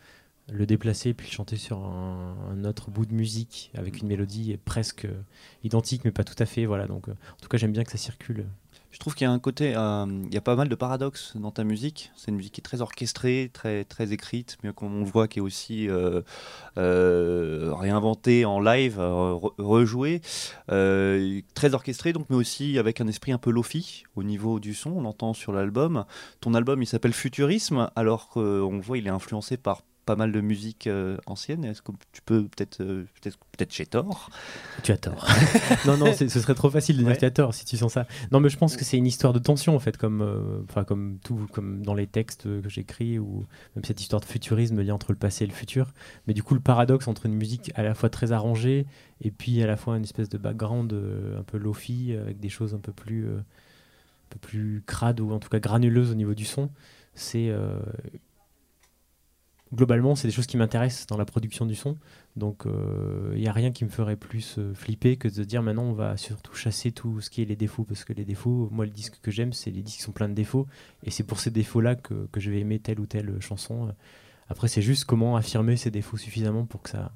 le 0.51 0.65
déplacer 0.65 1.13
puis 1.13 1.27
le 1.27 1.31
chanter 1.31 1.55
sur 1.55 1.77
un, 1.79 2.63
autre 2.65 2.89
bout 2.89 3.05
de 3.05 3.13
musique 3.13 3.71
avec 3.75 4.01
une 4.01 4.07
mélodie 4.07 4.57
presque 4.63 5.05
euh, 5.05 5.21
identique 5.63 6.03
mais 6.05 6.11
pas 6.11 6.23
tout 6.23 6.35
à 6.39 6.45
fait. 6.45 6.65
Voilà 6.65 6.87
donc 6.87 7.07
euh, 7.09 7.11
en 7.11 7.41
tout 7.41 7.49
cas 7.49 7.57
j'aime 7.57 7.71
bien 7.71 7.83
que 7.83 7.91
ça 7.91 7.97
circule. 7.97 8.45
Je 8.91 8.99
trouve 8.99 9.15
qu'il 9.15 9.25
y 9.25 9.27
a 9.27 9.31
un 9.31 9.39
côté, 9.39 9.73
euh, 9.75 10.05
il 10.27 10.33
y 10.33 10.37
a 10.37 10.41
pas 10.41 10.55
mal 10.55 10.69
de 10.69 10.75
paradoxes 10.75 11.35
dans 11.35 11.49
ta 11.49 11.63
musique. 11.63 12.11
C'est 12.15 12.29
une 12.29 12.37
musique 12.37 12.53
qui 12.53 12.61
est 12.61 12.63
très 12.63 12.81
orchestrée, 12.81 13.49
très, 13.51 13.85
très 13.85 14.13
écrite, 14.13 14.57
mais 14.63 14.71
comme 14.71 14.95
on 14.95 15.03
voit, 15.03 15.27
qui 15.27 15.39
est 15.39 15.41
aussi 15.41 15.89
réinventée 16.75 18.45
en 18.45 18.59
live, 18.59 18.99
re- 18.99 19.53
rejouée, 19.57 20.21
très 20.67 21.73
orchestrée, 21.73 22.13
donc, 22.13 22.27
mais 22.29 22.35
aussi 22.35 22.77
avec 22.77 23.01
un 23.01 23.07
esprit 23.07 23.31
un 23.31 23.39
peu 23.39 23.49
lofi 23.49 24.03
au 24.15 24.21
niveau 24.21 24.59
du 24.59 24.75
son. 24.75 24.91
On 24.91 25.01
l'entend 25.01 25.33
sur 25.33 25.53
l'album. 25.53 26.05
Ton 26.39 26.53
album, 26.53 26.83
il 26.83 26.85
s'appelle 26.85 27.13
Futurisme, 27.13 27.89
alors 27.95 28.29
qu'on 28.29 28.79
voit, 28.79 28.99
il 28.99 29.07
est 29.07 29.11
influencé 29.11 29.57
par 29.57 29.81
pas 30.05 30.15
mal 30.15 30.31
de 30.31 30.41
musique 30.41 30.87
euh, 30.87 31.17
ancienne. 31.25 31.63
Est-ce 31.65 31.81
que 31.81 31.91
tu 32.11 32.21
peux 32.21 32.43
peut-être, 32.43 32.81
euh, 32.81 33.05
peut-être, 33.21 33.37
peut-être 33.51 33.71
chez 33.73 33.85
tort 33.85 34.29
Tu 34.83 34.91
as 34.91 34.97
tort. 34.97 35.27
non, 35.85 35.97
non, 35.97 36.13
ce 36.13 36.27
serait 36.27 36.55
trop 36.55 36.69
facile 36.69 36.97
de 36.97 37.01
dire 37.01 37.09
Ouais. 37.09 37.15
que 37.15 37.19
tu 37.21 37.25
as 37.25 37.31
tort 37.31 37.53
si 37.53 37.65
tu 37.65 37.77
sens 37.77 37.93
ça. 37.93 38.05
Non, 38.31 38.39
mais 38.39 38.49
je 38.49 38.57
pense 38.57 38.75
que 38.75 38.83
c'est 38.83 38.97
une 38.97 39.07
histoire 39.07 39.33
de 39.33 39.39
tension, 39.39 39.75
en 39.75 39.79
fait, 39.79 39.97
comme, 39.97 40.21
euh, 40.21 40.61
enfin, 40.69 40.83
comme 40.83 41.19
tout, 41.23 41.47
comme 41.53 41.81
dans 41.83 41.93
les 41.93 42.07
textes 42.07 42.43
que 42.61 42.69
j'écris, 42.69 43.19
ou 43.19 43.45
même 43.75 43.85
cette 43.85 44.01
histoire 44.01 44.19
de 44.19 44.25
futurisme 44.25 44.81
liée 44.81 44.91
entre 44.91 45.11
le 45.11 45.17
passé 45.17 45.45
et 45.45 45.47
le 45.47 45.53
futur. 45.53 45.93
Mais 46.27 46.33
du 46.33 46.43
coup, 46.43 46.53
le 46.53 46.59
paradoxe 46.61 47.07
entre 47.07 47.25
une 47.25 47.35
musique 47.35 47.71
à 47.75 47.83
la 47.83 47.93
fois 47.93 48.09
très 48.09 48.31
arrangée 48.31 48.85
et 49.21 49.31
puis 49.31 49.61
à 49.63 49.67
la 49.67 49.77
fois 49.77 49.95
une 49.97 50.03
espèce 50.03 50.29
de 50.29 50.37
background 50.37 50.93
un 51.37 51.43
peu 51.43 51.57
lofi, 51.57 52.13
avec 52.19 52.39
des 52.39 52.49
choses 52.49 52.73
un 52.73 52.79
peu 52.79 52.91
plus, 52.91 53.27
un 53.29 53.43
peu 54.29 54.39
plus 54.39 54.83
crades 54.85 55.19
ou 55.21 55.31
en 55.31 55.39
tout 55.39 55.49
cas 55.49 55.59
granuleuses 55.59 56.11
au 56.11 56.15
niveau 56.15 56.33
du 56.33 56.45
son, 56.45 56.69
c'est. 57.15 57.51
Euh, 59.73 59.75
Globalement, 59.75 60.15
c'est 60.15 60.27
des 60.27 60.33
choses 60.33 60.47
qui 60.47 60.57
m'intéressent 60.57 61.07
dans 61.07 61.17
la 61.17 61.25
production 61.25 61.65
du 61.65 61.75
son. 61.75 61.97
Donc, 62.35 62.65
il 63.33 63.39
n'y 63.39 63.47
a 63.47 63.51
rien 63.51 63.71
qui 63.71 63.83
me 63.83 63.89
ferait 63.89 64.15
plus 64.15 64.55
euh, 64.57 64.73
flipper 64.73 65.17
que 65.17 65.27
de 65.27 65.43
dire 65.43 65.61
maintenant 65.61 65.83
on 65.83 65.93
va 65.93 66.17
surtout 66.17 66.55
chasser 66.55 66.91
tout 66.91 67.21
ce 67.21 67.29
qui 67.29 67.41
est 67.41 67.45
les 67.45 67.55
défauts. 67.55 67.83
Parce 67.83 68.03
que 68.03 68.13
les 68.13 68.25
défauts, 68.25 68.69
moi, 68.71 68.85
le 68.85 68.91
disque 68.91 69.19
que 69.21 69.31
j'aime, 69.31 69.53
c'est 69.53 69.71
les 69.71 69.81
disques 69.81 69.97
qui 69.97 70.03
sont 70.03 70.11
pleins 70.11 70.29
de 70.29 70.33
défauts. 70.33 70.67
Et 71.03 71.11
c'est 71.11 71.23
pour 71.23 71.39
ces 71.39 71.51
défauts-là 71.51 71.95
que, 71.95 72.27
que 72.31 72.39
je 72.39 72.49
vais 72.51 72.59
aimer 72.59 72.79
telle 72.79 72.99
ou 72.99 73.05
telle 73.05 73.39
chanson. 73.41 73.93
Après, 74.49 74.67
c'est 74.67 74.81
juste 74.81 75.05
comment 75.05 75.35
affirmer 75.35 75.77
ces 75.77 75.91
défauts 75.91 76.17
suffisamment 76.17 76.65
pour 76.65 76.81
que 76.81 76.89
ça, 76.89 77.11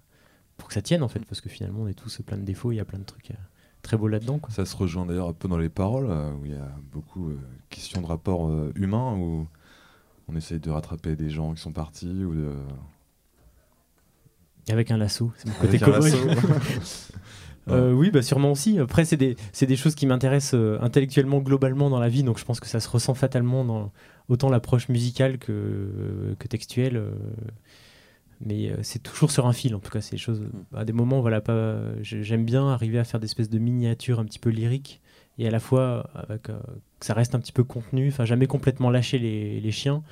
pour 0.58 0.68
que 0.68 0.74
ça 0.74 0.82
tienne, 0.82 1.04
en 1.04 1.08
fait. 1.08 1.24
Parce 1.26 1.42
que 1.42 1.50
finalement, 1.50 1.82
on 1.82 1.88
est 1.88 1.94
tous 1.94 2.22
plein 2.26 2.38
de 2.38 2.44
défauts. 2.44 2.72
Il 2.72 2.76
y 2.76 2.80
a 2.80 2.86
plein 2.86 3.00
de 3.00 3.04
trucs 3.04 3.32
euh, 3.32 3.36
très 3.82 3.98
beaux 3.98 4.08
là-dedans. 4.08 4.40
Ça 4.50 4.66
se 4.66 4.76
rejoint 4.76 5.06
d'ailleurs 5.06 5.30
un 5.30 5.34
peu 5.34 5.48
dans 5.48 5.58
les 5.58 5.70
paroles, 5.70 6.08
euh, 6.10 6.34
où 6.34 6.46
il 6.46 6.52
y 6.52 6.56
a 6.56 6.76
beaucoup 6.92 7.30
de 7.30 7.40
questions 7.70 8.02
de 8.02 8.08
rapport 8.08 8.48
euh, 8.48 8.72
humain, 8.76 9.48
on 10.28 10.36
essaye 10.36 10.60
de 10.60 10.70
rattraper 10.70 11.16
des 11.16 11.30
gens 11.30 11.54
qui 11.54 11.62
sont 11.62 11.72
partis, 11.72 12.24
ou 12.24 12.34
de... 12.34 12.52
Avec 14.70 14.92
un 14.92 14.98
lasso, 14.98 15.32
c'est 15.38 15.48
mon 15.48 15.56
côté 15.56 15.80
cowboy. 15.80 16.12
Euh, 17.70 17.92
oui, 17.92 18.12
bah 18.12 18.22
sûrement 18.22 18.54
aussi. 18.54 18.80
Après, 18.80 19.04
c'est 19.04 19.18
des, 19.18 19.76
choses 19.76 19.94
qui 19.94 20.06
m'intéressent 20.06 20.54
euh, 20.54 20.80
intellectuellement, 20.82 21.40
globalement 21.40 21.90
dans 21.90 22.00
la 22.00 22.08
vie, 22.08 22.24
donc 22.24 22.40
je 22.40 22.46
pense 22.46 22.62
que 22.62 22.68
ça 22.68 22.80
se 22.80 22.88
ressent 22.88 23.14
fatalement 23.14 23.66
dans 23.66 23.92
autant 24.30 24.50
l'approche 24.50 24.88
musicale 24.90 25.38
que, 25.38 26.34
que 26.40 26.48
textuelle. 26.48 26.96
euh, 26.96 27.12
mais 28.40 28.70
euh, 28.70 28.78
c'est 28.84 29.00
toujours 29.00 29.32
sur 29.32 29.48
un 29.48 29.54
fil, 29.54 29.76
en 29.76 29.80
tout 29.80 29.90
cas, 29.90 30.00
c'est 30.00 30.12
des 30.12 30.18
choses. 30.18 30.44
À 30.74 30.86
des 30.86 30.94
moments, 30.94 31.20
voilà, 31.20 31.42
pas. 31.42 31.78
j'ai- 32.02 32.24
J'aime 32.24 32.46
bien 32.46 32.70
arriver 32.70 33.00
à 33.00 33.04
faire 33.04 33.20
des 33.20 33.26
espèces 33.26 33.50
de 33.50 33.60
miniatures 33.60 34.20
un 34.20 34.26
petit 34.26 34.40
peu 34.40 34.50
lyriques 34.50 35.02
et 35.40 35.48
à 35.48 35.52
la 35.52 35.60
fois 35.60 36.10
avec, 36.16 36.50
euh, 36.50 36.60
que 37.00 37.06
ça 37.06 37.14
reste 37.14 37.36
un 37.36 37.40
petit 37.40 37.52
peu 37.52 37.64
contenu, 37.64 38.08
enfin, 38.10 38.26
jamais 38.26 38.48
complètement 38.48 38.90
lâcher 38.90 39.20
les, 39.20 39.72
chiens 39.72 40.04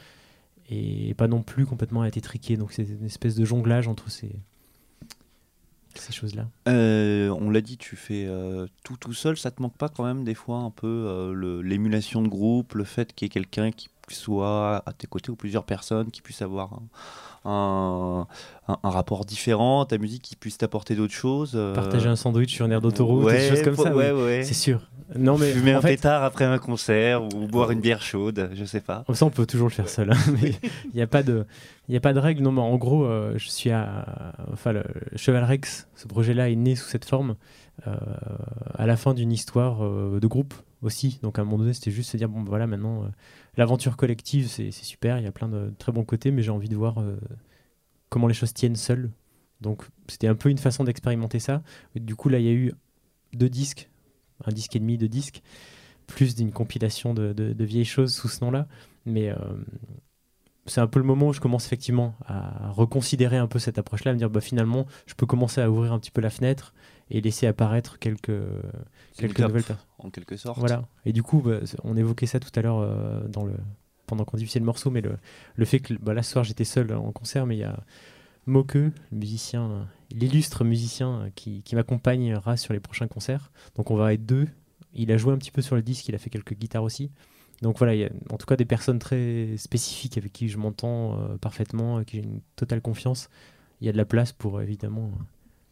et 0.69 1.14
pas 1.15 1.27
non 1.27 1.41
plus 1.41 1.65
complètement 1.65 2.06
être 2.06 2.18
étriqué. 2.18 2.57
Donc, 2.57 2.72
c'est 2.72 2.84
une 2.84 3.06
espèce 3.06 3.35
de 3.35 3.45
jonglage 3.45 3.88
entre 3.88 4.10
ces, 4.10 4.31
choses-là. 6.11 6.47
Euh, 6.68 7.30
on 7.30 7.49
l'a 7.49 7.61
dit, 7.61 7.77
tu 7.77 7.95
fais 7.95 8.26
euh, 8.27 8.68
tout 8.84 8.97
tout 8.97 9.14
seul. 9.14 9.38
Ça 9.38 9.49
te 9.49 9.61
manque 9.61 9.77
pas 9.77 9.89
quand 9.89 10.03
même 10.03 10.23
des 10.23 10.35
fois 10.35 10.57
un 10.57 10.69
peu 10.69 10.88
euh, 10.88 11.61
l'émulation 11.64 12.22
de 12.22 12.27
groupe, 12.27 12.73
le 12.73 12.84
fait 12.84 13.14
qu'il 13.14 13.26
y 13.26 13.27
ait 13.27 13.30
quelqu'un 13.30 13.72
qui, 13.72 13.89
soit 14.10 14.84
à 14.85 14.93
tes 14.93 15.07
côtés 15.07 15.31
ou 15.31 15.35
plusieurs 15.35 15.65
personnes 15.65 16.11
qui 16.11 16.22
puissent 16.22 16.43
avoir 16.43 16.80
un- 17.46 18.28
un- 18.68 18.78
un 18.84 18.90
rapport 18.90 19.26
différent, 19.26 19.86
ta 19.86 19.98
musique 19.98 20.22
qui 20.24 20.36
puisse 20.36 20.58
t'apporter 20.58 20.96
d'autres 20.96 21.14
choses. 21.14 21.54
euh, 21.56 21.74
Partager 21.74 22.10
un 22.10 22.16
sandwich 22.16 22.54
sur 22.54 22.66
une 22.66 22.72
aire 22.72 22.82
d'autoroute, 22.82 23.26
ouais, 23.26 23.38
des 23.38 23.50
choses 23.50 23.62
comme 23.64 23.76
ça. 23.76 23.96
Ouais, 23.96 24.12
oui. 24.12 24.22
ouais. 24.24 24.44
C'est 24.44 24.54
sûr. 24.54 24.82
Non, 25.16 25.38
mais 25.38 25.52
Fumer 25.52 25.76
en 25.76 25.78
un 25.78 25.82
fait, 25.82 25.90
pétard 25.90 26.24
après 26.24 26.46
un 26.46 26.58
concert 26.58 27.24
ou 27.24 27.48
boire 27.48 27.70
une 27.70 27.80
bière 27.80 28.02
chaude, 28.02 28.50
je 28.56 28.66
sais 28.66 28.82
pas. 28.82 29.04
Comme 29.06 29.14
ça, 29.16 29.26
on 29.28 29.30
peut 29.30 29.46
toujours 29.46 29.68
le 29.68 29.74
faire 29.74 29.88
seul. 29.88 30.12
hein, 30.12 30.18
mais 30.42 30.54
il 30.86 30.96
n'y 30.96 31.02
a 31.02 31.08
pas 31.08 31.22
de, 31.22 31.46
il 31.88 31.96
a 31.96 32.00
pas 32.00 32.14
de 32.14 32.20
règle. 32.20 32.42
Non, 32.42 32.52
mais 32.52 32.62
en 32.62 32.76
gros, 32.78 33.06
euh, 33.06 33.34
je 33.38 33.48
suis 33.50 33.70
à, 33.70 34.34
enfin, 34.52 34.72
le 34.72 34.84
Cheval 35.16 35.44
Rex. 35.44 35.88
Ce 35.96 36.08
projet-là 36.08 36.50
est 36.50 36.56
né 36.56 36.76
sous 36.76 36.88
cette 36.90 37.06
forme 37.06 37.36
euh, 37.88 37.96
à 38.74 38.88
la 38.88 38.98
fin 38.98 39.14
d'une 39.14 39.32
histoire 39.32 39.80
de 39.88 40.28
groupe 40.28 40.56
aussi. 40.82 41.20
Donc 41.22 41.38
à 41.38 41.44
un 41.44 41.46
moment 41.46 41.60
donné, 41.60 41.74
c'était 41.74 41.92
juste 41.92 42.10
se 42.10 42.18
dire 42.18 42.28
bon, 42.30 42.40
bah, 42.42 42.48
voilà, 42.50 42.66
maintenant, 42.66 43.04
l'aventure 43.57 43.98
collective, 43.98 44.48
c'est 44.48 44.72
super. 44.72 45.18
Il 45.18 45.23
y 45.23 45.27
a 45.27 45.32
plein 45.32 45.48
de 45.48 45.73
très 45.77 45.91
bons 45.91 46.03
côtés, 46.03 46.32
mais 46.32 46.41
j'ai 46.41 46.52
envie 46.52 46.69
de 46.69 46.76
voir 46.76 46.99
euh, 46.99 47.18
comment 48.10 48.27
les 48.27 48.34
choses 48.34 48.53
tiennent 48.53 48.76
seules. 48.76 49.11
Donc 49.61 49.84
c'était 50.07 50.27
un 50.27 50.36
peu 50.36 50.49
une 50.49 50.57
façon 50.57 50.84
d'expérimenter 50.84 51.40
ça. 51.40 51.61
Du 51.95 52.15
coup, 52.15 52.30
là, 52.30 52.40
il 52.40 52.45
y 52.45 52.49
a 52.49 52.53
eu 52.53 52.73
deux 53.34 53.49
disques, 53.49 53.90
un 54.45 54.52
disque 54.52 54.76
et 54.76 54.80
demi, 54.80 54.98
deux 54.98 55.07
disques, 55.07 55.41
plus 56.07 56.36
d'une 56.36 56.52
compilation 56.52 57.14
de, 57.14 57.56
vieilles 57.60 57.86
choses 57.86 58.14
sous 58.14 58.27
ce 58.27 58.44
nom-là. 58.44 58.68
Mais 59.06 59.30
euh, 59.30 59.36
c'est 60.65 60.82
un 60.82 60.88
peu 60.88 60.99
le 60.99 61.06
moment 61.06 61.27
où 61.27 61.34
je 61.34 61.40
commence 61.40 61.65
effectivement 61.65 62.15
à 62.26 62.69
reconsidérer 62.72 63.38
un 63.38 63.48
peu 63.48 63.60
cette 63.60 63.77
approche-là, 63.77 64.11
à 64.11 64.14
me 64.14 64.19
dire 64.19 64.30
bah, 64.30 64.41
finalement, 64.41 64.86
je 65.06 65.14
peux 65.14 65.26
commencer 65.26 65.61
à 65.61 65.69
ouvrir 65.69 65.94
un 65.94 65.99
petit 65.99 66.11
peu 66.11 66.22
la 66.22 66.30
fenêtre 66.30 66.73
et 67.10 67.22
laisser 67.22 67.48
apparaître 67.48 67.99
quelques, 67.99 68.41
quelques 69.18 69.40
nouvelles 69.40 69.64
personnes. 69.64 69.86
En 70.00 70.10
quelque 70.10 70.38
sorte. 70.38 70.60
Voilà. 70.60 70.88
Et 71.06 71.14
du 71.14 71.24
coup, 71.24 71.42
bah, 71.42 71.60
on 71.84 71.98
évoquait 71.98 72.26
ça 72.26 72.40
tout 72.40 72.52
à 72.56 72.62
l'heure 72.62 72.80
euh, 72.80 73.28
dans 73.28 73.46
le 73.46 73.54
pendant 74.08 74.24
qu'on 74.24 74.38
diffusait 74.38 74.60
le 74.60 74.66
morceau, 74.66 74.92
mais 74.92 75.02
le, 75.02 75.18
le 75.56 75.66
fait 75.66 75.80
que 75.80 75.96
bah, 75.96 76.14
là 76.14 76.22
ce 76.22 76.32
soir 76.32 76.44
j'étais 76.44 76.64
seul 76.64 76.94
en 76.94 77.12
concert, 77.12 77.48
mais 77.48 77.56
il 77.56 77.60
y 77.60 77.64
a 77.64 77.80
le 78.48 78.92
musicien, 79.12 79.88
l'illustre 80.12 80.64
musicien 80.64 81.22
euh, 81.22 81.30
qui, 81.36 81.64
qui 81.64 81.76
m'accompagnera 81.76 82.58
sur 82.58 82.74
les 82.74 82.80
prochains 82.80 83.08
concerts. 83.08 83.52
Donc 83.76 83.92
on 83.92 83.96
va 83.96 84.14
être 84.14 84.26
deux. 84.26 84.48
Il 84.94 85.12
a 85.12 85.18
joué 85.18 85.34
un 85.34 85.38
petit 85.38 85.52
peu 85.52 85.62
sur 85.62 85.76
le 85.76 85.82
disque, 85.82 86.08
il 86.08 86.16
a 86.16 86.18
fait 86.18 86.30
quelques 86.30 86.54
guitares 86.54 86.84
aussi. 86.84 87.12
Donc 87.62 87.78
voilà, 87.78 87.96
il 87.96 88.02
y 88.02 88.06
a 88.06 88.10
en 88.30 88.38
tout 88.38 88.46
cas 88.46 88.56
des 88.56 88.66
personnes 88.66 89.00
très 89.00 89.56
spécifiques 89.58 90.18
avec 90.18 90.32
qui 90.34 90.50
je 90.50 90.58
m'entends 90.58 91.20
euh, 91.20 91.38
parfaitement, 91.38 91.96
avec 91.96 92.10
qui 92.10 92.18
j'ai 92.18 92.24
une 92.24 92.42
totale 92.56 92.82
confiance. 92.82 93.30
Il 93.82 93.88
y 93.88 93.90
a 93.90 93.92
de 93.92 93.98
la 93.98 94.06
place 94.06 94.32
pour 94.32 94.58
euh, 94.58 94.62
évidemment. 94.62 95.12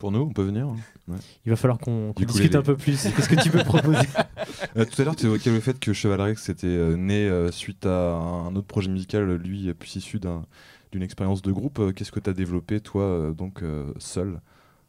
Pour 0.03 0.11
nous, 0.11 0.19
on 0.19 0.33
peut 0.33 0.43
venir. 0.43 0.67
hein. 0.67 0.75
Ouais. 1.07 1.15
Il 1.45 1.49
va 1.51 1.55
falloir 1.55 1.79
qu'on 1.79 2.11
discute 2.17 2.55
un 2.55 2.61
peu 2.61 2.75
plus. 2.75 3.01
Qu'est-ce 3.15 3.29
que 3.29 3.41
tu 3.41 3.49
peux 3.49 3.63
proposer? 3.63 4.05
Euh, 4.75 4.83
tout 4.83 5.01
à 5.01 5.05
l'heure, 5.05 5.15
tu 5.15 5.27
évoquais 5.27 5.49
le 5.51 5.61
fait 5.61 5.79
que 5.79 5.93
Cheval 5.93 6.19
Rex 6.19 6.49
était 6.49 6.67
euh, 6.67 6.97
né 6.97 7.25
euh, 7.29 7.51
suite 7.51 7.85
à 7.85 8.15
un 8.15 8.53
autre 8.57 8.67
projet 8.67 8.89
musical, 8.89 9.31
lui, 9.35 9.69
euh, 9.69 9.73
plus 9.73 9.95
issu 9.95 10.19
d'un- 10.19 10.43
d'une 10.91 11.03
expérience 11.03 11.41
de 11.41 11.51
groupe. 11.53 11.79
Euh, 11.79 11.91
Qu'est-ce 11.93 12.11
que 12.11 12.19
tu 12.19 12.29
as 12.29 12.33
développé, 12.33 12.81
toi, 12.81 13.03
euh, 13.03 13.31
donc 13.33 13.61
euh, 13.63 13.93
seul? 13.97 14.41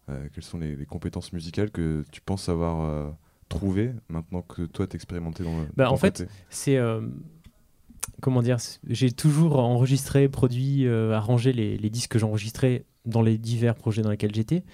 Euh, 0.09 0.27
Quelles 0.35 0.43
sont 0.43 0.59
les, 0.59 0.75
les 0.75 0.87
compétences 0.87 1.33
musicales 1.33 1.71
que 1.71 2.03
tu 2.11 2.21
penses 2.21 2.49
avoir 2.49 2.81
euh, 2.85 3.09
trouvées 3.49 3.93
maintenant 4.09 4.43
que 4.43 4.63
toi, 4.63 4.87
t'es 4.89 4.97
expérimenté 4.97 5.45
dans 5.45 5.57
le. 5.61 5.67
Bah, 5.77 5.91
en 5.93 5.97
fait, 5.97 6.19
côté 6.19 6.31
c'est 6.51 6.77
euh, 6.77 7.03
comment 8.21 8.43
dire 8.43 8.59
c'est- 8.61 8.81
j'ai 8.89 9.13
toujours 9.13 9.59
enregistré 9.61 10.29
produit 10.29 10.87
euh, 10.87 11.13
arrangé 11.13 11.53
les, 11.53 11.77
les 11.77 11.91
disques 11.91 12.11
que 12.13 12.19
j'enregistrais 12.19 12.85
dans 13.07 13.23
les 13.23 13.39
divers 13.39 13.75
projets 13.77 14.03
dans 14.03 14.11
lesquels 14.11 14.35
j'étais 14.35 14.65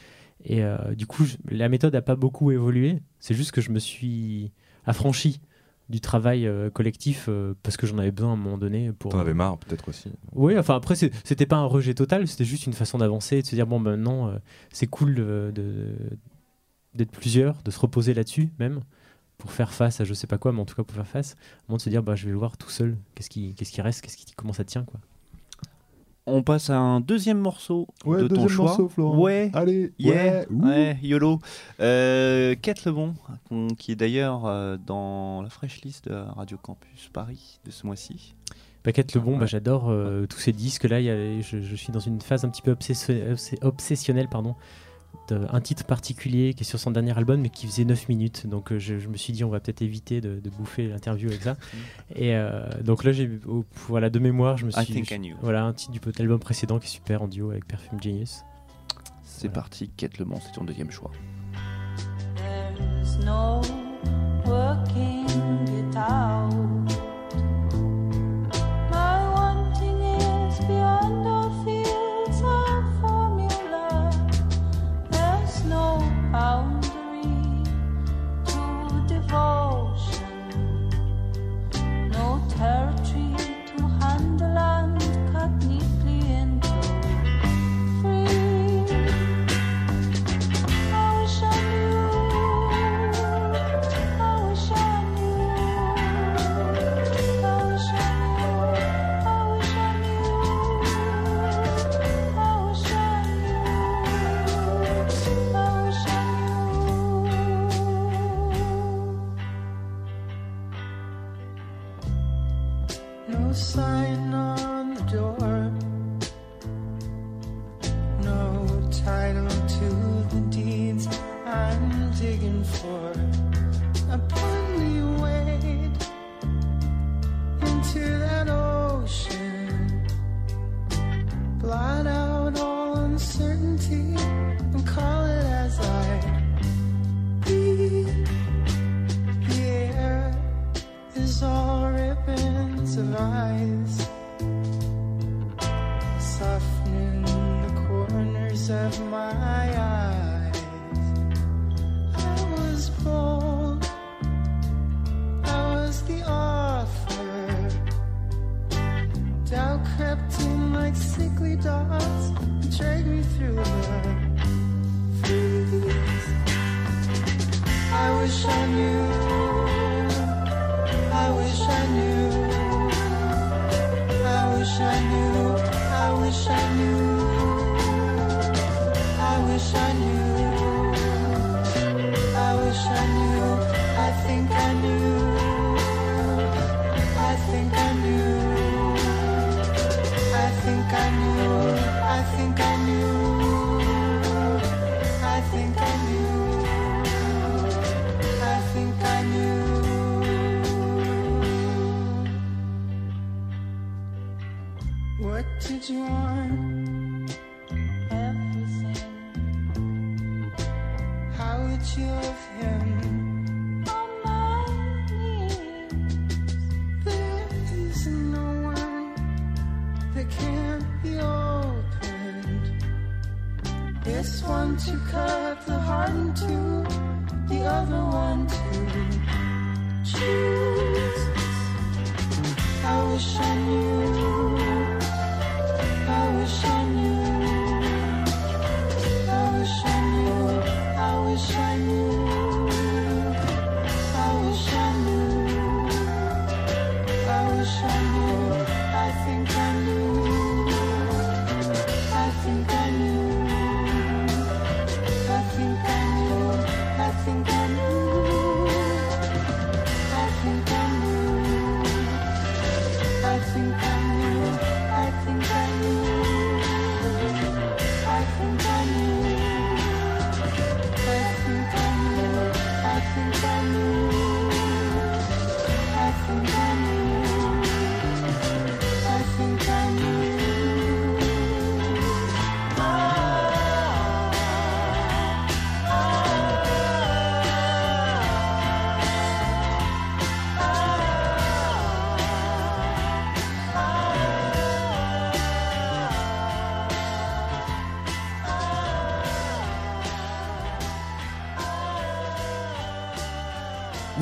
et 0.44 0.62
euh, 0.64 0.94
du 0.94 1.06
coup 1.06 1.24
je- 1.24 1.36
la 1.50 1.68
méthode 1.68 1.92
n'a 1.92 2.02
pas 2.02 2.16
beaucoup 2.16 2.50
évolué 2.50 3.02
c'est 3.18 3.34
juste 3.34 3.52
que 3.52 3.60
je 3.60 3.70
me 3.70 3.78
suis 3.78 4.52
affranchi 4.86 5.40
du 5.88 6.00
travail 6.00 6.46
euh, 6.46 6.70
collectif 6.70 7.26
euh, 7.28 7.54
parce 7.62 7.76
que 7.76 7.86
j'en 7.86 7.98
avais 7.98 8.12
besoin 8.12 8.30
à 8.30 8.32
un 8.34 8.36
moment 8.36 8.58
donné 8.58 8.92
pour 8.92 9.10
T'en 9.10 9.18
avais 9.18 9.34
marre, 9.34 9.58
peut-être 9.58 9.88
aussi. 9.88 10.10
oui, 10.32 10.56
enfin 10.56 10.76
après, 10.76 10.94
c'était 10.94 11.46
pas 11.46 11.56
un 11.56 11.64
rejet 11.66 11.94
total, 11.94 12.28
c'était 12.28 12.44
juste 12.44 12.66
une 12.66 12.72
façon 12.74 12.98
d'avancer 12.98 13.38
et 13.38 13.42
de 13.42 13.46
se 13.46 13.56
dire, 13.56 13.66
bon, 13.66 13.80
ben, 13.80 13.96
maintenant, 13.96 14.32
c'est 14.72 14.86
cool 14.86 15.16
d'être 16.94 17.10
plusieurs, 17.10 17.62
de 17.64 17.70
se 17.70 17.78
reposer 17.80 18.14
là-dessus 18.14 18.52
même, 18.58 18.80
pour 19.38 19.52
faire 19.52 19.72
face 19.72 20.00
à 20.00 20.04
je 20.04 20.14
sais 20.14 20.26
pas 20.26 20.38
quoi, 20.38 20.52
mais 20.52 20.60
en 20.60 20.64
tout 20.64 20.74
cas 20.76 20.84
pour 20.84 20.94
faire 20.94 21.06
face, 21.06 21.34
au 21.62 21.72
moment 21.72 21.76
de 21.78 21.82
se 21.82 21.90
dire, 21.90 22.02
bah, 22.02 22.14
je 22.14 22.26
vais 22.26 22.30
le 22.32 22.38
voir 22.38 22.56
tout 22.56 22.70
seul, 22.70 22.96
qu'est-ce 23.14 23.30
qui, 23.30 23.54
qu'est-ce 23.54 23.72
qui 23.72 23.80
reste, 23.82 24.00
qu'est-ce 24.02 24.16
qui, 24.16 24.26
comment 24.36 24.52
ça 24.52 24.64
tient, 24.64 24.84
quoi? 24.84 25.00
On 26.26 26.42
passe 26.42 26.70
à 26.70 26.78
un 26.78 27.00
deuxième 27.00 27.38
morceau 27.38 27.88
Ouais, 28.04 28.18
de 28.22 28.28
ton 28.28 28.34
deuxième 28.34 28.48
choix. 28.50 28.64
morceau, 28.66 28.88
Florent. 28.88 29.18
Ouais. 29.18 29.50
Allez, 29.54 29.92
Yeah, 29.98 30.40
ouais, 30.40 30.46
ouais, 30.50 30.98
YOLO. 31.02 31.40
Euh, 31.80 32.54
Kate 32.60 32.84
Lebon, 32.84 33.14
qui 33.78 33.92
est 33.92 33.96
d'ailleurs 33.96 34.46
euh, 34.46 34.76
dans 34.86 35.42
la 35.42 35.48
fraîche 35.48 35.80
liste 35.82 36.08
de 36.08 36.14
Radio 36.14 36.56
Campus 36.62 37.08
Paris 37.12 37.58
de 37.64 37.70
ce 37.70 37.86
mois-ci. 37.86 38.34
Paquette 38.82 39.14
le 39.14 39.20
bon, 39.20 39.32
bah, 39.36 39.40
Ouais. 39.42 39.46
j'adore 39.46 39.90
euh, 39.90 40.26
tous 40.26 40.38
ces 40.38 40.52
disques-là, 40.52 41.00
il 41.00 41.06
y 41.06 41.10
a- 41.10 41.40
je, 41.40 41.60
je 41.60 41.74
suis 41.76 41.92
dans 41.92 42.00
une 42.00 42.20
phase 42.20 42.44
un 42.44 42.48
petit 42.48 42.62
peu 42.62 42.70
obsession- 42.70 43.14
obs- 43.32 43.56
obsessionnelle, 43.62 44.28
pardon, 44.28 44.54
d'un 45.28 45.60
titre 45.60 45.84
particulier 45.84 46.54
qui 46.54 46.62
est 46.62 46.66
sur 46.66 46.80
son 46.80 46.90
dernier 46.90 47.16
album, 47.16 47.40
mais 47.40 47.50
qui 47.50 47.66
faisait 47.66 47.84
9 47.84 48.08
minutes. 48.08 48.46
Donc 48.48 48.72
euh, 48.72 48.78
je, 48.80 48.98
je 48.98 49.08
me 49.08 49.16
suis 49.16 49.32
dit, 49.32 49.44
on 49.44 49.48
va 49.48 49.60
peut-être 49.60 49.82
éviter 49.82 50.20
de, 50.20 50.40
de 50.40 50.50
bouffer 50.50 50.88
l'interview 50.88 51.28
avec 51.28 51.42
ça. 51.42 51.56
Et 52.16 52.34
euh, 52.34 52.66
donc 52.82 53.04
là, 53.04 53.12
j'ai 53.12 53.30
voilà, 53.86 54.10
de 54.10 54.18
mémoire, 54.18 54.56
je 54.56 54.66
me 54.66 54.70
I 54.72 54.84
suis. 54.84 54.94
I 54.98 55.18
Knew. 55.18 55.36
Voilà, 55.40 55.64
un 55.64 55.72
titre 55.72 55.92
du 55.92 56.00
album 56.20 56.40
précédent 56.40 56.78
qui 56.80 56.86
est 56.86 56.90
super 56.90 57.22
en 57.22 57.28
duo 57.28 57.50
avec 57.50 57.64
Perfume 57.66 58.02
Genius. 58.02 58.40
C'est 59.22 59.46
Voilà. 59.48 59.52
parti, 59.62 59.88
Kate 59.96 60.18
Lebon, 60.18 60.38
c'est 60.44 60.52
ton 60.52 60.64
deuxième 60.64 60.90
choix. 60.90 61.10
There's 62.36 63.18
no 63.24 63.60
working 64.46 65.26
it 65.78 65.96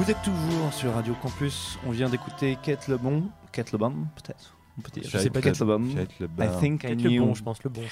Vous 0.09 0.14
êtes 0.14 0.22
toujours 0.22 0.72
sur 0.72 0.94
Radio 0.94 1.14
Campus. 1.20 1.78
On 1.86 1.90
vient 1.90 2.09
d'écouter 2.09 2.56
Kate 2.62 2.89
Lebon. 2.89 3.24
Kate 3.52 3.72
Lebon, 3.72 3.93
peut-être 4.16 4.56
On 4.78 4.80
peut 4.80 4.90
dire. 4.90 5.02
Je 5.06 5.18
sais 5.18 5.28
pas, 5.28 5.43
Kate 5.43 5.60
Lebon. 5.60 5.94
Kate 5.94 6.18
Lebon. 6.18 6.44
I 6.44 6.60
think 6.60 6.85
I 6.85 6.86
Peut-être 6.86 7.02
le 7.02 7.10
knew. 7.10 7.26
bon, 7.26 7.35
je 7.35 7.43
pense 7.43 7.62
le 7.62 7.68
bon. 7.68 7.82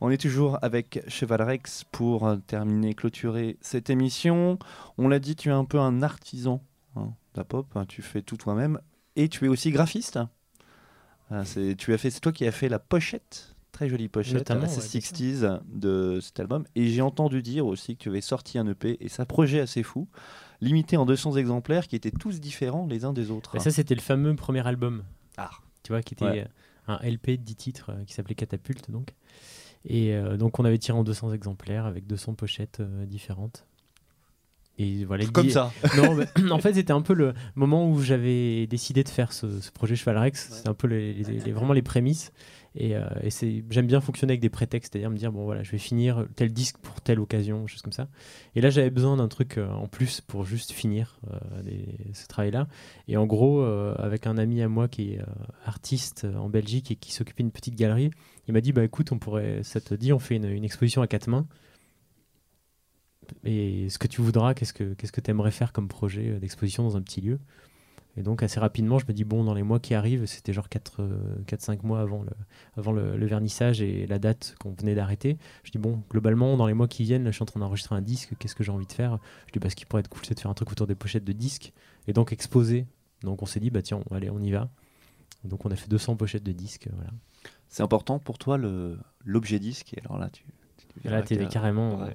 On 0.00 0.08
est 0.08 0.16
toujours 0.16 0.58
avec 0.62 1.04
Cheval 1.08 1.42
Rex 1.42 1.84
pour 1.92 2.26
euh, 2.26 2.36
terminer, 2.36 2.94
clôturer 2.94 3.58
cette 3.60 3.90
émission. 3.90 4.58
On 4.96 5.08
l'a 5.08 5.18
dit, 5.18 5.36
tu 5.36 5.50
es 5.50 5.52
un 5.52 5.66
peu 5.66 5.78
un 5.78 6.02
artisan 6.02 6.64
hein, 6.96 7.12
de 7.34 7.40
la 7.40 7.44
pop. 7.44 7.66
hein, 7.74 7.84
tu 7.84 8.00
fais 8.00 8.22
tout 8.22 8.38
toi-même. 8.38 8.80
Et 9.16 9.28
tu 9.28 9.44
es 9.44 9.48
aussi 9.48 9.72
graphiste. 9.72 10.18
Ah, 11.30 11.44
c'est, 11.44 11.76
as 11.86 11.98
fait, 11.98 12.08
c'est 12.08 12.20
toi 12.20 12.32
qui 12.32 12.46
as 12.46 12.52
fait 12.52 12.70
la 12.70 12.78
pochette, 12.78 13.54
très 13.72 13.90
jolie 13.90 14.08
pochette, 14.08 14.50
assez 14.50 14.54
ouais, 14.54 14.66
bien 14.66 14.68
60s 14.74 15.60
de 15.66 16.18
cet 16.22 16.40
album. 16.40 16.64
Et 16.76 16.86
j'ai 16.88 17.02
entendu 17.02 17.42
dire 17.42 17.66
aussi 17.66 17.98
que 17.98 18.04
tu 18.04 18.08
avais 18.08 18.22
sorti 18.22 18.56
un 18.56 18.66
EP 18.66 18.96
et 19.04 19.10
ça 19.10 19.26
projet 19.26 19.60
assez 19.60 19.82
fou, 19.82 20.08
limité 20.62 20.96
en 20.96 21.04
200 21.04 21.36
exemplaires 21.36 21.86
qui 21.88 21.96
étaient 21.96 22.10
tous 22.10 22.40
différents 22.40 22.86
les 22.86 23.04
uns 23.04 23.12
des 23.12 23.30
autres. 23.30 23.56
Et 23.56 23.60
ça, 23.60 23.70
c'était 23.70 23.94
le 23.94 24.00
fameux 24.00 24.34
premier 24.36 24.66
album. 24.66 25.04
Ah. 25.36 25.50
Tu 25.82 25.92
vois, 25.92 26.02
qui 26.02 26.14
était 26.14 26.24
Ouais. 26.24 26.40
euh, 26.88 26.92
un 26.94 26.98
LP 27.02 27.32
de 27.32 27.42
10 27.42 27.56
titres 27.56 27.90
euh, 27.90 28.04
qui 28.04 28.14
s'appelait 28.14 28.34
Catapulte, 28.36 28.90
donc. 28.90 29.14
Et 29.84 30.14
euh, 30.14 30.36
donc, 30.36 30.58
on 30.60 30.64
avait 30.64 30.78
tiré 30.78 30.96
en 30.96 31.02
200 31.04 31.32
exemplaires 31.32 31.84
avec 31.86 32.06
200 32.06 32.34
pochettes 32.34 32.80
différentes. 33.06 33.66
Et 34.78 35.04
voilà, 35.04 35.24
Comme 35.26 35.46
ça. 35.50 35.72
Non, 35.96 36.14
mais 36.14 36.50
en 36.50 36.58
fait, 36.58 36.74
c'était 36.74 36.92
un 36.92 37.02
peu 37.02 37.12
le 37.14 37.34
moment 37.54 37.88
où 37.90 38.00
j'avais 38.00 38.66
décidé 38.66 39.04
de 39.04 39.08
faire 39.08 39.32
ce, 39.32 39.60
ce 39.60 39.70
projet 39.70 39.96
Cheval 39.96 40.16
Rex. 40.18 40.48
C'était 40.56 40.68
un 40.68 40.74
peu 40.74 40.86
les, 40.88 41.12
les- 41.12 41.40
les- 41.40 41.52
vraiment 41.52 41.74
les 41.74 41.82
prémices. 41.82 42.32
Et, 42.74 42.96
euh, 42.96 43.04
et 43.22 43.28
c'est, 43.28 43.64
j'aime 43.68 43.86
bien 43.86 44.00
fonctionner 44.00 44.30
avec 44.32 44.40
des 44.40 44.48
prétextes, 44.48 44.94
c'est-à-dire 44.94 45.10
me 45.10 45.16
dire 45.18 45.30
bon 45.30 45.44
voilà, 45.44 45.62
je 45.62 45.70
vais 45.72 45.78
finir 45.78 46.24
tel 46.36 46.54
disque 46.54 46.78
pour 46.78 47.02
telle 47.02 47.20
occasion, 47.20 47.66
choses 47.66 47.82
comme 47.82 47.92
ça. 47.92 48.08
Et 48.56 48.62
là, 48.62 48.70
j'avais 48.70 48.88
besoin 48.88 49.18
d'un 49.18 49.28
truc 49.28 49.58
euh, 49.58 49.68
en 49.70 49.88
plus 49.88 50.22
pour 50.22 50.46
juste 50.46 50.72
finir 50.72 51.20
euh, 51.30 51.62
des- 51.62 51.98
ce 52.14 52.26
travail-là. 52.26 52.66
Et 53.08 53.18
en 53.18 53.26
gros, 53.26 53.60
euh, 53.60 53.94
avec 53.98 54.26
un 54.26 54.38
ami 54.38 54.62
à 54.62 54.68
moi 54.68 54.88
qui 54.88 55.12
est 55.12 55.20
euh, 55.20 55.24
artiste 55.66 56.26
en 56.38 56.48
Belgique 56.48 56.90
et 56.90 56.96
qui 56.96 57.12
s'occupait 57.12 57.42
d'une 57.42 57.52
petite 57.52 57.74
galerie, 57.76 58.10
il 58.48 58.54
m'a 58.54 58.62
dit 58.62 58.72
bah 58.72 58.84
écoute, 58.84 59.12
on 59.12 59.18
pourrait, 59.18 59.60
ça 59.64 59.82
te 59.82 59.92
dit, 59.94 60.14
on 60.14 60.18
fait 60.18 60.36
une, 60.36 60.46
une 60.46 60.64
exposition 60.64 61.02
à 61.02 61.06
quatre 61.06 61.28
mains. 61.28 61.46
Et 63.44 63.88
ce 63.90 63.98
que 63.98 64.06
tu 64.06 64.20
voudras, 64.20 64.54
qu'est-ce 64.54 64.72
que 64.72 64.94
qu'est-ce 64.94 65.12
que 65.12 65.20
tu 65.20 65.30
aimerais 65.30 65.50
faire 65.50 65.72
comme 65.72 65.88
projet 65.88 66.30
euh, 66.30 66.38
d'exposition 66.38 66.82
dans 66.82 66.96
un 66.96 67.02
petit 67.02 67.20
lieu? 67.20 67.38
Et 68.16 68.22
donc 68.22 68.42
assez 68.42 68.60
rapidement, 68.60 68.98
je 68.98 69.06
me 69.06 69.12
dis 69.12 69.24
bon, 69.24 69.42
dans 69.42 69.54
les 69.54 69.62
mois 69.62 69.80
qui 69.80 69.94
arrivent, 69.94 70.26
c'était 70.26 70.52
genre 70.52 70.68
4-5 70.68 71.78
mois 71.82 72.00
avant, 72.00 72.22
le, 72.22 72.30
avant 72.76 72.92
le, 72.92 73.24
vernissage 73.24 73.80
et 73.80 74.06
la 74.06 74.18
date 74.18 74.54
qu'on 74.60 74.72
venait 74.72 74.94
d'arrêter. 74.94 75.38
Je 75.64 75.70
dis 75.70 75.78
bon, 75.78 76.02
globalement, 76.10 76.58
dans 76.58 76.66
les 76.66 76.74
mois 76.74 76.88
qui 76.88 77.04
viennent, 77.04 77.24
là, 77.24 77.30
je 77.30 77.36
suis 77.36 77.42
en 77.42 77.46
train 77.46 77.60
d'enregistrer 77.60 77.94
un 77.94 78.02
disque, 78.02 78.34
qu'est-ce 78.38 78.54
que 78.54 78.64
j'ai 78.64 78.72
envie 78.72 78.86
de 78.86 78.92
faire? 78.92 79.18
Je 79.46 79.52
dis 79.52 79.58
bah 79.58 79.70
ce 79.70 79.76
qui 79.76 79.86
pourrait 79.86 80.00
être 80.00 80.08
cool, 80.08 80.22
c'est 80.26 80.34
de 80.34 80.40
faire 80.40 80.50
un 80.50 80.54
truc 80.54 80.70
autour 80.70 80.86
des 80.86 80.94
pochettes 80.94 81.24
de 81.24 81.32
disques 81.32 81.72
et 82.06 82.12
donc 82.12 82.32
exposer. 82.32 82.86
Donc 83.22 83.42
on 83.42 83.46
s'est 83.46 83.60
dit 83.60 83.70
bah 83.70 83.80
tiens, 83.80 84.00
allez, 84.10 84.28
on 84.28 84.40
y 84.40 84.50
va. 84.50 84.68
Donc 85.44 85.64
on 85.64 85.70
a 85.70 85.76
fait 85.76 85.88
200 85.88 86.16
pochettes 86.16 86.44
de 86.44 86.52
disques, 86.52 86.88
voilà. 86.92 87.10
C'est 87.68 87.82
important 87.82 88.18
pour 88.18 88.36
toi 88.36 88.58
l'objet 89.24 89.58
disque? 89.58 89.94
Alors 90.04 90.18
là, 90.18 90.28
tu. 90.28 90.44
Tu 91.00 91.08
Là, 91.08 91.22
t'es 91.22 91.46
carrément. 91.48 92.00
Ouais. 92.02 92.12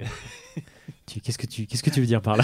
tu- 1.06 1.20
qu'est-ce 1.22 1.38
que 1.38 1.48
tu 1.48 1.66
qu'est-ce 1.66 1.84
que 1.84 1.90
tu 1.90 2.00
veux 2.00 2.06
dire 2.06 2.22
par 2.22 2.38
là? 2.38 2.44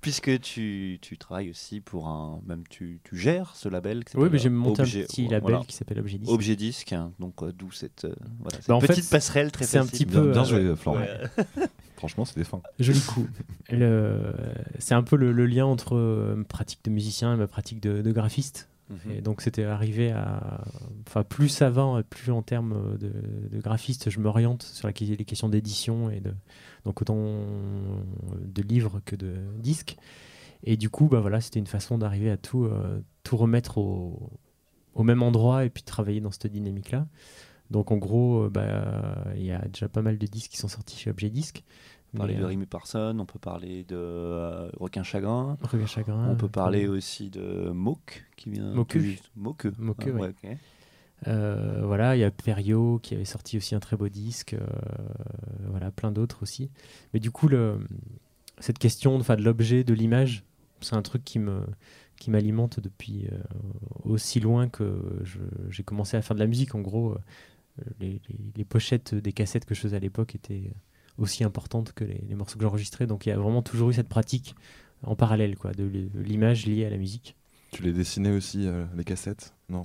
Puisque 0.00 0.40
tu, 0.40 0.98
tu 1.02 1.18
travailles 1.18 1.50
aussi 1.50 1.80
pour 1.80 2.08
un. 2.08 2.40
Même 2.46 2.64
tu, 2.70 3.00
tu 3.04 3.18
gères 3.18 3.54
ce 3.54 3.68
label. 3.68 4.02
qui 4.04 4.16
Oui, 4.16 4.30
mais 4.32 4.38
j'ai 4.38 4.48
monté 4.48 4.80
Objet- 4.80 5.02
un 5.02 5.06
petit 5.06 5.26
voilà. 5.26 5.38
label 5.58 5.66
qui 5.66 5.76
s'appelle 5.76 5.98
Objet 6.00 6.16
Disque. 6.16 6.32
Objet 6.32 6.56
Disque, 6.56 6.92
hein, 6.94 7.12
donc 7.18 7.42
euh, 7.42 7.52
d'où 7.52 7.70
cette, 7.70 8.06
euh, 8.06 8.14
voilà, 8.38 8.56
cette 8.56 8.68
Bah, 8.68 8.80
fait, 8.80 8.86
petite 8.86 9.10
passerelle 9.10 9.52
très 9.52 9.66
c'est 9.66 9.76
un 9.76 9.84
petit 9.84 10.06
peu, 10.06 10.22
Bien, 10.22 10.42
bien 10.42 10.42
euh, 10.54 10.68
joué, 10.68 10.76
Florent. 10.76 11.00
Ouais. 11.00 11.20
Franchement, 11.98 12.24
c'était 12.24 12.44
fin. 12.44 12.62
Joli 12.78 13.00
coup. 13.02 13.26
Le- 13.70 14.32
C'est 14.78 14.94
un 14.94 15.02
peu 15.02 15.16
le, 15.16 15.32
le 15.32 15.44
lien 15.44 15.66
entre 15.66 15.96
euh, 15.96 16.34
ma 16.34 16.44
pratique 16.44 16.80
de 16.82 16.90
musicien 16.90 17.34
et 17.34 17.36
ma 17.36 17.46
pratique 17.46 17.80
de, 17.80 18.00
de 18.00 18.10
graphiste. 18.12 18.70
Mhm. 18.90 19.12
Et 19.12 19.20
donc 19.20 19.40
c'était 19.40 19.64
arrivé 19.64 20.10
à... 20.10 20.64
Enfin, 21.06 21.22
plus 21.22 21.48
ça 21.48 21.70
va, 21.70 22.02
plus 22.08 22.32
en 22.32 22.42
termes 22.42 22.98
de, 22.98 23.60
graphiste, 23.60 24.10
je 24.10 24.20
m'oriente 24.20 24.62
sur 24.62 24.88
les 24.88 24.92
questions 25.24 25.48
d'édition 25.48 26.10
et. 26.10 26.22
Donc 26.84 27.02
autant 27.02 27.44
de 28.40 28.62
livres 28.62 29.00
que 29.04 29.16
de 29.16 29.34
disques. 29.58 29.96
Et 30.64 30.76
du 30.76 30.90
coup, 30.90 31.08
bah 31.08 31.20
voilà, 31.20 31.40
c'était 31.40 31.58
une 31.58 31.66
façon 31.66 31.98
d'arriver 31.98 32.30
à 32.30 32.36
tout, 32.36 32.64
euh, 32.64 33.00
tout 33.22 33.36
remettre 33.36 33.78
au, 33.78 34.30
au 34.94 35.02
même 35.02 35.22
endroit 35.22 35.64
et 35.64 35.70
puis 35.70 35.82
de 35.82 35.86
travailler 35.86 36.20
dans 36.20 36.30
cette 36.30 36.48
dynamique-là. 36.48 37.06
Donc 37.70 37.90
en 37.92 37.96
gros, 37.96 38.44
euh, 38.44 38.50
bah, 38.50 39.24
il 39.36 39.44
y 39.44 39.52
a 39.52 39.64
déjà 39.68 39.88
pas 39.88 40.02
mal 40.02 40.18
de 40.18 40.26
disques 40.26 40.50
qui 40.50 40.58
sont 40.58 40.68
sortis 40.68 40.98
chez 40.98 41.10
Objet 41.10 41.30
Disque. 41.30 41.64
On 42.12 42.16
peut 42.16 42.18
parler 42.18 42.34
de 42.34 42.44
Rémi 42.44 42.66
Parson, 42.66 43.16
on 43.20 43.24
peut 43.24 43.38
parler 43.38 43.84
de 43.84 43.96
euh, 43.96 44.68
Requin 44.78 45.02
Chagrin. 45.04 45.56
Requin 45.62 45.86
Chagrin, 45.86 46.28
On 46.30 46.34
peut 46.36 46.48
parler 46.48 46.88
aussi 46.88 47.30
de 47.30 47.70
Moque 47.70 48.24
qui 48.36 48.50
vient. 48.50 48.72
Moque. 48.74 48.96
Moque. 49.36 49.66
Moque, 49.78 50.04
Ah, 50.06 50.10
ouais. 50.10 50.58
Euh, 51.28 51.82
voilà, 51.84 52.16
il 52.16 52.20
y 52.20 52.24
a 52.24 52.30
Perio 52.30 52.98
qui 53.02 53.14
avait 53.14 53.24
sorti 53.26 53.58
aussi 53.58 53.74
un 53.74 53.80
très 53.80 53.96
beau 53.96 54.08
disque, 54.08 54.54
euh, 54.54 54.66
voilà, 55.68 55.90
plein 55.90 56.10
d'autres 56.12 56.42
aussi. 56.42 56.70
Mais 57.12 57.20
du 57.20 57.30
coup, 57.30 57.46
le, 57.46 57.78
cette 58.58 58.78
question 58.78 59.18
de 59.18 59.42
l'objet, 59.42 59.84
de 59.84 59.92
l'image, 59.94 60.44
c'est 60.80 60.96
un 60.96 61.02
truc 61.02 61.22
qui 61.24 61.38
me 61.38 61.60
qui 62.18 62.30
m'alimente 62.30 62.80
depuis 62.80 63.28
aussi 64.04 64.40
loin 64.40 64.68
que 64.68 65.22
j'ai 65.70 65.82
commencé 65.82 66.16
à 66.18 66.22
faire 66.22 66.34
de 66.34 66.40
la 66.40 66.46
musique. 66.46 66.74
En 66.74 66.80
gros, 66.80 67.16
les, 67.98 68.20
les- 68.28 68.52
les 68.56 68.64
pochettes 68.64 69.14
des 69.14 69.32
cassettes 69.32 69.64
que 69.64 69.74
je 69.74 69.80
faisais 69.80 69.96
à 69.96 70.00
l'époque 70.00 70.34
étaient 70.34 70.72
aussi 71.20 71.44
importantes 71.44 71.92
que 71.92 72.02
les, 72.04 72.20
les 72.28 72.34
morceaux 72.34 72.56
que 72.58 72.64
j'enregistrais. 72.64 73.06
Donc 73.06 73.26
il 73.26 73.28
y 73.28 73.32
a 73.32 73.38
vraiment 73.38 73.62
toujours 73.62 73.90
eu 73.90 73.94
cette 73.94 74.08
pratique 74.08 74.54
en 75.04 75.14
parallèle, 75.14 75.56
quoi, 75.56 75.72
de 75.72 75.84
l'image 76.22 76.66
liée 76.66 76.84
à 76.84 76.90
la 76.90 76.96
musique. 76.96 77.36
Tu 77.70 77.82
les 77.82 77.92
dessinais 77.92 78.32
aussi, 78.32 78.66
euh, 78.66 78.84
les 78.96 79.04
cassettes? 79.04 79.54
Non 79.68 79.82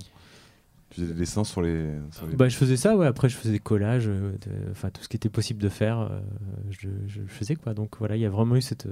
Tu 0.90 1.00
faisais 1.00 1.12
des 1.12 1.18
dessins 1.20 1.44
sur 1.44 1.62
les. 1.62 1.88
sur 2.10 2.26
les- 2.26 2.34
Bah, 2.36 2.48
je 2.48 2.56
faisais 2.56 2.76
ça, 2.76 2.96
ouais. 2.96 3.06
Après, 3.06 3.28
je 3.28 3.36
faisais 3.36 3.52
des 3.52 3.60
collages, 3.60 4.08
euh, 4.08 4.32
enfin 4.72 4.90
tout 4.90 5.02
ce 5.02 5.08
qui 5.08 5.16
était 5.16 5.28
possible 5.28 5.62
de 5.62 5.68
faire, 5.68 6.00
euh, 6.00 6.18
je, 6.70 6.88
je 7.06 7.22
faisais 7.28 7.54
quoi. 7.54 7.74
Donc 7.74 7.96
voilà, 7.98 8.16
il 8.16 8.20
y 8.22 8.26
a 8.26 8.30
vraiment 8.30 8.56
eu 8.56 8.62
cette. 8.62 8.88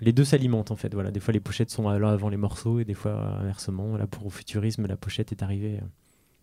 Les 0.00 0.12
deux 0.12 0.24
s'alimentent 0.24 0.70
en 0.70 0.76
fait. 0.76 0.92
Voilà, 0.94 1.10
des 1.10 1.20
fois 1.20 1.32
les 1.32 1.40
pochettes 1.40 1.70
sont 1.70 1.88
là 1.88 2.10
avant 2.10 2.30
les 2.30 2.36
morceaux 2.38 2.80
et 2.80 2.84
des 2.84 2.94
fois 2.94 3.12
inversement. 3.40 3.96
Là 3.96 4.06
pour 4.06 4.26
au 4.26 4.30
futurisme, 4.30 4.86
la 4.86 4.96
pochette 4.96 5.30
est 5.32 5.42
arrivée 5.42 5.80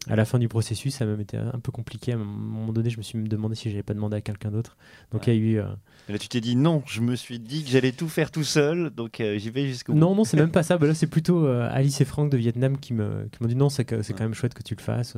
à 0.10 0.16
la 0.16 0.26
fin 0.26 0.40
du 0.40 0.48
processus, 0.48 0.96
ça 0.96 1.06
m'a 1.06 1.12
même 1.12 1.22
été 1.22 1.38
un 1.38 1.60
peu 1.60 1.72
compliqué. 1.72 2.14
À 2.14 2.16
un 2.16 2.20
moment 2.20 2.72
donné, 2.74 2.90
je 2.90 2.98
me 2.98 3.02
suis 3.04 3.18
même 3.18 3.28
demandé 3.28 3.56
si 3.56 3.70
j'avais 3.70 3.84
pas 3.84 3.94
demandé 3.94 4.16
à 4.18 4.22
quelqu'un 4.22 4.52
d'autre. 4.52 4.78
Donc 5.12 5.28
il 5.28 5.34
y 5.34 5.38
a 5.38 5.40
eu. 5.40 5.60
euh, 5.60 5.66
Et 6.10 6.14
là, 6.14 6.20
tu 6.20 6.28
t'es 6.28 6.42
dit 6.42 6.56
non, 6.56 6.84
je 6.86 7.02
me 7.02 7.16
suis 7.16 7.40
dit 7.40 7.64
que 7.64 7.70
j'allais 7.70 7.92
tout 7.92 8.08
faire 8.10 8.32
tout 8.32 8.44
seul, 8.44 8.90
donc 8.90 9.20
euh, 9.20 9.38
j'y 9.38 9.50
vais 9.50 9.68
jusqu'au 9.68 9.94
bout. 9.94 10.00
Non, 10.00 10.16
non, 10.16 10.24
c'est 10.24 10.38
même 10.38 10.52
pas 10.52 10.64
ça. 10.64 10.78
Bah 10.78 10.88
là, 10.88 10.94
c'est 10.94 11.08
plutôt 11.08 11.46
euh, 11.46 11.68
Alice 11.72 12.00
et 12.02 12.06
Franck 12.06 12.30
de 12.32 12.38
Vietnam 12.38 12.78
qui 12.78 12.94
me- 12.94 13.28
qui 13.32 13.42
m'ont 13.42 13.50
dit 13.50 13.56
non, 13.56 13.70
c'est 13.70 14.04
c'est 14.04 14.14
quand 14.14 14.24
même 14.24 14.34
chouette 14.34 14.54
que 14.54 14.64
tu 14.64 14.76
le 14.76 14.82
fasses. 14.82 15.16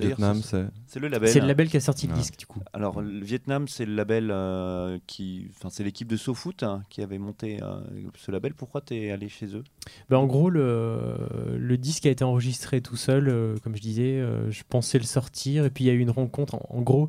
Vietnam, 0.00 0.40
c'est- 0.42 0.66
c'est. 0.86 1.00
Le 1.00 1.08
label. 1.08 1.28
C'est 1.28 1.40
le 1.40 1.46
label 1.46 1.68
qui 1.68 1.76
a 1.76 1.80
sorti 1.80 2.06
le 2.06 2.12
Ouais. 2.12 2.18
disque, 2.18 2.36
du 2.38 2.46
coup. 2.46 2.60
Alors, 2.72 3.00
le 3.00 3.24
Vietnam, 3.24 3.68
c'est 3.68 3.84
le 3.84 3.94
label 3.94 4.30
euh, 4.30 4.98
qui. 5.06 5.46
Enfin, 5.56 5.68
c'est 5.70 5.84
l'équipe 5.84 6.08
de 6.08 6.16
SoFoot 6.16 6.62
hein, 6.62 6.82
qui 6.88 7.02
avait 7.02 7.18
monté 7.18 7.58
euh, 7.62 7.80
ce 8.16 8.30
label. 8.30 8.54
Pourquoi 8.54 8.80
t'es 8.80 9.10
allé 9.10 9.28
chez 9.28 9.54
eux? 9.54 9.64
Bah, 10.08 10.18
en 10.18 10.26
gros, 10.26 10.50
le, 10.50 11.16
le 11.58 11.78
disque 11.78 12.06
a 12.06 12.10
été 12.10 12.24
enregistré 12.24 12.80
tout 12.80 12.96
seul, 12.96 13.28
euh, 13.28 13.56
comme 13.62 13.76
je 13.76 13.82
disais. 13.82 14.20
euh, 14.20 14.50
je 14.50 14.62
pensais 14.68 14.98
le 14.98 15.04
sortir, 15.04 15.64
et 15.64 15.70
puis 15.70 15.84
il 15.84 15.86
y 15.86 15.90
a 15.90 15.94
eu 15.94 15.98
une 16.00 16.10
rencontre. 16.10 16.54
En, 16.54 16.66
en 16.70 16.82
gros, 16.82 17.08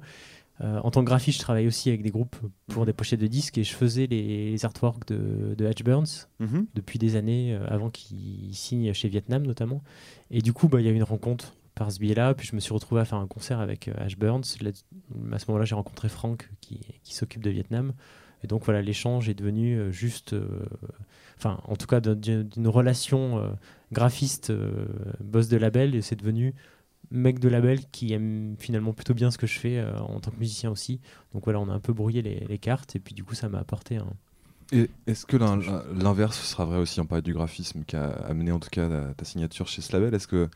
euh, 0.61 0.79
en 0.83 0.91
tant 0.91 1.01
que 1.01 1.05
graphiste, 1.07 1.39
je 1.39 1.43
travaille 1.43 1.67
aussi 1.67 1.89
avec 1.89 2.03
des 2.03 2.11
groupes 2.11 2.35
pour 2.67 2.85
des 2.85 2.93
pochettes 2.93 3.19
de 3.19 3.27
disques, 3.27 3.57
et 3.57 3.63
je 3.63 3.73
faisais 3.73 4.05
les, 4.07 4.51
les 4.51 4.65
artworks 4.65 5.07
de, 5.07 5.55
de 5.55 5.65
Hatch 5.65 5.83
Burns 5.83 6.27
Mhm. 6.39 6.67
depuis 6.75 6.99
des 6.99 7.15
années, 7.15 7.53
euh, 7.55 7.65
avant 7.67 7.89
qu'il 7.89 8.53
signe 8.53 8.93
chez 8.93 9.09
Vietnam 9.09 9.43
notamment. 9.45 9.81
Et 10.31 10.41
du 10.41 10.53
coup, 10.53 10.67
bah, 10.67 10.79
il 10.79 10.85
y 10.85 10.89
a 10.89 10.91
eu 10.91 10.95
une 10.95 11.03
rencontre 11.03 11.55
par 11.75 11.91
ce 11.91 11.99
biais-là, 11.99 12.33
puis 12.33 12.47
je 12.47 12.55
me 12.55 12.59
suis 12.59 12.73
retrouvé 12.73 13.01
à 13.01 13.05
faire 13.05 13.17
un 13.17 13.27
concert 13.27 13.59
avec 13.59 13.87
euh, 13.87 13.93
Ash 13.97 14.17
Burns. 14.17 14.43
À 15.31 15.39
ce 15.39 15.45
moment-là, 15.47 15.65
j'ai 15.65 15.75
rencontré 15.75 16.09
Franck 16.09 16.49
qui, 16.61 16.79
qui 17.03 17.15
s'occupe 17.15 17.43
de 17.43 17.49
Vietnam. 17.49 17.93
Et 18.43 18.47
donc 18.47 18.65
voilà, 18.65 18.81
l'échange 18.81 19.29
est 19.29 19.33
devenu 19.33 19.77
euh, 19.77 19.91
juste, 19.91 20.33
euh, 20.33 20.65
enfin 21.37 21.59
en 21.63 21.75
tout 21.75 21.87
cas 21.87 22.01
d'un- 22.01 22.43
d'une 22.43 22.67
relation 22.67 23.39
euh, 23.39 23.49
graphiste, 23.91 24.49
euh, 24.49 24.85
boss 25.21 25.47
de 25.47 25.57
label, 25.57 25.95
et 25.95 26.01
c'est 26.01 26.17
devenu 26.17 26.53
mec 27.09 27.39
de 27.39 27.47
label 27.47 27.79
qui 27.91 28.11
aime 28.11 28.55
finalement 28.59 28.91
plutôt 28.91 29.13
bien 29.13 29.31
ce 29.31 29.37
que 29.37 29.47
je 29.47 29.59
fais 29.59 29.83
en 29.83 30.19
tant 30.19 30.31
que 30.31 30.39
musicien 30.39 30.71
aussi. 30.71 30.99
Donc 31.33 31.43
voilà, 31.45 31.59
on 31.59 31.69
a 31.69 31.73
un 31.73 31.79
peu 31.79 31.93
brouillé 31.93 32.21
les, 32.21 32.39
les 32.49 32.57
cartes, 32.57 32.95
et 32.95 32.99
puis 32.99 33.13
du 33.13 33.23
coup 33.23 33.35
ça 33.35 33.49
m'a 33.49 33.59
apporté 33.59 33.97
un... 33.97 34.07
Et 34.71 34.89
est-ce 35.05 35.25
que 35.25 35.37
l'in- 35.37 35.59
l'inverse 35.93 36.41
sera 36.41 36.65
vrai 36.65 36.77
aussi 36.77 36.99
On 36.99 37.05
parlait 37.05 37.21
du 37.21 37.33
graphisme 37.33 37.83
qui 37.83 37.95
a 37.95 38.07
amené 38.07 38.51
en 38.51 38.59
tout 38.59 38.69
cas 38.71 38.89
ta, 38.89 39.13
ta 39.13 39.25
signature 39.25 39.67
chez 39.67 39.81
ce 39.81 39.93
label? 39.93 40.15
Est-ce 40.15 40.27
que 40.27 40.49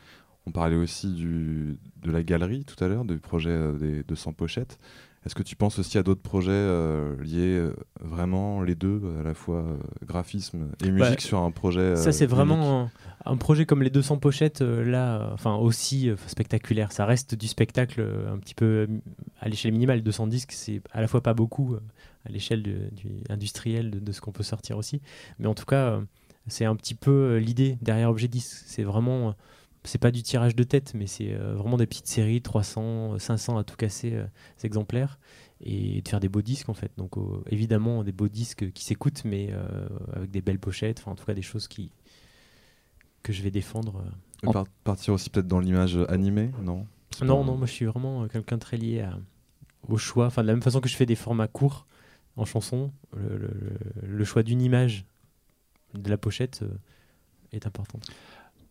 on 0.47 0.51
parlait 0.51 0.77
aussi 0.77 1.13
du, 1.13 1.77
de 2.01 2.11
la 2.11 2.23
galerie 2.23 2.63
tout 2.63 2.81
à 2.83 2.87
l'heure, 2.87 3.03
du 3.03 3.17
projet 3.17 3.49
euh, 3.49 3.73
des 3.73 4.03
200 4.03 4.31
pochettes 4.31 4.79
Est-ce 5.25 5.35
que 5.35 5.43
tu 5.43 5.57
penses 5.57 5.77
aussi 5.77 5.97
à 5.97 6.03
d'autres 6.03 6.21
projets 6.21 6.51
euh, 6.51 7.21
liés 7.21 7.57
euh, 7.57 7.75
vraiment 7.99 8.61
les 8.61 8.75
deux, 8.75 9.01
à 9.19 9.23
la 9.23 9.33
fois 9.33 9.57
euh, 9.57 9.77
graphisme 10.05 10.69
et 10.85 10.89
musique 10.89 11.15
Bah, 11.15 11.19
sur 11.19 11.39
un 11.39 11.51
projet 11.51 11.97
Ça, 11.97 12.09
euh, 12.09 12.11
c'est 12.13 12.25
vraiment 12.25 12.83
un, 12.83 12.91
un 13.25 13.35
projet 13.35 13.65
comme 13.65 13.83
les 13.83 13.89
200 13.89 14.19
pochettes, 14.19 14.61
euh, 14.61 14.85
là, 14.85 15.17
euh, 15.21 15.33
enfin 15.33 15.55
aussi 15.55 16.09
euh, 16.09 16.15
spectaculaire. 16.27 16.93
Ça 16.93 17.05
reste 17.05 17.35
du 17.35 17.47
spectacle 17.47 17.99
euh, 17.99 18.33
un 18.33 18.37
petit 18.37 18.55
peu 18.55 18.65
euh, 18.65 18.87
à 19.41 19.49
l'échelle 19.49 19.73
minimale. 19.73 20.01
200 20.01 20.27
disques, 20.27 20.53
c'est 20.53 20.81
à 20.93 21.01
la 21.01 21.07
fois 21.09 21.21
pas 21.21 21.33
beaucoup 21.33 21.73
euh, 21.73 21.81
à 22.25 22.29
l'échelle 22.29 22.63
du 22.63 22.77
industrielle 23.29 23.91
de, 23.91 23.99
de 23.99 24.11
ce 24.13 24.21
qu'on 24.21 24.31
peut 24.31 24.43
sortir 24.43 24.77
aussi. 24.77 25.01
Mais 25.39 25.47
en 25.47 25.53
tout 25.55 25.65
cas, 25.65 25.89
euh, 25.91 26.01
c'est 26.47 26.63
un 26.63 26.75
petit 26.77 26.95
peu 26.95 27.11
euh, 27.11 27.39
l'idée 27.39 27.77
derrière 27.81 28.09
Objet 28.09 28.29
10. 28.29 28.63
C'est 28.65 28.83
vraiment. 28.83 29.35
Euh, 29.87 29.89
c'est 29.89 29.97
pas 29.97 30.11
du 30.11 30.21
tirage 30.23 30.55
de 30.55 30.63
tête, 30.63 30.93
mais 30.93 31.07
c'est 31.07 31.33
euh, 31.33 31.55
vraiment 31.55 31.77
des 31.77 31.87
petites 31.87 32.07
séries, 32.07 32.41
300, 32.41 33.17
500 33.19 33.57
à 33.57 33.63
tout 33.63 33.75
casser 33.75 34.13
euh, 34.13 34.25
exemplaires, 34.63 35.19
et 35.61 36.01
de 36.01 36.07
faire 36.07 36.19
des 36.19 36.29
beaux 36.29 36.41
disques 36.41 36.69
en 36.69 36.73
fait. 36.73 36.91
Donc 36.97 37.17
euh, 37.17 37.41
évidemment 37.49 38.03
des 38.03 38.11
beaux 38.11 38.27
disques 38.27 38.71
qui 38.73 38.83
s'écoutent, 38.83 39.23
mais 39.25 39.49
euh, 39.51 39.87
avec 40.13 40.31
des 40.31 40.41
belles 40.41 40.59
pochettes, 40.59 40.99
enfin 40.99 41.11
en 41.11 41.15
tout 41.15 41.25
cas 41.25 41.33
des 41.33 41.41
choses 41.41 41.67
qui 41.67 41.91
que 43.23 43.33
je 43.33 43.41
vais 43.41 43.51
défendre. 43.51 44.03
euh. 44.45 44.51
Par- 44.53 44.67
partir 44.83 45.13
aussi 45.13 45.29
peut-être 45.29 45.47
dans 45.47 45.59
l'image 45.59 45.97
animée, 46.09 46.51
non? 46.61 46.85
Non, 47.21 47.43
non, 47.43 47.57
moi 47.57 47.65
je 47.65 47.71
suis 47.71 47.85
vraiment 47.85 48.23
euh, 48.23 48.27
quelqu'un 48.27 48.57
très 48.59 48.77
lié 48.77 49.01
à- 49.01 49.17
au 49.87 49.97
choix. 49.97 50.27
Enfin, 50.27 50.43
de 50.43 50.47
la 50.47 50.53
même 50.53 50.61
façon 50.61 50.79
que 50.81 50.89
je 50.89 50.95
fais 50.95 51.05
des 51.07 51.15
formats 51.15 51.47
courts 51.47 51.87
en 52.35 52.45
chanson, 52.45 52.91
le, 53.15 53.37
le- 53.37 53.47
le- 53.47 54.07
le 54.07 54.25
choix 54.25 54.43
d'une 54.43 54.61
image 54.61 55.05
de 55.95 56.09
la 56.09 56.17
pochette 56.17 56.59
euh, 56.61 56.69
est 57.51 57.65
important. 57.65 57.99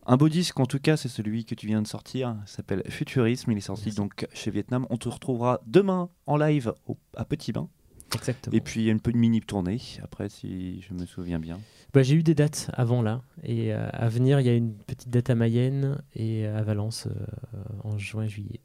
Un 0.09 0.15
beau 0.17 0.29
disque, 0.29 0.59
en 0.59 0.65
tout 0.65 0.79
cas, 0.79 0.95
c'est 0.95 1.09
celui 1.09 1.43
que 1.45 1.53
tu 1.53 1.67
viens 1.67 1.81
de 1.81 1.87
sortir. 1.87 2.35
Il 2.45 2.47
s'appelle 2.49 2.81
Futurisme. 2.89 3.51
Il 3.51 3.57
est 3.57 3.61
sorti 3.61 3.85
Merci. 3.87 3.97
donc 3.97 4.25
chez 4.33 4.51
Vietnam. 4.51 4.87
On 4.89 4.97
te 4.97 5.09
retrouvera 5.09 5.59
demain 5.67 6.09
en 6.25 6.37
live 6.37 6.73
au- 6.87 6.97
à 7.15 7.25
Petit 7.25 7.51
Bain. 7.51 7.67
Exactement. 8.15 8.55
Et 8.55 8.61
puis, 8.61 8.79
il 8.79 8.85
y 8.85 8.89
a 8.89 8.93
une 8.93 9.01
petite 9.01 9.17
mini 9.17 9.41
tournée, 9.41 9.81
après, 10.01 10.29
si 10.29 10.81
je 10.81 10.93
me 10.93 11.05
souviens 11.05 11.39
bien. 11.39 11.59
Bah, 11.93 12.03
j'ai 12.03 12.15
eu 12.15 12.23
des 12.23 12.35
dates 12.35 12.71
avant 12.73 13.01
là, 13.01 13.21
et 13.43 13.73
euh, 13.73 13.85
à 13.91 14.07
venir, 14.07 14.39
il 14.39 14.45
y 14.45 14.49
a 14.49 14.53
une 14.53 14.73
petite 14.75 15.09
date 15.09 15.29
à 15.29 15.35
Mayenne 15.35 15.97
et 16.15 16.45
à 16.45 16.61
Valence 16.63 17.07
euh, 17.07 17.59
en 17.83 17.97
juin-juillet. 17.97 18.61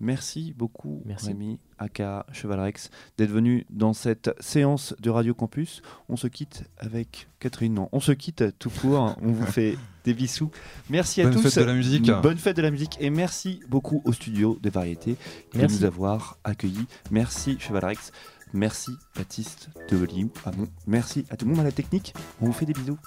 Merci 0.00 0.54
beaucoup, 0.56 1.02
Merci. 1.04 1.28
Rémi, 1.28 1.58
aka 1.78 2.24
Chevalrex, 2.32 2.90
d'être 3.16 3.30
venu 3.30 3.66
dans 3.70 3.92
cette 3.92 4.30
séance 4.40 4.94
de 5.00 5.10
Radio 5.10 5.34
Campus. 5.34 5.82
On 6.08 6.16
se 6.16 6.26
quitte 6.26 6.64
avec 6.78 7.28
Catherine. 7.40 7.74
Non, 7.74 7.88
on 7.92 8.00
se 8.00 8.12
quitte 8.12 8.44
tout 8.58 8.70
court. 8.70 9.16
on 9.22 9.32
vous 9.32 9.46
fait 9.46 9.76
des 10.04 10.14
bisous. 10.14 10.50
Merci 10.88 11.20
à 11.20 11.24
Bonne 11.24 11.34
tous. 11.34 11.42
fête 11.50 11.64
de 11.64 11.68
la 11.68 11.74
musique. 11.74 12.10
Bonne 12.22 12.38
fête 12.38 12.56
de 12.56 12.62
la 12.62 12.70
musique. 12.70 12.96
Et 13.00 13.10
merci 13.10 13.60
beaucoup 13.68 14.02
au 14.04 14.12
studio 14.12 14.58
des 14.62 14.70
variétés 14.70 15.16
de 15.54 15.66
nous 15.66 15.84
avoir 15.84 16.38
accueillis. 16.44 16.86
Merci, 17.10 17.58
Chevalrex. 17.58 18.12
Merci, 18.52 18.92
Baptiste 19.14 19.68
de 19.90 19.96
Hamon. 20.44 20.68
Merci 20.86 21.26
à 21.30 21.36
tout 21.36 21.44
le 21.44 21.50
monde 21.50 21.60
à 21.60 21.64
la 21.64 21.72
technique. 21.72 22.14
On 22.40 22.46
vous 22.46 22.52
fait 22.52 22.66
des 22.66 22.72
bisous. 22.72 22.98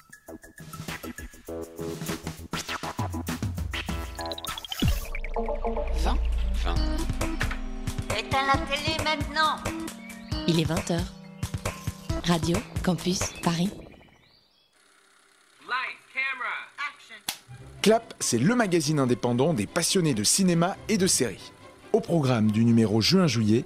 Éteins 8.17 8.45
la 8.45 8.53
télé 8.67 8.95
maintenant 9.03 9.57
Il 10.47 10.59
est 10.59 10.69
20h. 10.69 10.99
Radio 12.25 12.57
Campus 12.83 13.19
Paris. 13.41 13.71
Clap, 17.81 18.13
c'est 18.19 18.37
le 18.37 18.53
magazine 18.53 18.99
indépendant 18.99 19.55
des 19.55 19.65
passionnés 19.65 20.13
de 20.13 20.23
cinéma 20.23 20.77
et 20.87 20.97
de 20.99 21.07
séries. 21.07 21.51
Au 21.93 21.99
programme 21.99 22.51
du 22.51 22.63
numéro 22.63 23.01
juin-juillet, 23.01 23.65